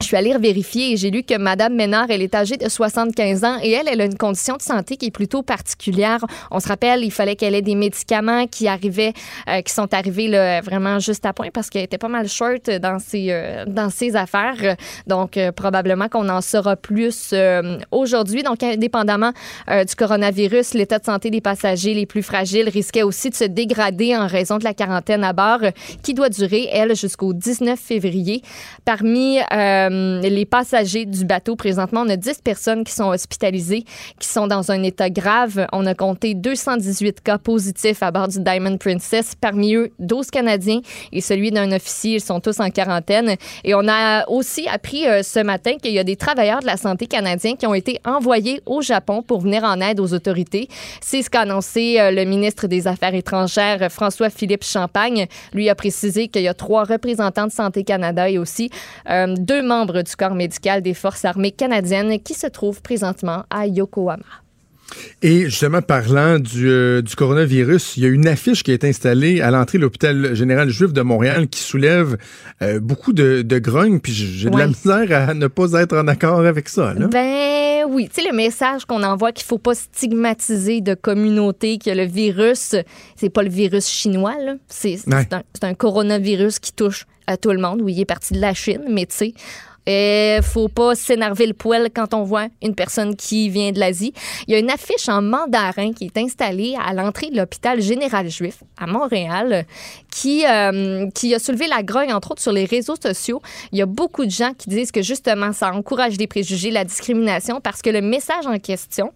Je 0.00 0.06
suis 0.06 0.16
allée 0.16 0.36
vérifier 0.36 0.92
et 0.92 0.96
j'ai 0.96 1.10
lu 1.10 1.22
que 1.22 1.38
Madame 1.38 1.74
Ménard, 1.74 2.06
elle 2.10 2.22
est 2.22 2.34
âgée 2.34 2.56
de 2.56 2.68
75 2.68 3.44
ans 3.44 3.58
et 3.62 3.70
elle, 3.70 3.88
elle 3.88 4.00
a 4.00 4.04
une 4.04 4.16
condition 4.16 4.56
de 4.56 4.62
santé 4.62 4.96
qui 4.96 5.06
est 5.06 5.10
plutôt 5.10 5.42
particulière. 5.42 6.24
On 6.50 6.58
se 6.58 6.68
rappelle, 6.68 7.04
il 7.04 7.12
fallait 7.12 7.36
qu'elle 7.36 7.54
ait 7.54 7.62
des 7.62 7.76
médicaments 7.76 8.46
qui 8.46 8.66
arrivaient, 8.66 9.12
euh, 9.48 9.60
qui 9.62 9.72
sont 9.72 9.92
arrivés 9.94 10.26
là, 10.28 10.60
vraiment 10.60 10.98
juste 10.98 11.24
à 11.24 11.32
point 11.32 11.50
parce 11.52 11.70
qu'elle 11.70 11.84
était 11.84 11.98
pas 11.98 12.08
mal 12.08 12.28
short 12.28 12.68
dans 12.68 12.98
ses, 12.98 13.28
euh, 13.30 13.64
dans 13.66 13.90
ses 13.90 14.16
affaires. 14.16 14.76
Donc, 15.06 15.36
euh, 15.36 15.52
probablement 15.52 16.08
qu'on 16.08 16.28
en 16.28 16.40
saura 16.40 16.76
plus 16.76 17.30
euh, 17.32 17.78
aujourd'hui. 17.90 18.42
Donc, 18.42 18.62
indépendamment 18.62 19.32
euh, 19.70 19.84
du 19.84 19.94
coronavirus, 19.94 20.74
l'état 20.74 20.98
de 20.98 21.04
santé 21.04 21.30
des 21.30 21.40
passagers 21.40 21.94
les 21.94 22.06
plus 22.06 22.22
fragiles 22.22 22.68
risquait 22.68 23.02
aussi 23.02 23.30
de 23.30 23.34
se 23.34 23.44
dégrader 23.44 24.16
en 24.16 24.26
raison 24.26 24.58
de 24.58 24.64
la 24.64 24.74
quarantaine 24.74 25.24
à 25.24 25.32
bord 25.32 25.60
qui 26.02 26.14
doit 26.14 26.28
durer, 26.28 26.68
elle, 26.72 26.96
jusqu'au 26.96 27.32
19 27.32 27.78
février. 27.78 28.42
Parmi 28.84 29.38
euh, 29.52 29.91
les 30.22 30.46
passagers 30.46 31.04
du 31.04 31.24
bateau, 31.24 31.56
présentement, 31.56 32.02
on 32.02 32.08
a 32.08 32.16
10 32.16 32.40
personnes 32.42 32.84
qui 32.84 32.92
sont 32.92 33.08
hospitalisées, 33.08 33.84
qui 34.18 34.28
sont 34.28 34.46
dans 34.46 34.70
un 34.70 34.82
état 34.82 35.10
grave. 35.10 35.66
On 35.72 35.86
a 35.86 35.94
compté 35.94 36.34
218 36.34 37.20
cas 37.20 37.38
positifs 37.38 38.02
à 38.02 38.10
bord 38.10 38.28
du 38.28 38.40
Diamond 38.40 38.76
Princess. 38.78 39.34
Parmi 39.40 39.74
eux, 39.74 39.90
12 39.98 40.30
Canadiens 40.30 40.80
et 41.12 41.20
celui 41.20 41.50
d'un 41.50 41.70
officier. 41.72 42.14
Ils 42.14 42.20
sont 42.20 42.40
tous 42.40 42.60
en 42.60 42.70
quarantaine. 42.70 43.36
Et 43.64 43.74
on 43.74 43.86
a 43.88 44.28
aussi 44.28 44.68
appris 44.68 45.06
euh, 45.06 45.22
ce 45.22 45.40
matin 45.40 45.76
qu'il 45.80 45.92
y 45.92 45.98
a 45.98 46.04
des 46.04 46.16
travailleurs 46.16 46.60
de 46.60 46.66
la 46.66 46.76
santé 46.76 47.06
canadiens 47.06 47.56
qui 47.56 47.66
ont 47.66 47.74
été 47.74 48.00
envoyés 48.04 48.60
au 48.66 48.82
Japon 48.82 49.22
pour 49.22 49.40
venir 49.40 49.64
en 49.64 49.80
aide 49.80 50.00
aux 50.00 50.12
autorités. 50.14 50.68
C'est 51.00 51.22
ce 51.22 51.30
qu'a 51.30 51.40
annoncé 51.40 51.96
euh, 51.98 52.10
le 52.10 52.24
ministre 52.24 52.66
des 52.66 52.86
Affaires 52.86 53.14
étrangères, 53.14 53.90
François-Philippe 53.90 54.64
Champagne. 54.64 55.26
Lui 55.52 55.68
a 55.68 55.74
précisé 55.74 56.28
qu'il 56.28 56.42
y 56.42 56.48
a 56.48 56.54
trois 56.54 56.84
représentants 56.84 57.46
de 57.46 57.52
Santé 57.52 57.84
Canada 57.84 58.28
et 58.28 58.38
aussi 58.38 58.70
euh, 59.10 59.34
deux 59.38 59.62
du 60.04 60.16
corps 60.16 60.34
médical 60.34 60.82
des 60.82 60.94
Forces 60.94 61.24
armées 61.24 61.50
canadiennes 61.52 62.20
qui 62.22 62.34
se 62.34 62.46
trouvent 62.46 62.82
présentement 62.82 63.44
à 63.50 63.66
Yokohama. 63.66 64.24
Et 65.22 65.44
justement, 65.44 65.80
parlant 65.80 66.38
du, 66.38 66.68
euh, 66.68 67.00
du 67.00 67.16
coronavirus, 67.16 67.96
il 67.96 68.02
y 68.02 68.06
a 68.06 68.10
une 68.10 68.28
affiche 68.28 68.62
qui 68.62 68.72
a 68.72 68.74
été 68.74 68.86
installée 68.88 69.40
à 69.40 69.50
l'entrée 69.50 69.78
de 69.78 69.82
l'hôpital 69.84 70.34
général 70.34 70.68
juif 70.68 70.92
de 70.92 71.00
Montréal 71.00 71.48
qui 71.48 71.60
soulève 71.60 72.18
euh, 72.60 72.78
beaucoup 72.78 73.14
de, 73.14 73.40
de 73.40 73.58
grogne, 73.58 74.00
puis 74.00 74.12
j'ai 74.12 74.50
de 74.50 74.56
la 74.58 74.64
Ouais. 74.64 74.68
misère 74.68 75.28
à 75.30 75.32
ne 75.32 75.46
pas 75.46 75.72
être 75.80 75.96
en 75.96 76.06
accord 76.08 76.40
avec 76.40 76.68
ça. 76.68 76.92
Là. 76.92 77.06
Ben 77.06 77.84
oui, 77.88 78.10
tu 78.14 78.20
sais, 78.22 78.28
le 78.30 78.36
message 78.36 78.84
qu'on 78.84 79.02
envoie 79.02 79.32
qu'il 79.32 79.46
faut 79.46 79.56
pas 79.58 79.74
stigmatiser 79.74 80.82
de 80.82 80.92
communauté, 80.94 81.78
que 81.78 81.88
le 81.90 82.04
virus, 82.04 82.74
c'est 83.16 83.30
pas 83.30 83.42
le 83.42 83.48
virus 83.50 83.88
chinois, 83.88 84.34
là. 84.44 84.54
C'est 84.68 84.98
c'est 84.98 85.08
Ouais. 85.14 85.26
un, 85.32 85.42
c'est 85.54 85.64
un 85.64 85.74
coronavirus 85.74 86.58
qui 86.58 86.72
touche 86.74 87.06
à 87.26 87.36
tout 87.36 87.50
le 87.50 87.60
monde. 87.60 87.80
Oui, 87.82 87.94
il 87.94 88.00
est 88.00 88.04
parti 88.04 88.34
de 88.34 88.40
la 88.40 88.54
Chine, 88.54 88.84
mais 88.88 89.06
tu 89.06 89.16
sais. 89.16 89.34
Il 89.84 90.40
faut 90.42 90.68
pas 90.68 90.94
s'énerver 90.94 91.46
le 91.46 91.54
poil 91.54 91.88
quand 91.92 92.14
on 92.14 92.22
voit 92.22 92.46
une 92.62 92.74
personne 92.74 93.16
qui 93.16 93.48
vient 93.48 93.72
de 93.72 93.80
l'Asie. 93.80 94.12
Il 94.46 94.52
y 94.52 94.54
a 94.54 94.60
une 94.60 94.70
affiche 94.70 95.08
en 95.08 95.22
mandarin 95.22 95.92
qui 95.92 96.04
est 96.04 96.16
installée 96.18 96.76
à 96.80 96.94
l'entrée 96.94 97.30
de 97.30 97.36
l'hôpital 97.36 97.80
général 97.80 98.28
juif 98.30 98.62
à 98.78 98.86
Montréal 98.86 99.66
qui, 100.08 100.44
euh, 100.46 101.08
qui 101.10 101.34
a 101.34 101.40
soulevé 101.40 101.66
la 101.66 101.82
grogne, 101.82 102.12
entre 102.12 102.30
autres, 102.30 102.42
sur 102.42 102.52
les 102.52 102.64
réseaux 102.64 102.94
sociaux. 102.94 103.42
Il 103.72 103.78
y 103.78 103.82
a 103.82 103.86
beaucoup 103.86 104.24
de 104.24 104.30
gens 104.30 104.52
qui 104.56 104.68
disent 104.68 104.92
que 104.92 105.02
justement, 105.02 105.52
ça 105.52 105.72
encourage 105.72 106.16
les 106.16 106.28
préjugés, 106.28 106.70
la 106.70 106.84
discrimination, 106.84 107.60
parce 107.60 107.82
que 107.82 107.90
le 107.90 108.02
message 108.02 108.46
en 108.46 108.58
question 108.60 109.12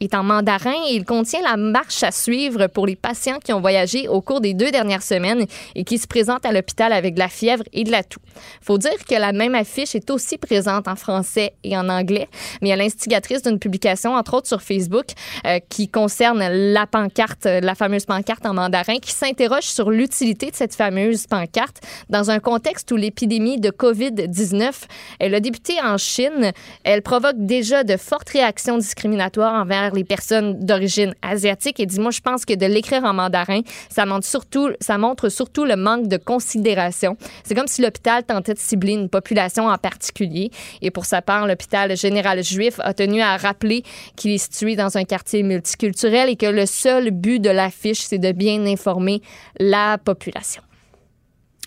est 0.00 0.14
en 0.14 0.22
mandarin 0.22 0.74
et 0.88 0.94
il 0.94 1.04
contient 1.04 1.42
la 1.42 1.56
marche 1.56 2.02
à 2.02 2.10
suivre 2.10 2.66
pour 2.66 2.86
les 2.86 2.96
patients 2.96 3.38
qui 3.38 3.52
ont 3.52 3.60
voyagé 3.60 4.08
au 4.08 4.20
cours 4.20 4.40
des 4.40 4.54
deux 4.54 4.70
dernières 4.70 5.02
semaines 5.02 5.46
et 5.74 5.84
qui 5.84 5.98
se 5.98 6.06
présentent 6.06 6.46
à 6.46 6.52
l'hôpital 6.52 6.92
avec 6.92 7.14
de 7.14 7.18
la 7.18 7.28
fièvre 7.28 7.64
et 7.72 7.84
de 7.84 7.90
la 7.90 8.02
toux. 8.02 8.20
faut 8.62 8.78
dire 8.78 9.04
que 9.08 9.14
la 9.14 9.32
même 9.32 9.54
affiche 9.54 9.94
est 9.94 10.10
aussi 10.10 10.38
présente 10.38 10.88
en 10.88 10.96
français 10.96 11.52
et 11.64 11.76
en 11.76 11.88
anglais, 11.88 12.28
mais 12.60 12.68
il 12.68 12.70
y 12.70 12.72
a 12.72 12.76
l'instigatrice 12.76 13.42
d'une 13.42 13.58
publication, 13.58 14.14
entre 14.14 14.34
autres 14.34 14.48
sur 14.48 14.62
Facebook, 14.62 15.06
euh, 15.46 15.58
qui 15.68 15.88
concerne 15.88 16.42
la 16.48 16.86
pancarte, 16.86 17.44
la 17.44 17.74
fameuse 17.74 18.06
pancarte 18.06 18.46
en 18.46 18.54
mandarin, 18.54 18.98
qui 18.98 19.12
s'interroge 19.12 19.64
sur 19.64 19.90
l'utilité 19.90 20.50
de 20.50 20.56
cette 20.56 20.74
fameuse 20.74 21.26
pancarte 21.26 21.80
dans 22.08 22.30
un 22.30 22.38
contexte 22.38 22.90
où 22.92 22.96
l'épidémie 22.96 23.60
de 23.60 23.70
COVID-19, 23.70 24.72
elle 25.18 25.34
a 25.34 25.40
débuté 25.40 25.74
en 25.82 25.98
Chine. 25.98 26.52
Elle 26.84 27.02
provoque 27.02 27.36
déjà 27.36 27.84
de 27.84 27.96
fortes 27.96 28.30
réactions 28.30 28.78
discriminatoires 28.78 29.54
envers 29.54 29.89
les 29.94 30.04
personnes 30.04 30.64
d'origine 30.64 31.14
asiatique. 31.22 31.80
Et 31.80 31.86
dis-moi, 31.86 32.10
je 32.10 32.20
pense 32.20 32.44
que 32.44 32.54
de 32.54 32.66
l'écrire 32.66 33.04
en 33.04 33.14
mandarin, 33.14 33.60
ça 33.88 34.06
montre 34.06 34.26
surtout, 34.26 34.70
ça 34.80 34.98
montre 34.98 35.28
surtout 35.28 35.64
le 35.64 35.76
manque 35.76 36.08
de 36.08 36.16
considération. 36.16 37.16
C'est 37.44 37.54
comme 37.54 37.66
si 37.66 37.82
l'hôpital 37.82 38.24
tentait 38.24 38.54
de 38.54 38.58
cibler 38.58 38.92
une 38.92 39.08
population 39.08 39.66
en 39.66 39.78
particulier. 39.78 40.50
Et 40.82 40.90
pour 40.90 41.04
sa 41.04 41.22
part, 41.22 41.46
l'hôpital 41.46 41.96
général 41.96 42.42
juif 42.42 42.74
a 42.80 42.94
tenu 42.94 43.20
à 43.20 43.36
rappeler 43.36 43.82
qu'il 44.16 44.32
est 44.32 44.38
situé 44.38 44.76
dans 44.76 44.96
un 44.96 45.04
quartier 45.04 45.42
multiculturel 45.42 46.28
et 46.28 46.36
que 46.36 46.46
le 46.46 46.66
seul 46.66 47.10
but 47.10 47.40
de 47.40 47.50
l'affiche, 47.50 48.00
c'est 48.00 48.18
de 48.18 48.32
bien 48.32 48.64
informer 48.66 49.22
la 49.58 49.98
population. 49.98 50.62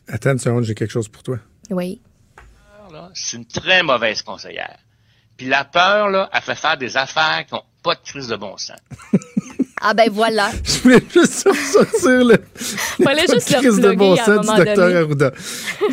Attends 0.07 0.31
une 0.31 0.39
seconde, 0.39 0.63
j'ai 0.63 0.75
quelque 0.75 0.91
chose 0.91 1.07
pour 1.07 1.23
toi. 1.23 1.37
Oui. 1.69 2.01
c'est 3.13 3.37
une 3.37 3.45
très 3.45 3.83
mauvaise 3.83 4.21
conseillère. 4.21 4.77
Puis 5.37 5.47
la 5.47 5.65
peur, 5.65 6.09
là, 6.09 6.29
elle 6.31 6.41
fait 6.41 6.55
faire 6.55 6.77
des 6.77 6.97
affaires 6.97 7.45
qui 7.47 7.53
n'ont 7.53 7.63
pas 7.83 7.95
de 7.95 7.99
crise 8.03 8.27
de 8.27 8.35
bon 8.35 8.57
sens. 8.57 8.77
Ah 9.85 9.93
ben 9.93 10.09
voilà. 10.09 10.49
Je 10.63 10.79
voulais 10.79 11.03
juste 11.13 11.33
sortir 11.33 12.23
le. 12.23 12.37
Fallait 13.03 13.25
pas 13.25 13.33
de 13.33 13.33
juste 13.33 13.51
le 13.51 13.57
crise 13.57 13.79
de 13.79 13.91
bon 13.91 14.15
sens 14.15 14.47
du 14.47 14.55
docteur 14.55 14.75
donné. 14.75 14.95
Arruda. 14.95 15.31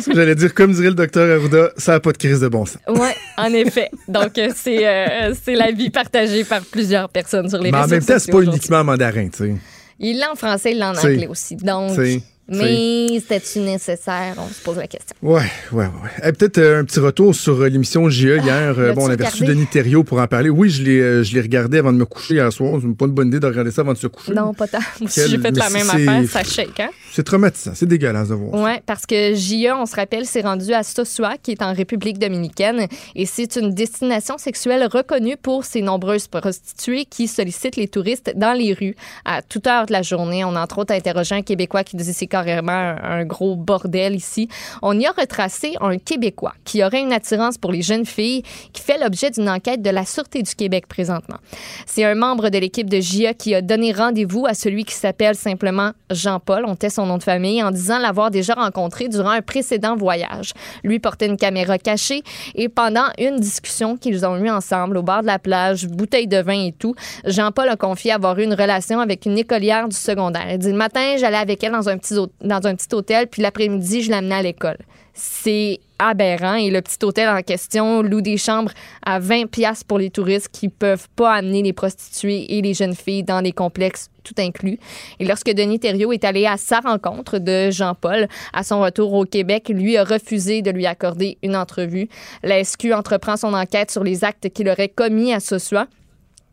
J'allais 0.07 0.35
dire, 0.35 0.53
comme 0.53 0.71
dirait 0.71 0.87
le 0.87 0.95
docteur 0.95 1.29
Arruda, 1.29 1.71
ça 1.75 1.91
n'a 1.93 1.99
pas 1.99 2.13
de 2.13 2.17
crise 2.17 2.39
de 2.39 2.47
bon 2.47 2.65
sens. 2.65 2.77
Oui, 2.87 3.09
en 3.37 3.53
effet. 3.53 3.91
Donc, 4.07 4.37
euh, 4.37 4.49
c'est 4.55 4.87
euh, 4.87 5.33
l'avis 5.47 5.89
partagé 5.89 6.45
par 6.45 6.61
plusieurs 6.61 7.09
personnes 7.09 7.49
sur 7.49 7.59
les 7.59 7.69
Mais 7.71 7.77
en 7.77 7.81
réseaux 7.81 7.95
même 7.95 7.99
temps, 7.99 8.13
c'est 8.13 8.19
sociaux 8.19 8.39
pas 8.39 8.43
uniquement 8.45 8.77
en 8.77 8.83
mandarin, 8.85 9.27
tu 9.27 9.37
sais. 9.37 9.55
Il 9.99 10.17
l'a 10.19 10.31
en 10.31 10.35
français, 10.35 10.71
il 10.71 10.79
l'a 10.79 10.91
en 10.91 10.95
anglais 10.95 11.27
aussi. 11.27 11.57
Donc, 11.57 11.91
t'sais. 11.91 12.23
Mais 12.47 13.19
c'était-tu 13.19 13.59
nécessaire? 13.59 14.35
On 14.37 14.47
se 14.47 14.61
pose 14.61 14.77
la 14.77 14.87
question. 14.87 15.15
Ouais, 15.21 15.43
ouais, 15.71 15.85
ouais. 15.85 16.09
Eh, 16.25 16.31
Peut-être 16.33 16.57
euh, 16.57 16.81
un 16.81 16.83
petit 16.85 16.99
retour 16.99 17.33
sur 17.33 17.61
euh, 17.61 17.69
l'émission 17.69 18.09
JE 18.09 18.39
hier. 18.43 18.75
Euh, 18.77 18.93
bon, 18.93 19.05
on 19.05 19.09
avait 19.09 19.25
reçu? 19.25 19.45
Denis 19.45 19.67
Thériault 19.67 20.03
pour 20.03 20.19
en 20.19 20.27
parler. 20.27 20.49
Oui, 20.49 20.69
je 20.69 20.83
l'ai, 20.83 20.99
euh, 20.99 21.23
je 21.23 21.33
l'ai 21.33 21.41
regardé 21.41 21.77
avant 21.77 21.93
de 21.93 21.97
me 21.97 22.05
coucher 22.05 22.35
hier 22.35 22.51
soir. 22.51 22.79
C'est 22.81 22.95
pas 22.97 23.05
une 23.05 23.11
bonne 23.11 23.27
idée 23.29 23.39
de 23.39 23.45
regarder 23.47 23.71
ça 23.71 23.81
avant 23.81 23.93
de 23.93 23.97
se 23.97 24.07
coucher. 24.07 24.33
Non, 24.33 24.53
pas 24.53 24.67
tant. 24.67 24.79
Quel- 24.99 25.29
j'ai 25.29 25.37
fait 25.37 25.51
la 25.51 25.69
même 25.69 25.89
affaire. 25.89 26.23
Ça 26.29 26.43
shake, 26.43 26.79
hein? 26.79 26.89
C'est 27.13 27.23
traumatisant. 27.23 27.71
C'est 27.75 27.85
dégueulasse 27.85 28.29
de 28.29 28.33
voir. 28.35 28.61
Oui, 28.61 28.79
parce 28.85 29.05
que 29.05 29.33
JE, 29.33 29.71
on 29.73 29.85
se 29.85 29.95
rappelle, 29.95 30.25
s'est 30.25 30.41
rendu 30.41 30.73
à 30.73 30.83
Sosua, 30.83 31.35
qui 31.41 31.51
est 31.51 31.61
en 31.61 31.73
République 31.73 32.19
dominicaine, 32.19 32.87
et 33.15 33.25
c'est 33.25 33.55
une 33.55 33.73
destination 33.73 34.37
sexuelle 34.37 34.87
reconnue 34.91 35.37
pour 35.37 35.63
ses 35.65 35.81
nombreuses 35.81 36.27
prostituées 36.27 37.05
qui 37.05 37.27
sollicitent 37.27 37.75
les 37.75 37.87
touristes 37.87 38.31
dans 38.35 38.53
les 38.53 38.73
rues 38.73 38.95
à 39.25 39.41
toute 39.41 39.67
heure 39.67 39.85
de 39.85 39.91
la 39.93 40.01
journée. 40.01 40.43
On 40.43 40.55
a 40.55 40.61
entre 40.61 40.79
autres 40.79 40.93
interrogé 40.93 41.35
un 41.35 41.41
Québécois 41.41 41.83
qui 41.83 41.95
disait 41.95 42.13
carrément 42.31 42.95
un, 43.03 43.25
gros 43.25 43.55
bordel 43.55 44.15
ici. 44.15 44.47
On 44.81 44.97
y 44.97 45.05
a 45.05 45.11
retracé 45.11 45.73
un 45.81 45.97
Québécois 45.97 46.53
qui 46.63 46.83
aurait 46.83 47.01
une 47.01 47.11
attirance 47.13 47.57
pour 47.57 47.71
les 47.71 47.81
jeunes 47.81 48.05
filles, 48.05 48.43
qui 48.73 48.81
fait 48.81 48.97
l'objet 48.97 49.29
d'une 49.29 49.49
enquête 49.49 49.81
de 49.81 49.89
la 49.89 50.05
Sûreté 50.05 50.41
du 50.41 50.55
Québec 50.55 50.87
présentement. 50.87 51.37
C'est 51.85 52.05
un 52.05 52.15
membre 52.15 52.49
de 52.49 52.57
l'équipe 52.57 52.89
de 52.89 52.99
JE 53.01 53.33
qui 53.37 53.53
a 53.53 53.61
donné 53.61 53.91
rendez-vous 53.91 54.45
à 54.47 54.53
celui 54.53 54.85
qui 54.85 54.95
s'appelle 54.95 55.35
simplement 55.35 55.91
Jean-Paul, 56.09 56.63
on 56.65 56.75
tait 56.75 56.89
son 56.89 57.05
nom 57.05 57.17
de 57.17 57.23
famille, 57.23 57.61
en 57.61 57.71
disant 57.71 57.99
l'avoir 57.99 58.31
déjà 58.31 58.53
rencontré 58.53 59.09
durant 59.09 59.31
un 59.31 59.41
précédent 59.41 59.97
voyage. 59.97 60.53
Lui 60.83 60.99
portait 60.99 61.27
une 61.27 61.37
caméra 61.37 61.77
cachée 61.77 62.23
et 62.55 62.69
pendant 62.69 63.05
une 63.19 63.39
discussion 63.39 63.97
qu'ils 63.97 64.25
ont 64.25 64.37
eue 64.37 64.49
ensemble 64.49 64.97
au 64.97 65.03
bord 65.03 65.21
de 65.21 65.27
la 65.27 65.39
plage, 65.39 65.87
bouteille 65.87 66.27
de 66.27 66.37
vin 66.37 66.67
et 66.67 66.71
tout, 66.71 66.95
Jean-Paul 67.25 67.67
a 67.67 67.75
confié 67.75 68.13
avoir 68.13 68.39
eu 68.39 68.43
une 68.43 68.53
relation 68.53 69.01
avec 69.01 69.25
une 69.25 69.37
écolière 69.37 69.89
du 69.89 69.97
secondaire. 69.97 70.47
Il 70.49 70.59
dit 70.59 70.71
le 70.71 70.77
matin, 70.77 71.15
j'allais 71.17 71.37
avec 71.37 71.61
elle 71.63 71.73
dans 71.73 71.89
un 71.89 71.97
petit, 71.97 72.17
dans 72.41 72.65
un 72.67 72.75
petit 72.75 72.93
hôtel, 72.93 73.27
puis 73.27 73.41
l'après-midi, 73.41 74.01
je 74.01 74.11
l'amenais 74.11 74.35
à 74.35 74.41
l'école. 74.41 74.77
C'est 75.13 75.79
aberrant 75.99 76.55
et 76.55 76.71
le 76.71 76.81
petit 76.81 77.03
hôtel 77.03 77.29
en 77.29 77.41
question 77.41 78.01
loue 78.01 78.21
des 78.21 78.37
chambres 78.37 78.71
à 79.05 79.19
20 79.19 79.49
pièces 79.51 79.83
pour 79.83 79.99
les 79.99 80.09
touristes 80.09 80.49
qui 80.51 80.69
peuvent 80.69 81.07
pas 81.15 81.33
amener 81.33 81.61
les 81.61 81.73
prostituées 81.73 82.57
et 82.57 82.61
les 82.61 82.73
jeunes 82.73 82.95
filles 82.95 83.23
dans 83.23 83.41
des 83.41 83.51
complexes 83.51 84.09
tout 84.23 84.33
inclus. 84.39 84.79
Et 85.19 85.25
lorsque 85.25 85.51
Denis 85.51 85.79
Thériault 85.79 86.11
est 86.11 86.23
allé 86.23 86.45
à 86.45 86.57
sa 86.57 86.79
rencontre 86.79 87.39
de 87.39 87.69
Jean-Paul 87.71 88.27
à 88.53 88.63
son 88.63 88.81
retour 88.81 89.13
au 89.13 89.25
Québec, 89.25 89.69
lui 89.69 89.97
a 89.97 90.03
refusé 90.03 90.61
de 90.61 90.71
lui 90.71 90.85
accorder 90.85 91.37
une 91.43 91.55
entrevue. 91.55 92.07
La 92.43 92.63
SQ 92.63 92.93
entreprend 92.93 93.37
son 93.37 93.53
enquête 93.53 93.91
sur 93.91 94.03
les 94.03 94.23
actes 94.23 94.49
qu'il 94.49 94.69
aurait 94.69 94.89
commis 94.89 95.33
à 95.33 95.39
Sosua. 95.39 95.87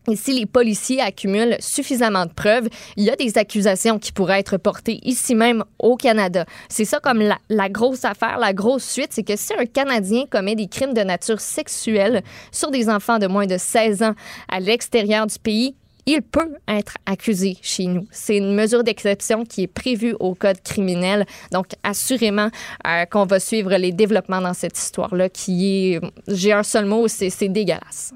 Et 0.08 0.16
si 0.16 0.32
les 0.32 0.46
policiers 0.46 1.00
accumulent 1.00 1.56
suffisamment 1.60 2.24
de 2.24 2.32
preuves, 2.32 2.68
il 2.96 3.04
y 3.04 3.10
a 3.10 3.16
des 3.16 3.36
accusations 3.36 3.98
qui 3.98 4.12
pourraient 4.12 4.40
être 4.40 4.56
portées 4.56 5.00
ici 5.02 5.34
même 5.34 5.64
au 5.78 5.96
Canada. 5.96 6.46
C'est 6.68 6.86
ça 6.86 6.98
comme 6.98 7.22
la, 7.48 7.68
grosse 7.68 8.04
affaire, 8.04 8.38
la 8.38 8.54
grosse 8.54 8.84
suite, 8.84 9.10
c'est 9.10 9.22
que 9.22 9.36
si 9.36 9.52
un 9.52 9.66
Canadien 9.66 10.24
commet 10.30 10.54
des 10.54 10.66
crimes 10.66 10.94
de 10.94 11.02
nature 11.02 11.40
sexuelle 11.40 12.22
sur 12.52 12.70
des 12.70 12.88
enfants 12.88 13.18
de 13.18 13.26
moins 13.26 13.46
de 13.46 13.58
16 13.58 14.02
ans 14.02 14.14
à 14.48 14.60
l'extérieur 14.60 15.26
du 15.26 15.38
pays, 15.38 15.74
il 16.06 16.22
peut 16.22 16.56
être 16.66 16.94
accusé 17.04 17.58
chez 17.60 17.84
nous. 17.84 18.06
C'est 18.10 18.38
une 18.38 18.54
mesure 18.54 18.82
d'exception 18.82 19.44
qui 19.44 19.64
est 19.64 19.66
prévue 19.66 20.16
au 20.20 20.34
Code 20.34 20.62
criminel. 20.62 21.26
Donc, 21.52 21.66
assurément 21.82 22.48
euh, 22.86 23.04
qu'on 23.04 23.26
va 23.26 23.38
suivre 23.38 23.76
les 23.76 23.92
développements 23.92 24.40
dans 24.40 24.54
cette 24.54 24.78
histoire-là 24.78 25.28
qui 25.28 25.92
est, 25.92 26.00
j'ai 26.28 26.52
un 26.52 26.62
seul 26.62 26.86
mot, 26.86 27.08
c'est 27.08 27.48
dégueulasse. 27.48 28.14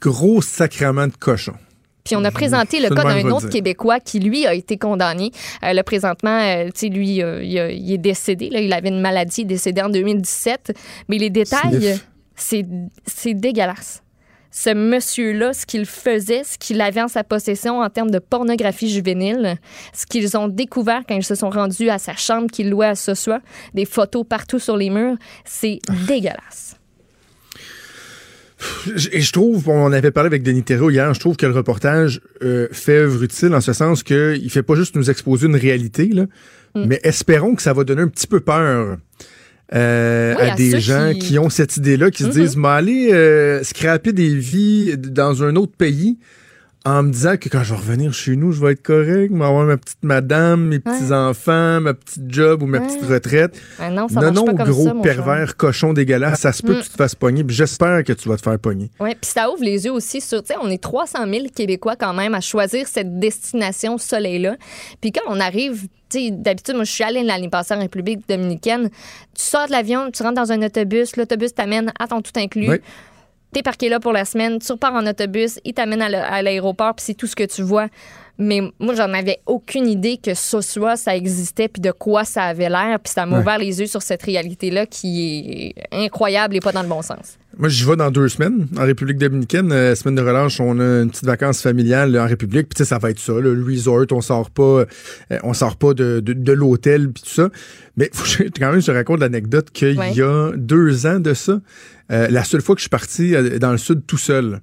Gros 0.00 0.42
sacrement 0.42 1.06
de 1.06 1.16
cochon. 1.16 1.54
Puis 2.04 2.16
on 2.16 2.24
a 2.24 2.30
présenté 2.30 2.80
le 2.80 2.88
cas 2.88 3.04
le 3.04 3.22
d'un 3.22 3.30
autre 3.30 3.42
dire. 3.42 3.50
Québécois 3.50 4.00
qui, 4.00 4.18
lui, 4.18 4.46
a 4.46 4.54
été 4.54 4.78
condamné. 4.78 5.30
Euh, 5.62 5.74
là, 5.74 5.82
présentement, 5.84 6.40
euh, 6.40 6.66
tu 6.66 6.72
sais, 6.74 6.88
lui, 6.88 7.22
euh, 7.22 7.42
il, 7.44 7.58
a- 7.58 7.70
il 7.70 7.92
est 7.92 7.98
décédé. 7.98 8.48
Là, 8.48 8.60
il 8.60 8.72
avait 8.72 8.88
une 8.88 9.00
maladie, 9.02 9.42
il 9.42 9.44
est 9.44 9.48
décédé 9.48 9.82
en 9.82 9.90
2017. 9.90 10.74
Mais 11.08 11.18
les 11.18 11.28
détails, 11.28 11.98
Sniff. 12.34 12.64
c'est 13.06 13.34
dégueulasse. 13.34 14.02
Ce 14.50 14.70
monsieur-là, 14.72 15.52
ce 15.52 15.66
qu'il 15.66 15.84
faisait, 15.84 16.42
ce 16.44 16.56
qu'il 16.56 16.80
avait 16.80 17.02
en 17.02 17.08
sa 17.08 17.22
possession 17.22 17.80
en 17.80 17.90
termes 17.90 18.10
de 18.10 18.18
pornographie 18.18 18.88
juvénile, 18.88 19.56
ce 19.92 20.06
qu'ils 20.06 20.34
ont 20.38 20.48
découvert 20.48 21.02
quand 21.06 21.14
ils 21.14 21.22
se 21.24 21.34
sont 21.34 21.50
rendus 21.50 21.90
à 21.90 21.98
sa 21.98 22.16
chambre 22.16 22.50
qu'il 22.50 22.70
louait 22.70 22.86
à 22.86 22.94
Sosua, 22.94 23.40
des 23.74 23.84
photos 23.84 24.24
partout 24.26 24.58
sur 24.58 24.78
les 24.78 24.88
murs, 24.88 25.16
c'est 25.44 25.80
Ah. 25.90 25.92
dégueulasse. 26.06 26.76
Et 29.12 29.20
je 29.20 29.32
trouve, 29.32 29.68
on 29.68 29.92
avait 29.92 30.10
parlé 30.10 30.26
avec 30.26 30.42
Denis 30.42 30.62
Thériault 30.64 30.90
hier, 30.90 31.12
je 31.14 31.20
trouve 31.20 31.36
que 31.36 31.46
le 31.46 31.52
reportage 31.52 32.20
euh, 32.42 32.66
fait 32.72 32.98
œuvre 32.98 33.22
utile 33.22 33.54
en 33.54 33.60
ce 33.60 33.72
sens 33.72 34.02
qu'il 34.02 34.50
fait 34.50 34.62
pas 34.64 34.74
juste 34.74 34.96
nous 34.96 35.10
exposer 35.10 35.46
une 35.46 35.56
réalité, 35.56 36.08
là, 36.08 36.26
Mm. 36.74 36.84
mais 36.86 37.00
espérons 37.02 37.54
que 37.54 37.62
ça 37.62 37.72
va 37.72 37.82
donner 37.84 38.02
un 38.02 38.08
petit 38.08 38.26
peu 38.26 38.40
peur 38.40 38.98
euh, 39.74 40.34
Oui, 40.38 40.42
à, 40.48 40.52
à 40.52 40.56
des 40.56 40.80
gens 40.80 41.12
qui- 41.14 41.18
qui... 41.20 41.38
ont 41.38 41.48
cette 41.50 41.76
idée-là, 41.78 42.10
qui 42.10 42.24
se 42.24 42.28
Mhm. 42.28 42.34
disent, 42.34 42.56
mais 42.56 42.68
aller 42.68 43.08
euh, 43.12 43.62
scraper 43.62 44.12
des 44.12 44.34
vies 44.34 44.96
dans 44.98 45.42
un 45.42 45.56
autre 45.56 45.72
pays 45.78 46.18
en 46.88 47.02
me 47.02 47.10
disant 47.10 47.36
que 47.36 47.48
quand 47.48 47.62
je 47.62 47.74
vais 47.74 47.80
revenir 47.80 48.12
chez 48.12 48.36
nous, 48.36 48.52
je 48.52 48.60
vais 48.64 48.72
être 48.72 48.82
correct, 48.82 49.30
je 49.32 49.38
vais 49.38 49.44
avoir 49.44 49.64
ma 49.66 49.76
petite 49.76 50.02
madame, 50.02 50.66
mes 50.66 50.78
petits-enfants, 50.78 51.80
ma 51.80 51.94
petite 51.94 52.22
job 52.32 52.62
ou 52.62 52.66
ma 52.66 52.78
Ouais. 52.78 52.86
petite 52.86 53.04
retraite. 53.04 53.60
Ah 53.78 53.90
non, 53.90 54.08
ça 54.08 54.14
non, 54.14 54.20
marche 54.22 54.34
non, 54.36 54.44
pas 54.44 54.52
comme 54.64 54.70
gros 54.72 54.84
ça, 54.86 54.94
pervers, 55.02 55.56
cochon 55.56 55.92
dégueulasse, 55.92 56.40
ça 56.40 56.52
se 56.52 56.62
peut 56.62 56.74
Mm. 56.74 56.78
que 56.78 56.82
tu 56.84 56.90
te 56.90 56.96
fasses 56.96 57.14
pogner, 57.14 57.44
j'espère 57.48 58.04
que 58.04 58.12
tu 58.12 58.28
vas 58.28 58.36
te 58.36 58.42
faire 58.42 58.58
pogner. 58.58 58.90
Oui, 59.00 59.10
puis 59.20 59.30
ça 59.30 59.50
ouvre 59.50 59.62
les 59.62 59.84
yeux 59.84 59.92
aussi 59.92 60.20
sur, 60.20 60.42
tu 60.42 60.48
sais, 60.48 60.54
on 60.62 60.68
est 60.70 60.82
300 60.82 61.26
000 61.30 61.46
Québécois 61.54 61.96
quand 61.96 62.14
même 62.14 62.34
à 62.34 62.40
choisir 62.40 62.86
cette 62.88 63.18
destination 63.18 63.98
soleil-là. 63.98 64.56
Puis 65.00 65.12
quand 65.12 65.22
on 65.28 65.40
arrive, 65.40 65.82
tu 66.08 66.18
sais, 66.26 66.30
d'habitude, 66.30 66.74
moi, 66.76 66.84
je 66.84 66.92
suis 66.92 67.04
allée 67.04 67.22
l'année 67.22 67.48
passée 67.50 67.74
en 67.74 67.80
République 67.80 68.26
dominicaine, 68.28 68.88
tu 68.90 69.42
sors 69.44 69.66
de 69.66 69.72
l'avion, 69.72 70.10
tu 70.10 70.22
rentres 70.22 70.40
dans 70.40 70.52
un 70.52 70.62
autobus, 70.62 71.16
l'autobus 71.16 71.54
t'amène 71.54 71.92
à 71.98 72.06
ton 72.06 72.22
tout 72.22 72.32
inclus. 72.36 72.68
Oui. 72.70 72.76
T'es 73.52 73.62
parqué 73.62 73.88
là 73.88 73.98
pour 73.98 74.12
la 74.12 74.24
semaine, 74.24 74.58
tu 74.58 74.70
repars 74.72 74.92
en 74.94 75.06
autobus, 75.06 75.58
il 75.64 75.72
t'amène 75.72 76.02
à 76.02 76.08
l'a- 76.08 76.26
à 76.30 76.42
l'aéroport, 76.42 76.94
puis 76.94 77.04
c'est 77.06 77.14
tout 77.14 77.26
ce 77.26 77.34
que 77.36 77.44
tu 77.44 77.62
vois. 77.62 77.88
Mais 78.40 78.60
moi, 78.78 78.94
j'en 78.94 79.12
avais 79.14 79.38
aucune 79.46 79.88
idée 79.88 80.16
que 80.16 80.32
Sosua, 80.32 80.94
ça 80.96 81.16
existait, 81.16 81.66
puis 81.66 81.80
de 81.82 81.90
quoi 81.90 82.24
ça 82.24 82.44
avait 82.44 82.68
l'air. 82.68 83.00
Puis 83.02 83.12
ça 83.12 83.26
m'a 83.26 83.34
Ouais. 83.36 83.42
ouvert 83.42 83.58
les 83.58 83.80
yeux 83.80 83.86
sur 83.86 84.00
cette 84.00 84.22
réalité-là 84.22 84.86
qui 84.86 85.74
est 85.76 85.82
incroyable 85.90 86.54
et 86.54 86.60
pas 86.60 86.70
dans 86.70 86.82
le 86.82 86.88
bon 86.88 87.02
sens. 87.02 87.36
Moi, 87.56 87.68
j'y 87.68 87.82
vais 87.84 87.96
dans 87.96 88.12
deux 88.12 88.28
semaines 88.28 88.68
en 88.78 88.82
République 88.84 89.18
dominicaine. 89.18 89.72
Euh, 89.72 89.96
semaine 89.96 90.14
de 90.14 90.20
relâche, 90.22 90.60
on 90.60 90.78
a 90.78 91.02
une 91.02 91.10
petite 91.10 91.24
vacance 91.24 91.60
familiale 91.62 92.16
en 92.16 92.26
République. 92.28 92.68
Puis 92.68 92.84
ça 92.84 92.98
va 92.98 93.10
être 93.10 93.18
ça, 93.18 93.32
le 93.32 93.60
resort. 93.66 94.04
On 94.12 94.20
sort 94.20 94.50
pas, 94.50 94.62
euh, 94.62 94.84
on 95.42 95.52
sort 95.52 95.74
pas 95.74 95.92
de, 95.94 96.20
de, 96.20 96.32
de 96.34 96.52
l'hôtel 96.52 97.10
puis 97.10 97.24
tout 97.24 97.30
ça. 97.30 97.48
Mais 97.96 98.08
faut 98.12 98.24
quand 98.56 98.70
même, 98.70 98.80
je 98.80 98.86
te 98.86 98.92
raconte 98.92 99.18
l'anecdote 99.18 99.70
qu'il 99.72 99.98
Ouais. 99.98 100.12
y 100.12 100.22
a 100.22 100.52
deux 100.54 101.06
ans 101.06 101.18
de 101.18 101.34
ça, 101.34 101.58
euh, 102.10 102.28
la 102.30 102.44
seule 102.44 102.62
fois 102.62 102.74
que 102.74 102.80
je 102.80 102.84
suis 102.84 102.90
parti 102.90 103.34
euh, 103.34 103.58
dans 103.58 103.72
le 103.72 103.78
sud 103.78 104.02
tout 104.06 104.18
seul. 104.18 104.60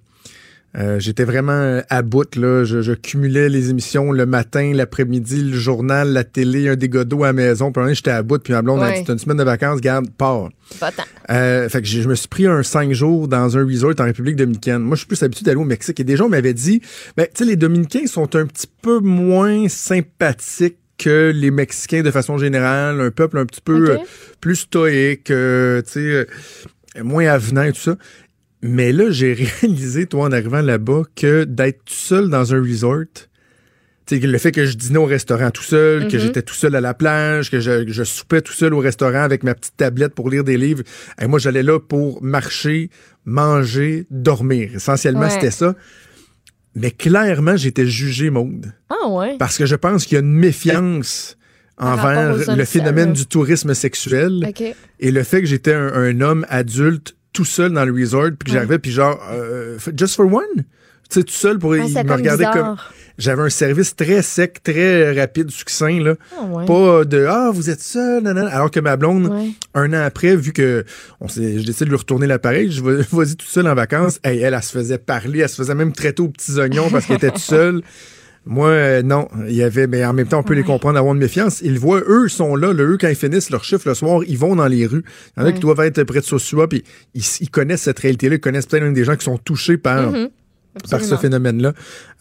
Euh, 0.77 0.99
J'étais 0.99 1.23
vraiment 1.23 1.81
à 1.89 2.01
bout, 2.01 2.35
là. 2.35 2.65
Je, 2.65 2.81
je 2.81 2.91
cumulais 2.91 3.47
les 3.47 3.69
émissions 3.69 4.11
le 4.11 4.25
matin, 4.25 4.73
l'après-midi, 4.73 5.41
le 5.43 5.57
journal, 5.57 6.11
la 6.11 6.25
télé, 6.25 6.67
un 6.67 6.75
dégât 6.75 7.05
d'eau 7.05 7.23
à 7.23 7.27
la 7.27 7.33
maison. 7.33 7.71
Puis 7.71 7.81
j'étais 7.95 8.11
à 8.11 8.21
bout. 8.23 8.43
Puis 8.43 8.51
ma 8.51 8.61
blonde 8.61 8.81
a 8.81 8.87
Ouais. 8.89 8.97
dit, 8.99 9.05
T'as 9.05 9.13
une 9.13 9.19
semaine 9.19 9.37
de 9.37 9.43
vacances, 9.45 9.79
garde, 9.79 10.09
pars. 10.17 10.49
Pas 10.81 10.91
tant. 10.91 11.03
Euh, 11.29 11.69
fait 11.69 11.81
que 11.81 11.87
je 11.87 12.05
me 12.09 12.15
suis 12.15 12.27
pris 12.27 12.45
un 12.45 12.61
cinq 12.61 12.91
jours 12.91 13.29
dans 13.29 13.57
un 13.57 13.65
resort 13.65 13.93
en 13.99 14.03
République 14.03 14.35
dominicaine. 14.35 14.79
Moi, 14.79 14.95
je 14.95 14.99
suis 14.99 15.07
plus 15.07 15.23
habitué 15.23 15.45
d'aller 15.45 15.55
au 15.61 15.63
Mexique. 15.63 15.97
Et 16.01 16.03
des 16.03 16.17
gens 16.17 16.27
m'avaient 16.27 16.53
dit, 16.53 16.81
ben, 17.15 17.25
tu 17.33 17.45
sais, 17.45 17.45
les 17.45 17.55
Dominicains 17.55 18.07
sont 18.07 18.35
un 18.35 18.45
petit 18.45 18.67
peu 18.81 18.99
moins 18.99 19.69
sympathiques 19.69 20.75
que 20.97 21.31
les 21.35 21.51
Mexicains 21.51 22.03
de 22.03 22.11
façon 22.11 22.37
générale. 22.37 22.99
Un 23.01 23.11
peuple 23.11 23.37
un 23.37 23.45
petit 23.45 23.61
peu 23.61 23.91
euh, 23.91 23.97
plus 24.41 24.55
stoïque, 24.55 25.29
euh, 25.31 25.81
tu 25.81 25.91
sais, 25.91 26.27
moins 27.03 27.27
avenant 27.27 27.63
et 27.63 27.71
tout 27.73 27.81
ça. 27.81 27.97
Mais 28.61 28.91
là, 28.91 29.11
j'ai 29.11 29.33
réalisé, 29.61 30.05
toi, 30.07 30.25
en 30.25 30.31
arrivant 30.31 30.61
là-bas, 30.61 31.03
que 31.15 31.43
d'être 31.43 31.79
tout 31.85 31.93
seul 31.93 32.29
dans 32.29 32.53
un 32.53 32.59
resort, 32.61 33.03
le 34.11 34.37
fait 34.37 34.51
que 34.51 34.65
je 34.65 34.75
dînais 34.77 34.99
au 34.99 35.05
restaurant 35.05 35.49
tout 35.51 35.63
seul, 35.63 36.07
que 36.07 36.15
Mhm. 36.15 36.21
j'étais 36.21 36.41
tout 36.43 36.53
seul 36.53 36.75
à 36.75 36.81
la 36.81 36.93
plage, 36.93 37.49
que 37.49 37.59
je, 37.59 37.85
je 37.87 38.03
soupais 38.03 38.41
tout 38.41 38.53
seul 38.53 38.73
au 38.73 38.79
restaurant 38.79 39.21
avec 39.23 39.43
ma 39.43 39.55
petite 39.55 39.75
tablette 39.77 40.13
pour 40.13 40.29
lire 40.29 40.43
des 40.43 40.57
livres. 40.57 40.83
Et 41.21 41.25
moi, 41.27 41.39
j'allais 41.39 41.63
là 41.63 41.79
pour 41.79 42.21
marcher, 42.23 42.89
manger, 43.25 44.05
dormir. 44.11 44.71
Essentiellement, 44.75 45.21
Ouais. 45.21 45.29
c'était 45.31 45.51
ça. 45.51 45.75
Mais 46.75 46.91
clairement, 46.91 47.55
j'étais 47.57 47.87
jugé, 47.87 48.29
Maude. 48.29 48.73
Ah 48.89 49.07
ouais? 49.09 49.37
Parce 49.39 49.57
que 49.57 49.65
je 49.65 49.75
pense 49.75 50.05
qu'il 50.05 50.15
y 50.15 50.17
a 50.17 50.21
une 50.21 50.33
méfiance 50.33 51.37
envers 51.77 52.55
le 52.55 52.65
phénomène 52.65 53.13
du 53.13 53.25
tourisme 53.25 53.73
sexuel. 53.73 54.51
Et 54.99 55.11
le 55.11 55.23
fait 55.23 55.41
que 55.41 55.47
j'étais 55.47 55.73
un, 55.73 55.93
un 55.93 56.21
homme 56.21 56.45
adulte 56.49 57.15
tout 57.33 57.45
seul 57.45 57.73
dans 57.73 57.83
le 57.85 57.91
resort, 57.91 58.29
puis 58.39 58.47
que 58.47 58.51
j'arrivais, 58.51 58.79
puis 58.79 58.91
genre, 58.91 59.19
euh, 59.31 59.77
just 59.97 60.15
for 60.15 60.25
one? 60.31 60.63
Tu 61.09 61.19
sais, 61.19 61.23
tout 61.23 61.33
seul 61.33 61.59
pour 61.59 61.73
Ah, 61.73 61.77
il 61.85 61.93
me 61.93 62.13
regardait 62.13 62.45
comme. 62.51 62.77
J'avais 63.17 63.43
un 63.43 63.49
service 63.49 63.95
très 63.95 64.21
sec, 64.21 64.61
très 64.63 65.13
rapide, 65.17 65.51
succinct, 65.51 65.99
là. 66.01 66.15
Ah 66.37 66.43
ouais. 66.43 66.65
Pas 66.65 67.05
de 67.05 67.25
Ah, 67.29 67.51
vous 67.53 67.69
êtes 67.69 67.81
seul, 67.81 68.23
nanana. 68.23 68.49
Alors 68.49 68.71
que 68.71 68.79
ma 68.79 68.97
blonde, 68.97 69.27
Ouais. 69.27 69.49
un 69.75 69.93
an 69.93 70.03
après, 70.03 70.35
vu 70.35 70.51
que 70.51 70.83
on 71.21 71.27
je 71.27 71.63
décide 71.63 71.85
de 71.85 71.91
lui 71.91 71.97
retourner 71.97 72.25
l'appareil, 72.27 72.71
je 72.71 72.81
vais 72.83 73.03
vas-y 73.11 73.35
tout 73.35 73.45
seul 73.45 73.67
en 73.67 73.75
vacances. 73.75 74.19
Hey, 74.23 74.39
elle, 74.39 74.53
elle, 74.53 74.63
se 74.63 74.71
faisait 74.71 74.97
parler, 74.97 75.39
elle 75.39 75.49
se 75.49 75.55
faisait 75.55 75.75
même 75.75 75.93
traiter 75.93 76.23
aux 76.23 76.27
petits 76.29 76.57
oignons 76.57 76.89
parce 76.89 77.05
qu'elle 77.05 77.17
était 77.17 77.31
toute 77.31 77.37
seule. 77.39 77.81
Moi, 78.47 78.67
euh, 78.69 79.01
non. 79.01 79.27
Il 79.47 79.53
y 79.55 79.63
avait, 79.63 79.87
mais 79.87 80.05
en 80.05 80.13
même 80.13 80.27
temps, 80.27 80.39
on 80.39 80.43
peut 80.43 80.53
les 80.53 80.63
comprendre, 80.63 80.99
avoir 80.99 81.15
de 81.15 81.19
méfiance. 81.19 81.61
Ils 81.61 81.79
voient, 81.79 82.01
eux 82.07 82.27
sont 82.27 82.55
là, 82.55 82.73
eux, 82.73 82.97
quand 82.99 83.07
ils 83.07 83.15
finissent 83.15 83.49
leur 83.49 83.63
chiffre 83.63 83.87
le 83.87 83.95
soir, 83.95 84.21
ils 84.27 84.37
vont 84.37 84.55
dans 84.55 84.67
les 84.67 84.85
rues. 84.85 85.03
Il 85.35 85.39
y 85.39 85.41
en 85.41 85.45
a 85.45 85.47
Ouais. 85.47 85.53
qui 85.55 85.61
doivent 85.61 85.79
être 85.79 86.03
près 86.03 86.19
de 86.19 86.25
Sosua, 86.25 86.67
puis 86.67 86.83
ils, 87.15 87.23
ils 87.41 87.49
connaissent 87.49 87.81
cette 87.83 87.97
réalité-là, 87.99 88.35
ils 88.35 88.39
connaissent 88.39 88.67
peut-être 88.67 88.83
même 88.83 88.93
des 88.93 89.03
gens 89.03 89.15
qui 89.15 89.25
sont 89.25 89.37
touchés 89.39 89.77
par, 89.77 90.11
Mhm. 90.11 90.29
par 90.91 91.01
ce 91.01 91.15
phénomène-là. 91.15 91.73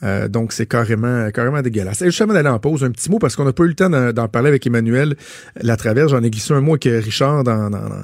Euh, 0.02 0.28
donc, 0.28 0.52
c'est 0.54 0.64
carrément, 0.66 1.30
carrément 1.30 1.60
dégueulasse. 1.60 2.00
Et 2.00 2.06
juste 2.06 2.22
avant 2.22 2.32
d'aller 2.32 2.48
en 2.48 2.58
pause, 2.58 2.84
un 2.84 2.90
petit 2.90 3.10
mot, 3.10 3.18
parce 3.18 3.36
qu'on 3.36 3.44
n'a 3.44 3.52
pas 3.52 3.64
eu 3.64 3.68
le 3.68 3.74
temps 3.74 3.90
d'en, 3.90 4.28
parler 4.28 4.48
avec 4.48 4.66
Emmanuel 4.66 5.16
Latraverse. 5.60 6.10
J'en 6.12 6.22
ai 6.22 6.30
glissé 6.30 6.54
un 6.54 6.60
mot 6.62 6.72
avec 6.72 6.84
Richard 7.04 7.44
dans, 7.44 7.68
dans, 7.68 7.80
dans- 7.80 8.02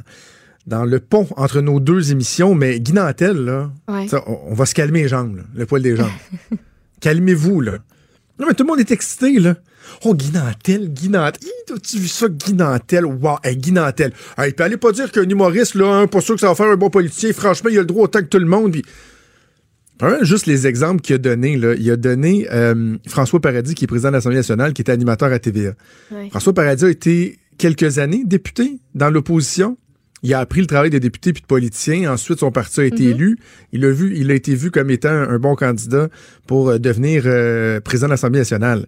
dans 0.66 0.84
le 0.84 1.00
pont 1.00 1.26
entre 1.38 1.62
nos 1.62 1.80
deux 1.80 2.12
émissions. 2.12 2.54
Mais 2.54 2.80
Guy 2.80 2.92
Nantel, 2.92 3.44
là, 3.46 3.70
Ouais. 3.88 4.06
on, 4.26 4.38
on 4.50 4.54
va 4.54 4.66
se 4.66 4.74
calmer 4.74 5.02
les 5.04 5.08
jambes, 5.08 5.36
là, 5.38 5.42
le 5.54 5.64
poil 5.64 5.80
des 5.82 5.96
jambes. 5.96 6.10
Calmez-vous, 7.00 7.60
là. 7.62 7.78
Non, 8.40 8.46
mais 8.48 8.54
tout 8.54 8.64
le 8.64 8.68
monde 8.68 8.80
est 8.80 8.90
excité, 8.90 9.38
là. 9.38 9.54
Oh, 10.04 10.14
Guy 10.14 10.30
Nantel, 10.32 10.88
Guy 10.88 11.10
Nantel. 11.10 11.42
Hi, 11.44 11.74
As-tu 11.74 11.98
vu 11.98 12.08
ça, 12.08 12.26
Guy 12.28 12.54
Nantel? 12.54 13.04
Wow, 13.04 13.36
hey, 13.44 13.56
Guy 13.56 13.72
Nantel. 13.72 14.12
Hey, 14.38 14.52
puis 14.52 14.64
allez 14.64 14.78
pas 14.78 14.92
dire 14.92 15.12
qu'un 15.12 15.28
humoriste, 15.28 15.74
là, 15.74 15.94
hein, 15.94 16.06
pas 16.06 16.20
sûr 16.20 16.34
que 16.34 16.40
ça 16.40 16.48
va 16.48 16.54
faire 16.54 16.66
un 16.66 16.76
bon 16.76 16.88
politicien. 16.88 17.32
Franchement, 17.32 17.68
il 17.70 17.76
a 17.76 17.80
le 17.80 17.86
droit 17.86 18.04
autant 18.04 18.20
que 18.20 18.26
tout 18.26 18.38
le 18.38 18.46
monde. 18.46 18.72
Puis 18.72 18.82
juste 20.22 20.46
les 20.46 20.66
exemples 20.66 21.02
qu'il 21.02 21.16
a 21.16 21.18
donnés. 21.18 21.58
Il 21.78 21.90
a 21.90 21.96
donné 21.96 22.46
euh, 22.50 22.96
François 23.06 23.40
Paradis, 23.40 23.74
qui 23.74 23.84
est 23.84 23.86
président 23.86 24.08
de 24.08 24.14
l'Assemblée 24.14 24.38
nationale, 24.38 24.72
qui 24.72 24.82
était 24.82 24.92
animateur 24.92 25.30
à 25.32 25.38
TVA. 25.38 25.74
Ouais. 26.10 26.30
François 26.30 26.54
Paradis 26.54 26.84
a 26.84 26.90
été 26.90 27.38
quelques 27.58 27.98
années 27.98 28.22
député 28.24 28.78
dans 28.94 29.10
l'opposition. 29.10 29.76
Il 30.22 30.34
a 30.34 30.40
appris 30.40 30.60
le 30.60 30.66
travail 30.66 30.90
des 30.90 31.00
députés 31.00 31.32
puis 31.32 31.42
de 31.42 31.46
politiciens. 31.46 32.12
Ensuite, 32.12 32.40
son 32.40 32.50
parti 32.50 32.80
a 32.80 32.84
été 32.84 33.04
Mhm. 33.04 33.10
élu. 33.10 33.38
Il 33.72 33.84
a, 33.84 33.90
vu, 33.90 34.14
il 34.16 34.30
a 34.30 34.34
été 34.34 34.54
vu 34.54 34.70
comme 34.70 34.90
étant 34.90 35.08
un, 35.08 35.38
bon 35.38 35.54
candidat 35.54 36.08
pour 36.46 36.70
euh, 36.70 36.78
devenir 36.78 37.22
euh, 37.26 37.80
président 37.80 38.06
de 38.08 38.12
l'Assemblée 38.12 38.40
nationale. 38.40 38.86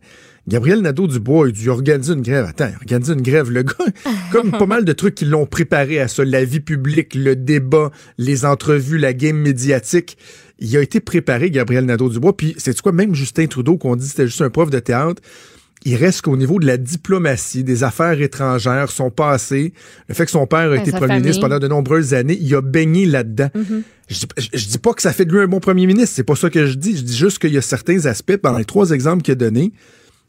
Gabriel 0.48 0.80
Nadeau-Dubois, 0.80 1.48
il 1.48 1.50
a 1.50 1.52
dû 1.52 1.68
organiser 1.70 2.12
une 2.14 2.22
grève. 2.22 2.44
Attends, 2.46 2.70
organiser 2.80 3.12
une 3.14 3.22
grève. 3.22 3.50
Le 3.50 3.62
gars, 3.62 3.72
comme 4.32 4.50
pas 4.50 4.66
mal 4.66 4.84
de 4.84 4.92
trucs 4.92 5.14
qui 5.14 5.24
l'ont 5.24 5.46
préparé 5.46 6.00
à 6.00 6.08
ça, 6.08 6.24
la 6.24 6.44
vie 6.44 6.60
publique, 6.60 7.14
le 7.14 7.36
débat, 7.36 7.90
les 8.18 8.44
entrevues, 8.44 8.98
la 8.98 9.14
game 9.14 9.36
médiatique. 9.36 10.18
Il 10.58 10.76
a 10.76 10.80
été 10.80 11.00
préparé, 11.00 11.50
Gabriel 11.50 11.86
Nadeau-Dubois. 11.86 12.36
Puis, 12.36 12.54
c'est 12.58 12.78
quoi, 12.80 12.92
même 12.92 13.14
Justin 13.14 13.46
Trudeau, 13.46 13.78
qu'on 13.78 13.96
dit 13.96 14.06
c'était 14.06 14.26
juste 14.26 14.42
un 14.42 14.50
prof 14.50 14.68
de 14.70 14.78
théâtre, 14.80 15.22
il 15.84 15.96
reste 15.96 16.22
qu'au 16.22 16.36
niveau 16.36 16.58
de 16.58 16.66
la 16.66 16.76
diplomatie, 16.76 17.64
des 17.64 17.82
affaires 17.84 18.20
étrangères, 18.20 18.90
son 18.90 19.10
passé, 19.10 19.72
le 20.08 20.14
fait 20.14 20.24
que 20.24 20.30
son 20.30 20.46
père 20.46 20.70
a 20.70 20.76
Ben, 20.76 20.80
été 20.82 20.90
premier 20.92 21.20
ministre 21.20 21.40
pendant 21.42 21.58
de 21.58 21.68
nombreuses 21.68 22.14
années, 22.14 22.38
il 22.40 22.54
a 22.54 22.60
baigné 22.60 23.06
là-dedans. 23.06 23.48
Mhm. 23.54 23.82
Je, 24.08 24.14
dis, 24.18 24.26
je- 24.38 24.58
je 24.58 24.66
dis 24.68 24.78
pas 24.78 24.92
que 24.92 25.02
ça 25.02 25.12
fait 25.12 25.24
de 25.24 25.32
lui 25.32 25.40
un 25.40 25.46
bon 25.48 25.60
premier 25.60 25.86
ministre, 25.86 26.14
c'est 26.16 26.24
pas 26.24 26.36
ça 26.36 26.50
que 26.50 26.66
je 26.66 26.74
dis. 26.74 26.96
Je 26.96 27.02
dis 27.02 27.16
juste 27.16 27.38
qu'il 27.38 27.52
y 27.52 27.58
a 27.58 27.62
certains 27.62 28.06
aspects, 28.06 28.40
dans 28.42 28.56
les 28.58 28.64
trois 28.64 28.90
exemples 28.90 29.22
qu'il 29.22 29.32
a 29.32 29.36
donnés, 29.36 29.72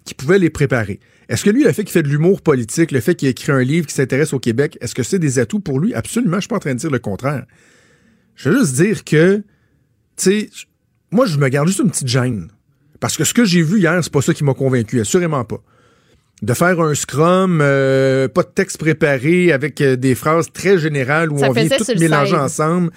qui 0.06 0.14
pouvaient 0.14 0.40
les 0.40 0.50
préparer. 0.50 1.00
Est-ce 1.30 1.44
que 1.46 1.50
lui, 1.50 1.64
le 1.64 1.72
fait 1.72 1.84
qu'il 1.84 1.92
fait 1.94 2.04
de 2.04 2.10
l'humour 2.10 2.42
politique, 2.42 2.92
le 2.92 3.00
fait 3.00 3.16
qu'il 3.16 3.28
écrit 3.30 3.52
un 3.52 3.62
livre 3.64 3.88
qui 3.88 3.94
s'intéresse 3.94 4.34
au 4.34 4.40
Québec, 4.40 4.78
est-ce 4.82 4.94
que 4.96 5.04
c'est 5.04 5.20
des 5.20 5.40
atouts 5.40 5.60
pour 5.62 5.80
lui? 5.80 5.94
Absolument, 5.94 6.36
je 6.38 6.42
suis 6.42 6.48
pas 6.50 6.58
en 6.58 6.60
train 6.60 6.74
de 6.74 6.80
dire 6.80 6.92
le 6.92 7.00
contraire. 7.00 7.46
Je 8.36 8.50
veux 8.50 8.60
juste 8.60 8.76
dire 8.76 9.04
que, 9.04 9.38
tu 9.38 9.44
sais, 10.18 10.50
moi, 11.12 11.26
je 11.26 11.38
me 11.38 11.48
garde 11.48 11.68
juste 11.68 11.80
une 11.80 11.90
petite 11.92 12.08
gêne. 12.08 12.50
Parce 13.04 13.18
que 13.18 13.26
ce 13.26 13.34
que 13.34 13.44
j'ai 13.44 13.62
vu 13.62 13.80
hier, 13.80 14.00
c'est 14.02 14.14
pas 14.14 14.22
ça 14.22 14.34
qui 14.34 14.46
m'a 14.46 14.54
convaincu, 14.54 15.02
assurément 15.02 15.44
pas. 15.44 15.58
De 16.42 16.54
faire 16.54 16.80
un 16.80 16.96
scrum, 16.96 17.60
euh, 17.62 18.30
pas 18.30 18.44
de 18.44 18.48
texte 18.48 18.78
préparé, 18.78 19.52
avec 19.52 19.82
euh, 19.82 19.98
des 19.98 20.16
phrases 20.16 20.54
très 20.54 20.78
générales 20.78 21.30
où 21.30 21.38
Ça 21.38 21.50
on 21.50 21.52
vient 21.52 21.68
tout 21.68 21.84
mélanger 22.00 22.38
ensemble. 22.38 22.92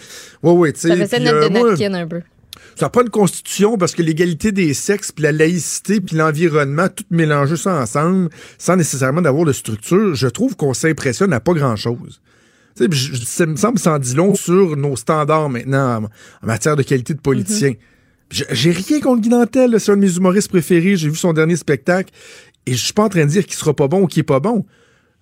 Ouais, 0.44 0.52
ouais, 0.52 0.72
tu 0.74 0.82
sais. 0.82 0.88
Ça 0.90 0.96
faisait 0.96 1.18
notre 1.18 1.56
euh, 1.56 1.76
de 1.76 1.94
un 1.96 2.06
peu. 2.06 2.22
ça 2.76 2.86
n'a 2.86 2.90
pas 2.90 3.02
une 3.02 3.10
constitution 3.10 3.76
parce 3.78 3.96
que 3.96 4.02
l'égalité 4.02 4.52
des 4.52 4.74
sexes, 4.74 5.10
puis 5.10 5.24
la 5.24 5.32
laïcité, 5.32 6.00
puis 6.00 6.14
l'environnement, 6.14 6.86
tout 6.88 7.02
mélanger 7.10 7.56
ça 7.56 7.74
ensemble, 7.74 8.28
sans 8.58 8.76
nécessairement 8.76 9.22
d'avoir 9.22 9.44
de 9.44 9.52
structure, 9.52 10.14
je 10.14 10.28
trouve 10.28 10.54
qu'on 10.54 10.72
s'impressionne 10.72 11.32
à 11.32 11.40
pas 11.40 11.54
grand-chose. 11.54 12.20
Ça 12.76 13.46
me 13.46 13.56
semble 13.56 13.80
sans 13.80 13.98
dit 13.98 14.14
long 14.14 14.36
sur 14.36 14.76
nos 14.76 14.94
standards 14.94 15.48
maintenant 15.48 16.04
en, 16.42 16.46
matière 16.46 16.76
de 16.76 16.84
qualité 16.84 17.12
de 17.12 17.20
politicien. 17.20 17.72
Puis 17.72 17.80
j'ai- 17.80 17.95
J'ai 18.31 18.70
rien 18.70 19.01
contre 19.01 19.23
Guy 19.23 19.28
Nantel, 19.28 19.70
là, 19.70 19.78
c'est 19.78 19.93
un 19.93 19.97
de 19.97 20.01
mes 20.01 20.16
humoristes 20.16 20.48
préférés. 20.48 20.97
J'ai 20.97 21.09
vu 21.09 21.16
son 21.16 21.32
dernier 21.32 21.57
spectacle 21.57 22.12
et 22.66 22.73
je 22.73 22.85
suis 22.85 22.93
pas 22.93 23.05
en 23.05 23.09
train 23.09 23.24
de 23.24 23.31
dire 23.31 23.47
qu'il 23.47 23.55
sera 23.55 23.74
pas 23.74 23.89
bon 23.89 24.03
ou 24.03 24.07
qu'il 24.07 24.20
est 24.20 24.24
pas 24.24 24.40
bon. 24.40 24.65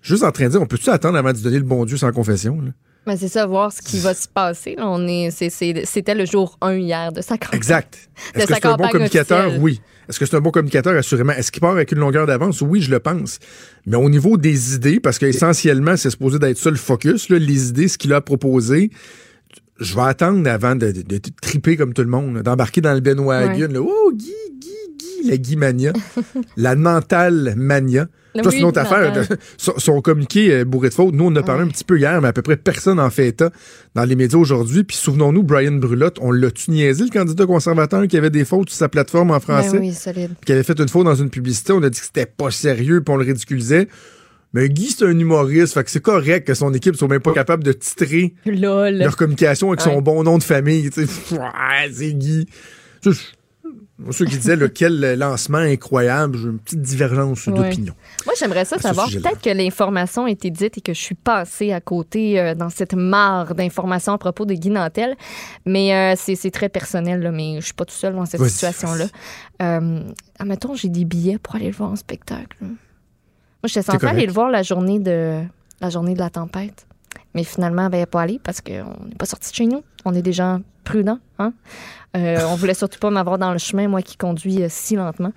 Juste 0.01 0.23
en 0.23 0.31
train 0.31 0.45
de 0.45 0.51
dire, 0.51 0.61
on 0.61 0.65
peut-tu 0.65 0.89
attendre 0.89 1.17
avant 1.17 1.33
de 1.33 1.37
donner 1.39 1.57
le 1.57 1.63
bon 1.63 1.85
Dieu 1.85 1.97
sans 1.97 2.11
confession? 2.11 2.59
là? 2.61 2.71
Mais 3.07 3.17
c'est 3.17 3.27
ça, 3.27 3.45
voir 3.45 3.71
ce 3.71 3.81
qui 3.81 3.99
va 3.99 4.15
se 4.15 4.27
passer. 4.27 4.75
On 4.79 5.07
est, 5.07 5.29
c'était 5.29 6.15
le 6.15 6.25
jour 6.25 6.57
1 6.61 6.77
hier 6.77 7.11
de 7.11 7.21
sa 7.21 7.37
campagne. 7.37 7.57
Exact. 7.57 8.09
Est-ce 8.33 8.47
que 8.47 8.53
c'est 8.55 8.65
un 8.65 8.75
bon 8.75 8.87
communicateur? 8.87 9.45
officielle. 9.45 9.61
Oui. 9.61 9.81
Est-ce 10.09 10.19
que 10.19 10.25
c'est 10.25 10.35
un 10.35 10.41
bon 10.41 10.51
communicateur? 10.51 10.95
Assurément? 10.95 11.33
Est-ce 11.33 11.51
qu'il 11.51 11.61
part 11.61 11.71
avec 11.71 11.91
une 11.91 11.99
longueur 11.99 12.25
d'avance? 12.25 12.61
Oui, 12.61 12.81
je 12.81 12.89
le 12.89 12.99
pense. 12.99 13.39
Mais 13.85 13.97
au 13.97 14.09
niveau 14.09 14.37
des 14.37 14.75
idées, 14.75 14.99
parce 14.99 15.19
qu'essentiellement, 15.19 15.97
c'est 15.97 16.09
supposé 16.09 16.39
d'être 16.39 16.57
ça 16.57 16.71
le 16.71 16.77
focus, 16.77 17.29
là, 17.29 17.37
les 17.37 17.69
idées, 17.69 17.87
ce 17.87 17.97
qu'il 17.97 18.13
a 18.13 18.21
proposé, 18.21 18.89
je 19.79 19.95
vais 19.95 20.01
attendre 20.03 20.47
avant 20.49 20.75
de, 20.75 20.91
de- 20.91 21.01
de 21.01 21.19
triper 21.41 21.75
comme 21.77 21.93
tout 21.93 22.01
le 22.03 22.07
monde, 22.09 22.41
d'embarquer 22.41 22.81
dans 22.81 22.93
le 22.93 23.01
bandwagon. 23.01 23.59
Ouais. 23.59 23.67
là. 23.67 23.79
Oh, 23.81 24.11
Guy, 24.13 24.31
Guy, 24.59 24.69
Guy, 25.23 25.29
la 25.29 25.37
Guy 25.37 25.55
Mania. 25.57 25.93
la 26.57 26.75
Nantal 26.75 27.53
Mania. 27.57 28.07
Ça, 28.43 28.51
c'est 28.51 28.59
une 28.59 28.65
autre 28.65 28.81
affaire. 28.81 29.13
Son, 29.57 29.73
son 29.77 30.01
communiqué 30.01 30.65
bourré 30.65 30.89
de 30.89 30.93
fautes, 30.93 31.13
nous, 31.15 31.23
on 31.23 31.27
en 31.27 31.35
a 31.37 31.43
parlé 31.43 31.63
un 31.63 31.67
petit 31.69 31.85
peu 31.85 31.97
hier, 31.97 32.21
mais 32.21 32.27
à 32.27 32.33
peu 32.33 32.41
près 32.41 32.57
personne 32.57 32.99
en 32.99 33.09
fait 33.09 33.29
état 33.29 33.49
dans 33.95 34.03
les 34.03 34.17
médias 34.17 34.37
aujourd'hui. 34.37 34.83
Puis 34.83 34.97
souvenons-nous, 34.97 35.41
Brian 35.43 35.71
Brulotte, 35.71 36.17
on 36.19 36.31
l'a-tu 36.33 36.71
niaisé, 36.71 37.05
le 37.05 37.09
candidat 37.11 37.45
conservateur 37.45 38.05
qui 38.09 38.17
avait 38.17 38.29
des 38.29 38.43
fautes 38.43 38.69
sur 38.69 38.77
sa 38.77 38.89
plateforme 38.89 39.31
en 39.31 39.39
français? 39.39 39.71
Ben 39.79 39.79
oui, 39.79 39.93
solide. 39.93 40.31
qui 40.45 40.51
avait 40.51 40.63
fait 40.63 40.77
une 40.77 40.89
faute 40.89 41.05
dans 41.05 41.15
une 41.15 41.29
publicité, 41.29 41.71
on 41.71 41.81
a 41.81 41.89
dit 41.89 41.97
que 41.97 42.05
c'était 42.05 42.25
pas 42.25 42.51
sérieux, 42.51 43.01
puis 43.01 43.13
on 43.13 43.17
le 43.17 43.23
ridiculisait. 43.25 43.87
Mais 44.55 44.69
Guy, 44.69 44.87
c'est 44.89 45.05
un 45.05 45.19
humoriste, 45.19 45.73
fait 45.73 45.83
que 45.83 45.91
c'est 45.91 46.01
correct 46.01 46.47
que 46.47 46.53
son 46.53 46.73
équipe 46.73 46.95
soit 46.95 47.09
même 47.09 47.19
pas 47.19 47.33
capable 47.33 47.61
de 47.63 47.73
titrer 47.73 48.33
Lol. 48.45 48.99
leur 48.99 49.17
communication 49.17 49.67
avec 49.67 49.81
son 49.81 50.01
bon 50.01 50.23
nom 50.23 50.37
de 50.37 50.43
famille. 50.43 50.89
c'est 51.91 52.13
Guy. 52.13 52.47
Moi, 53.97 54.11
ceux 54.11 54.25
qui 54.25 54.37
disaient 54.37 54.57
lequel 54.57 55.17
lancement 55.17 55.57
incroyable, 55.57 56.37
j'ai 56.37 56.45
une 56.45 56.59
petite 56.59 56.81
divergence 56.81 57.47
Ouais. 57.47 57.53
d'opinion. 57.53 57.93
Moi, 58.25 58.33
j'aimerais 58.37 58.65
ça 58.65 58.77
savoir. 58.77 59.07
Peut-être 59.09 59.41
que 59.41 59.49
l'information 59.49 60.25
a 60.25 60.29
été 60.29 60.49
dite 60.49 60.77
et 60.77 60.81
que 60.81 60.93
je 60.93 60.99
suis 60.99 61.15
passée 61.15 61.71
à 61.71 61.79
côté 61.79 62.37
euh, 62.39 62.55
dans 62.55 62.69
cette 62.69 62.93
mare 62.93 63.55
d'informations 63.55 64.11
à 64.13 64.17
propos 64.17 64.45
de 64.45 64.53
Guy 64.53 64.69
Nantel. 64.69 65.15
Mais 65.65 65.93
euh, 65.93 66.15
c'est 66.17 66.51
très 66.51 66.67
personnel, 66.69 67.21
là, 67.21 67.31
mais 67.31 67.55
je 67.61 67.65
suis 67.65 67.73
pas 67.73 67.85
tout 67.85 67.93
seul 67.95 68.15
dans 68.15 68.25
cette 68.25 68.41
situation-là. 68.43 69.05
Euh, 69.61 70.01
admettons, 70.39 70.75
j'ai 70.75 70.89
des 70.89 71.05
billets 71.05 71.37
pour 71.39 71.55
aller 71.55 71.67
le 71.67 71.73
voir 71.75 71.91
en 71.91 71.95
spectacle. 71.95 72.55
là. 72.61 72.67
Moi, 73.65 73.67
j'étais 73.67 73.91
censée 73.91 74.05
aller 74.05 74.27
le 74.27 74.31
voir 74.31 74.51
la 74.51 74.61
journée 74.61 74.99
de 74.99 75.41
la 75.81 75.89
journée 75.89 76.13
de 76.13 76.19
la 76.19 76.29
tempête. 76.29 76.85
Mais 77.33 77.43
finalement, 77.43 77.89
ben, 77.89 78.05
pas 78.05 78.21
aller 78.21 78.39
parce 78.43 78.61
qu'on 78.61 79.07
n'est 79.07 79.15
pas 79.17 79.25
sorti 79.25 79.49
de 79.49 79.55
chez 79.55 79.65
nous. 79.65 79.81
On 80.05 80.13
est 80.13 80.21
des 80.21 80.33
gens 80.33 80.61
prudents. 80.83 81.17
Hein? 81.39 81.51
Euh, 82.15 82.37
on 82.47 82.53
voulait 82.57 82.75
surtout 82.75 82.99
pas 82.99 83.09
m'avoir 83.09 83.39
dans 83.39 83.51
le 83.51 83.57
chemin, 83.57 83.87
moi 83.87 84.03
qui 84.03 84.17
conduis 84.17 84.61
euh, 84.61 84.67
si 84.69 84.95
lentement. 84.95 85.33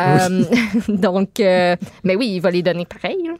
Euh, 0.00 0.44
donc, 0.88 1.40
euh, 1.40 1.74
mais 2.04 2.14
oui, 2.14 2.28
il 2.36 2.40
va 2.40 2.52
les 2.52 2.62
donner 2.62 2.86
pareil. 2.86 3.18
là. 3.26 3.34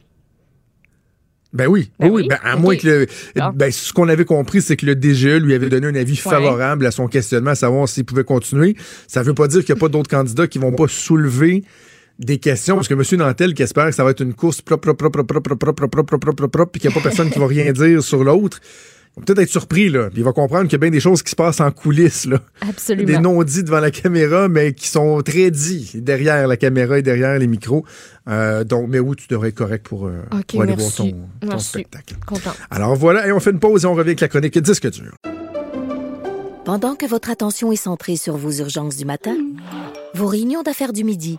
Ben 1.52 1.68
oui, 1.68 1.92
Ben 2.00 2.08
oui, 2.08 2.22
oui. 2.22 2.28
ben, 2.28 2.38
à 2.42 2.56
moins 2.56 2.74
que 2.74 2.86
le. 2.88 3.06
Bon. 3.36 3.52
Ben, 3.54 3.70
ce 3.70 3.92
qu'on 3.92 4.08
avait 4.08 4.24
compris, 4.24 4.60
c'est 4.60 4.76
que 4.76 4.86
le 4.86 4.96
DGE 4.96 5.40
lui 5.40 5.54
avait 5.54 5.68
donné 5.68 5.86
un 5.86 5.94
avis 5.94 6.16
favorable 6.16 6.84
à 6.84 6.90
son 6.90 7.06
questionnement, 7.06 7.50
à 7.50 7.54
savoir 7.54 7.88
s'il 7.88 8.04
pouvait 8.06 8.24
continuer. 8.24 8.74
Ça 9.06 9.22
veut 9.22 9.34
pas 9.34 9.46
dire 9.46 9.64
qu'il 9.64 9.72
n'y 9.72 9.78
a 9.78 9.80
pas 9.80 9.88
d'autres 9.88 10.10
candidats 10.10 10.48
qui 10.48 10.58
vont 10.58 10.72
pas 10.72 10.88
soulever 10.88 11.62
des 12.24 12.38
questions, 12.38 12.76
parce 12.76 12.88
que 12.88 12.94
M. 12.94 13.02
Nantel 13.18 13.54
qui 13.54 13.62
espère 13.62 13.86
que 13.86 13.92
ça 13.92 14.04
va 14.04 14.10
être 14.10 14.22
une 14.22 14.34
course 14.34 14.62
propre, 14.62 14.92
propre, 14.92 15.22
propre, 15.22 15.38
propre, 15.40 15.54
propre, 15.54 15.86
propre, 15.86 15.86
propre, 15.86 16.16
propre, 16.16 16.32
propre, 16.32 16.46
propre, 16.46 16.70
puis 16.72 16.80
qu'il 16.80 16.90
n'y 16.90 16.96
a 16.96 16.98
pas 16.98 17.02
personne 17.02 17.30
qui 17.30 17.38
va 17.38 17.46
rien 17.46 17.72
dire 17.72 18.02
sur 18.02 18.22
l'autre. 18.24 18.60
Il 19.14 19.20
va 19.20 19.26
peut-être 19.26 19.40
être 19.40 19.50
surpris, 19.50 19.90
là. 19.90 20.08
Puis 20.08 20.20
il 20.20 20.24
va 20.24 20.32
comprendre 20.32 20.64
qu'il 20.64 20.72
y 20.72 20.76
a 20.76 20.78
bien 20.78 20.90
des 20.90 21.00
choses 21.00 21.22
qui 21.22 21.30
se 21.30 21.36
passent 21.36 21.60
en 21.60 21.70
coulisses, 21.70 22.24
là. 22.24 22.38
Absolument. 22.66 23.06
Des 23.06 23.18
non-dits 23.18 23.62
devant 23.62 23.80
la 23.80 23.90
caméra, 23.90 24.48
mais 24.48 24.72
qui 24.72 24.88
sont 24.88 25.20
très 25.20 25.50
dits 25.50 25.90
derrière 25.96 26.46
la 26.48 26.56
caméra 26.56 26.98
et 26.98 27.02
derrière 27.02 27.38
les 27.38 27.46
micros. 27.46 27.84
Euh, 28.28 28.64
donc, 28.64 28.88
mais 28.88 29.00
oui, 29.00 29.16
tu 29.16 29.26
devrais 29.28 29.48
être 29.48 29.54
correct 29.56 29.86
pour, 29.86 30.06
euh, 30.06 30.22
OK, 30.32 30.46
pour 30.48 30.62
aller 30.62 30.76
merci. 30.76 31.02
voir 31.02 31.10
ton, 31.10 31.46
ton 31.46 31.46
Merci. 31.48 31.68
spectacle. 31.68 32.14
Content. 32.24 32.52
Alors 32.70 32.96
voilà, 32.96 33.26
et 33.26 33.32
on 33.32 33.40
fait 33.40 33.50
une 33.50 33.58
pause 33.60 33.84
et 33.84 33.86
on 33.86 33.92
revient 33.92 34.10
avec 34.10 34.20
la 34.20 34.28
chronique 34.28 34.58
Disque 34.58 34.88
dur. 34.90 35.12
Pendant 36.64 36.94
que 36.94 37.04
votre 37.04 37.28
attention 37.28 37.72
est 37.72 37.76
centrée 37.76 38.16
sur 38.16 38.36
vos 38.36 38.52
urgences 38.52 38.96
du 38.96 39.04
matin, 39.04 39.36
vos 40.14 40.26
réunions 40.28 40.62
d'affaires 40.62 40.92
du 40.92 41.02
midi, 41.04 41.38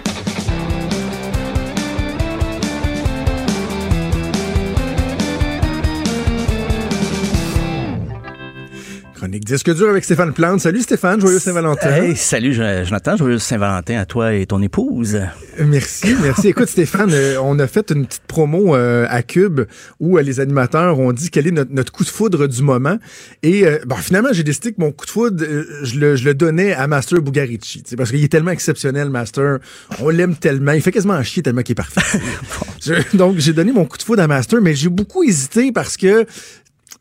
Chronique 9.21 9.45
disque 9.45 9.71
dur 9.75 9.87
avec 9.87 10.03
Stéphane 10.03 10.33
Plante. 10.33 10.61
Salut 10.61 10.81
Stéphane, 10.81 11.21
joyeux 11.21 11.37
Saint-Valentin. 11.37 11.91
Hey, 11.91 12.15
salut 12.15 12.55
Jo- 12.55 12.63
Jonathan, 12.83 13.15
joyeux 13.17 13.37
Saint-Valentin 13.37 13.99
à 13.99 14.05
toi 14.07 14.33
et 14.33 14.47
ton 14.47 14.59
épouse. 14.63 15.19
Merci, 15.59 16.15
merci. 16.23 16.47
Écoute, 16.47 16.67
Stéphane, 16.69 17.11
euh, 17.13 17.35
on 17.43 17.59
a 17.59 17.67
fait 17.67 17.91
une 17.91 18.07
petite 18.07 18.23
promo 18.27 18.75
euh, 18.75 19.05
à 19.11 19.21
Cube 19.21 19.61
où 19.99 20.17
euh, 20.17 20.23
les 20.23 20.39
animateurs 20.39 20.97
ont 20.97 21.11
dit 21.13 21.29
quel 21.29 21.45
est 21.45 21.51
notre, 21.51 21.71
notre 21.71 21.91
coup 21.91 22.03
de 22.03 22.09
foudre 22.09 22.47
du 22.47 22.63
moment. 22.63 22.97
Et 23.43 23.63
euh, 23.67 23.77
bon, 23.85 23.95
finalement, 23.97 24.29
j'ai 24.31 24.41
décidé 24.43 24.71
que 24.71 24.81
mon 24.81 24.91
coup 24.91 25.05
de 25.05 25.11
foudre, 25.11 25.45
je, 25.83 25.99
le, 25.99 26.15
je 26.15 26.25
le 26.25 26.33
donnais 26.33 26.73
à 26.73 26.87
Master 26.87 27.21
Bugarici. 27.21 27.83
Parce 27.95 28.09
qu'il 28.09 28.23
est 28.23 28.27
tellement 28.27 28.49
exceptionnel, 28.49 29.11
Master. 29.11 29.59
On 29.99 30.09
l'aime 30.09 30.35
tellement. 30.35 30.71
Il 30.71 30.81
fait 30.81 30.91
quasiment 30.91 31.13
un 31.13 31.21
chier 31.23 31.43
tellement 31.43 31.61
qu'il 31.61 31.73
est 31.73 31.75
parfait. 31.75 32.01
Je- 32.83 33.15
donc, 33.15 33.37
j'ai 33.37 33.53
donné 33.53 33.71
mon 33.71 33.85
coup 33.85 33.99
de 33.99 34.01
foudre 34.01 34.23
à 34.23 34.27
Master, 34.27 34.59
mais 34.59 34.73
j'ai 34.73 34.89
beaucoup 34.89 35.21
hésité 35.23 35.71
parce 35.71 35.97
que 35.97 36.25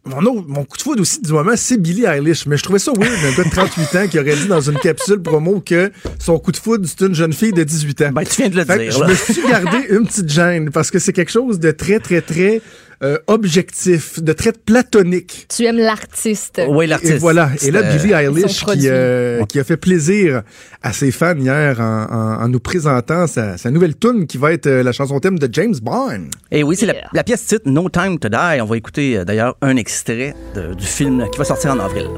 mon, 0.05 0.19
autre- 0.23 0.47
mon 0.49 0.65
coup 0.65 0.77
de 0.79 0.83
foudre 0.83 1.03
aussi 1.03 1.21
du 1.21 1.33
moment, 1.33 1.53
c'est 1.57 1.77
Billie 1.77 2.05
Eilish. 2.05 2.47
Mais 2.47 2.57
je 2.57 2.63
trouvais 2.63 2.79
ça 2.79 2.93
weird 2.93 3.13
d'un 3.23 3.33
gars 3.33 3.45
de 3.45 3.51
38 3.51 3.97
ans 3.97 4.09
qui 4.09 4.19
aurait 4.19 4.35
dit 4.37 4.47
dans 4.47 4.61
une 4.61 4.79
capsule 4.79 5.21
promo 5.21 5.61
que 5.61 5.93
son 6.19 6.39
coup 6.39 6.53
de 6.53 6.57
foudre, 6.57 6.87
c'est 6.89 7.05
une 7.07 7.15
jeune 7.15 7.33
fille 7.33 7.53
de 7.53 7.63
18 7.63 8.03
ans. 8.03 8.11
Ben, 8.13 8.25
tu 8.25 8.41
viens 8.43 8.51
de 8.51 8.57
le 8.57 8.65
Fait 8.65 8.79
dire. 8.79 8.93
Je 8.93 9.05
me 9.05 9.15
suis 9.15 9.43
gardé 9.49 9.87
une 9.91 10.07
petite 10.07 10.29
gêne 10.29 10.71
parce 10.71 10.91
que 10.91 10.99
c'est 10.99 11.13
quelque 11.13 11.31
chose 11.33 11.59
de 11.61 11.71
très, 11.71 11.99
très, 12.01 12.21
très 12.23 12.61
euh, 13.03 13.19
objectif, 13.29 14.23
de 14.23 14.33
très 14.33 14.53
platonique. 14.53 15.47
Tu 15.55 15.65
aimes 15.65 15.79
l'artiste. 15.79 16.61
Oui, 16.69 16.85
Et 16.85 16.89
l'artiste. 16.89 17.19
voilà. 17.19 17.51
Et 17.63 17.71
là, 17.71 17.83
Billie 17.83 18.13
euh, 18.13 18.19
Eilish 18.31 18.65
qui, 18.65 18.89
euh, 18.89 19.45
qui 19.47 19.59
a 19.59 19.65
fait 19.65 19.77
plaisir 19.77 20.43
à 20.83 20.93
ses 20.93 21.11
fans 21.11 21.37
hier 21.37 21.81
en, 21.81 22.07
en- 22.11 22.43
en 22.45 22.49
nous 22.49 22.61
présentant 22.61 23.27
sa, 23.27 23.57
sa 23.57 23.71
nouvelle 23.71 23.97
tune 23.97 24.27
qui 24.27 24.37
va 24.39 24.53
être 24.53 24.67
euh, 24.67 24.83
la 24.83 24.93
chanson 24.93 25.19
thème 25.21 25.39
de 25.39 25.49
James 25.53 25.75
Bond. 25.83 26.29
Et 26.51 26.63
oui, 26.63 26.77
c'est 26.77 26.87
la, 26.87 26.95
Yeah. 26.95 27.09
la 27.15 27.25
pièce 27.25 27.47
titre 27.47 27.63
No 27.67 27.89
Time 27.89 28.19
to 28.19 28.29
Die. 28.29 28.61
On 28.61 28.65
va 28.67 28.77
écouter 28.77 29.25
d'ailleurs 29.25 29.57
un 29.63 29.77
extrait 29.77 30.35
de- 30.55 30.75
du 30.75 30.85
film 30.87 31.25
qui 31.33 31.39
va 31.39 31.45
sortir 31.45 31.71
en 31.73 31.79
avril. 31.79 32.09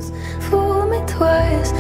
Fool 0.51 0.89
me 0.89 0.99
twice, 1.07 1.73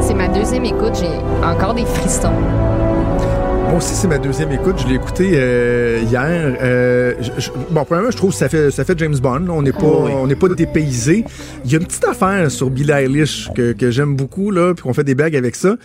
C'est 0.00 0.14
ma 0.14 0.28
deuxième 0.28 0.64
écoute. 0.64 0.92
J'ai 1.00 1.08
encore 1.44 1.74
des 1.74 1.84
frissons. 1.86 2.32
Moi 2.32 3.78
aussi, 3.78 3.94
c'est 3.94 4.06
ma 4.08 4.18
deuxième 4.18 4.52
écoute. 4.52 4.76
Je 4.82 4.86
l'ai 4.86 4.94
écouté 4.96 5.30
euh, 5.34 6.00
hier. 6.08 6.56
Euh, 6.62 7.14
je- 7.20 7.30
je- 7.40 7.50
bon, 7.70 7.84
premièrement, 7.84 8.10
je 8.10 8.16
trouve 8.16 8.30
que 8.30 8.36
ça 8.36 8.48
fait, 8.48 8.70
ça 8.70 8.84
fait 8.84 8.98
James 8.98 9.16
Bond. 9.18 9.40
là. 9.46 9.52
On 9.52 9.62
n'est 9.62 9.72
pas, 9.72 9.78
Oh 9.82 10.02
oui. 10.04 10.12
on 10.14 10.26
n'est 10.26 10.36
pas 10.36 10.48
dépaysé. 10.48 11.24
Il 11.64 11.72
y 11.72 11.74
a 11.74 11.78
une 11.78 11.86
petite 11.86 12.04
affaire 12.04 12.50
sur 12.50 12.70
Billie 12.70 12.92
Eilish 12.92 13.50
que, 13.54 13.72
que 13.72 13.90
j'aime 13.90 14.14
beaucoup, 14.16 14.50
là, 14.50 14.74
puis 14.74 14.82
qu'on 14.82 14.92
fait 14.94 15.04
des 15.04 15.14
blagues 15.14 15.34
avec 15.36 15.56
ça. 15.56 15.76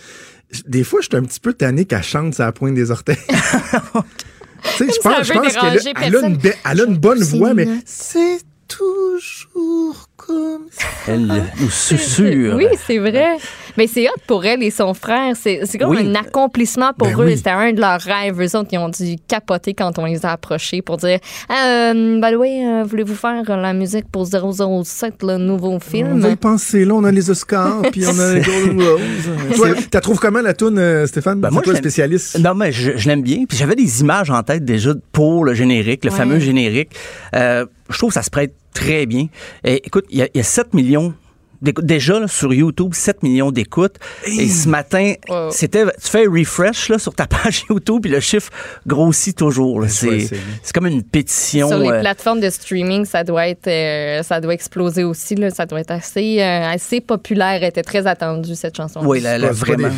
Des 0.66 0.84
fois, 0.84 1.00
je 1.00 1.06
suis 1.08 1.16
un 1.16 1.22
petit 1.22 1.40
peu 1.40 1.52
tanné 1.54 1.84
qu'elle 1.84 2.02
chante 2.02 2.38
à 2.40 2.46
la 2.46 2.52
pointe 2.52 2.74
des 2.74 2.90
orteils. 2.90 3.16
tu 3.28 3.30
sais, 3.32 4.86
je 4.86 4.92
ça 5.00 5.10
pense, 5.10 5.28
qu'elle 5.30 5.38
a, 5.38 5.40
déranger 5.48 5.92
elle 6.02 6.16
a 6.16 6.20
une, 6.20 6.36
personne. 6.36 6.36
be- 6.36 6.54
elle 6.70 6.80
a 6.80 6.84
une 6.84 6.96
bonne 6.98 7.22
voix, 7.22 7.54
mais 7.54 7.66
c'est 7.86 8.38
toujours 8.70 10.08
comme 10.16 10.68
ça. 10.70 10.86
Elle 11.08 11.26
nous 11.60 11.70
susurre. 11.70 12.54
Oui, 12.56 12.66
c'est 12.86 12.98
vrai. 12.98 13.38
Mais 13.76 13.86
c'est 13.86 14.08
hot 14.08 14.12
pour 14.26 14.44
elle 14.44 14.62
et 14.62 14.70
son 14.70 14.94
frère. 14.94 15.34
C'est 15.40 15.60
c'est 15.64 15.78
comme 15.78 15.90
Oui. 15.90 16.06
un 16.06 16.14
accomplissement 16.14 16.92
pour 16.96 17.08
Ben 17.08 17.14
eux. 17.20 17.24
oui. 17.26 17.36
C'était 17.36 17.50
un 17.50 17.72
de 17.72 17.80
leurs 17.80 18.00
rêves. 18.00 18.40
Eux 18.40 18.56
autres, 18.56 18.68
ils 18.72 18.78
ont 18.78 18.88
dû 18.88 19.16
capoter 19.28 19.74
quand 19.74 19.98
on 19.98 20.04
les 20.04 20.24
a 20.26 20.32
approchés 20.32 20.82
pour 20.82 20.96
dire 20.96 21.18
euh, 21.50 22.20
By 22.20 22.32
the 22.32 22.36
way, 22.36 22.64
euh, 22.66 22.84
voulez-vous 22.84 23.14
faire 23.14 23.42
la 23.56 23.72
musique 23.72 24.06
pour 24.10 24.26
007, 24.26 25.22
le 25.22 25.36
nouveau 25.38 25.70
On 25.72 25.80
film? 25.80 26.20
va 26.20 26.30
y 26.30 26.36
penser. 26.36 26.84
Là, 26.84 26.94
on 26.94 27.04
a 27.04 27.10
les 27.10 27.30
Oscars, 27.30 27.82
puis 27.92 28.04
on 28.06 28.18
a 28.18 28.34
les 28.34 28.40
Golden 28.42 28.82
Roses. 28.82 29.56
Toi, 29.56 29.68
t'as 29.90 30.00
trouves 30.00 30.18
comment 30.18 30.40
la 30.40 30.54
toune, 30.54 30.78
euh, 30.78 31.06
Stéphane? 31.06 31.40
Ben, 31.40 31.50
moi, 31.50 31.62
toi 31.62 31.74
je 31.74 31.78
spécialiste? 31.78 32.38
Non, 32.38 32.54
mais 32.54 32.72
je, 32.72 32.96
je 32.96 33.08
l'aime 33.08 33.22
bien. 33.22 33.44
Puis 33.48 33.56
j'avais 33.58 33.76
des 33.76 34.00
images 34.00 34.30
en 34.30 34.42
tête 34.42 34.64
déjà 34.64 34.92
pour 35.12 35.44
le 35.44 35.54
générique, 35.54 36.04
le 36.04 36.10
Ouais. 36.10 36.16
fameux 36.16 36.38
générique. 36.38 36.90
Euh, 37.34 37.66
je 37.88 37.98
trouve 37.98 38.10
que 38.10 38.14
ça 38.14 38.22
se 38.22 38.30
prête 38.30 38.54
très 38.74 39.06
bien. 39.06 39.26
Et, 39.64 39.84
écoute, 39.86 40.04
il 40.10 40.18
y, 40.20 40.38
y 40.38 40.40
a 40.40 40.42
7 40.42 40.74
millions. 40.74 41.14
Déjà, 41.62 42.18
là, 42.20 42.26
sur 42.26 42.54
YouTube, 42.54 42.94
7 42.94 43.22
millions 43.22 43.50
d'écoutes. 43.52 43.96
Et 44.26 44.48
ce 44.48 44.68
matin, 44.68 45.12
Wow. 45.28 45.50
c'était, 45.50 45.84
tu 45.84 46.08
fais 46.10 46.26
un 46.26 46.30
refresh 46.30 46.88
là, 46.88 46.98
sur 46.98 47.14
ta 47.14 47.26
page 47.26 47.64
YouTube, 47.68 48.02
puis 48.02 48.10
le 48.10 48.20
chiffre 48.20 48.50
grossit 48.86 49.36
toujours. 49.36 49.80
là. 49.82 49.88
C'est, 49.88 50.28
comme 50.72 50.86
une 50.86 51.02
pétition. 51.02 51.68
Sur 51.68 51.78
les 51.78 51.90
euh, 51.90 52.00
plateformes 52.00 52.40
de 52.40 52.48
streaming, 52.48 53.04
ça 53.04 53.24
doit 53.24 53.48
être, 53.48 53.66
euh, 53.66 54.22
ça 54.22 54.40
doit 54.40 54.54
exploser 54.54 55.04
aussi. 55.04 55.34
Là. 55.34 55.50
Ça 55.50 55.66
doit 55.66 55.80
être 55.80 55.90
assez, 55.90 56.40
euh, 56.40 56.68
assez 56.72 57.00
populaire. 57.00 57.58
Elle 57.62 57.68
était 57.68 57.82
très 57.82 58.06
attendue 58.06 58.54
cette 58.54 58.76
chanson. 58.76 59.00
oui, 59.04 59.20
c'est 59.20 59.38
pas 59.40 59.52
vraiment. 59.52 59.88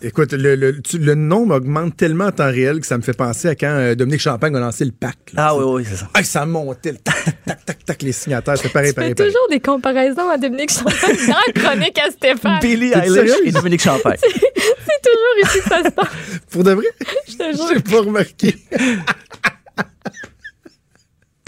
des- 0.00 0.08
Écoute, 0.08 0.32
le, 0.32 0.54
le, 0.54 0.82
tu- 0.82 0.98
le 0.98 1.14
nombre 1.14 1.54
augmente 1.56 1.96
tellement 1.96 2.26
en 2.26 2.32
temps 2.32 2.50
réel 2.50 2.80
que 2.80 2.86
ça 2.86 2.96
me 2.98 3.02
fait 3.02 3.16
penser 3.16 3.48
à 3.48 3.54
quand 3.54 3.66
euh, 3.68 3.94
Dominique 3.94 4.20
Champagne 4.20 4.54
a 4.56 4.60
lancé 4.60 4.84
le 4.84 4.92
pack. 4.92 5.16
là, 5.32 5.46
Ah 5.48 5.56
oui, 5.56 5.64
oui, 5.66 5.84
c'est 5.88 5.96
ça. 5.96 6.08
Ah, 6.12 6.22
ça 6.22 6.44
montait, 6.44 6.92
le 6.92 6.98
tac, 6.98 7.14
tac, 7.46 7.64
tac, 7.64 7.84
tac, 7.84 8.02
les 8.02 8.12
signataires, 8.12 8.56
c'est 8.58 8.68
pareil, 8.68 8.90
Tu 8.90 8.94
pareil, 8.94 9.10
fais 9.10 9.14
pareil. 9.14 9.32
toujours 9.32 9.48
des 9.50 9.60
comparaisons 9.60 10.28
à 10.28 10.36
Dominique 10.36 10.70
Champagne 10.72 11.05
dans 11.28 11.36
la 11.46 11.52
chronique 11.62 11.98
à 11.98 12.10
Stéphane. 12.10 12.58
T'es 12.60 12.72
Eilish 12.72 13.32
et 13.44 13.52
Dominique 13.52 13.82
Champagne. 13.82 14.16
C'est 14.22 15.02
toujours 15.02 15.36
ici 15.44 15.58
que 15.60 15.68
ça 15.68 15.82
se 15.84 15.90
passe. 15.90 16.08
Pour 16.50 16.64
de 16.64 16.72
vrai? 16.72 16.86
Je 17.28 17.34
te 17.36 17.56
jure. 17.56 17.66
J'ai 17.74 17.80
pas 17.80 18.00
remarqué. 18.00 18.56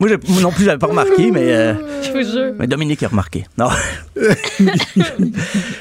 Moi, 0.01 0.11
non 0.41 0.53
plus, 0.53 0.65
j'avais 0.65 0.79
pas 0.79 0.87
remarqué, 0.87 1.31
mais, 1.33 1.53
euh, 1.53 1.75
Je 2.03 2.13
vous 2.13 2.23
jure. 2.23 2.55
mais 2.57 2.69
Dominique 2.69 3.03
a 3.03 3.09
remarqué. 3.09 3.45
Non. 3.57 3.69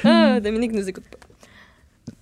Ah, 0.03 0.39
Dominique 0.39 0.71
nous 0.73 0.87
écoute 0.87 1.03
pas. 1.11 1.17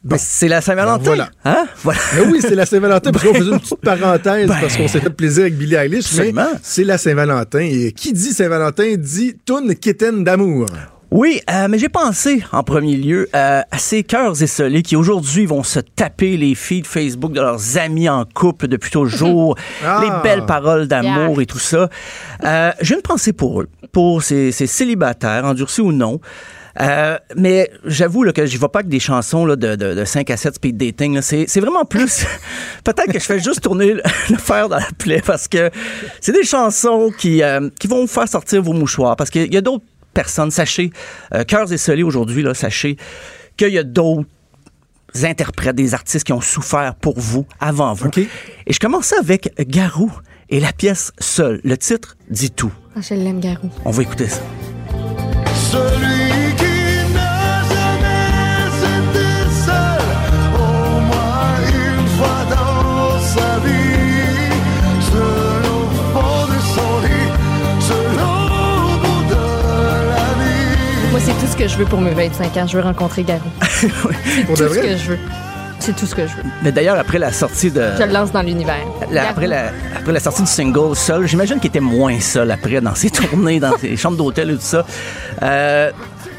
Mais 0.07 0.18
c'est 0.19 0.48
la 0.48 0.61
Saint-Valentin. 0.61 0.94
Alors, 0.94 1.06
voilà. 1.06 1.30
Hein? 1.45 1.65
Voilà. 1.84 1.99
Mais 2.15 2.22
oui, 2.32 2.40
c'est 2.41 2.53
la 2.56 2.65
Saint-Valentin, 2.65 3.11
parce 3.11 3.23
qu'on 3.26 3.34
faisait 3.34 3.49
une 3.52 3.60
petite 3.60 3.82
parenthèse, 3.82 4.48
Ben, 4.48 4.57
parce 4.61 4.77
qu'on 4.77 4.88
s'est 4.88 4.99
fait 4.99 5.10
plaisir 5.10 5.44
avec 5.44 5.57
Billie 5.57 5.76
Eilish, 5.76 6.14
mais 6.15 6.34
c'est 6.61 6.84
la 6.84 6.98
Saint-Valentin. 6.98 7.60
Et 7.60 7.91
qui 7.91 8.14
dit 8.14 8.32
Saint-Valentin 8.34 8.95
dit 8.98 9.36
toune 9.45 9.73
quétaine 9.76 10.23
d'amour. 10.23 10.68
Oui, 11.11 11.40
euh, 11.49 11.68
mais 11.69 11.77
j'ai 11.77 11.88
pensé 11.90 12.44
en 12.52 12.64
premier 12.64 12.98
lieu 12.98 13.30
euh, 13.36 13.61
à 13.69 13.77
ces 13.77 14.03
cœurs 14.03 14.41
esselés 14.41 14.82
qui 14.82 14.95
aujourd'hui 14.95 15.45
vont 15.45 15.64
se 15.64 15.80
taper 15.80 16.36
les 16.36 16.56
feeds 16.56 16.84
Facebook 16.86 17.32
de 17.32 17.40
leurs 17.41 17.77
amis 17.77 18.10
en 18.10 18.26
couple 18.26 18.68
depuis 18.68 18.91
toujours, 18.91 19.56
Ah. 19.86 20.02
les 20.03 20.30
belles 20.30 20.45
paroles 20.45 20.88
d'amour 20.88 21.36
Yeah. 21.36 21.41
et 21.44 21.45
tout 21.45 21.60
ça. 21.60 21.90
Euh, 22.44 22.72
j'ai 22.82 22.95
une 22.95 23.02
pensée 23.02 23.32
pour 23.34 23.61
eux, 23.61 23.69
pour 23.91 24.23
ces, 24.23 24.52
ces 24.52 24.68
célibataires, 24.68 25.45
endurcis 25.45 25.82
ou 25.82 25.91
non. 25.91 26.19
Euh, 26.82 27.18
mais 27.38 27.72
j'avoue 27.86 28.23
là, 28.23 28.34
que 28.34 28.45
je 28.45 28.57
vais 28.57 28.68
pas 28.68 28.80
avec 28.80 28.90
des 28.90 28.99
chansons 28.99 29.45
là, 29.45 29.56
de, 29.56 29.76
de, 29.77 29.94
de 29.94 30.03
5 30.03 30.30
à 30.30 30.36
7 30.36 30.56
speed 30.56 30.76
dating. 30.76 31.15
là. 31.15 31.22
C'est, 31.22 31.45
c'est 31.48 31.61
vraiment 31.61 31.86
plus... 31.86 32.26
Peut-être 32.84 33.14
que 33.14 33.19
je 33.19 33.23
fais 33.23 33.40
juste 33.40 33.61
tourner 33.61 33.94
le, 33.94 34.02
le 34.30 34.38
fer 34.38 34.68
dans 34.68 34.76
la 34.77 34.88
plaie 34.98 35.22
parce 35.26 35.48
que 35.48 35.69
c'est 36.19 36.34
des 36.34 36.44
chansons 36.44 37.11
qui, 37.18 37.41
euh, 37.44 37.69
qui 37.80 37.88
vont 37.88 38.02
vous 38.02 38.07
faire 38.07 38.27
sortir 38.27 38.61
vos 38.61 38.73
mouchoirs. 38.73 39.15
Parce 39.15 39.30
qu'il 39.30 39.53
y 39.53 39.57
a 39.57 39.61
d'autres 39.61 39.86
personnes, 40.16 40.50
sachez, 40.50 40.90
euh, 41.36 41.44
Cœurs 41.44 41.72
esselés 41.72 42.02
aujourd'hui, 42.02 42.42
là, 42.42 42.56
sachez 42.56 42.98
qu'il 43.58 43.70
y 43.70 43.78
a 43.78 43.84
d'autres 43.84 44.26
interprètes, 45.22 45.76
des 45.76 45.94
artistes 45.94 46.26
qui 46.26 46.34
ont 46.34 46.42
souffert 46.42 46.96
pour 46.96 47.20
vous, 47.20 47.46
avant 47.60 47.94
vous. 47.94 48.10
Et 48.18 48.74
je 48.74 48.80
commençais 48.80 49.18
avec 49.18 49.54
Garou 49.70 50.12
et 50.50 50.60
la 50.60 50.74
pièce 50.74 51.12
Seul. 51.20 51.62
Le 51.64 51.78
titre 51.78 52.18
dit 52.30 52.50
tout. 52.50 52.72
Ah, 52.96 53.02
je 53.02 53.14
l'aime, 53.14 53.40
Garou. 53.40 53.70
On 53.86 53.92
va 53.92 54.02
écouter 54.02 54.28
ça. 54.28 54.42
Celui 55.72 56.24
Moi, 71.16 71.24
c'est 71.26 71.46
tout 71.46 71.50
ce 71.50 71.56
que 71.56 71.66
je 71.66 71.78
veux 71.78 71.86
pour 71.86 72.02
mes 72.02 72.12
25 72.14 72.58
ans. 72.58 72.68
Je 72.68 72.76
veux 72.78 72.84
rencontrer 72.84 73.24
Garou. 73.24 73.40
C'est 73.70 73.88
tout 73.88 74.58
ce 74.58 74.80
que 74.82 74.98
je 74.98 75.12
veux. 75.12 75.20
C'est 75.80 75.96
tout 75.96 76.06
ce 76.06 76.14
que 76.14 76.28
je 76.28 76.36
veux. 76.36 76.44
Mais 76.62 76.74
d'ailleurs, 76.74 77.00
après 77.00 77.20
la 77.20 77.32
sortie 77.32 77.72
de... 77.72 77.84
Je 77.98 78.04
le 78.04 78.12
lance 78.12 78.34
dans 78.34 78.42
l'univers. 78.42 78.84
la- 79.10 79.30
après, 79.30 79.48
la, 79.48 79.72
après 79.96 80.12
la 80.12 80.20
sortie 80.20 80.42
du 80.42 80.48
single 80.50 80.94
Seul, 80.94 81.26
j'imagine 81.26 81.62
qu'il 81.62 81.70
était 81.70 81.80
moins 81.80 82.20
seul 82.20 82.52
après 82.52 82.82
dans 82.82 82.96
ses 82.96 83.10
tournées, 83.12 83.62
dans 83.62 83.78
ses 83.78 83.96
chambres 83.96 84.18
d'hôtel 84.18 84.50
et 84.50 84.56
tout 84.56 84.60
ça. 84.62 84.86
Euh, 85.42 85.90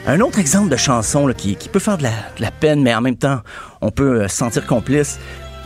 un 0.06 0.20
autre 0.20 0.38
exemple 0.40 0.68
de 0.68 0.76
chanson 0.76 1.26
là, 1.26 1.32
qui, 1.32 1.56
qui 1.56 1.70
peut 1.70 1.78
faire 1.78 1.96
de 1.96 2.02
la, 2.02 2.10
de 2.10 2.42
la 2.42 2.50
peine, 2.50 2.82
mais 2.82 2.94
en 2.94 3.00
même 3.00 3.16
temps, 3.16 3.40
on 3.80 3.90
peut 3.90 4.24
euh, 4.24 4.28
se 4.28 4.36
sentir 4.36 4.66
complice. 4.66 5.18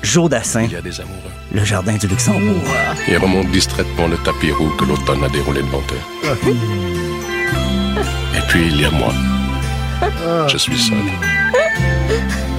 Joe 0.05 0.31
Dassin, 0.31 0.63
Il 0.63 0.71
y 0.73 0.77
a 0.77 0.83
des 0.83 1.01
amoureux. 1.01 1.17
Le 1.53 1.65
Jardin 1.65 1.97
du 1.97 2.07
Luxembourg. 2.07 2.63
Ils 3.09 3.19
remontent 3.19 3.49
distraitement 3.51 4.07
le 4.07 4.19
tapis 4.19 4.53
roux 4.53 4.71
que 4.79 4.85
l'automne 4.85 5.25
a 5.25 5.29
déroulé 5.31 5.63
devant 5.63 5.79
eux. 5.81 7.10
Et 8.37 8.41
puis 8.49 8.67
il 8.67 8.81
y 8.81 8.85
a 8.85 8.91
moi. 8.91 9.13
Je 10.49 10.57
suis 10.57 10.79
seul. 10.79 10.97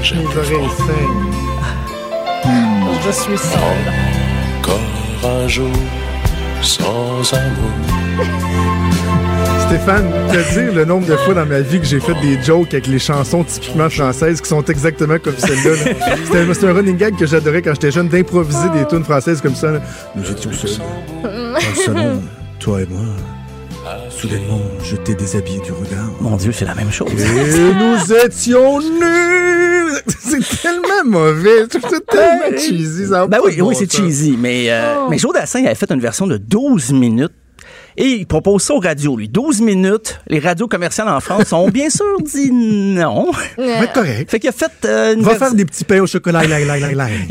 J'ai 0.04 0.16
saignent. 0.16 0.28
Je 3.06 3.12
suis 3.12 3.38
seule. 3.38 3.60
encore 4.60 5.32
un 5.44 5.48
jour 5.48 5.70
sans 6.62 7.34
amour. 7.34 7.72
Stéphane, 9.68 10.12
te 10.30 10.54
dire 10.54 10.74
le 10.74 10.86
nombre 10.86 11.08
de 11.08 11.16
fois 11.16 11.34
dans 11.34 11.46
ma 11.46 11.62
vie 11.62 11.80
que 11.80 11.86
j'ai 11.86 12.00
fait 12.02 12.14
des 12.22 12.42
jokes 12.44 12.74
avec 12.74 12.88
les 12.88 13.00
chansons 13.00 13.44
typiquement 13.44 13.90
françaises 13.90 14.42
qui 14.42 14.50
sont 14.50 14.64
exactement 14.66 15.18
comme 15.18 15.38
celle-là. 15.38 15.72
là. 15.72 16.16
C'était 16.26 16.40
un- 16.40 16.54
C'était 16.54 16.68
un 16.68 16.74
running 16.74 16.98
gag 16.98 17.16
que 17.16 17.26
j'adorais 17.26 17.62
quand 17.62 17.72
j'étais 17.74 17.92
jeune, 17.92 18.10
d'improviser 18.10 18.70
des 18.70 18.86
tunes 18.86 19.04
françaises 19.06 19.40
comme 19.42 19.56
ça. 19.56 19.72
là. 19.72 19.80
Nous 20.16 20.30
étions 20.30 20.52
seuls 20.52 20.72
dans 21.24 21.30
le 21.58 21.76
salon, 21.86 22.22
toi 22.60 22.82
et 22.82 22.86
moi. 22.90 23.02
Soudainement, 24.10 24.60
je 24.84 24.96
t'ai 24.96 25.16
déshabillé 25.16 25.60
du 25.62 25.72
regard. 25.72 26.10
Mon 26.20 26.36
Dieu, 26.38 26.52
c'est 26.52 26.66
la 26.66 26.76
même 26.76 26.92
chose. 26.92 27.10
Et 27.12 27.74
nous 27.74 28.14
étions 28.26 28.80
nus! 28.80 29.92
C'est 30.20 30.62
tellement 30.62 31.04
mauvais. 31.06 31.66
Ça 31.70 31.80
tellement 32.08 32.58
cheesy. 32.58 33.08
Ça 33.08 33.28
Ben 33.28 33.40
pas 33.40 33.44
oui, 33.46 33.60
oui, 33.62 33.76
c'est 33.78 33.92
sens. 33.92 34.02
cheesy. 34.02 34.38
Mais, 34.40 34.72
euh, 34.72 34.96
Oh. 35.00 35.08
mais 35.10 35.18
Joe 35.18 35.34
Dassin 35.34 35.66
avait 35.66 35.76
fait 35.76 35.92
une 35.92 36.00
version 36.00 36.28
de 36.28 36.38
12 36.38 36.94
minutes. 36.94 37.34
Et 37.98 38.06
il 38.06 38.26
propose 38.26 38.64
ça 38.64 38.74
aux 38.74 38.80
radios, 38.80 39.16
lui. 39.18 39.30
12 39.30 39.62
minutes. 39.62 40.20
Les 40.28 40.40
radios 40.40 40.68
commerciales 40.68 41.10
en 41.10 41.20
France 41.20 41.52
ont 41.54 41.70
bien 41.70 41.90
sûr 41.92 42.06
dit 42.22 42.52
non. 42.52 43.32
Va 43.58 43.84
être 43.84 43.94
correct. 43.94 44.32
Fait 44.32 44.40
qu'il 44.40 44.50
a 44.50 44.54
fait 44.54 44.72
euh, 44.86 45.14
une 45.14 45.22
Va 45.22 45.36
faire 45.36 45.54
des 45.54 45.66
petits 45.66 45.84
pains 45.84 46.02
au 46.02 46.08
chocolat. 46.08 46.44
Il 46.46 46.54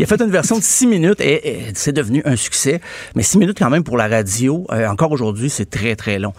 a 0.02 0.06
fait 0.06 0.20
une 0.20 0.30
version 0.30 0.58
de 0.58 0.62
6 0.62 0.86
minutes 0.86 1.20
et, 1.20 1.48
et 1.48 1.62
c'est 1.74 1.92
devenu 1.92 2.22
un 2.24 2.36
succès. 2.36 2.80
Mais 3.14 3.22
6 3.22 3.38
minutes 3.38 3.58
quand 3.58 3.70
même 3.70 3.84
pour 3.84 3.96
la 3.96 4.08
radio, 4.08 4.66
euh, 4.72 4.86
encore 4.88 5.12
aujourd'hui, 5.12 5.50
c'est 5.50 5.68
très, 5.68 5.96
très 5.96 6.18
long. 6.18 6.32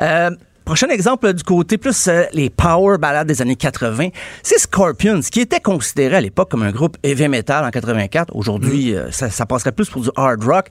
Euh, 0.00 0.30
Prochain 0.68 0.88
exemple 0.88 1.32
du 1.32 1.42
côté 1.44 1.78
plus 1.78 2.08
euh, 2.08 2.24
les 2.34 2.50
power 2.50 2.98
ballads 2.98 3.24
des 3.24 3.40
années 3.40 3.56
80, 3.56 4.08
c'est 4.42 4.58
Scorpions, 4.58 5.20
qui 5.20 5.40
était 5.40 5.60
considéré 5.60 6.16
à 6.16 6.20
l'époque 6.20 6.50
comme 6.50 6.62
un 6.62 6.72
groupe 6.72 6.98
heavy 7.02 7.26
metal 7.26 7.64
en 7.64 7.70
84. 7.70 8.36
Aujourd'hui, 8.36 8.94
euh, 8.94 9.10
ça, 9.10 9.30
ça 9.30 9.46
passerait 9.46 9.72
plus 9.72 9.88
pour 9.88 10.02
du 10.02 10.10
hard 10.14 10.44
rock. 10.44 10.66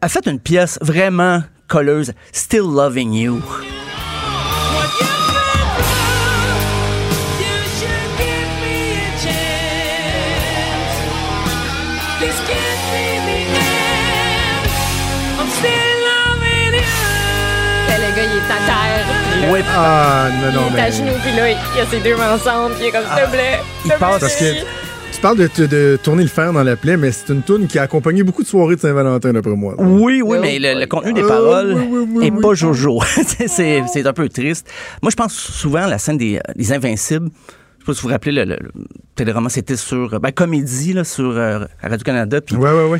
A 0.00 0.08
fait 0.08 0.24
une 0.28 0.38
pièce 0.38 0.78
vraiment 0.80 1.42
colleuse, 1.66 2.12
Still 2.32 2.66
Loving 2.72 3.12
You. 3.12 3.42
Le 17.98 18.16
gars, 18.16 18.22
il 18.22 18.36
est 18.36 18.52
à 18.52 18.58
terre. 18.66 19.06
puis 19.32 19.40
là, 19.42 19.48
Oui. 19.50 19.60
Ah, 19.74 20.28
non, 20.42 20.52
non, 20.52 20.66
Il 20.70 20.76
est 20.78 20.82
à 20.82 20.90
genoux, 20.90 21.18
puis 21.22 21.32
là, 21.34 21.48
il 21.50 21.78
y 21.78 21.80
a 21.80 21.86
ses 21.90 22.00
deux 22.00 22.16
mains 22.16 22.34
ensemble, 22.34 22.74
puis 22.74 22.84
il 22.84 22.88
est 22.88 22.92
comme, 22.92 23.04
s'il 23.04 23.24
te 23.24 23.30
plaît. 23.30 23.60
Il 23.84 23.90
plaît. 23.90 23.98
parce 24.00 24.36
que 24.36 24.44
tu 25.16 25.22
parles 25.22 25.38
de, 25.38 25.48
de- 25.56 25.66
de 25.66 25.98
tourner 26.02 26.22
le 26.22 26.28
fer 26.28 26.52
dans 26.52 26.62
la 26.62 26.76
plaie, 26.76 26.96
mais 26.96 27.10
c'est 27.10 27.32
une 27.32 27.42
tune 27.42 27.66
qui 27.66 27.78
a 27.78 27.82
accompagné 27.82 28.22
beaucoup 28.22 28.42
de 28.42 28.46
soirées 28.48 28.76
de 28.76 28.80
Saint-Valentin, 28.80 29.32
d'après 29.32 29.56
moi. 29.56 29.74
Oui, 29.78 30.20
oui, 30.22 30.38
mais 30.40 30.58
le, 30.58 30.78
le 30.80 30.86
contenu 30.86 31.12
des 31.14 31.22
Ah, 31.24 31.28
paroles 31.28 31.72
oui, 31.74 31.86
oui, 31.90 32.06
oui, 32.14 32.26
est 32.26 32.30
oui. 32.30 32.40
pas 32.42 32.54
jojo. 32.54 33.00
C'est- 33.46 34.06
un 34.06 34.12
peu 34.12 34.28
triste. 34.28 34.70
Moi, 35.02 35.10
je 35.10 35.16
pense 35.16 35.32
souvent 35.34 35.84
à 35.84 35.88
la 35.88 35.98
scène 35.98 36.18
des, 36.18 36.38
des 36.54 36.72
Invincibles. 36.72 37.30
Je 37.78 37.82
sais 37.82 37.86
pas 37.86 37.94
si 37.94 38.02
vous 38.02 38.08
vous 38.08 38.12
rappelez, 38.12 38.32
le, 38.32 38.44
le, 38.44 38.56
le 38.60 38.70
téléroman, 39.14 39.48
c'était 39.48 39.76
sur 39.76 40.20
ben, 40.20 40.30
Comédie 40.32 40.92
là, 40.92 41.02
sur 41.04 41.30
euh, 41.36 41.64
Radio-Canada. 41.82 42.40
Puis 42.40 42.56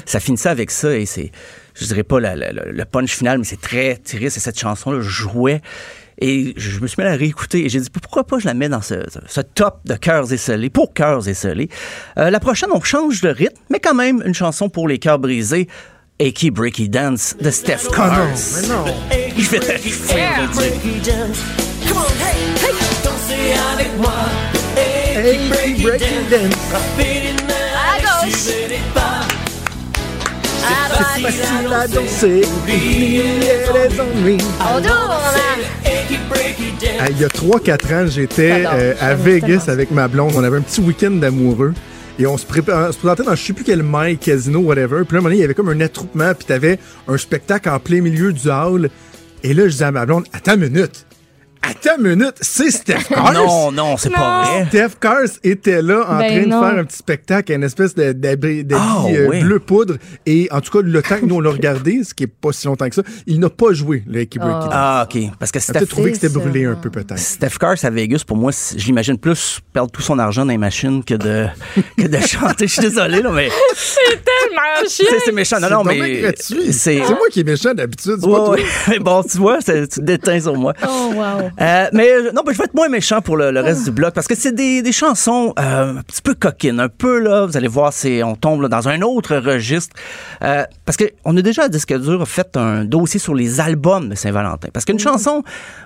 ça 0.06 0.18
finissait 0.20 0.48
avec 0.48 0.70
ça 0.70 0.96
et 0.96 1.06
c'est, 1.06 1.30
je 1.74 1.84
dirais 1.86 2.02
pas 2.04 2.18
la- 2.18 2.34
la- 2.36 2.52
la- 2.52 2.64
le 2.64 2.84
punch 2.84 3.10
final, 3.16 3.38
mais 3.38 3.44
c'est 3.44 3.60
très 3.60 3.96
triste. 3.96 4.36
Et 4.36 4.40
cette 4.40 4.58
chanson-là 4.58 5.00
jouait. 5.00 5.60
Et 6.18 6.54
je 6.56 6.80
me 6.80 6.86
suis 6.86 6.96
mis 7.00 7.06
à 7.06 7.10
la 7.10 7.16
réécouter 7.16 7.64
et 7.66 7.68
j'ai 7.68 7.80
dit 7.80 7.90
pourquoi 7.90 8.24
pas 8.24 8.38
je 8.38 8.46
la 8.46 8.54
mets 8.54 8.68
dans 8.68 8.80
ce, 8.80 8.94
ce 9.26 9.40
top 9.40 9.80
de 9.84 9.94
cœurs 9.94 10.32
esselés, 10.32 10.70
pour 10.70 10.94
cœurs 10.94 11.28
esselés. 11.28 11.68
Euh, 12.18 12.30
la 12.30 12.40
prochaine, 12.40 12.70
on 12.72 12.80
change 12.80 13.20
de 13.20 13.28
rythme, 13.28 13.60
mais 13.70 13.80
quand 13.80 13.94
même 13.94 14.22
une 14.24 14.34
chanson 14.34 14.68
pour 14.68 14.88
les 14.88 14.98
cœurs 14.98 15.18
brisés. 15.18 15.68
Aki 16.18 16.50
Breaky 16.50 16.88
Dance 16.88 17.36
de 17.38 17.50
Steph 17.50 17.84
non, 17.84 17.90
Cars. 17.90 18.26
mais 18.62 18.68
non. 18.68 18.84
Je 19.36 19.50
vais 19.50 19.58
t'arriver 19.60 19.90
de 19.90 21.00
dire. 21.02 21.26
Hey, 24.78 25.48
breaking 25.82 26.28
dance. 26.30 26.56
Gauche. 28.00 29.05
C'est 30.66 31.22
facile 31.22 31.72
à 31.72 31.86
danser. 31.88 32.42
Oublier 32.62 33.22
les 33.40 34.00
ennuis. 34.00 34.38
On 34.60 34.80
tourne, 34.80 34.90
Il 37.10 37.18
y 37.20 37.24
a 37.24 37.28
3-4 37.28 37.94
ans, 37.94 38.06
j'étais 38.08 38.64
euh, 38.66 38.94
à 39.00 39.14
Vegas 39.14 39.64
avec 39.68 39.90
ma 39.90 40.08
blonde. 40.08 40.32
On 40.36 40.42
avait 40.44 40.56
un 40.56 40.62
petit 40.62 40.80
week-end 40.80 41.10
d'amoureux. 41.12 41.74
Et 42.18 42.26
on 42.26 42.38
se, 42.38 42.46
prépa- 42.46 42.88
on 42.88 42.92
se 42.92 42.98
présentait 42.98 43.24
dans 43.24 43.34
je 43.34 43.42
sais 43.44 43.52
plus 43.52 43.64
quel 43.64 43.82
mail, 43.82 44.16
casino, 44.18 44.60
whatever. 44.60 45.04
Puis 45.04 45.12
là, 45.12 45.16
à 45.16 45.18
un 45.18 45.22
moment 45.22 45.24
donné, 45.24 45.36
il 45.36 45.40
y 45.40 45.44
avait 45.44 45.54
comme 45.54 45.68
un 45.68 45.80
attroupement. 45.80 46.32
Puis 46.34 46.46
t'avais 46.46 46.78
un 47.08 47.18
spectacle 47.18 47.68
en 47.68 47.78
plein 47.78 48.00
milieu 48.00 48.32
du 48.32 48.48
hall. 48.48 48.88
Et 49.42 49.52
là, 49.54 49.64
je 49.64 49.72
disais 49.72 49.84
à 49.84 49.92
ma 49.92 50.06
blonde, 50.06 50.24
attends 50.32 50.54
une 50.54 50.68
minute. 50.68 51.04
Attends 51.70 51.96
une 52.02 52.16
minute, 52.16 52.34
c'est 52.40 52.70
Steph 52.70 53.04
Cars? 53.08 53.32
Non, 53.36 53.72
non, 53.72 53.96
c'est 53.96 54.10
pas 54.10 54.44
vrai. 54.44 54.66
Steph 54.68 54.96
Cars 55.00 55.16
était 55.44 55.82
là 55.82 56.04
en 56.08 56.18
Ben 56.18 56.28
train 56.42 56.46
non. 56.50 56.60
de 56.60 56.66
faire 56.68 56.78
un 56.80 56.84
petit 56.84 56.96
spectacle, 56.96 57.52
une 57.52 57.62
espèce 57.64 57.94
de- 57.94 58.12
d'habit 58.12 58.64
d'habit, 58.64 58.82
Ah, 58.84 59.04
euh, 59.08 59.28
oui. 59.30 59.40
bleu 59.40 59.58
poudre. 59.58 59.96
Et 60.26 60.48
en 60.50 60.60
tout 60.60 60.70
cas, 60.78 60.86
le 60.86 61.02
temps 61.02 61.18
que 61.18 61.26
nous 61.26 61.36
on 61.36 61.40
l'a 61.40 61.50
regardé, 61.50 62.02
ce 62.04 62.14
qui 62.14 62.24
est 62.24 62.26
pas 62.28 62.52
si 62.52 62.66
longtemps 62.66 62.88
que 62.88 62.94
ça, 62.94 63.02
il 63.26 63.40
n'a 63.40 63.50
pas 63.50 63.72
joué 63.72 64.02
le 64.06 64.12
Breaky 64.12 64.38
Dance. 64.38 64.68
Ah, 64.70 65.06
OK. 65.08 65.22
Parce 65.38 65.50
que 65.52 65.58
Il 65.58 65.60
a 65.60 65.62
Steph, 65.62 65.72
peut-être 65.74 65.88
trouvé 65.90 66.10
que 66.12 66.18
c'était 66.18 66.32
brûlé 66.32 66.64
un 66.66 66.74
peu, 66.74 66.90
peut-être. 66.90 67.18
Steph 67.18 67.58
Cars 67.60 67.76
à 67.82 67.90
Vegas, 67.90 68.22
pour 68.26 68.36
moi, 68.36 68.52
je 68.52 68.84
l'imagine 68.86 69.18
plus 69.18 69.60
perdre 69.72 69.90
tout 69.90 70.02
son 70.02 70.18
argent 70.18 70.44
dans 70.44 70.52
les 70.52 70.58
machines 70.58 71.02
que 71.04 71.14
de, 71.14 71.46
que 71.98 72.06
de 72.06 72.18
chanter. 72.20 72.66
Je 72.66 72.72
suis 72.72 72.82
désolé, 72.82 73.20
là, 73.22 73.30
mais 73.32 73.48
C'est 73.74 74.22
tellement 74.24 74.88
chiant. 74.88 75.06
c'est 75.24 75.32
méchant. 75.32 75.60
Non, 75.60 75.70
non, 75.70 75.84
mais. 75.84 76.34
C'est 76.70 76.98
moi 76.98 77.26
qui 77.30 77.40
est 77.40 77.44
méchant 77.44 77.74
d'habitude, 77.74 78.16
c'est 78.20 78.26
Ouais, 78.26 78.32
pas 78.38 78.44
toi. 78.44 78.54
ouais. 78.56 78.62
Mais 78.88 78.98
bon, 78.98 79.22
tu 79.22 79.38
vois, 79.38 79.58
tu 79.58 79.64
te 79.88 80.00
déteins 80.00 80.40
sur 80.40 80.54
moi. 80.54 80.72
Oh, 80.86 81.12
wow. 81.14 81.50
Euh, 81.60 81.88
mais 81.92 82.10
euh, 82.12 82.32
non, 82.32 82.42
ben, 82.44 82.52
je 82.52 82.58
vais 82.58 82.64
être 82.64 82.74
moins 82.74 82.88
méchant 82.88 83.20
pour 83.22 83.36
le, 83.36 83.50
le 83.50 83.60
reste 83.60 83.84
du 83.84 83.90
bloc 83.90 84.12
parce 84.14 84.26
que 84.26 84.34
c'est 84.34 84.52
des, 84.54 84.82
des 84.82 84.92
chansons 84.92 85.54
euh, 85.58 85.96
un 85.98 86.02
petit 86.02 86.20
peu 86.20 86.34
coquines, 86.34 86.80
un 86.80 86.88
peu 86.88 87.18
là. 87.18 87.46
Vous 87.46 87.56
allez 87.56 87.68
voir, 87.68 87.92
c'est 87.92 88.22
on 88.22 88.36
tombe 88.36 88.60
là, 88.62 88.68
dans 88.68 88.88
un 88.88 89.00
autre 89.02 89.36
registre 89.36 89.96
Euh, 90.42 90.64
parce 90.84 90.96
que 90.96 91.04
on 91.24 91.36
a 91.36 91.42
déjà 91.42 91.64
à 91.64 91.68
disque 91.68 91.96
dur 91.98 92.26
fait 92.28 92.56
un 92.56 92.84
dossier 92.84 93.18
sur 93.18 93.34
les 93.34 93.60
albums 93.60 94.08
de 94.10 94.14
Saint-Valentin. 94.14 94.68
Parce 94.72 94.84
qu'une 94.84 94.98
chanson, 94.98 95.42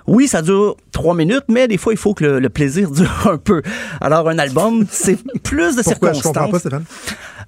oui, 0.07 0.27
ça 0.27 0.41
dure 0.41 0.75
trois 0.91 1.15
minutes, 1.15 1.45
mais 1.47 1.67
des 1.67 1.77
fois 1.77 1.93
il 1.93 1.97
faut 1.99 2.13
que 2.13 2.23
le, 2.25 2.39
le 2.39 2.49
plaisir 2.49 2.91
dure 2.91 3.27
un 3.31 3.37
peu. 3.37 3.61
Alors 4.01 4.27
un 4.29 4.39
album, 4.39 4.85
c'est 4.89 5.17
plus 5.43 5.75
de 5.77 5.81
Pourquoi? 5.83 6.09
Je 6.13 6.19
circonstances. 6.19 6.23
comprends 6.23 6.51
pas, 6.51 6.59
Stéphane. 6.59 6.83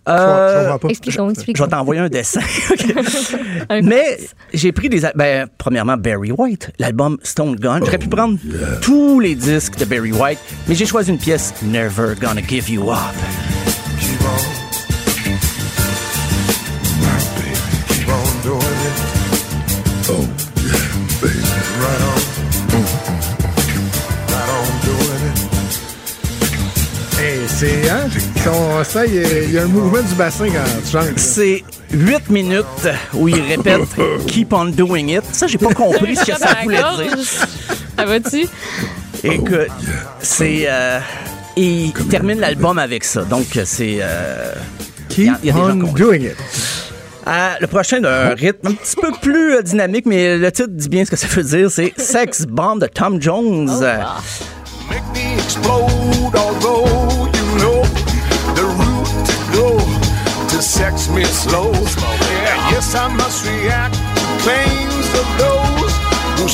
Euh, 0.10 0.78
Je. 0.82 0.90
Expliquons, 0.90 1.30
vais 1.30 1.70
t'envoyer 1.70 2.02
un 2.02 2.10
dessin. 2.10 2.42
Un 3.70 3.82
Mais 3.82 4.20
j'ai 4.54 4.72
pris 4.74 4.90
des. 4.90 5.02
Ben, 5.16 5.48
premièrement, 5.58 5.96
Barry 5.96 6.32
White, 6.32 6.72
l'album 6.78 7.18
Stone 7.24 7.56
Gun. 7.56 7.80
J'aurais 7.80 7.98
pu 7.98 8.10
prendre 8.10 8.38
tous 8.82 9.20
les 9.20 9.36
disques 9.36 9.78
de 9.78 9.86
Barry 9.86 10.12
White, 10.12 10.40
mais 10.68 10.76
j'ai 10.76 10.86
choisi 10.86 11.12
une 11.12 11.18
pièce, 11.18 11.54
Never 11.64 12.16
Gonna 12.20 12.42
Give 12.46 12.70
You 12.70 12.92
Up. 12.92 12.98
Oh, 20.10 20.26
c'est, 27.48 27.90
hein? 27.90 28.08
Ça, 28.84 29.06
il 29.06 29.16
y, 29.16 29.20
a, 29.20 29.42
il 29.44 29.52
y 29.54 29.58
a 29.58 29.64
un 29.64 29.68
mouvement 29.68 30.02
du 30.02 30.14
bassin 30.16 30.46
quand 30.48 30.82
tu 30.84 30.92
chantes. 30.92 31.18
C'est 31.18 31.64
8 31.94 32.30
minutes 32.30 32.66
où 33.14 33.30
il 33.30 33.40
répète 33.42 33.82
Keep 34.28 34.52
on 34.52 34.66
doing 34.66 35.08
it. 35.08 35.24
Ça, 35.32 35.48
j'ai 35.48 35.58
pas 35.58 35.74
compris 35.74 36.16
ce 36.18 36.26
que 36.26 36.38
ça 36.38 36.50
voulait 36.64 36.78
dire. 36.78 37.18
Ça 37.98 38.06
va-tu? 38.06 38.46
Écoute, 39.24 39.70
c'est. 40.20 40.66
euh, 40.68 41.00
il 41.56 41.94
termine 42.10 42.40
l'album 42.42 42.78
avec 42.80 43.06
ça. 43.06 43.22
Donc, 43.24 43.46
c'est. 43.64 44.00
euh, 44.02 44.54
il 45.18 45.24
y 45.26 45.30
a- 45.30 45.40
il 45.42 45.48
y 45.48 45.52
a 45.52 45.54
Keep 45.54 45.64
on 45.64 45.74
doing 45.94 46.22
it. 46.24 46.36
Ah, 47.26 47.56
le 47.62 47.68
prochain 47.68 48.04
a 48.04 48.32
un 48.32 48.36
rythme 48.36 48.68
un 48.68 48.74
petit 48.74 48.98
peu 49.02 49.12
plus 49.22 49.54
euh, 49.56 49.62
dynamique, 49.62 50.06
mais 50.06 50.38
le 50.38 50.52
titre 50.52 50.70
dit 50.72 50.90
bien 50.90 51.06
ce 51.06 51.12
que 51.12 51.16
ça 51.16 51.28
veut 51.28 51.44
dire. 51.44 51.72
C'est 51.72 51.94
Sex 51.98 52.46
Bomb 52.46 52.80
de 52.82 52.88
Tom 52.88 53.22
Jones. 53.22 53.70
Euh, 53.82 54.00
Make 54.90 55.02
me 55.16 55.40
explode, 55.40 56.34
sex 60.64 61.10
me 61.10 61.24
slow. 61.26 61.72
Yes, 62.72 62.96
I 62.96 63.14
must 63.14 63.46
react 63.46 63.96
claims 64.44 65.08
of 65.20 65.38
those 65.38 65.73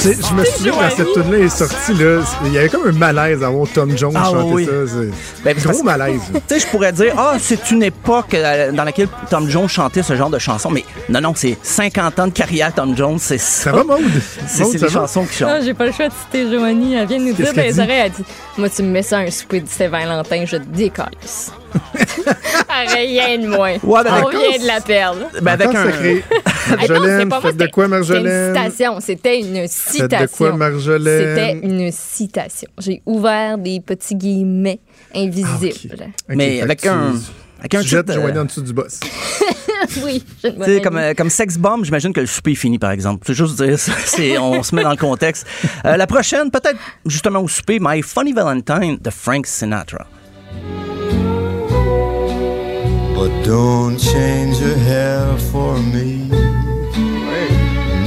Je 0.00 0.34
me 0.34 0.44
souviens 0.44 0.72
quand 0.72 0.90
cette 0.96 1.12
tune-là 1.12 1.38
est 1.38 1.48
sortie, 1.48 1.94
là, 1.94 2.20
il 2.44 2.52
y 2.52 2.58
avait 2.58 2.68
comme 2.68 2.86
un 2.86 2.92
malaise 2.92 3.42
à 3.42 3.48
voir 3.50 3.66
Tom 3.72 3.96
Jones 3.96 4.12
Ah, 4.14 4.24
chanter 4.30 4.52
oui. 4.52 4.64
ça. 4.66 4.70
c'est- 4.86 5.42
Ben, 5.44 5.56
Gros 5.56 5.64
parce- 5.72 5.82
malaise. 5.82 6.20
Tu 6.32 6.40
sais, 6.54 6.60
je 6.60 6.66
pourrais 6.68 6.92
dire, 6.92 7.14
ah, 7.16 7.34
c'est 7.40 7.70
une 7.70 7.82
époque 7.82 8.34
euh, 8.34 8.70
dans 8.72 8.84
laquelle 8.84 9.08
Tom 9.30 9.48
Jones 9.48 9.68
chantait 9.68 10.02
ce 10.02 10.14
genre 10.16 10.30
de 10.30 10.38
chansons, 10.38 10.70
mais 10.70 10.84
non, 11.08 11.20
non, 11.20 11.32
c'est 11.34 11.56
50 11.62 12.18
ans 12.20 12.26
de 12.26 12.32
carrière, 12.32 12.72
Tom 12.74 12.96
Jones, 12.96 13.18
c'est 13.18 13.38
ça. 13.38 13.70
Ça 13.70 13.72
va, 13.72 13.84
Maude? 13.84 14.02
C'est 14.46 14.78
des 14.78 14.88
chansons 14.88 15.24
qui 15.24 15.36
chantent. 15.36 15.48
Ah, 15.52 15.60
j'ai 15.60 15.74
pas 15.74 15.86
le 15.86 15.92
choix 15.92 16.08
de 16.08 16.12
citer 16.12 16.50
Joanie. 16.50 16.94
Elle 16.94 17.06
vient 17.06 17.18
de 17.18 17.24
nous 17.24 17.32
dire 17.32 17.52
les 17.54 17.78
oreilles, 17.80 18.02
elle 18.06 18.12
dit 18.12 18.24
Moi, 18.56 18.68
tu 18.70 18.82
me 18.82 18.88
mets 18.88 19.02
ça 19.02 19.18
à 19.18 19.20
un 19.22 19.30
souper 19.30 19.60
de 19.60 19.68
Saint-Valentin, 19.68 20.44
je 20.46 20.56
te 20.56 20.64
décalisse. 20.64 21.52
Rien 22.94 23.38
de 23.38 23.46
moins. 23.48 23.76
Ouais, 23.82 24.04
ben, 24.04 24.22
On 24.24 24.28
vient 24.30 24.58
de 24.60 24.66
la 24.66 24.80
perdre. 24.80 25.20
Ben, 25.42 25.52
avec 25.52 25.68
un. 25.68 25.84
sacré. 25.84 26.24
Ah 26.70 26.76
Marjolaine, 26.76 27.28
pas 27.30 27.40
moi, 27.40 27.48
faites 27.48 27.56
de 27.56 27.62
c'était- 27.62 27.70
quoi, 27.72 27.84
C'était 27.84 27.96
une 27.96 28.24
Marjolaine? 28.24 28.54
citation. 28.54 29.00
C'était 29.00 29.40
une 29.40 29.68
citation. 29.68 30.18
Faites 30.18 30.20
de 30.32 30.36
quoi, 30.36 30.52
Marjolaine? 30.52 31.34
C'était 31.36 31.66
une 31.66 31.90
citation. 31.92 32.68
J'ai 32.78 33.02
ouvert 33.06 33.56
des 33.56 33.80
petits 33.80 34.14
guillemets 34.14 34.78
invisibles. 35.14 35.94
Ok, 36.28 36.36
Mais 36.36 36.56
fait 36.56 36.62
avec 36.62 36.80
que 36.82 36.88
un. 36.88 37.14
Avec 37.60 37.74
un 37.74 37.78
euh, 37.80 37.82
Joanie 37.82 38.38
en 38.38 38.44
dessous 38.44 38.60
du 38.60 38.74
boss. 38.74 39.00
oui, 40.04 40.22
je 40.44 40.48
Tu 40.50 40.64
sais, 40.64 40.80
comme, 40.82 40.98
euh, 40.98 41.14
comme 41.14 41.30
Sex 41.30 41.56
Bomb, 41.56 41.84
j'imagine 41.84 42.12
que 42.12 42.20
le 42.20 42.26
souper 42.26 42.52
est 42.52 42.54
fini, 42.54 42.78
par 42.78 42.90
exemple. 42.90 43.24
C'est 43.26 43.34
juste 43.34 43.60
dire 43.62 43.78
ça. 43.78 43.92
C'est, 44.04 44.36
on 44.38 44.62
se 44.62 44.74
met 44.74 44.82
dans 44.82 44.90
le 44.90 44.96
contexte. 44.96 45.46
Euh, 45.86 45.96
la 45.96 46.06
prochaine, 46.06 46.50
peut-être 46.50 46.78
justement 47.06 47.40
au 47.40 47.48
souper, 47.48 47.78
My 47.80 48.02
Funny 48.02 48.34
Valentine 48.34 48.98
de 49.00 49.10
Frank 49.10 49.46
Sinatra. 49.46 50.06
But 53.28 53.44
don't 53.44 53.98
change 53.98 54.58
your 54.60 54.76
hair 54.76 55.36
for 55.50 55.76
me. 55.92 56.28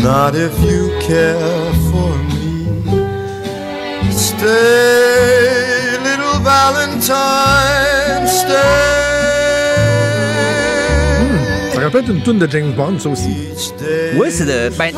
Not 0.01 0.35
if 0.35 0.53
you 0.61 0.89
care 0.99 1.73
for 1.91 2.11
me. 2.31 2.65
Stay, 4.11 5.97
little 6.03 6.39
Valentine, 6.41 8.27
stay. 8.27 8.81
Ça 11.73 11.79
rappelle 11.81 12.09
une 12.09 12.23
tune 12.23 12.39
de 12.39 12.47
James 12.49 12.73
Bond, 12.73 12.97
ça 12.99 13.09
aussi. 13.09 13.49
Oui, 14.15 14.27
c'est 14.31 14.45
de. 14.45 14.75
Ben, 14.77 14.91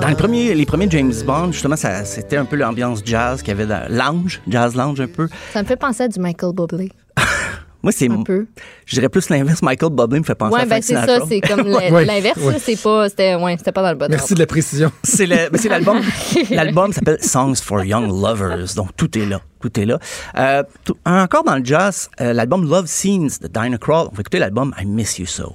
dans 0.00 0.08
les 0.08 0.14
premiers, 0.14 0.54
les 0.54 0.66
premiers 0.66 0.88
James 0.90 1.12
Bond, 1.26 1.50
justement, 1.52 1.76
ça, 1.76 2.04
c'était 2.04 2.36
un 2.36 2.44
peu 2.44 2.56
l'ambiance 2.56 3.00
jazz 3.04 3.42
qu'il 3.42 3.48
y 3.48 3.60
avait 3.60 3.66
dans 3.66 3.84
lounge, 3.88 4.40
jazz 4.48 4.76
lounge 4.76 5.00
un 5.00 5.08
peu. 5.08 5.28
Ça 5.52 5.62
me 5.62 5.66
fait 5.66 5.76
penser 5.76 6.04
à 6.04 6.08
du 6.08 6.20
Michael 6.20 6.52
Bublé. 6.54 6.92
Moi, 7.84 7.92
c'est. 7.92 8.10
Un 8.10 8.22
peu. 8.22 8.46
Je 8.86 8.94
dirais 8.96 9.08
plus 9.08 9.28
l'inverse. 9.28 9.62
Michael 9.62 9.90
Bublé 9.92 10.18
me 10.18 10.24
fait 10.24 10.34
penser 10.34 10.54
Ouais, 10.54 10.62
à 10.62 10.64
ben 10.64 10.70
Frank 10.70 10.82
c'est 10.82 10.94
Sinatra. 10.94 11.20
ça, 11.20 11.26
c'est 11.28 11.40
comme 11.40 11.68
l'inverse, 12.06 12.38
ouais. 12.38 12.56
c'est 12.58 12.82
pas, 12.82 13.08
c'était, 13.08 13.34
ouais, 13.36 13.56
c'était 13.58 13.72
pas 13.72 13.82
dans 13.82 13.90
le 13.90 13.96
bon 13.96 14.06
Merci 14.10 14.34
de 14.34 14.38
la 14.40 14.46
précision. 14.46 14.90
C'est 15.04 15.26
le, 15.26 15.36
mais 15.52 15.58
c'est 15.58 15.68
l'album. 15.68 16.00
L'album 16.50 16.92
s'appelle 16.92 17.22
Songs 17.22 17.54
for 17.56 17.84
Young 17.84 18.06
Lovers. 18.08 18.74
Donc, 18.74 18.96
tout 18.96 19.16
est 19.18 19.26
là. 19.26 19.40
Tout 19.60 19.78
est 19.78 19.84
là. 19.84 19.98
Euh, 20.36 20.62
tout- 20.84 20.96
encore 21.04 21.44
dans 21.44 21.56
le 21.56 21.64
jazz, 21.64 22.08
euh, 22.20 22.32
l'album 22.32 22.68
Love 22.68 22.86
Scenes 22.86 23.28
de 23.40 23.46
Dinah 23.48 23.78
Krall. 23.78 24.08
On 24.10 24.14
va 24.14 24.20
écouter 24.20 24.38
l'album 24.38 24.74
I 24.80 24.86
Miss 24.86 25.18
You 25.18 25.26
So. 25.26 25.54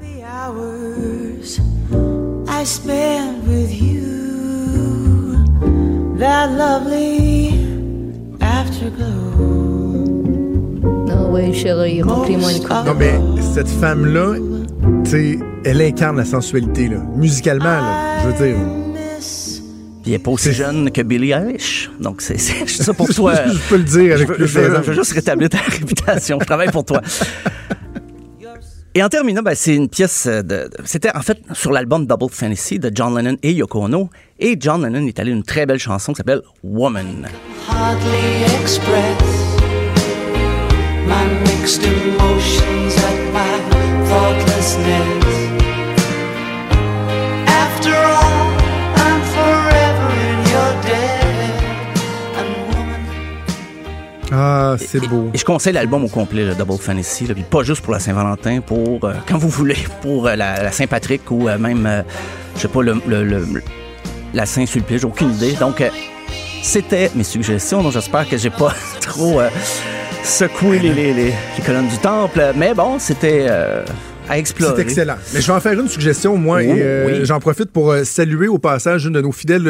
The 0.00 0.22
hours 0.24 1.58
I 2.48 2.64
spent 2.64 3.44
with 3.48 3.72
you, 3.80 5.36
that 6.18 6.48
lovely 6.56 7.66
afterglow. 8.40 9.65
Ouais, 11.36 11.52
chérie, 11.52 12.00
remplis-moi 12.02 12.52
une 12.52 12.60
coupe. 12.60 12.70
Non, 12.86 12.94
mais 12.98 13.14
cette 13.54 13.68
femme-là, 13.68 14.36
tu 15.04 15.10
sais, 15.10 15.38
elle 15.64 15.82
incarne 15.82 16.16
la 16.16 16.24
sensualité, 16.24 16.88
là. 16.88 16.98
Musicalement, 17.14 17.64
là, 17.64 18.18
je 18.22 18.28
veux 18.28 18.46
dire. 18.46 18.56
Il 20.06 20.12
n'est 20.12 20.18
pas 20.20 20.30
aussi 20.30 20.52
jeune 20.52 20.90
que 20.92 21.02
Billie 21.02 21.32
Eilish. 21.32 21.90
Donc, 22.00 22.22
c'est 22.22 22.38
c'est 22.38 22.66
ça 22.68 22.94
pour 22.94 23.08
toi. 23.14 23.34
Je 23.46 23.58
peux 23.68 23.76
le 23.76 23.82
dire 23.82 24.14
avec 24.14 24.28
je 24.28 24.32
plus 24.34 24.46
je 24.46 24.60
je 24.60 24.68
veux 24.80 24.92
juste 24.94 25.12
rétablir 25.12 25.48
ta 25.50 25.58
réputation. 25.68 26.38
Je 26.40 26.46
travaille 26.46 26.70
pour 26.70 26.84
toi. 26.84 27.00
Et 28.94 29.02
en 29.02 29.08
terminant, 29.10 29.42
ben, 29.42 29.54
c'est 29.54 29.74
une 29.74 29.88
pièce 29.90 30.26
de. 30.26 30.40
de- 30.42 30.70
C'était 30.84 31.14
en 31.14 31.20
fait 31.22 31.38
sur 31.52 31.70
l'album 31.72 32.06
Double 32.06 32.30
Fantasy 32.30 32.78
de 32.78 32.90
John 32.94 33.14
Lennon 33.14 33.36
et 33.42 33.52
Yoko 33.52 33.82
Ono. 33.84 34.08
Et 34.38 34.56
John 34.58 34.82
Lennon 34.86 35.06
est 35.06 35.18
allé 35.18 35.32
une 35.32 35.42
très 35.42 35.66
belle 35.66 35.78
chanson 35.80 36.12
qui 36.12 36.18
s'appelle 36.18 36.40
Woman. 36.62 37.26
Hardly 37.68 38.44
express 38.62 39.25
my 41.06 41.24
mixed 41.46 41.82
emotions 41.84 42.94
at 42.96 43.32
my 43.32 43.52
thoughtlessness. 44.08 45.24
After 47.48 47.94
all, 47.94 48.50
I'm 48.96 49.20
forever 49.34 50.10
in 50.30 50.38
your 50.54 50.72
debt. 50.82 51.62
And 52.38 52.48
woman, 52.68 53.02
Ah, 54.32 54.76
c'est 54.78 55.06
beau. 55.08 55.30
Et 55.34 55.38
je 55.38 55.44
conseille 55.44 55.72
l'album 55.72 56.04
au 56.04 56.08
complet, 56.08 56.44
le 56.44 56.54
Double 56.54 56.78
Fantasy, 56.78 57.26
là, 57.26 57.34
puis 57.34 57.42
pas 57.44 57.62
juste 57.62 57.82
pour 57.82 57.92
la 57.92 58.00
Saint-Valentin, 58.00 58.60
pour 58.60 59.04
euh, 59.04 59.14
quand 59.28 59.38
vous 59.38 59.48
voulez, 59.48 59.78
pour 60.02 60.26
euh, 60.26 60.36
la, 60.36 60.62
la 60.62 60.72
Saint-Patrick 60.72 61.30
ou 61.30 61.48
euh, 61.48 61.58
même, 61.58 61.86
euh, 61.86 62.02
je 62.56 62.62
sais 62.62 62.68
pas, 62.68 62.82
le, 62.82 62.96
le- 63.06 63.24
le- 63.24 63.62
la 64.34 64.44
Saint-Sulpice, 64.46 65.00
j'ai 65.02 65.06
aucune 65.06 65.32
idée. 65.34 65.52
Donc, 65.52 65.80
euh, 65.80 65.88
c'était 66.62 67.10
mes 67.14 67.24
suggestions, 67.24 67.82
donc 67.82 67.92
j'espère 67.92 68.28
que 68.28 68.36
j'ai 68.36 68.50
pas 68.50 68.74
trop 69.00 69.40
euh, 69.40 69.48
secoué 70.24 70.78
les, 70.78 70.92
les- 70.92 71.14
les- 71.14 71.24
les 71.58 71.64
colonnes 71.64 71.88
du 71.88 71.98
temple, 71.98 72.42
mais 72.56 72.74
bon, 72.74 72.98
c'était 72.98 73.46
euh, 73.48 73.84
à 74.28 74.38
explorer. 74.38 74.74
C'est 74.76 74.82
excellent. 74.82 75.16
Mais 75.34 75.40
je 75.40 75.46
vais 75.46 75.52
en 75.52 75.60
faire 75.60 75.78
une 75.78 75.88
suggestion, 75.88 76.36
moi, 76.36 76.58
Oh, 76.58 76.60
et 76.62 76.74
euh, 76.82 77.06
oui. 77.06 77.24
j'en 77.24 77.38
profite 77.38 77.70
pour 77.70 77.94
saluer 78.04 78.48
au 78.48 78.58
passage 78.58 79.06
une 79.06 79.12
de 79.12 79.20
nos 79.20 79.32
fidèles 79.32 79.68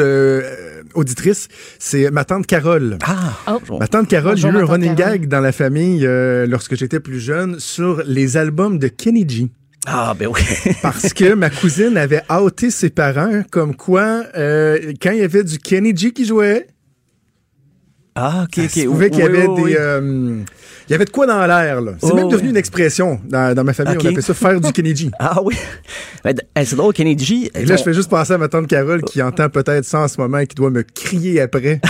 auditrices. 0.95 1.47
C'est 1.77 2.09
ma 2.11 2.25
tante 2.25 2.47
Carole. 2.47 2.97
Ah! 3.05 3.33
Oh. 3.69 3.77
Ma 3.79 3.87
tante 3.87 4.07
Carole, 4.07 4.37
j'ai 4.37 4.47
eu 4.47 4.57
un 4.57 4.65
running 4.65 4.95
Carole. 4.95 5.13
gag 5.19 5.27
dans 5.27 5.41
la 5.41 5.51
famille 5.51 6.05
euh, 6.07 6.47
lorsque 6.47 6.75
j'étais 6.75 6.99
plus 6.99 7.19
jeune 7.19 7.59
sur 7.59 8.01
les 8.05 8.35
albums 8.37 8.79
de 8.79 8.87
Kenny 8.87 9.27
G. 9.27 9.47
Ah, 9.85 10.15
ben 10.19 10.27
oui. 10.27 10.41
Parce 10.81 11.13
que 11.13 11.33
ma 11.33 11.49
cousine 11.49 11.95
avait 11.97 12.23
outé 12.41 12.71
ses 12.71 12.89
parents 12.89 13.43
comme 13.51 13.75
quoi, 13.75 14.23
euh, 14.35 14.91
quand 15.01 15.11
il 15.11 15.19
y 15.19 15.23
avait 15.23 15.43
du 15.43 15.59
Kenny 15.59 15.95
G 15.95 16.11
qui 16.11 16.25
jouait, 16.25 16.67
Ah, 18.19 18.43
ok, 18.45 18.55
ça 18.55 18.61
ok. 18.63 18.69
se 18.71 18.85
pouvait 18.87 19.09
qu'il 19.11 19.19
y 19.19 19.23
avait 19.23 19.45
oui, 19.47 19.55
des... 19.55 19.61
oui. 19.61 19.75
euh, 19.79 20.41
il 20.89 20.91
y 20.93 20.95
avait 20.95 21.03
de 21.05 21.09
quoi 21.09 21.25
dans 21.27 21.45
l'air, 21.45 21.81
là. 21.81 21.91
C'est 22.01 22.09
Oh, 22.11 22.15
même 22.15 22.29
devenu 22.29 22.45
oui. 22.47 22.49
une 22.51 22.57
expression 22.57 23.19
dans, 23.27 23.53
dans 23.53 23.63
ma 23.65 23.73
famille. 23.73 23.95
Ok. 23.97 24.01
On 24.05 24.07
appelait 24.07 24.21
ça 24.21 24.33
faire 24.33 24.59
du 24.61 24.71
Kenny 24.71 24.95
G. 24.95 25.11
Ah 25.19 25.41
oui. 25.43 25.53
Ben, 26.23 26.33
c'est 26.63 26.75
drôle, 26.77 26.93
Kennedy. 26.93 27.51
Et 27.53 27.65
là, 27.65 27.75
je 27.75 27.83
fais 27.83 27.93
juste 27.93 28.09
penser 28.09 28.33
à 28.33 28.37
ma 28.37 28.47
tante 28.47 28.67
Carole 28.67 29.01
qui 29.03 29.21
entend 29.21 29.49
peut-être 29.49 29.83
ça 29.85 29.99
en 29.99 30.07
ce 30.07 30.19
moment 30.19 30.37
et 30.39 30.47
qui 30.47 30.55
doit 30.55 30.69
me 30.69 30.83
crier 30.83 31.41
après. 31.41 31.79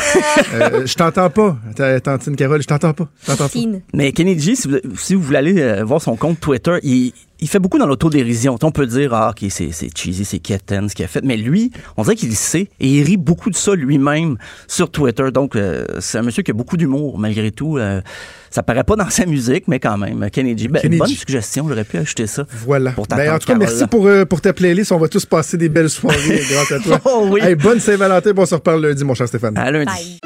Euh, 0.53 0.85
je 0.85 0.93
t'entends 0.95 1.29
pas, 1.29 1.57
ta- 1.75 1.99
tantine 1.99 2.35
Carole, 2.35 2.61
je 2.61 2.67
t'entends 2.67 2.93
pas. 2.93 3.07
Pas. 3.25 3.47
Fine. 3.49 3.81
Mais 3.93 4.11
Kennedy, 4.11 4.55
si 4.55 4.67
vous, 4.67 4.77
si 4.95 5.13
vous 5.15 5.21
voulez 5.21 5.37
aller 5.37 5.61
euh, 5.61 5.83
voir 5.83 6.01
son 6.01 6.15
compte 6.15 6.39
Twitter, 6.39 6.77
il, 6.83 7.11
il 7.39 7.47
fait 7.47 7.59
beaucoup 7.59 7.77
dans 7.77 7.85
l'autodérision. 7.85 8.57
On 8.61 8.71
peut 8.71 8.87
dire, 8.87 9.13
ah, 9.13 9.31
OK, 9.31 9.45
c'est 9.49 9.71
c'est 9.71 9.95
cheesy, 9.95 10.25
c'est 10.25 10.39
quétaine 10.39 10.89
ce 10.89 10.95
qu'il 10.95 11.05
a 11.05 11.07
fait. 11.07 11.23
Mais 11.23 11.37
lui, 11.37 11.71
on 11.95 12.03
dirait 12.03 12.15
qu'il 12.15 12.35
sait 12.35 12.69
et 12.79 12.87
il 12.87 13.03
rit 13.03 13.17
beaucoup 13.17 13.49
de 13.49 13.55
ça 13.55 13.75
lui-même 13.75 14.37
sur 14.67 14.89
Twitter. 14.89 15.31
Donc, 15.31 15.55
euh, 15.55 15.85
c'est 15.99 16.17
un 16.17 16.23
monsieur 16.23 16.43
qui 16.43 16.51
a 16.51 16.53
beaucoup 16.53 16.77
d'humour, 16.77 17.19
malgré 17.19 17.51
tout. 17.51 17.77
Euh, 17.77 18.01
ça 18.49 18.63
paraît 18.63 18.83
pas 18.83 18.95
dans 18.95 19.09
sa 19.09 19.25
musique, 19.25 19.67
mais 19.67 19.79
quand 19.79 19.97
même. 19.97 20.29
Kennedy, 20.31 20.67
ben, 20.67 20.81
Kennedy. 20.81 20.99
bonne 20.99 21.09
suggestion. 21.09 21.67
J'aurais 21.67 21.83
pu 21.83 21.97
ajouter 21.97 22.27
ça. 22.27 22.45
Voilà. 22.65 22.91
Pour 22.91 23.07
ta 23.07 23.15
Ben, 23.15 23.33
en 23.33 23.39
tout 23.39 23.47
cas, 23.47 23.53
Carole, 23.53 23.59
merci 23.59 23.87
pour, 23.87 24.07
euh, 24.07 24.25
pour 24.25 24.41
ta 24.41 24.53
playlist. 24.53 24.91
On 24.91 24.97
va 24.97 25.07
tous 25.07 25.25
passer 25.25 25.57
des 25.57 25.69
belles 25.69 25.89
soirées 25.89 26.41
grâce 26.49 26.71
à 26.71 26.79
toi. 26.79 26.99
Oh 27.05 27.27
oui. 27.29 27.41
Hey, 27.41 27.55
bonne 27.55 27.79
Saint-Valentin. 27.79 28.31
Bon, 28.33 28.43
on 28.43 28.45
se 28.45 28.55
reparle 28.55 28.85
lundi, 28.85 29.03
mon 29.03 29.13
cher 29.13 29.27
Stéphane. 29.27 29.57
À 29.57 29.71
lundi. 29.71 30.19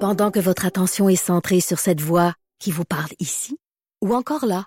Pendant 0.00 0.30
que 0.30 0.40
votre 0.40 0.66
attention 0.66 1.08
est 1.08 1.16
centrée 1.16 1.60
sur 1.60 1.78
cette 1.78 2.00
voix 2.00 2.34
qui 2.60 2.70
vous 2.70 2.84
parle 2.84 3.10
ici, 3.18 3.56
ou 4.02 4.14
encore 4.14 4.44
là, 4.46 4.66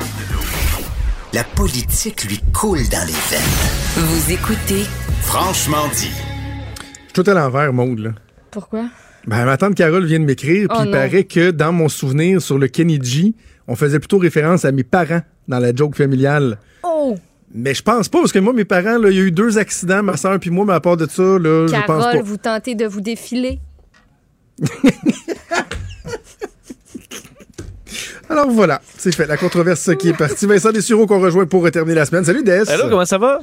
La 1.33 1.43
politique 1.45 2.25
lui 2.25 2.39
coule 2.53 2.87
dans 2.89 3.05
les 3.07 3.13
veines. 3.13 3.41
Vous 3.95 4.31
écoutez 4.31 4.83
Franchement 5.21 5.87
dit. 5.95 6.11
Je 6.13 6.83
suis 7.05 7.13
tout 7.13 7.23
à 7.29 7.33
l'envers, 7.33 7.71
Maude, 7.71 7.99
là. 7.99 8.09
Pourquoi? 8.51 8.85
Ben, 9.27 9.45
ma 9.45 9.55
tante 9.55 9.75
Carole 9.75 10.05
vient 10.05 10.19
de 10.19 10.25
m'écrire, 10.25 10.67
puis 10.67 10.77
Oh 10.81 10.83
il 10.85 10.91
paraît 10.91 11.23
que 11.23 11.51
dans 11.51 11.71
mon 11.71 11.87
souvenir 11.87 12.41
sur 12.41 12.57
le 12.57 12.67
Kenny 12.67 12.99
G, 13.01 13.33
on 13.67 13.75
faisait 13.77 13.99
plutôt 13.99 14.17
référence 14.17 14.65
à 14.65 14.73
mes 14.73 14.83
parents 14.83 15.21
dans 15.47 15.59
la 15.59 15.73
joke 15.73 15.95
familiale. 15.95 16.57
Oh! 16.83 17.15
Mais 17.53 17.73
je 17.73 17.81
pense 17.81 18.09
pas, 18.09 18.19
parce 18.19 18.33
que 18.33 18.39
moi, 18.39 18.51
mes 18.51 18.65
parents, 18.65 19.01
il 19.05 19.15
y 19.15 19.19
a 19.19 19.23
eu 19.23 19.31
deux 19.31 19.57
accidents, 19.57 20.03
ma 20.03 20.17
soeur 20.17 20.37
puis 20.39 20.49
moi, 20.49 20.65
mais 20.65 20.73
à 20.73 20.79
part 20.81 20.97
de 20.97 21.07
ça, 21.07 21.21
là, 21.23 21.67
je 21.67 21.73
pense 21.85 22.03
Carole, 22.03 22.17
pas. 22.17 22.21
vous 22.23 22.37
tentez 22.37 22.75
de 22.75 22.85
vous 22.85 23.01
défiler? 23.01 23.59
Alors 28.31 28.49
voilà, 28.49 28.81
c'est 28.97 29.13
fait. 29.13 29.27
La 29.27 29.35
controverse 29.35 29.93
qui 29.97 30.09
est 30.09 30.13
partie. 30.17 30.45
Vincent 30.45 30.71
Dessureau 30.71 31.05
qu'on 31.05 31.19
rejoint 31.19 31.45
pour 31.45 31.69
terminer 31.69 31.95
la 31.95 32.05
semaine. 32.05 32.23
Salut 32.23 32.43
Des. 32.43 32.69
Allô, 32.69 32.89
comment 32.89 33.05
ça 33.05 33.17
va? 33.17 33.41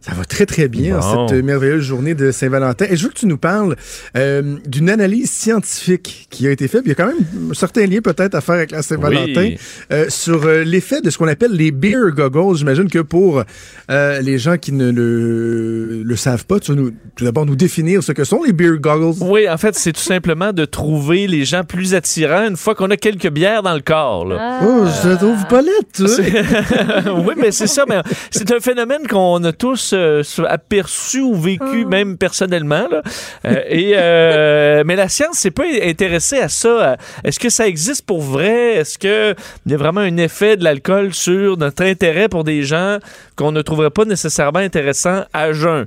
Ça 0.00 0.12
va 0.14 0.24
très 0.24 0.46
très 0.46 0.68
bien 0.68 0.98
Bon. 0.98 1.04
en 1.04 1.28
cette 1.28 1.44
merveilleuse 1.44 1.82
journée 1.82 2.14
de 2.14 2.30
Saint-Valentin. 2.30 2.86
Et 2.88 2.96
je 2.96 3.02
veux 3.04 3.08
que 3.10 3.18
tu 3.18 3.26
nous 3.26 3.36
parles 3.36 3.76
euh, 4.16 4.56
d'une 4.66 4.88
analyse 4.90 5.30
scientifique 5.30 6.26
qui 6.30 6.46
a 6.46 6.50
été 6.50 6.68
faite. 6.68 6.82
Il 6.84 6.88
y 6.88 6.92
a 6.92 6.94
quand 6.94 7.06
même 7.06 7.16
un 7.50 7.54
certain 7.54 7.84
lien 7.86 8.00
peut-être 8.00 8.34
à 8.34 8.40
faire 8.40 8.54
avec 8.56 8.70
la 8.70 8.82
Saint-Valentin 8.82 9.40
Oui. 9.40 9.58
euh, 9.92 10.06
sur 10.08 10.44
euh, 10.46 10.62
l'effet 10.64 11.00
de 11.00 11.10
ce 11.10 11.18
qu'on 11.18 11.28
appelle 11.28 11.52
les 11.52 11.70
beer 11.72 12.10
goggles. 12.14 12.56
J'imagine 12.56 12.88
que 12.88 13.00
pour 13.00 13.42
euh, 13.90 14.20
les 14.20 14.38
gens 14.38 14.56
qui 14.56 14.72
ne 14.72 14.90
le, 14.90 16.02
le 16.04 16.16
savent 16.16 16.46
pas, 16.46 16.60
tu 16.60 16.72
vas 16.72 16.80
nous, 16.80 16.92
tout 17.16 17.24
d'abord 17.24 17.44
nous 17.46 17.56
définir 17.56 18.02
ce 18.02 18.12
que 18.12 18.24
sont 18.24 18.42
les 18.44 18.52
beer 18.52 18.78
goggles. 18.78 19.16
Oui, 19.22 19.48
en 19.48 19.58
fait, 19.58 19.74
c'est 19.74 19.92
tout 19.92 20.00
simplement 20.00 20.52
de 20.52 20.64
trouver 20.64 21.26
les 21.26 21.44
gens 21.44 21.64
plus 21.64 21.94
attirants 21.94 22.46
une 22.48 22.56
fois 22.56 22.74
qu'on 22.74 22.90
a 22.90 22.96
quelques 22.96 23.28
bières 23.30 23.62
dans 23.62 23.74
le 23.74 23.80
corps. 23.80 24.24
là. 24.26 24.60
Oh, 24.64 24.84
je 25.04 25.14
trouve 25.16 25.44
pas 25.48 25.60
laide, 25.62 25.74
oui, 27.26 27.34
mais 27.36 27.50
c'est 27.50 27.66
ça. 27.66 27.84
Mais 27.88 27.96
c'est 28.30 28.50
un 28.52 28.60
phénomène 28.60 29.06
qu'on 29.08 29.42
a 29.44 29.52
tous 29.52 29.87
euh, 29.92 30.22
aperçu 30.48 31.20
ou 31.20 31.34
vécu, 31.34 31.84
même 31.84 32.16
personnellement. 32.16 32.86
là. 32.90 33.02
Euh, 33.44 33.62
et, 33.68 33.92
euh, 33.96 34.82
mais 34.86 34.96
la 34.96 35.08
science 35.08 35.38
s'est 35.38 35.50
pas 35.50 35.64
intéressée 35.82 36.38
à 36.38 36.48
ça. 36.48 36.96
Est-ce 37.24 37.38
que 37.38 37.50
ça 37.50 37.66
existe 37.66 38.06
pour 38.06 38.20
vrai? 38.20 38.74
Est-ce 38.76 38.98
qu'il 38.98 39.34
y 39.66 39.74
a 39.74 39.76
vraiment 39.76 40.00
un 40.00 40.16
effet 40.16 40.56
de 40.56 40.64
l'alcool 40.64 41.14
sur 41.14 41.56
notre 41.56 41.84
intérêt 41.84 42.28
pour 42.28 42.44
des 42.44 42.62
gens 42.62 42.98
qu'on 43.36 43.52
ne 43.52 43.62
trouverait 43.62 43.90
pas 43.90 44.04
nécessairement 44.04 44.60
intéressants 44.60 45.24
à 45.32 45.52
jeun? 45.52 45.86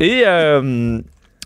Et 0.00 0.24
euh, 0.26 1.00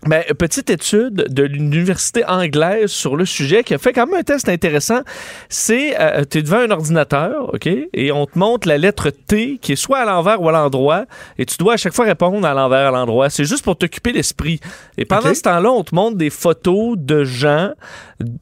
ben, 0.05 0.23
petite 0.37 0.69
étude 0.69 1.25
de 1.29 1.43
l'université 1.43 2.23
anglaise 2.25 2.91
sur 2.91 3.15
le 3.15 3.25
sujet 3.25 3.63
qui 3.63 3.73
a 3.73 3.79
fait 3.79 3.93
quand 3.93 4.05
même 4.05 4.19
un 4.19 4.23
test 4.23 4.47
intéressant. 4.47 5.01
C'est, 5.49 5.99
euh, 5.99 6.23
tu 6.29 6.37
es 6.37 6.41
devant 6.43 6.59
un 6.59 6.69
ordinateur, 6.69 7.53
OK, 7.53 7.67
et 7.67 8.11
on 8.11 8.27
te 8.27 8.37
montre 8.37 8.67
la 8.67 8.77
lettre 8.77 9.09
T 9.09 9.57
qui 9.59 9.71
est 9.71 9.75
soit 9.75 9.97
à 9.97 10.05
l'envers 10.05 10.41
ou 10.41 10.49
à 10.49 10.51
l'endroit, 10.51 11.05
et 11.39 11.45
tu 11.45 11.57
dois 11.57 11.73
à 11.73 11.77
chaque 11.77 11.93
fois 11.93 12.05
répondre 12.05 12.45
à 12.45 12.53
l'envers, 12.53 12.89
à 12.89 12.91
l'endroit. 12.91 13.29
C'est 13.31 13.45
juste 13.45 13.63
pour 13.63 13.75
t'occuper 13.75 14.13
l'esprit. 14.13 14.59
Et 14.97 15.05
pendant 15.05 15.33
ce 15.33 15.41
temps-là, 15.41 15.71
on 15.71 15.83
te 15.83 15.95
montre 15.95 16.15
des 16.15 16.29
photos 16.29 16.95
de 16.97 17.23
gens, 17.23 17.71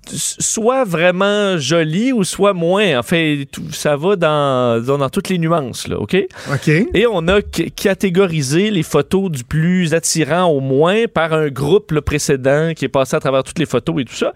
soit 0.08 0.84
vraiment 0.86 1.58
jolis 1.58 2.14
ou 2.14 2.24
soit 2.24 2.54
moins. 2.54 2.98
En 3.00 3.04
fait, 3.04 3.46
tout- 3.52 3.72
ça 3.72 3.96
va 3.98 4.16
dans, 4.16 4.82
dans, 4.84 4.98
dans 4.98 5.10
toutes 5.10 5.30
les 5.30 5.38
nuances, 5.38 5.88
là, 5.88 6.00
OK? 6.00 6.16
OK. 6.52 6.68
Et 6.94 7.06
on 7.08 7.28
a 7.28 7.42
catégorisé 7.42 8.72
les 8.72 8.84
photos 8.84 9.30
du 9.32 9.44
plus 9.44 9.94
attirant 9.94 10.46
au 10.46 10.60
moins 10.60 11.06
par 11.14 11.34
un 11.34 11.48
groupe 11.50 11.92
le 11.92 12.02
précédent 12.02 12.72
qui 12.76 12.86
est 12.86 12.90
passé 12.90 13.16
à 13.16 13.20
travers 13.20 13.44
toutes 13.44 13.60
les 13.60 13.66
photos 13.66 14.02
et 14.02 14.06
tout 14.06 14.16
ça. 14.16 14.34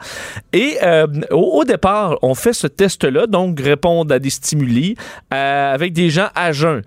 Et 0.53 0.77
euh, 0.83 1.07
au, 1.31 1.59
au 1.59 1.63
départ, 1.63 2.17
on 2.21 2.35
fait 2.35 2.53
ce 2.53 2.67
test-là, 2.67 3.27
donc 3.27 3.59
répondre 3.59 4.13
à 4.13 4.19
des 4.19 4.29
stimuli 4.29 4.95
euh, 5.33 5.73
avec 5.73 5.93
des 5.93 6.09
gens 6.09 6.27
à 6.35 6.51
jeun. 6.51 6.81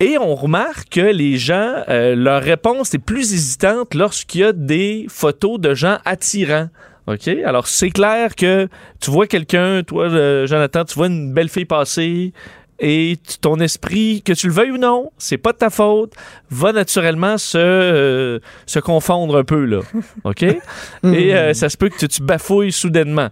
Et 0.00 0.16
on 0.16 0.36
remarque 0.36 0.90
que 0.90 1.00
les 1.00 1.38
gens, 1.38 1.72
euh, 1.88 2.14
leur 2.14 2.40
réponse 2.42 2.94
est 2.94 2.98
plus 2.98 3.32
hésitante 3.34 3.94
lorsqu'il 3.94 4.42
y 4.42 4.44
a 4.44 4.52
des 4.52 5.06
photos 5.08 5.58
de 5.58 5.74
gens 5.74 5.98
attirants. 6.04 6.68
OK? 7.08 7.28
Alors, 7.44 7.66
c'est 7.66 7.90
clair 7.90 8.34
que 8.36 8.68
tu 9.00 9.10
vois 9.10 9.26
quelqu'un, 9.26 9.82
toi, 9.82 10.04
euh, 10.10 10.46
Jonathan, 10.46 10.84
tu 10.84 10.94
vois 10.94 11.06
une 11.06 11.32
belle 11.32 11.48
fille 11.48 11.64
passer 11.64 12.32
et 12.80 13.16
tu- 13.26 13.38
ton 13.38 13.56
esprit, 13.60 14.22
que 14.24 14.32
tu 14.32 14.46
le 14.46 14.52
veuilles 14.52 14.70
ou 14.72 14.78
non, 14.78 15.10
c'est 15.18 15.38
pas 15.38 15.52
de 15.52 15.58
ta 15.58 15.70
faute, 15.70 16.12
va 16.50 16.72
naturellement 16.72 17.36
se, 17.38 17.58
euh, 17.58 18.38
se 18.66 18.78
confondre 18.78 19.36
un 19.36 19.44
peu, 19.44 19.64
là. 19.64 19.80
OK? 20.24 20.42
et 20.42 20.56
euh, 21.34 21.54
ça 21.54 21.68
se 21.68 21.76
peut 21.76 21.88
que 21.88 21.96
tu, 21.98 22.06
tu 22.08 22.22
bafouilles 22.22 22.70
soudainement. 22.72 23.28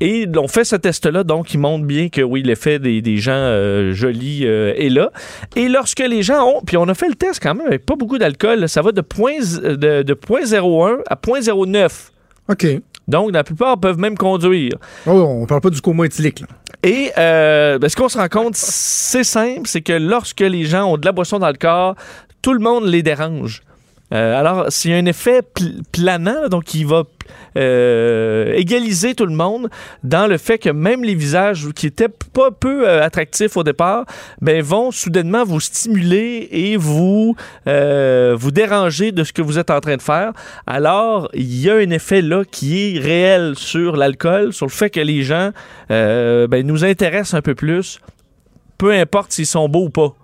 Et 0.00 0.26
on 0.36 0.46
fait 0.46 0.64
ce 0.64 0.76
test-là, 0.76 1.24
donc 1.24 1.54
il 1.54 1.58
montre 1.58 1.84
bien 1.84 2.08
que 2.08 2.20
oui, 2.22 2.42
l'effet 2.44 2.78
des, 2.78 3.02
des 3.02 3.16
gens 3.16 3.50
jolis 3.92 4.44
est 4.44 4.90
là. 4.90 5.10
Et 5.56 5.68
lorsque 5.68 5.98
les 6.00 6.22
gens 6.22 6.44
ont, 6.44 6.60
puis 6.64 6.76
on 6.76 6.86
a 6.88 6.94
fait 6.94 7.08
le 7.08 7.16
test 7.16 7.42
quand 7.42 7.54
même 7.54 7.66
avec 7.66 7.84
pas 7.84 7.96
beaucoup 7.96 8.18
d'alcool, 8.18 8.68
ça 8.68 8.80
va 8.82 8.92
de, 8.92 9.00
point, 9.00 9.38
de 9.40 10.02
0.01 10.14 10.98
à 11.08 11.16
0.09. 11.16 12.10
OK. 12.48 12.66
Donc 13.06 13.32
la 13.32 13.44
plupart 13.44 13.78
peuvent 13.78 13.98
même 13.98 14.16
conduire. 14.16 14.72
Oh, 15.06 15.10
on 15.10 15.46
parle 15.46 15.60
pas 15.60 15.70
du 15.70 15.80
coma 15.80 16.06
éthylique, 16.06 16.40
là. 16.40 16.46
Et 16.82 17.10
euh, 17.18 17.78
ben, 17.78 17.88
ce 17.88 17.96
qu'on 17.96 18.08
se 18.08 18.18
rend 18.18 18.28
compte, 18.28 18.54
c'est 18.54 19.24
simple, 19.24 19.66
c'est 19.66 19.80
que 19.80 19.92
lorsque 19.92 20.40
les 20.40 20.64
gens 20.64 20.92
ont 20.92 20.96
de 20.96 21.04
la 21.04 21.12
boisson 21.12 21.38
dans 21.38 21.48
le 21.48 21.54
corps, 21.54 21.96
tout 22.40 22.52
le 22.52 22.60
monde 22.60 22.84
les 22.84 23.02
dérange. 23.02 23.62
Euh, 24.12 24.38
alors, 24.38 24.70
a 24.94 24.96
un 24.96 25.06
effet 25.06 25.42
pl- 25.42 25.82
planant, 25.92 26.48
donc 26.48 26.64
qui 26.64 26.84
va 26.84 27.02
euh, 27.58 28.54
égaliser 28.54 29.14
tout 29.14 29.26
le 29.26 29.34
monde 29.34 29.68
dans 30.02 30.26
le 30.26 30.38
fait 30.38 30.56
que 30.58 30.70
même 30.70 31.04
les 31.04 31.14
visages 31.14 31.68
qui 31.74 31.86
étaient 31.86 32.08
pas 32.08 32.50
peu 32.50 32.88
euh, 32.88 33.02
attractifs 33.04 33.56
au 33.58 33.64
départ, 33.64 34.06
ben, 34.40 34.62
vont 34.62 34.90
soudainement 34.90 35.44
vous 35.44 35.60
stimuler 35.60 36.48
et 36.50 36.76
vous, 36.78 37.36
vous 37.66 38.50
déranger 38.50 39.12
de 39.12 39.24
ce 39.24 39.32
que 39.32 39.42
vous 39.42 39.58
êtes 39.58 39.70
en 39.70 39.80
train 39.80 39.96
de 39.96 40.02
faire. 40.02 40.32
Alors, 40.66 41.28
il 41.34 41.60
y 41.60 41.68
a 41.68 41.74
un 41.74 41.90
effet 41.90 42.22
là 42.22 42.44
qui 42.50 42.96
est 42.96 42.98
réel 42.98 43.54
sur 43.56 43.96
l'alcool, 43.96 44.54
sur 44.54 44.66
le 44.66 44.70
fait 44.70 44.88
que 44.88 45.00
les 45.00 45.22
gens 45.22 45.50
ben, 45.88 46.62
nous 46.66 46.84
intéressent 46.84 47.34
un 47.34 47.42
peu 47.42 47.54
plus, 47.54 48.00
peu 48.78 48.92
importe 48.92 49.32
s'ils 49.32 49.46
sont 49.46 49.68
beaux 49.68 49.84
ou 49.84 49.90
pas. 49.90 50.14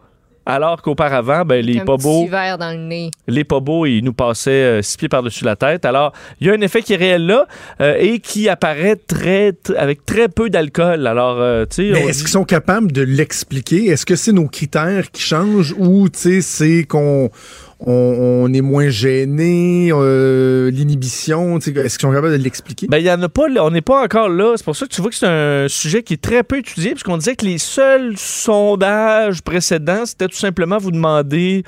Alors 0.47 0.83
qu'auparavant, 0.83 1.45
ben, 1.45 1.65
les 1.65 1.81
pas 1.81 1.97
beaux, 1.97 2.27
verre 2.27 2.59
dans 2.59 2.71
le 2.73 2.77
nez. 2.87 3.11
les 3.27 3.45
pas 3.45 3.61
beaux, 3.61 3.87
ils 3.87 4.03
nous 4.03 4.13
passaient 4.13 4.51
euh, 4.51 4.83
six 4.83 4.99
pieds 4.99 5.09
par-dessus 5.09 5.45
la 5.45 5.57
tête. 5.57 5.87
Alors, 5.87 6.13
il 6.41 6.47
y 6.47 6.51
a 6.51 6.53
un 6.53 6.61
effet 6.61 6.83
qui 6.83 6.93
est 6.93 6.97
réel 6.97 7.25
là 7.27 7.47
euh, 7.81 7.97
et 7.99 8.19
qui 8.19 8.49
apparaît 8.51 8.97
très, 8.97 9.53
tr- 9.53 9.75
avec 9.77 10.05
très 10.05 10.29
peu 10.29 10.51
d'alcool. 10.51 11.07
Alors, 11.07 11.41
euh, 11.41 11.65
tu 11.65 11.77
sais, 11.77 11.99
est-ce 11.99 12.19
dit- 12.19 12.25
qu'ils 12.25 12.29
sont 12.33 12.45
capables 12.45 12.93
de 12.93 13.01
l'expliquer? 13.03 13.87
Est-ce 13.87 14.05
que 14.05 14.17
c'est 14.17 14.33
nos 14.33 14.47
critères 14.49 15.11
qui 15.11 15.23
changent 15.23 15.75
ou 15.79 16.09
tu 16.11 16.19
sais, 16.19 16.41
c'est 16.43 16.85
qu'on 16.85 17.31
on, 17.81 18.53
est 18.53 18.61
moins 18.61 18.89
gêné, 18.89 19.91
euh, 19.93 20.71
l'inhibition, 20.71 21.59
est-ce 21.59 21.71
qu'ils 21.71 21.91
sont 21.91 22.13
capables 22.13 22.39
de 22.39 22.43
l'expliquer? 22.43 22.87
Ben, 22.89 22.99
il 22.99 23.05
y 23.05 23.11
en 23.11 23.21
a 23.23 23.29
pas, 23.29 23.45
on 23.61 23.71
n'est 23.71 23.83
pas 23.83 24.03
encore 24.03 24.29
là. 24.29 24.55
C'est 24.57 24.65
pour 24.65 24.77
ça 24.77 24.87
que 24.87 24.93
tu 24.93 25.01
vois 25.01 25.11
que 25.11 25.17
c'est 25.17 25.27
un 25.27 25.69
sujet 25.69 26.03
qui 26.03 26.15
est 26.15 26.23
très 26.23 26.43
peu 26.43 26.59
étudié, 26.59 26.93
puisqu'on 26.93 27.17
disait 27.17 27.37
que 27.37 27.45
les 27.45 27.59
seuls 27.59 28.15
sondages 28.17 29.43
précédents, 29.43 30.07
c'était 30.07 30.29
tout 30.29 30.37
simplement 30.37 30.79
vous 30.79 30.93
demander 30.93 31.65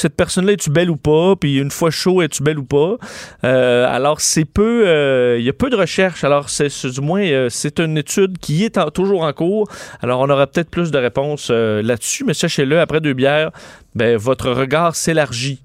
cette 0.00 0.14
personne-là, 0.16 0.52
es-tu 0.52 0.70
belle 0.70 0.90
ou 0.90 0.96
pas? 0.96 1.34
Puis 1.36 1.56
une 1.58 1.70
fois 1.70 1.90
chaud, 1.90 2.22
es-tu 2.22 2.42
belle 2.42 2.58
ou 2.58 2.64
pas? 2.64 2.96
Euh, 3.44 3.86
alors, 3.88 4.20
c'est 4.20 4.44
peu, 4.44 4.86
euh, 4.86 5.36
il 5.38 5.44
y 5.44 5.48
a 5.48 5.52
peu 5.52 5.70
de 5.70 5.76
recherches. 5.76 6.24
Alors, 6.24 6.48
c'est 6.50 6.68
c'est- 6.68 6.90
du 6.90 7.00
moins, 7.00 7.22
euh, 7.22 7.48
c'est 7.50 7.78
une 7.80 7.96
étude 7.98 8.38
qui 8.38 8.64
est 8.64 8.78
en- 8.78 8.90
toujours 8.90 9.22
en 9.22 9.32
cours. 9.32 9.68
Alors, 10.02 10.20
on 10.20 10.28
aura 10.30 10.46
peut-être 10.46 10.70
plus 10.70 10.90
de 10.90 10.98
réponses 10.98 11.48
euh, 11.50 11.82
là-dessus, 11.82 12.24
mais 12.24 12.34
sachez-le, 12.34 12.80
après 12.80 13.00
deux 13.00 13.12
bières, 13.14 13.50
ben, 13.94 14.16
votre 14.16 14.50
regard 14.50 14.94
s'élargit. 14.96 15.60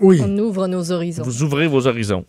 Oui. 0.00 0.20
On 0.22 0.36
ouvre 0.38 0.66
nos 0.66 0.90
horizons. 0.92 1.22
Vous 1.22 1.42
ouvrez 1.42 1.66
vos 1.68 1.86
horizons. 1.86 2.24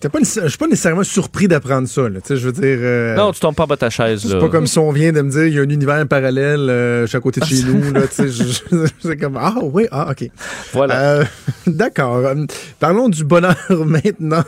T'es 0.00 0.08
pas 0.08 0.18
Je 0.20 0.48
suis 0.48 0.58
pas 0.58 0.66
nécessairement 0.66 1.04
surpris 1.04 1.48
d'apprendre 1.48 1.86
ça. 1.86 2.08
Là. 2.08 2.18
Je 2.28 2.34
veux 2.34 2.52
dire. 2.52 2.78
euh, 2.80 3.14
Non, 3.14 3.30
tu 3.32 3.40
tombes 3.40 3.54
pas 3.54 3.66
bas 3.66 3.74
de 3.74 3.80
ta 3.80 3.90
chaise. 3.90 4.24
C'est 4.26 4.38
pas 4.38 4.48
comme 4.48 4.66
si 4.66 4.78
on 4.78 4.90
vient 4.90 5.12
de 5.12 5.20
me 5.20 5.30
dire 5.30 5.44
il 5.46 5.54
y 5.54 5.58
a 5.58 5.62
un 5.62 5.68
univers 5.68 6.06
parallèle 6.08 6.68
euh, 6.70 7.06
chaque 7.06 7.22
côté 7.22 7.40
de 7.40 7.44
chez 7.46 7.62
nous. 7.64 7.82
Je- 8.18 8.26
je- 8.28 8.86
c'est 9.00 9.16
comme 9.18 9.36
Ah 9.38 9.54
oui, 9.62 9.86
ah 9.92 10.08
ok. 10.10 10.28
Voilà. 10.72 11.00
Euh, 11.20 11.24
D'accord. 11.66 12.16
Euh, 12.16 12.46
Parlons 12.80 13.08
du 13.10 13.22
bonheur 13.24 13.54
maintenant. 13.70 14.44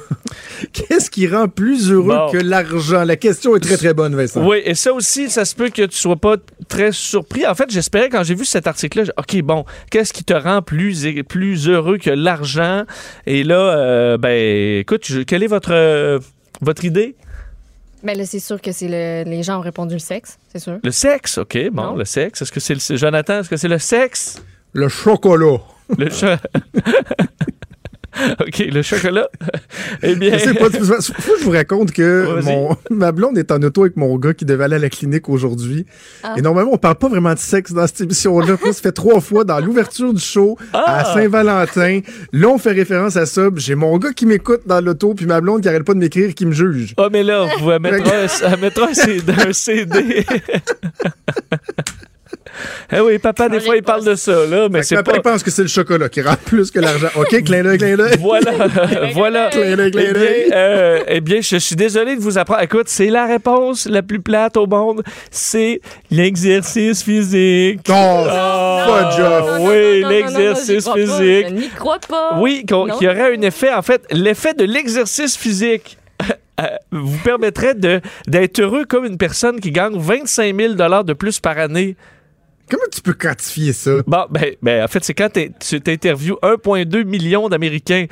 Qu'est-ce 0.72 1.10
qui 1.10 1.26
rend 1.28 1.48
plus 1.48 1.90
heureux 1.90 2.04
Bon. 2.16 2.30
que 2.32 2.38
l'argent? 2.38 3.04
La 3.04 3.16
question 3.16 3.54
est 3.56 3.60
très 3.60 3.76
très 3.76 3.94
bonne, 3.94 4.14
Vincent. 4.16 4.46
Oui, 4.46 4.62
et 4.64 4.74
ça 4.74 4.92
aussi, 4.92 5.28
ça 5.30 5.44
se 5.44 5.54
peut 5.54 5.68
que 5.68 5.82
tu 5.86 5.96
sois 5.96 6.16
pas 6.16 6.36
très 6.68 6.90
surpris. 6.92 7.46
En 7.46 7.54
fait, 7.54 7.70
j'espérais 7.70 8.08
quand 8.08 8.22
j'ai 8.24 8.34
vu 8.34 8.44
cet 8.44 8.66
article-là, 8.66 9.12
OK, 9.18 9.40
bon, 9.42 9.64
qu'est-ce 9.90 10.12
qui 10.12 10.24
te 10.24 10.32
rend 10.34 10.62
plus, 10.62 11.06
plus 11.28 11.68
heureux 11.68 11.98
que 11.98 12.10
l'argent? 12.10 12.84
Et 13.26 13.44
là, 13.44 14.16
ben, 14.18 14.78
écoute, 14.80 15.02
je- 15.06 15.20
quelle 15.34 15.42
est 15.42 15.48
votre, 15.48 15.72
euh, 15.72 16.20
votre 16.60 16.84
idée? 16.84 17.16
Mais 18.04 18.14
là, 18.14 18.24
c'est 18.24 18.38
sûr 18.38 18.60
que 18.62 18.70
c'est 18.70 18.86
le... 18.86 19.28
les 19.28 19.42
gens 19.42 19.58
ont 19.58 19.62
répondu 19.62 19.94
le 19.94 19.98
sexe, 19.98 20.38
c'est 20.52 20.60
sûr. 20.60 20.78
Le 20.80 20.90
sexe, 20.92 21.38
OK, 21.38 21.58
bon, 21.72 21.82
Non. 21.82 21.96
le 21.96 22.04
sexe. 22.04 22.40
Est-ce 22.42 22.52
que 22.52 22.60
c'est 22.60 22.74
le... 22.74 22.96
Jonathan, 22.96 23.40
est-ce 23.40 23.48
que 23.48 23.56
c'est 23.56 23.66
le 23.66 23.78
sexe? 23.80 24.40
Le 24.74 24.88
chocolat. 24.88 25.58
Le 25.98 26.08
cho- 26.10 26.26
OK, 28.40 28.58
le 28.72 28.82
chocolat. 28.82 29.28
eh 30.02 30.14
bien... 30.14 30.34
Je 30.38 30.44
sais 30.44 30.54
pas, 30.54 30.70
faut 30.70 30.78
que 31.32 31.38
je 31.40 31.44
vous 31.44 31.50
raconte 31.50 31.92
que 31.92 32.40
mon, 32.42 32.76
ma 32.90 33.12
blonde 33.12 33.36
est 33.38 33.50
en 33.50 33.62
auto 33.62 33.82
avec 33.82 33.96
mon 33.96 34.16
gars 34.18 34.34
qui 34.34 34.44
devait 34.44 34.64
aller 34.64 34.76
à 34.76 34.78
la 34.78 34.88
clinique 34.90 35.28
aujourd'hui. 35.28 35.86
Ah. 36.22 36.34
Et 36.36 36.42
normalement, 36.42 36.70
on 36.74 36.78
parle 36.78 36.96
pas 36.96 37.08
vraiment 37.08 37.34
de 37.34 37.38
sexe 37.38 37.72
dans 37.72 37.86
cette 37.86 38.00
émission-là. 38.02 38.56
Ça 38.64 38.72
se 38.72 38.80
fait 38.80 38.92
trois 38.92 39.20
fois 39.20 39.44
dans 39.44 39.58
l'ouverture 39.60 40.12
du 40.14 40.20
show 40.22 40.56
à 40.72 41.00
Ah. 41.00 41.14
Saint-Valentin. 41.14 42.00
Là, 42.32 42.48
on 42.48 42.58
fait 42.58 42.72
référence 42.72 43.16
à 43.16 43.26
ça. 43.26 43.48
J'ai 43.56 43.74
mon 43.74 43.96
gars 43.98 44.12
qui 44.12 44.26
m'écoute 44.26 44.62
dans 44.66 44.80
l'auto, 44.80 45.14
puis 45.14 45.26
ma 45.26 45.40
blonde 45.40 45.62
qui 45.62 45.68
arrête 45.68 45.84
pas 45.84 45.94
de 45.94 45.98
m'écrire, 45.98 46.34
qui 46.34 46.46
me 46.46 46.52
juge. 46.52 46.94
Ah, 46.96 47.08
mais 47.10 47.22
là, 47.22 47.46
vous 47.60 47.70
elle 47.70 47.80
mettra, 47.80 48.14
un- 48.16 48.52
elle 48.52 48.60
mettra 48.60 48.88
un 48.88 48.94
CD. 48.94 49.32
un 49.48 49.52
CD. 49.52 50.24
Eh 52.92 53.00
oui, 53.00 53.18
papa, 53.18 53.48
des 53.48 53.60
fois, 53.60 53.76
il 53.76 53.82
parle 53.82 54.04
de 54.04 54.14
ça, 54.14 54.46
là, 54.46 54.68
mais 54.70 54.82
c'est 54.82 54.94
papa, 54.96 55.12
pas... 55.12 55.16
il 55.18 55.22
pense 55.22 55.42
que 55.42 55.50
c'est 55.50 55.62
le 55.62 55.68
chocolat 55.68 56.08
qui 56.08 56.20
rend 56.22 56.36
plus 56.44 56.70
que 56.70 56.78
l'argent. 56.80 57.08
OK, 57.16 57.42
clin 57.44 57.62
d'œil, 57.62 57.78
clin 57.78 57.96
d'œil. 57.96 58.16
Voilà, 58.20 58.52
voilà. 59.14 59.48
Clin 59.50 59.76
d'œil, 59.76 59.88
Eh 59.88 59.90
clin 59.90 60.02
bien, 60.02 60.12
d'œil. 60.12 60.50
euh, 60.52 60.98
eh 61.08 61.20
bien, 61.20 61.40
je 61.40 61.56
suis 61.56 61.76
désolé 61.76 62.16
de 62.16 62.20
vous 62.20 62.38
apprendre. 62.38 62.62
Écoute, 62.62 62.88
c'est 62.88 63.06
la 63.10 63.26
réponse 63.26 63.86
la 63.86 64.02
plus 64.02 64.20
plate 64.20 64.56
au 64.56 64.66
monde. 64.66 65.02
C'est 65.30 65.80
l'exercice 66.10 67.02
physique. 67.02 67.80
Oh, 67.88 67.92
Ah, 67.92 68.86
fudge 68.86 69.24
off. 69.24 69.58
oui, 69.60 70.04
l'exercice 70.08 70.84
pas. 70.84 70.94
physique. 70.94 71.46
Je 71.48 71.54
n'y 71.54 71.68
crois 71.70 71.98
pas. 72.08 72.38
Oui, 72.38 72.64
qu'on- 72.68 72.86
Non. 72.86 72.98
qui 72.98 73.06
aurait 73.08 73.34
un 73.36 73.40
effet, 73.42 73.72
en 73.72 73.82
fait, 73.82 74.02
l'effet 74.10 74.54
de 74.54 74.64
l'exercice 74.64 75.36
physique. 75.36 75.98
euh, 76.60 76.64
vous 76.92 77.18
permettrait 77.24 77.74
de- 77.74 78.00
d'être 78.28 78.60
heureux 78.60 78.84
comme 78.84 79.04
une 79.04 79.18
personne 79.18 79.58
qui 79.60 79.72
gagne 79.72 79.98
25 79.98 80.54
000 80.56 80.74
de 80.74 81.12
plus 81.12 81.40
par 81.40 81.58
année. 81.58 81.96
Comment 82.70 82.84
tu 82.90 83.02
peux 83.02 83.12
quantifier 83.12 83.72
ça? 83.72 83.90
Bon, 84.06 84.24
ben, 84.30 84.54
ben, 84.62 84.84
en 84.84 84.88
fait, 84.88 85.04
c'est 85.04 85.12
quand 85.12 85.28
tu 85.30 85.76
interviews 85.86 86.38
1,2 86.42 87.04
million 87.04 87.48
d'Américains. 87.48 88.06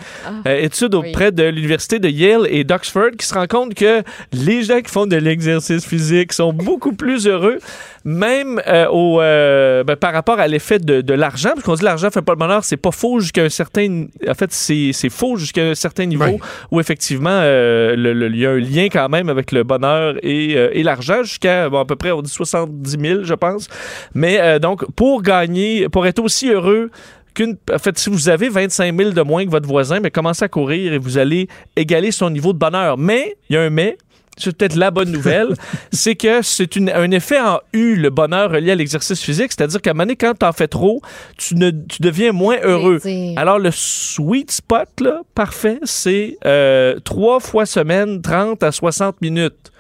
Euh, 0.47 0.61
étude 0.61 0.95
auprès 0.95 1.33
de 1.33 1.45
l'université 1.45 1.99
de 1.99 2.09
Yale 2.09 2.47
et 2.51 2.65
d'Oxford 2.65 3.13
qui 3.19 3.27
se 3.27 3.35
rend 3.35 3.47
compte 3.47 3.75
que 3.75 4.03
les 4.33 4.63
gens 4.63 4.81
qui 4.81 4.91
font 4.91 5.07
de 5.07 5.17
l'exercice 5.17 5.87
physique 5.87 6.33
sont 6.33 6.53
beaucoup 6.53 6.93
plus 6.93 7.27
heureux, 7.27 7.59
même 8.05 8.61
euh, 8.67 8.87
au, 8.89 9.21
euh, 9.21 9.85
ben, 9.85 9.97
par 9.97 10.13
rapport 10.13 10.39
à 10.41 10.49
l'effet 10.49 10.79
de, 10.79 11.01
de 11.01 11.15
l'argent. 11.15 11.51
Parce 11.55 11.63
qu'on 11.65 11.75
dit 11.75 11.85
l'argent 11.85 12.11
fait 12.11 12.23
pas 12.23 12.33
le 12.33 12.39
bonheur, 12.39 12.65
c'est 12.65 12.77
pas 12.77 12.91
faux 12.91 13.21
jusqu'à 13.21 13.43
un 13.45 13.49
certain... 13.49 14.07
En 14.29 14.35
fait, 14.35 14.53
c'est 14.53 14.91
c'est 14.93 15.09
faux 15.11 15.37
jusqu'à 15.37 15.63
un 15.63 15.75
certain 15.75 16.07
niveau 16.07 16.25
où 16.71 16.81
effectivement, 16.81 17.31
euh, 17.31 17.95
le- 17.97 18.13
le- 18.13 18.29
il 18.29 18.39
y 18.39 18.47
a 18.47 18.51
un 18.51 18.59
lien 18.59 18.89
quand 18.91 19.09
même 19.09 19.29
avec 19.29 19.53
le 19.53 19.63
bonheur 19.63 20.15
et, 20.23 20.57
euh, 20.57 20.71
et 20.73 20.83
l'argent 20.83 21.23
jusqu'à 21.23 21.69
bon, 21.69 21.81
à 21.81 21.85
peu 21.85 21.97
près, 21.97 22.11
on 22.13 22.23
dit 22.23 22.31
70 22.31 22.91
000, 23.01 23.23
je 23.25 23.35
pense. 23.35 23.69
Mais 24.15 24.39
euh, 24.41 24.59
donc, 24.59 24.85
pour 24.97 25.23
gagner, 25.23 25.89
pour 25.89 26.07
être 26.07 26.19
aussi 26.21 26.51
heureux 26.51 26.91
qu'une. 27.35 27.57
En 27.73 27.79
fait, 27.79 27.99
si 27.99 28.11
vous 28.11 28.29
avez 28.29 28.49
25 28.49 28.97
000 28.97 29.11
de 29.13 29.23
moins 29.23 29.45
que 29.45 29.51
votre 29.51 29.67
voisin, 29.69 30.01
mais 30.01 30.11
commencez 30.11 30.45
à 30.45 30.49
courir 30.49 30.93
et 30.93 30.99
vous 30.99 31.19
allez 31.19 31.49
égaler 31.77 32.11
son 32.11 32.31
niveau 32.31 32.53
de 32.53 32.59
bonheur. 32.59 32.99
Mais, 32.99 33.37
il 33.49 33.55
y 33.55 33.57
a 33.57 33.63
un 33.63 33.71
mais. 33.71 33.97
C'est 34.39 34.57
peut-être 34.57 34.77
la 34.77 34.91
bonne 34.91 35.11
nouvelle, 35.13 35.49
c'est 35.93 36.15
que 36.15 36.41
c'est 36.43 36.75
une- 36.77 36.89
un 36.91 37.11
effet 37.11 37.39
en 37.39 37.61
U, 37.75 37.97
le 37.97 38.09
bonheur 38.11 38.51
relié 38.51 38.73
à 38.73 38.75
l'exercice 38.75 39.21
physique. 39.21 39.53
C'est-à-dire 39.53 39.81
qu'à 39.83 39.91
un 39.91 39.93
moment 39.93 40.05
donné, 40.05 40.17
quand 40.17 40.35
t'en 40.39 40.53
fais 40.53 40.69
trop, 40.69 41.03
tu, 41.37 41.55
ne, 41.55 41.71
tu 41.71 42.01
deviens 42.01 42.33
moins 42.33 42.57
heureux. 42.63 42.99
Alors, 43.37 43.59
le 43.59 43.71
sweet 43.71 44.51
spot, 44.51 44.89
là, 45.01 45.21
parfait, 45.35 45.79
c'est 45.85 46.39
euh, 46.47 46.99
trois 47.01 47.41
fois 47.41 47.67
semaine, 47.67 48.23
30 48.23 48.63
à 48.63 48.73
60 48.73 49.21
minutes. 49.21 49.71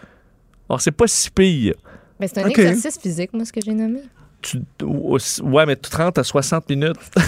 Alors, 0.68 0.80
c'est 0.82 0.92
pas 0.92 1.06
si 1.06 1.30
pire. 1.30 1.74
Mais 2.20 2.28
c'est 2.28 2.40
un 2.40 2.46
exercice 2.68 2.98
physique, 3.00 3.30
moi, 3.32 3.44
ce 3.46 3.52
que 3.52 3.60
j'ai 3.64 3.72
nommé. 3.72 4.00
Tu- 4.42 4.60
ouais, 4.82 5.66
mais 5.66 5.76
30 5.76 6.18
à 6.18 6.24
60 6.24 6.68
minutes. 6.68 6.96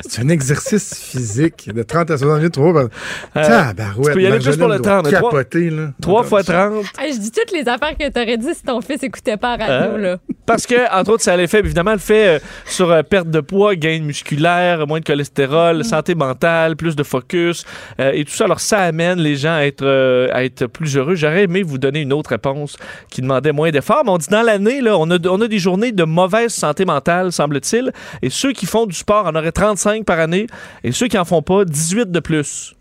C'est 0.00 0.22
un 0.22 0.28
exercice 0.28 0.94
physique 0.94 1.70
de 1.72 1.82
30 1.82 2.10
à 2.10 2.18
60 2.18 2.38
minutes. 2.38 2.52
Trop. 2.54 2.72
Ben... 2.72 2.88
Euh, 3.36 3.42
Tabarouette, 3.42 4.08
tu 4.08 4.12
peux 4.14 4.22
y 4.22 4.26
aller 4.26 4.38
plus 4.38 4.56
pour 4.56 4.68
le 4.68 4.78
Marjolaine 4.78 4.82
doit 4.82 5.02
30, 5.02 5.04
mais 5.06 5.18
trois- 5.18 5.30
capoter, 5.30 5.70
là. 5.70 5.88
3 6.02 6.22
fois 6.24 6.42
30. 6.42 6.84
Hey, 6.98 7.12
je 7.14 7.18
dis 7.18 7.30
toutes 7.30 7.50
les 7.52 7.66
affaires 7.66 7.96
que 7.98 8.08
t'aurais 8.10 8.36
dit 8.36 8.54
si 8.54 8.62
ton 8.62 8.80
fils 8.82 9.02
écoutait 9.02 9.36
pas 9.38 9.54
à 9.54 9.56
radio, 9.56 9.94
Hein? 9.96 9.98
là. 9.98 10.16
Parce 10.44 10.66
que, 10.66 10.74
entre 10.94 11.12
autres, 11.12 11.22
ça 11.24 11.32
a 11.32 11.36
l'effet, 11.36 11.58
évidemment, 11.60 11.92
le 11.92 11.98
fait 11.98 12.36
euh, 12.36 12.38
sur 12.66 12.90
euh, 12.92 13.02
perte 13.02 13.28
de 13.30 13.40
poids, 13.40 13.74
gain 13.74 14.00
musculaire, 14.00 14.86
moins 14.86 14.98
de 14.98 15.02
Mm. 15.02 15.04
cholestérol, 15.06 15.84
santé 15.84 16.14
mentale, 16.14 16.76
plus 16.76 16.94
de 16.94 17.02
focus 17.02 17.64
euh, 17.98 18.12
et 18.12 18.24
tout 18.24 18.32
ça. 18.32 18.44
Alors, 18.44 18.60
ça 18.60 18.78
amène 18.80 19.18
les 19.18 19.36
gens 19.36 19.54
à 19.54 19.62
être, 19.62 19.82
euh, 19.84 20.28
à 20.32 20.44
être 20.44 20.66
plus 20.66 20.96
heureux. 20.96 21.14
J'aurais 21.14 21.44
aimé 21.44 21.62
vous 21.62 21.78
donner 21.78 22.00
une 22.02 22.12
autre 22.12 22.30
réponse 22.30 22.76
qui 23.10 23.22
demandait 23.22 23.52
moins 23.52 23.70
d'efforts, 23.70 24.02
mais 24.04 24.10
on 24.10 24.18
dit 24.18 24.28
dans 24.30 24.42
l'année, 24.42 24.80
là, 24.82 24.96
on 24.98 25.10
a, 25.10 25.16
on 25.28 25.40
a 25.40 25.48
des 25.48 25.58
journées 25.58 25.92
de 25.92 26.04
mauvaise 26.04 26.52
santé 26.52 26.84
mentale, 26.84 27.32
semble-t-il, 27.32 27.92
et 28.22 28.30
ceux 28.30 28.52
qui 28.52 28.66
font 28.66 28.86
du 28.86 28.94
sport 28.94 29.26
en 29.26 29.34
auraient 29.34 29.52
35 29.52 29.85
par 30.04 30.18
année, 30.20 30.46
et 30.84 30.92
ceux 30.92 31.08
qui 31.08 31.18
en 31.18 31.24
font 31.24 31.42
pas, 31.42 31.64
18 31.64 32.10
de 32.10 32.20
plus. 32.20 32.76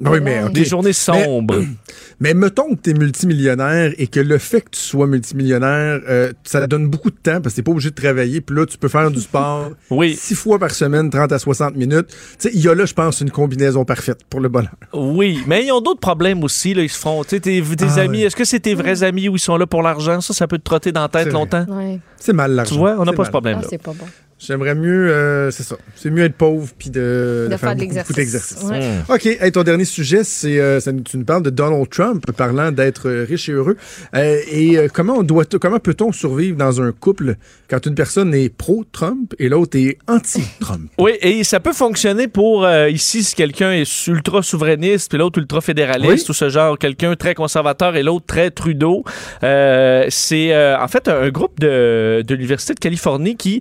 Oui, 0.00 0.18
mais. 0.20 0.48
Des 0.50 0.64
journées 0.64 0.92
sombres. 0.92 1.62
Mais 2.20 2.32
mettons 2.32 2.74
que 2.74 2.80
tu 2.80 2.90
es 2.90 2.94
multimillionnaire 2.94 3.92
et 3.98 4.06
que 4.06 4.20
le 4.20 4.38
fait 4.38 4.60
que 4.60 4.70
tu 4.70 4.80
sois 4.80 5.06
multimillionnaire, 5.06 6.00
euh, 6.08 6.32
ça 6.44 6.60
te 6.60 6.66
donne 6.66 6.88
beaucoup 6.88 7.10
de 7.10 7.16
temps 7.16 7.40
parce 7.40 7.54
que 7.54 7.60
tu 7.60 7.62
pas 7.64 7.72
obligé 7.72 7.90
de 7.90 7.94
travailler. 7.94 8.40
Puis 8.40 8.56
là, 8.56 8.66
tu 8.66 8.78
peux 8.78 8.88
faire 8.88 9.10
du 9.10 9.20
sport 9.20 9.70
oui. 9.90 10.14
six 10.14 10.36
fois 10.36 10.58
par 10.60 10.70
semaine, 10.70 11.10
30 11.10 11.32
à 11.32 11.38
60 11.40 11.74
minutes. 11.74 12.06
Tu 12.08 12.16
sais, 12.38 12.50
il 12.54 12.60
y 12.60 12.68
a 12.68 12.74
là, 12.74 12.86
je 12.86 12.94
pense, 12.94 13.20
une 13.20 13.30
combinaison 13.32 13.84
parfaite 13.84 14.20
pour 14.30 14.40
le 14.40 14.48
bonheur. 14.48 14.74
Oui, 14.92 15.40
mais 15.48 15.64
ils 15.66 15.72
ont 15.72 15.80
d'autres 15.80 16.00
problèmes 16.00 16.44
aussi. 16.44 16.72
Là. 16.72 16.82
Ils 16.82 16.88
se 16.88 16.98
font, 16.98 17.22
tu 17.24 17.30
sais, 17.30 17.40
tes, 17.40 17.60
tes 17.62 17.84
Ah, 17.96 18.00
amis, 18.02 18.18
ouais. 18.18 18.24
est-ce 18.24 18.36
que 18.36 18.44
c'est 18.44 18.60
tes 18.60 18.74
vrais 18.74 19.02
amis 19.02 19.28
ou 19.28 19.34
ils 19.34 19.40
sont 19.40 19.56
là 19.56 19.66
pour 19.66 19.82
l'argent? 19.82 20.20
Ça, 20.20 20.32
ça 20.32 20.46
peut 20.46 20.58
te 20.58 20.64
trotter 20.64 20.92
dans 20.92 21.02
la 21.02 21.08
tête 21.08 21.32
longtemps? 21.32 21.66
Ouais. 21.68 21.98
C'est 22.18 22.32
mal 22.32 22.52
l'argent. 22.52 22.74
Tu 22.74 22.78
vois, 22.78 22.96
on 22.98 23.04
n'a 23.04 23.12
pas 23.12 23.18
mal. 23.18 23.26
ce 23.26 23.30
problème-là. 23.30 23.62
Ah, 23.64 23.68
c'est 23.68 23.82
pas 23.82 23.92
bon. 23.92 24.06
J'aimerais 24.46 24.74
mieux, 24.74 25.10
euh, 25.10 25.50
c'est 25.50 25.62
ça. 25.62 25.76
C'est 25.96 26.10
mieux 26.10 26.24
être 26.24 26.34
pauvre 26.34 26.68
puis 26.78 26.90
de, 26.90 27.48
De 27.50 27.56
faire 27.56 27.74
de 27.74 27.80
beaucoup, 27.80 27.94
beaucoup 27.94 28.12
l'exercice. 28.16 28.16
d'exercices. 28.16 28.62
Ouais. 28.64 28.90
OK. 29.08 29.26
Hey, 29.40 29.52
ton 29.52 29.62
dernier 29.62 29.84
sujet, 29.84 30.22
c'est 30.24 30.58
euh, 30.58 30.80
tu 31.04 31.16
nous 31.18 31.24
parles 31.24 31.42
de 31.42 31.50
Donald 31.50 31.88
Trump 31.88 32.24
parlant 32.36 32.70
d'être 32.72 33.08
euh, 33.08 33.24
riche 33.28 33.48
et 33.48 33.52
heureux. 33.52 33.76
Euh, 34.14 34.38
et 34.50 34.76
euh, 34.78 34.88
comment 34.92 35.14
on 35.18 35.22
doit 35.22 35.44
comment 35.60 35.78
peut-on 35.78 36.12
survivre 36.12 36.56
dans 36.56 36.80
un 36.82 36.92
couple 36.92 37.36
quand 37.68 37.86
une 37.86 37.94
personne 37.94 38.34
est 38.34 38.48
pro-Trump 38.48 39.34
et 39.38 39.48
l'autre 39.48 39.78
est 39.78 39.98
anti-Trump? 40.08 40.90
Oui, 40.98 41.12
et 41.20 41.44
ça 41.44 41.60
peut 41.60 41.72
fonctionner 41.72 42.28
pour 42.28 42.64
euh, 42.64 42.90
ici 42.90 43.22
si 43.24 43.34
quelqu'un 43.34 43.72
est 43.72 44.06
ultra 44.06 44.42
souverainiste 44.42 45.08
puis 45.10 45.18
l'autre 45.18 45.38
ultra 45.38 45.60
fédéraliste 45.60 46.26
Oui. 46.26 46.30
ou 46.30 46.34
ce 46.34 46.48
genre, 46.48 46.78
quelqu'un 46.78 47.14
très 47.16 47.34
conservateur 47.34 47.96
et 47.96 48.02
l'autre 48.02 48.26
très 48.26 48.50
Trudeau. 48.50 49.04
Euh, 49.42 50.06
c'est 50.10 50.52
euh, 50.54 50.78
en 50.78 50.88
fait 50.88 51.08
un 51.08 51.30
groupe 51.30 51.58
de, 51.60 52.22
de 52.26 52.34
l'université 52.34 52.74
de 52.74 52.78
Californie 52.80 53.36
qui 53.36 53.60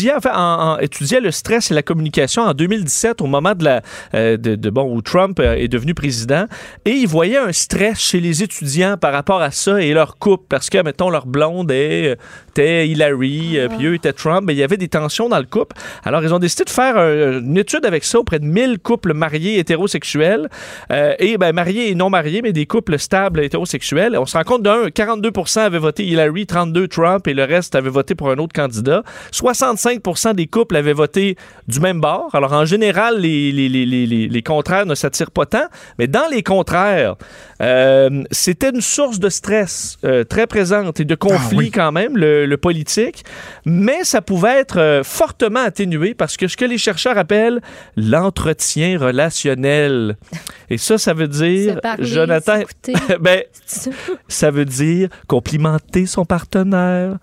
étudiait 0.00 0.14
en 0.14 0.20
fait, 0.20 0.30
en- 0.30 0.72
en- 0.74 0.78
étudiait 0.78 1.20
le 1.20 1.30
stress 1.30 1.70
et 1.70 1.74
la 1.74 1.82
communication 1.82 2.42
en 2.42 2.52
2017 2.54 3.20
au 3.20 3.26
moment 3.26 3.54
de 3.54 3.64
la 3.64 3.82
euh, 4.14 4.36
de, 4.36 4.54
de- 4.54 4.70
bon 4.70 4.94
où 4.94 5.02
Trump 5.02 5.38
euh, 5.40 5.54
est 5.54 5.68
devenu 5.68 5.94
président 5.94 6.46
et 6.84 6.90
il 6.92 7.06
voyait 7.06 7.36
un 7.38 7.52
stress 7.52 7.98
chez 7.98 8.20
les 8.20 8.42
étudiants 8.42 8.96
par 8.96 9.12
rapport 9.12 9.42
à 9.42 9.50
ça 9.50 9.80
et 9.82 9.92
leur 9.92 10.16
couple 10.16 10.44
parce 10.48 10.70
que 10.70 10.82
mettons 10.82 11.10
leur 11.10 11.26
blonde 11.26 11.70
est- 11.70 12.16
était 12.50 12.88
Hillary 12.88 13.58
euh, 13.58 13.68
puis 13.68 13.86
eux 13.86 13.94
étaient 13.94 14.12
Trump, 14.12 14.42
mais 14.46 14.54
il 14.54 14.58
y 14.58 14.62
avait 14.62 14.76
des 14.76 14.88
tensions 14.88 15.28
dans 15.28 15.38
le 15.38 15.44
couple. 15.44 15.76
Alors 16.04 16.22
ils 16.22 16.32
ont 16.34 16.38
décidé 16.38 16.64
de 16.64 16.70
faire 16.70 16.94
euh, 16.96 17.40
une 17.40 17.56
étude 17.58 17.84
avec 17.84 18.04
ça 18.04 18.18
auprès 18.18 18.38
de 18.38 18.44
1000 18.46 18.78
couples 18.78 19.12
mariés 19.14 19.58
hétérosexuels 19.58 20.48
euh, 20.92 21.14
et 21.18 21.36
ben 21.38 21.52
mariés 21.52 21.90
et 21.90 21.94
non 21.94 22.10
mariés 22.10 22.42
mais 22.42 22.52
des 22.52 22.66
couples 22.66 22.98
stables 22.98 23.40
hétérosexuels. 23.40 24.16
On 24.18 24.26
se 24.26 24.36
rend 24.36 24.44
compte 24.44 24.62
d'un 24.62 24.86
42% 24.88 25.58
avaient 25.60 25.78
voté 25.78 26.04
Hillary, 26.04 26.46
32 26.46 26.88
Trump 26.88 27.26
et 27.26 27.34
le 27.34 27.44
reste 27.44 27.74
avaient 27.74 27.90
voté 27.90 28.14
pour 28.14 28.30
un 28.30 28.36
autre 28.38 28.52
candidat. 28.54 29.02
65% 29.32 29.89
des 30.34 30.46
couples 30.46 30.76
avaient 30.76 30.92
voté 30.92 31.36
du 31.68 31.80
même 31.80 32.00
bord. 32.00 32.30
Alors 32.34 32.52
en 32.52 32.64
général 32.64 33.20
les, 33.20 33.52
les, 33.52 33.68
les, 33.68 33.86
les, 33.86 34.06
les- 34.06 34.28
les 34.28 34.42
contraires 34.42 34.86
ne 34.86 34.94
s'attirent 34.94 35.30
pas 35.30 35.46
tant, 35.46 35.66
mais 35.98 36.06
dans 36.06 36.28
les 36.30 36.42
contraires, 36.42 37.16
euh, 37.62 38.22
c'était 38.30 38.70
une 38.70 38.80
source 38.80 39.18
de 39.18 39.28
stress 39.28 39.96
euh, 40.04 40.24
très 40.24 40.46
présente 40.46 41.00
et 41.00 41.04
de 41.04 41.14
conflit 41.14 41.70
quand 41.70 41.92
même, 41.92 42.16
le, 42.16 42.46
le 42.46 42.56
politique, 42.56 43.24
mais 43.64 44.04
ça 44.04 44.22
pouvait 44.22 44.58
être 44.58 44.78
euh, 44.78 45.02
fortement 45.02 45.60
atténué 45.60 46.14
parce 46.14 46.36
que 46.36 46.48
ce 46.48 46.56
que 46.56 46.64
les 46.64 46.78
chercheurs 46.78 47.18
appellent 47.18 47.60
l'entretien 47.96 48.98
relationnel. 48.98 50.16
Et 50.68 50.78
ça, 50.78 50.98
ça 50.98 51.14
veut 51.14 51.28
dire, 51.28 51.80
parler, 51.80 52.04
Jonathan, 52.04 52.60
ben, 53.20 53.42
ça 54.28 54.50
veut 54.50 54.64
dire 54.64 55.08
complimenter 55.26 56.06
son 56.06 56.24
partenaire, 56.24 57.16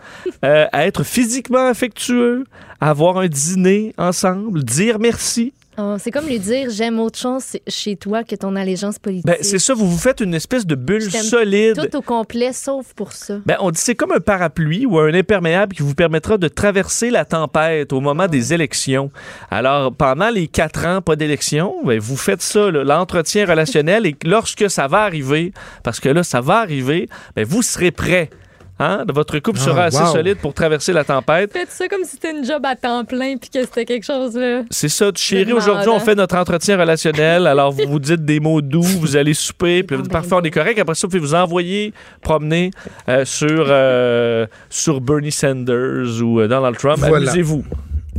euh, 0.44 0.66
être 0.74 1.04
physiquement 1.04 1.68
affectueux, 1.68 2.46
avoir 2.80 3.18
un 3.18 3.28
dîner 3.28 3.94
ensemble, 3.98 4.64
dire 4.64 5.00
merci. 5.00 5.54
Oh, 5.80 5.96
c'est 6.00 6.10
comme 6.10 6.26
lui 6.26 6.40
dire 6.40 6.72
j'aime 6.72 7.00
autre 7.00 7.20
chose 7.20 7.56
chez 7.68 7.96
toi 7.98 8.24
que 8.24 8.36
ton 8.36 8.56
allégeance 8.56 8.98
politique. 8.98 9.28
Ben, 9.28 9.38
c'est 9.42 9.60
ça, 9.60 9.76
vous 9.76 9.88
vous 9.88 9.98
faites 9.98 10.22
une 10.22 10.34
espèce 10.34 10.66
de 10.66 10.74
bulle 10.74 11.12
solide. 11.12 11.76
Tout 11.76 11.98
au 11.98 12.02
complet, 12.02 12.52
sauf 12.52 12.94
pour 12.96 13.12
ça. 13.12 13.38
Ben, 13.46 13.58
on 13.60 13.70
dit 13.70 13.80
c'est 13.80 13.94
comme 13.94 14.12
un 14.12 14.20
parapluie 14.20 14.88
ou 14.88 14.98
un 14.98 15.14
imperméable 15.14 15.76
qui 15.76 15.84
vous 15.84 15.94
permettra 15.94 16.40
de 16.40 16.48
traverser 16.48 17.12
la 17.12 17.26
tempête 17.26 17.94
au 17.94 18.02
moment 18.02 18.26
des 18.26 18.56
élections. 18.56 19.12
Alors, 19.52 19.94
pendant 19.94 20.30
les 20.32 20.48
quatre 20.48 20.84
ans, 20.88 21.02
pas 21.02 21.16
d'élection, 21.16 21.76
ben, 21.86 22.00
vous 22.00 22.18
faites 22.18 22.42
ça, 22.42 22.72
l'entretien 22.72 23.46
relationnel, 23.46 24.08
et 24.08 24.16
lorsque 24.26 24.72
ça 24.72 24.88
va 24.88 25.02
arriver, 25.02 25.54
parce 25.84 26.00
que 26.00 26.10
là, 26.10 26.24
ça 26.24 26.42
va 26.42 26.58
arriver, 26.58 27.08
ben, 27.36 27.46
vous 27.46 27.62
serez 27.62 27.92
prêt. 27.92 28.32
Hein? 28.80 29.04
Votre 29.14 29.40
couple 29.40 29.60
Ah, 29.62 29.66
sera 29.66 29.84
assez 29.86 30.04
wow. 30.04 30.12
solide 30.14 30.38
pour 30.38 30.54
traverser 30.54 30.94
la 30.94 31.04
tempête. 31.04 31.52
Faites 31.52 31.72
ça 31.72 31.88
comme 31.88 32.04
si 32.04 32.12
c'était 32.12 32.32
une 32.32 32.46
job 32.46 32.64
à 32.64 32.76
temps 32.76 33.04
plein 33.06 33.38
puis 33.38 33.50
que 33.50 33.62
c'était 33.62 33.86
quelque 33.86 34.06
chose 34.06 34.36
là. 34.38 34.62
C'est 34.70 34.90
ça, 34.90 35.12
chérie, 35.16 35.54
aujourd'hui, 35.54 35.90
on 35.90 36.00
fait 36.00 36.16
notre 36.16 36.36
entretien 36.36 36.78
relationnel. 36.78 37.48
Alors, 37.48 37.72
vous 37.72 37.84
vous 37.88 38.00
dites 38.00 38.24
des 38.24 38.40
mots 38.40 38.62
doux, 38.62 38.82
vous 38.84 39.16
allez 39.16 39.34
souper, 39.34 39.84
puis 39.84 39.98
parfait, 40.04 40.34
on 40.34 40.42
est 40.42 40.52
correct. 40.52 40.78
Après 40.80 40.96
ça, 40.96 41.08
vous 41.08 41.12
pouvez 41.12 41.20
vous 41.20 41.34
envoyer 41.36 41.94
promener 42.22 42.72
euh, 43.10 43.26
sur, 43.26 43.66
euh, 43.70 44.46
sur 44.70 45.02
Bernie 45.02 45.32
Sanders 45.32 46.22
ou 46.22 46.40
euh, 46.40 46.48
Donald 46.48 46.78
Trump. 46.78 46.98
Voilà. 47.00 47.32
Amusez-vous. 47.32 47.64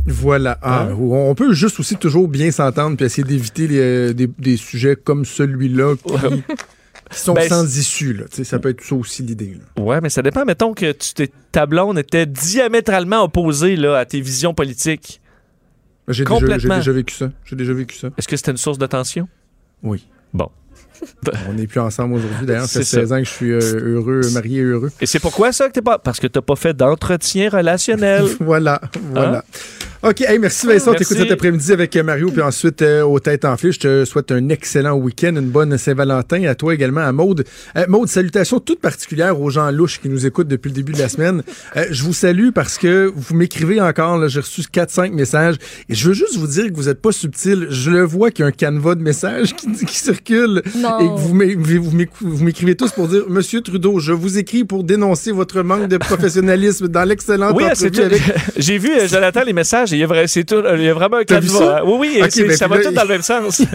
Voilà. 0.05 0.57
Ah, 0.61 0.87
Hein? 0.89 0.95
On 0.99 1.35
peut 1.35 1.53
juste 1.53 1.79
aussi 1.79 1.95
toujours 1.95 2.27
bien 2.27 2.51
s'entendre 2.51 2.97
puis 2.97 3.05
essayer 3.05 3.23
d'éviter 3.23 3.67
des, 4.13 4.27
des 4.27 4.57
sujets 4.57 4.95
comme 4.95 5.23
celui-là 5.25 5.95
qui 5.97 6.13
sont 7.11 7.33
Ben, 7.33 7.47
sans 7.49 7.77
issue. 7.77 8.13
Là. 8.13 8.25
Ça 8.43 8.59
peut 8.59 8.69
être 8.69 8.83
ça 8.83 8.95
aussi 8.95 9.23
l'idée. 9.23 9.57
Ouais, 9.77 9.99
mais 10.01 10.09
ça 10.09 10.21
dépend. 10.21 10.45
Mettons 10.45 10.73
que 10.73 10.91
tu 10.91 11.13
t'es- 11.13 11.31
ta 11.51 11.65
blonde 11.65 11.97
était 11.99 12.25
diamétralement 12.25 13.23
opposée 13.23 13.75
là, 13.75 13.97
à 13.97 14.05
tes 14.05 14.21
visions 14.21 14.53
politiques. 14.53 15.21
J'ai 16.07 16.23
déjà, 16.25 16.91
vécu 16.91 17.13
ça. 17.13 17.31
J'ai 17.45 17.55
déjà 17.55 17.73
vécu 17.73 17.95
ça. 17.95 18.09
Est-ce 18.17 18.27
que 18.27 18.35
c'était 18.35 18.51
une 18.51 18.57
source 18.57 18.79
de 18.79 18.85
tension? 18.87 19.27
Oui. 19.83 20.07
Bon. 20.33 20.49
On 21.49 21.53
n'est 21.53 21.67
plus 21.67 21.79
ensemble 21.79 22.15
aujourd'hui. 22.15 22.45
D'ailleurs, 22.45 22.65
ça 22.65 22.79
fait 22.79 22.85
C'est 22.85 22.95
ça. 22.95 23.01
16 23.01 23.13
ans 23.13 23.17
que 23.19 23.23
je 23.25 23.29
suis 23.29 23.51
euh, 23.51 23.93
heureux, 23.95 24.21
marié 24.33 24.59
et 24.59 24.63
heureux. 24.63 24.91
Et 24.99 25.05
c'est 25.05 25.19
pourquoi 25.19 25.51
ça 25.51 25.67
que 25.67 25.73
t'es 25.73 25.81
pas. 25.81 25.99
Parce 25.99 26.19
que 26.19 26.27
t'as 26.27 26.41
pas 26.41 26.55
fait 26.55 26.75
d'entretien 26.75 27.49
relationnel. 27.49 28.25
voilà, 28.39 28.81
voilà. 29.13 29.39
Hein? 29.39 29.41
OK, 30.01 30.21
hey, 30.21 30.39
merci 30.39 30.65
Vincent. 30.65 30.91
On 30.91 30.93
Merci. 30.93 31.07
t'écoute 31.09 31.23
cet 31.23 31.31
après-midi 31.33 31.73
avec 31.73 31.93
euh, 31.97 32.03
Mario, 32.03 32.31
puis 32.31 32.41
ensuite 32.41 32.81
euh, 32.81 33.01
aux 33.03 33.19
têtes 33.19 33.43
enflées. 33.43 33.73
Je 33.73 33.79
te 33.81 34.05
souhaite 34.05 34.31
un 34.31 34.47
excellent 34.47 34.93
week-end, 34.95 35.35
une 35.35 35.49
bonne 35.49 35.77
Saint-Valentin. 35.77 36.45
À 36.45 36.55
toi 36.55 36.73
également, 36.73 37.01
à 37.01 37.11
Maude. 37.11 37.43
Euh, 37.75 37.83
Maude, 37.89 38.07
salutations 38.07 38.61
toutes 38.61 38.79
particulières 38.79 39.41
aux 39.41 39.49
gens 39.49 39.69
louches 39.71 39.99
qui 39.99 40.07
nous 40.07 40.25
écoutent 40.25 40.47
depuis 40.47 40.69
le 40.69 40.75
début 40.75 40.93
de 40.93 40.99
la 40.99 41.09
semaine. 41.09 41.43
Euh, 41.75 41.85
je 41.91 42.03
vous 42.03 42.13
salue 42.13 42.49
parce 42.49 42.79
que 42.79 43.11
vous 43.15 43.35
m'écrivez 43.35 43.79
encore. 43.79 44.27
J'ai 44.27 44.39
reçu 44.39 44.61
4-5 44.61 45.11
messages. 45.11 45.55
Et 45.87 45.93
je 45.93 46.07
veux 46.07 46.13
juste 46.15 46.35
vous 46.37 46.47
dire 46.47 46.65
que 46.67 46.73
vous 46.73 46.85
n'êtes 46.85 46.99
pas 46.99 47.11
subtil. 47.11 47.67
Je 47.69 47.91
le 47.91 48.01
vois 48.03 48.31
qu'il 48.31 48.41
y 48.41 48.45
a 48.45 48.47
un 48.47 48.51
canevas 48.51 48.95
de 48.95 49.03
messages 49.03 49.55
qui, 49.55 49.67
qui 49.85 49.95
circule. 49.95 50.63
Non. 50.75 50.99
Et 50.99 51.05
que 51.05 51.19
vous 51.19 51.33
m'é- 51.35 51.53
vous 51.55 51.91
m'éc- 51.95 52.09
vous 52.21 52.43
m'écrivez 52.43 52.75
tous 52.75 52.91
pour 52.91 53.07
dire 53.07 53.23
Monsieur 53.29 53.61
Trudeau, 53.61 53.99
je 53.99 54.13
vous 54.13 54.39
écris 54.39 54.63
pour 54.63 54.83
dénoncer 54.83 55.31
votre 55.31 55.61
manque 55.61 55.89
de 55.89 55.97
professionnalisme 55.97 56.87
dans 56.87 57.03
l'excellente 57.03 57.53
Oui, 57.55 57.65
J'ai 58.57 58.77
vu, 58.79 58.91
Jonathan, 59.07 59.41
les 59.45 59.53
messages, 59.53 59.88
il 59.91 59.97
y 59.99 60.03
a, 60.03 60.07
vra- 60.07 60.27
c'est 60.27 60.43
tout- 60.43 60.63
il 60.75 60.81
y 60.83 60.89
a 60.89 60.93
vraiment 60.93 61.17
un 61.17 61.23
canevas. 61.23 61.83
Oui, 61.85 62.19
oui, 62.21 62.21
c'est- 62.29 62.43
ben, 62.45 62.55
ça 62.57 62.67
va 62.67 62.77
là, 62.77 62.83
tout 62.85 62.91
dans 62.93 63.03
le 63.03 63.07
même 63.09 63.21
sens. 63.21 63.59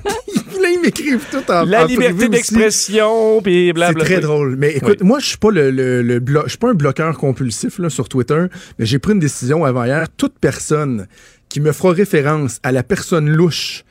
Là, 0.63 0.71
ils 0.71 0.81
m'écrivent 0.81 1.25
tout 1.31 1.51
en 1.51 1.65
La 1.65 1.83
en 1.85 1.87
liberté 1.87 2.29
d'expression, 2.29 3.43
puis 3.43 3.67
C'est 3.67 3.73
blablabla. 3.75 4.05
très 4.05 4.21
drôle. 4.21 4.57
Mais 4.57 4.73
écoute, 4.77 5.03
moi, 5.03 5.19
je 5.19 5.27
suis 5.27 5.37
pas 5.37 5.51
le, 5.51 5.71
le, 5.71 6.01
le 6.03 6.21
blo- 6.21 6.45
je 6.45 6.51
suis 6.51 6.59
pas 6.59 6.71
un 6.71 6.75
bloqueur 6.75 7.19
compulsif 7.19 7.79
là, 7.79 7.91
sur 7.91 8.09
Twitter, 8.09 8.45
mais 8.79 8.87
j'ai 8.87 8.99
pris 8.99 9.13
une 9.13 9.19
décision 9.19 9.65
avant 9.65 9.85
hier. 9.85 10.07
Toute 10.17 10.35
personne 10.41 11.07
qui 11.51 11.61
me 11.61 11.73
fera 11.73 11.93
référence 11.93 12.61
à 12.63 12.73
la 12.73 12.83
personne 12.83 13.29
louche 13.29 13.85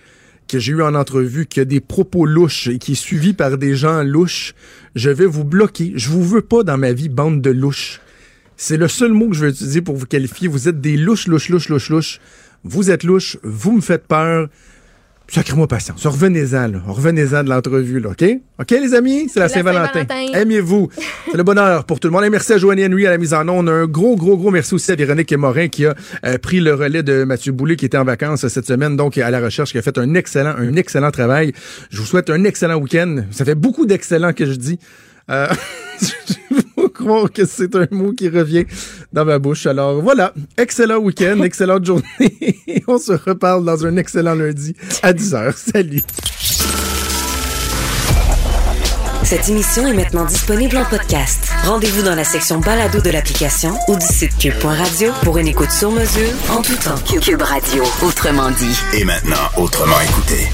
que 0.47 0.57
j'ai 0.59 0.71
eu 0.71 0.81
en 0.81 0.95
entrevue, 0.95 1.45
qui 1.45 1.59
a 1.59 1.65
des 1.65 1.79
propos 1.79 2.25
louches 2.25 2.67
et 2.67 2.77
qui 2.79 2.93
est 2.93 2.95
suivi 2.95 3.33
par 3.33 3.57
des 3.57 3.75
gens 3.75 4.01
louches, 4.03 4.55
je 4.95 5.09
vais 5.09 5.25
vous 5.25 5.43
bloquer. 5.43 5.93
Je 5.95 6.09
vous 6.09 6.23
veux 6.23 6.41
pas 6.41 6.63
dans 6.63 6.77
ma 6.77 6.91
vie, 6.93 7.09
bande 7.09 7.41
de 7.41 7.49
louches. 7.51 7.99
C'est 8.57 8.77
le 8.77 8.87
seul 8.87 9.11
mot 9.13 9.29
que 9.29 9.35
je 9.35 9.45
vais 9.45 9.51
utiliser 9.51 9.81
pour 9.81 9.95
vous 9.95 10.05
qualifier. 10.05 10.47
Vous 10.47 10.67
êtes 10.67 10.79
des 10.81 10.97
louches, 10.97 11.27
louches, 11.27 11.49
louches, 11.49 11.69
louches, 11.69 11.89
louches. 11.89 12.19
Vous 12.63 12.91
êtes 12.91 13.03
louches, 13.03 13.37
vous 13.43 13.73
me 13.73 13.81
faites 13.81 14.07
peur. 14.07 14.47
Sacrez-moi 15.27 15.67
patience. 15.67 16.05
Revenez-en, 16.05 16.67
là. 16.67 16.79
Revenez-en 16.85 17.43
de 17.43 17.49
l'entrevue, 17.49 17.99
là, 17.99 18.09
OK? 18.09 18.23
OK, 18.59 18.69
les 18.71 18.93
amis? 18.93 19.29
C'est 19.29 19.39
la 19.39 19.45
la 19.45 19.49
Saint-Valentin. 19.49 20.05
Aimez-vous. 20.33 20.89
C'est 21.31 21.37
le 21.37 21.43
bonheur 21.43 21.85
pour 21.85 21.99
tout 21.99 22.07
le 22.07 22.11
monde. 22.11 22.25
Et 22.25 22.29
merci 22.29 22.53
à 22.53 22.57
Joanie 22.57 22.85
Henry 22.85 23.07
à 23.07 23.09
la 23.09 23.17
mise 23.17 23.33
en 23.33 23.47
onde. 23.47 23.67
Un 23.69 23.85
gros, 23.85 24.15
gros, 24.15 24.37
gros 24.37 24.51
merci 24.51 24.75
aussi 24.75 24.91
à 24.91 24.95
Véronique 24.95 25.33
Morin 25.33 25.69
qui 25.69 25.85
a 25.85 25.95
euh, 26.25 26.37
pris 26.37 26.59
le 26.59 26.75
relais 26.75 27.03
de 27.03 27.23
Mathieu 27.23 27.51
Boulay 27.51 27.77
qui 27.77 27.85
était 27.85 27.97
en 27.97 28.03
vacances 28.03 28.43
euh, 28.43 28.49
cette 28.49 28.67
semaine, 28.67 28.95
donc 28.95 29.17
à 29.17 29.31
la 29.31 29.39
recherche, 29.39 29.71
qui 29.71 29.77
a 29.77 29.81
fait 29.81 29.97
un 29.97 30.13
excellent, 30.13 30.55
un 30.57 30.75
excellent 30.75 31.09
travail. 31.09 31.53
Je 31.89 31.97
vous 31.97 32.05
souhaite 32.05 32.29
un 32.29 32.43
excellent 32.43 32.75
week-end. 32.75 33.23
Ça 33.31 33.45
fait 33.45 33.55
beaucoup 33.55 33.85
d'excellent 33.85 34.33
que 34.33 34.45
je 34.45 34.55
dis. 34.55 34.77
Euh, 35.29 35.47
je 36.01 36.57
faut 36.75 36.89
croire 36.89 37.31
que 37.31 37.45
c'est 37.45 37.75
un 37.75 37.87
mot 37.91 38.11
qui 38.11 38.29
revient 38.29 38.65
dans 39.11 39.25
ma 39.25 39.39
bouche. 39.39 39.65
Alors 39.65 40.01
voilà, 40.01 40.33
excellent 40.57 40.97
week-end, 40.97 41.41
excellente 41.43 41.85
journée. 41.85 42.03
Et 42.67 42.83
on 42.87 42.97
se 42.97 43.13
reparle 43.13 43.65
dans 43.65 43.85
un 43.85 43.97
excellent 43.97 44.35
lundi 44.35 44.75
à 45.01 45.13
10h. 45.13 45.53
Salut. 45.55 46.03
Cette 49.23 49.49
émission 49.49 49.87
est 49.87 49.93
maintenant 49.93 50.25
disponible 50.25 50.77
en 50.77 50.85
podcast. 50.85 51.49
Rendez-vous 51.63 52.03
dans 52.03 52.13
la 52.13 52.25
section 52.25 52.59
balado 52.59 52.99
de 52.99 53.09
l'application 53.09 53.73
ou 53.87 53.95
du 53.95 54.05
site 54.05 54.37
cube.radio 54.37 55.11
pour 55.23 55.37
une 55.37 55.47
écoute 55.47 55.71
sur 55.71 55.91
mesure 55.91 56.29
en 56.49 56.61
tout 56.61 56.75
temps. 56.75 57.19
Cube 57.19 57.41
Radio, 57.41 57.83
autrement 58.05 58.51
dit. 58.51 58.77
Et 58.93 59.05
maintenant, 59.05 59.49
autrement 59.57 59.99
écouté. 60.01 60.49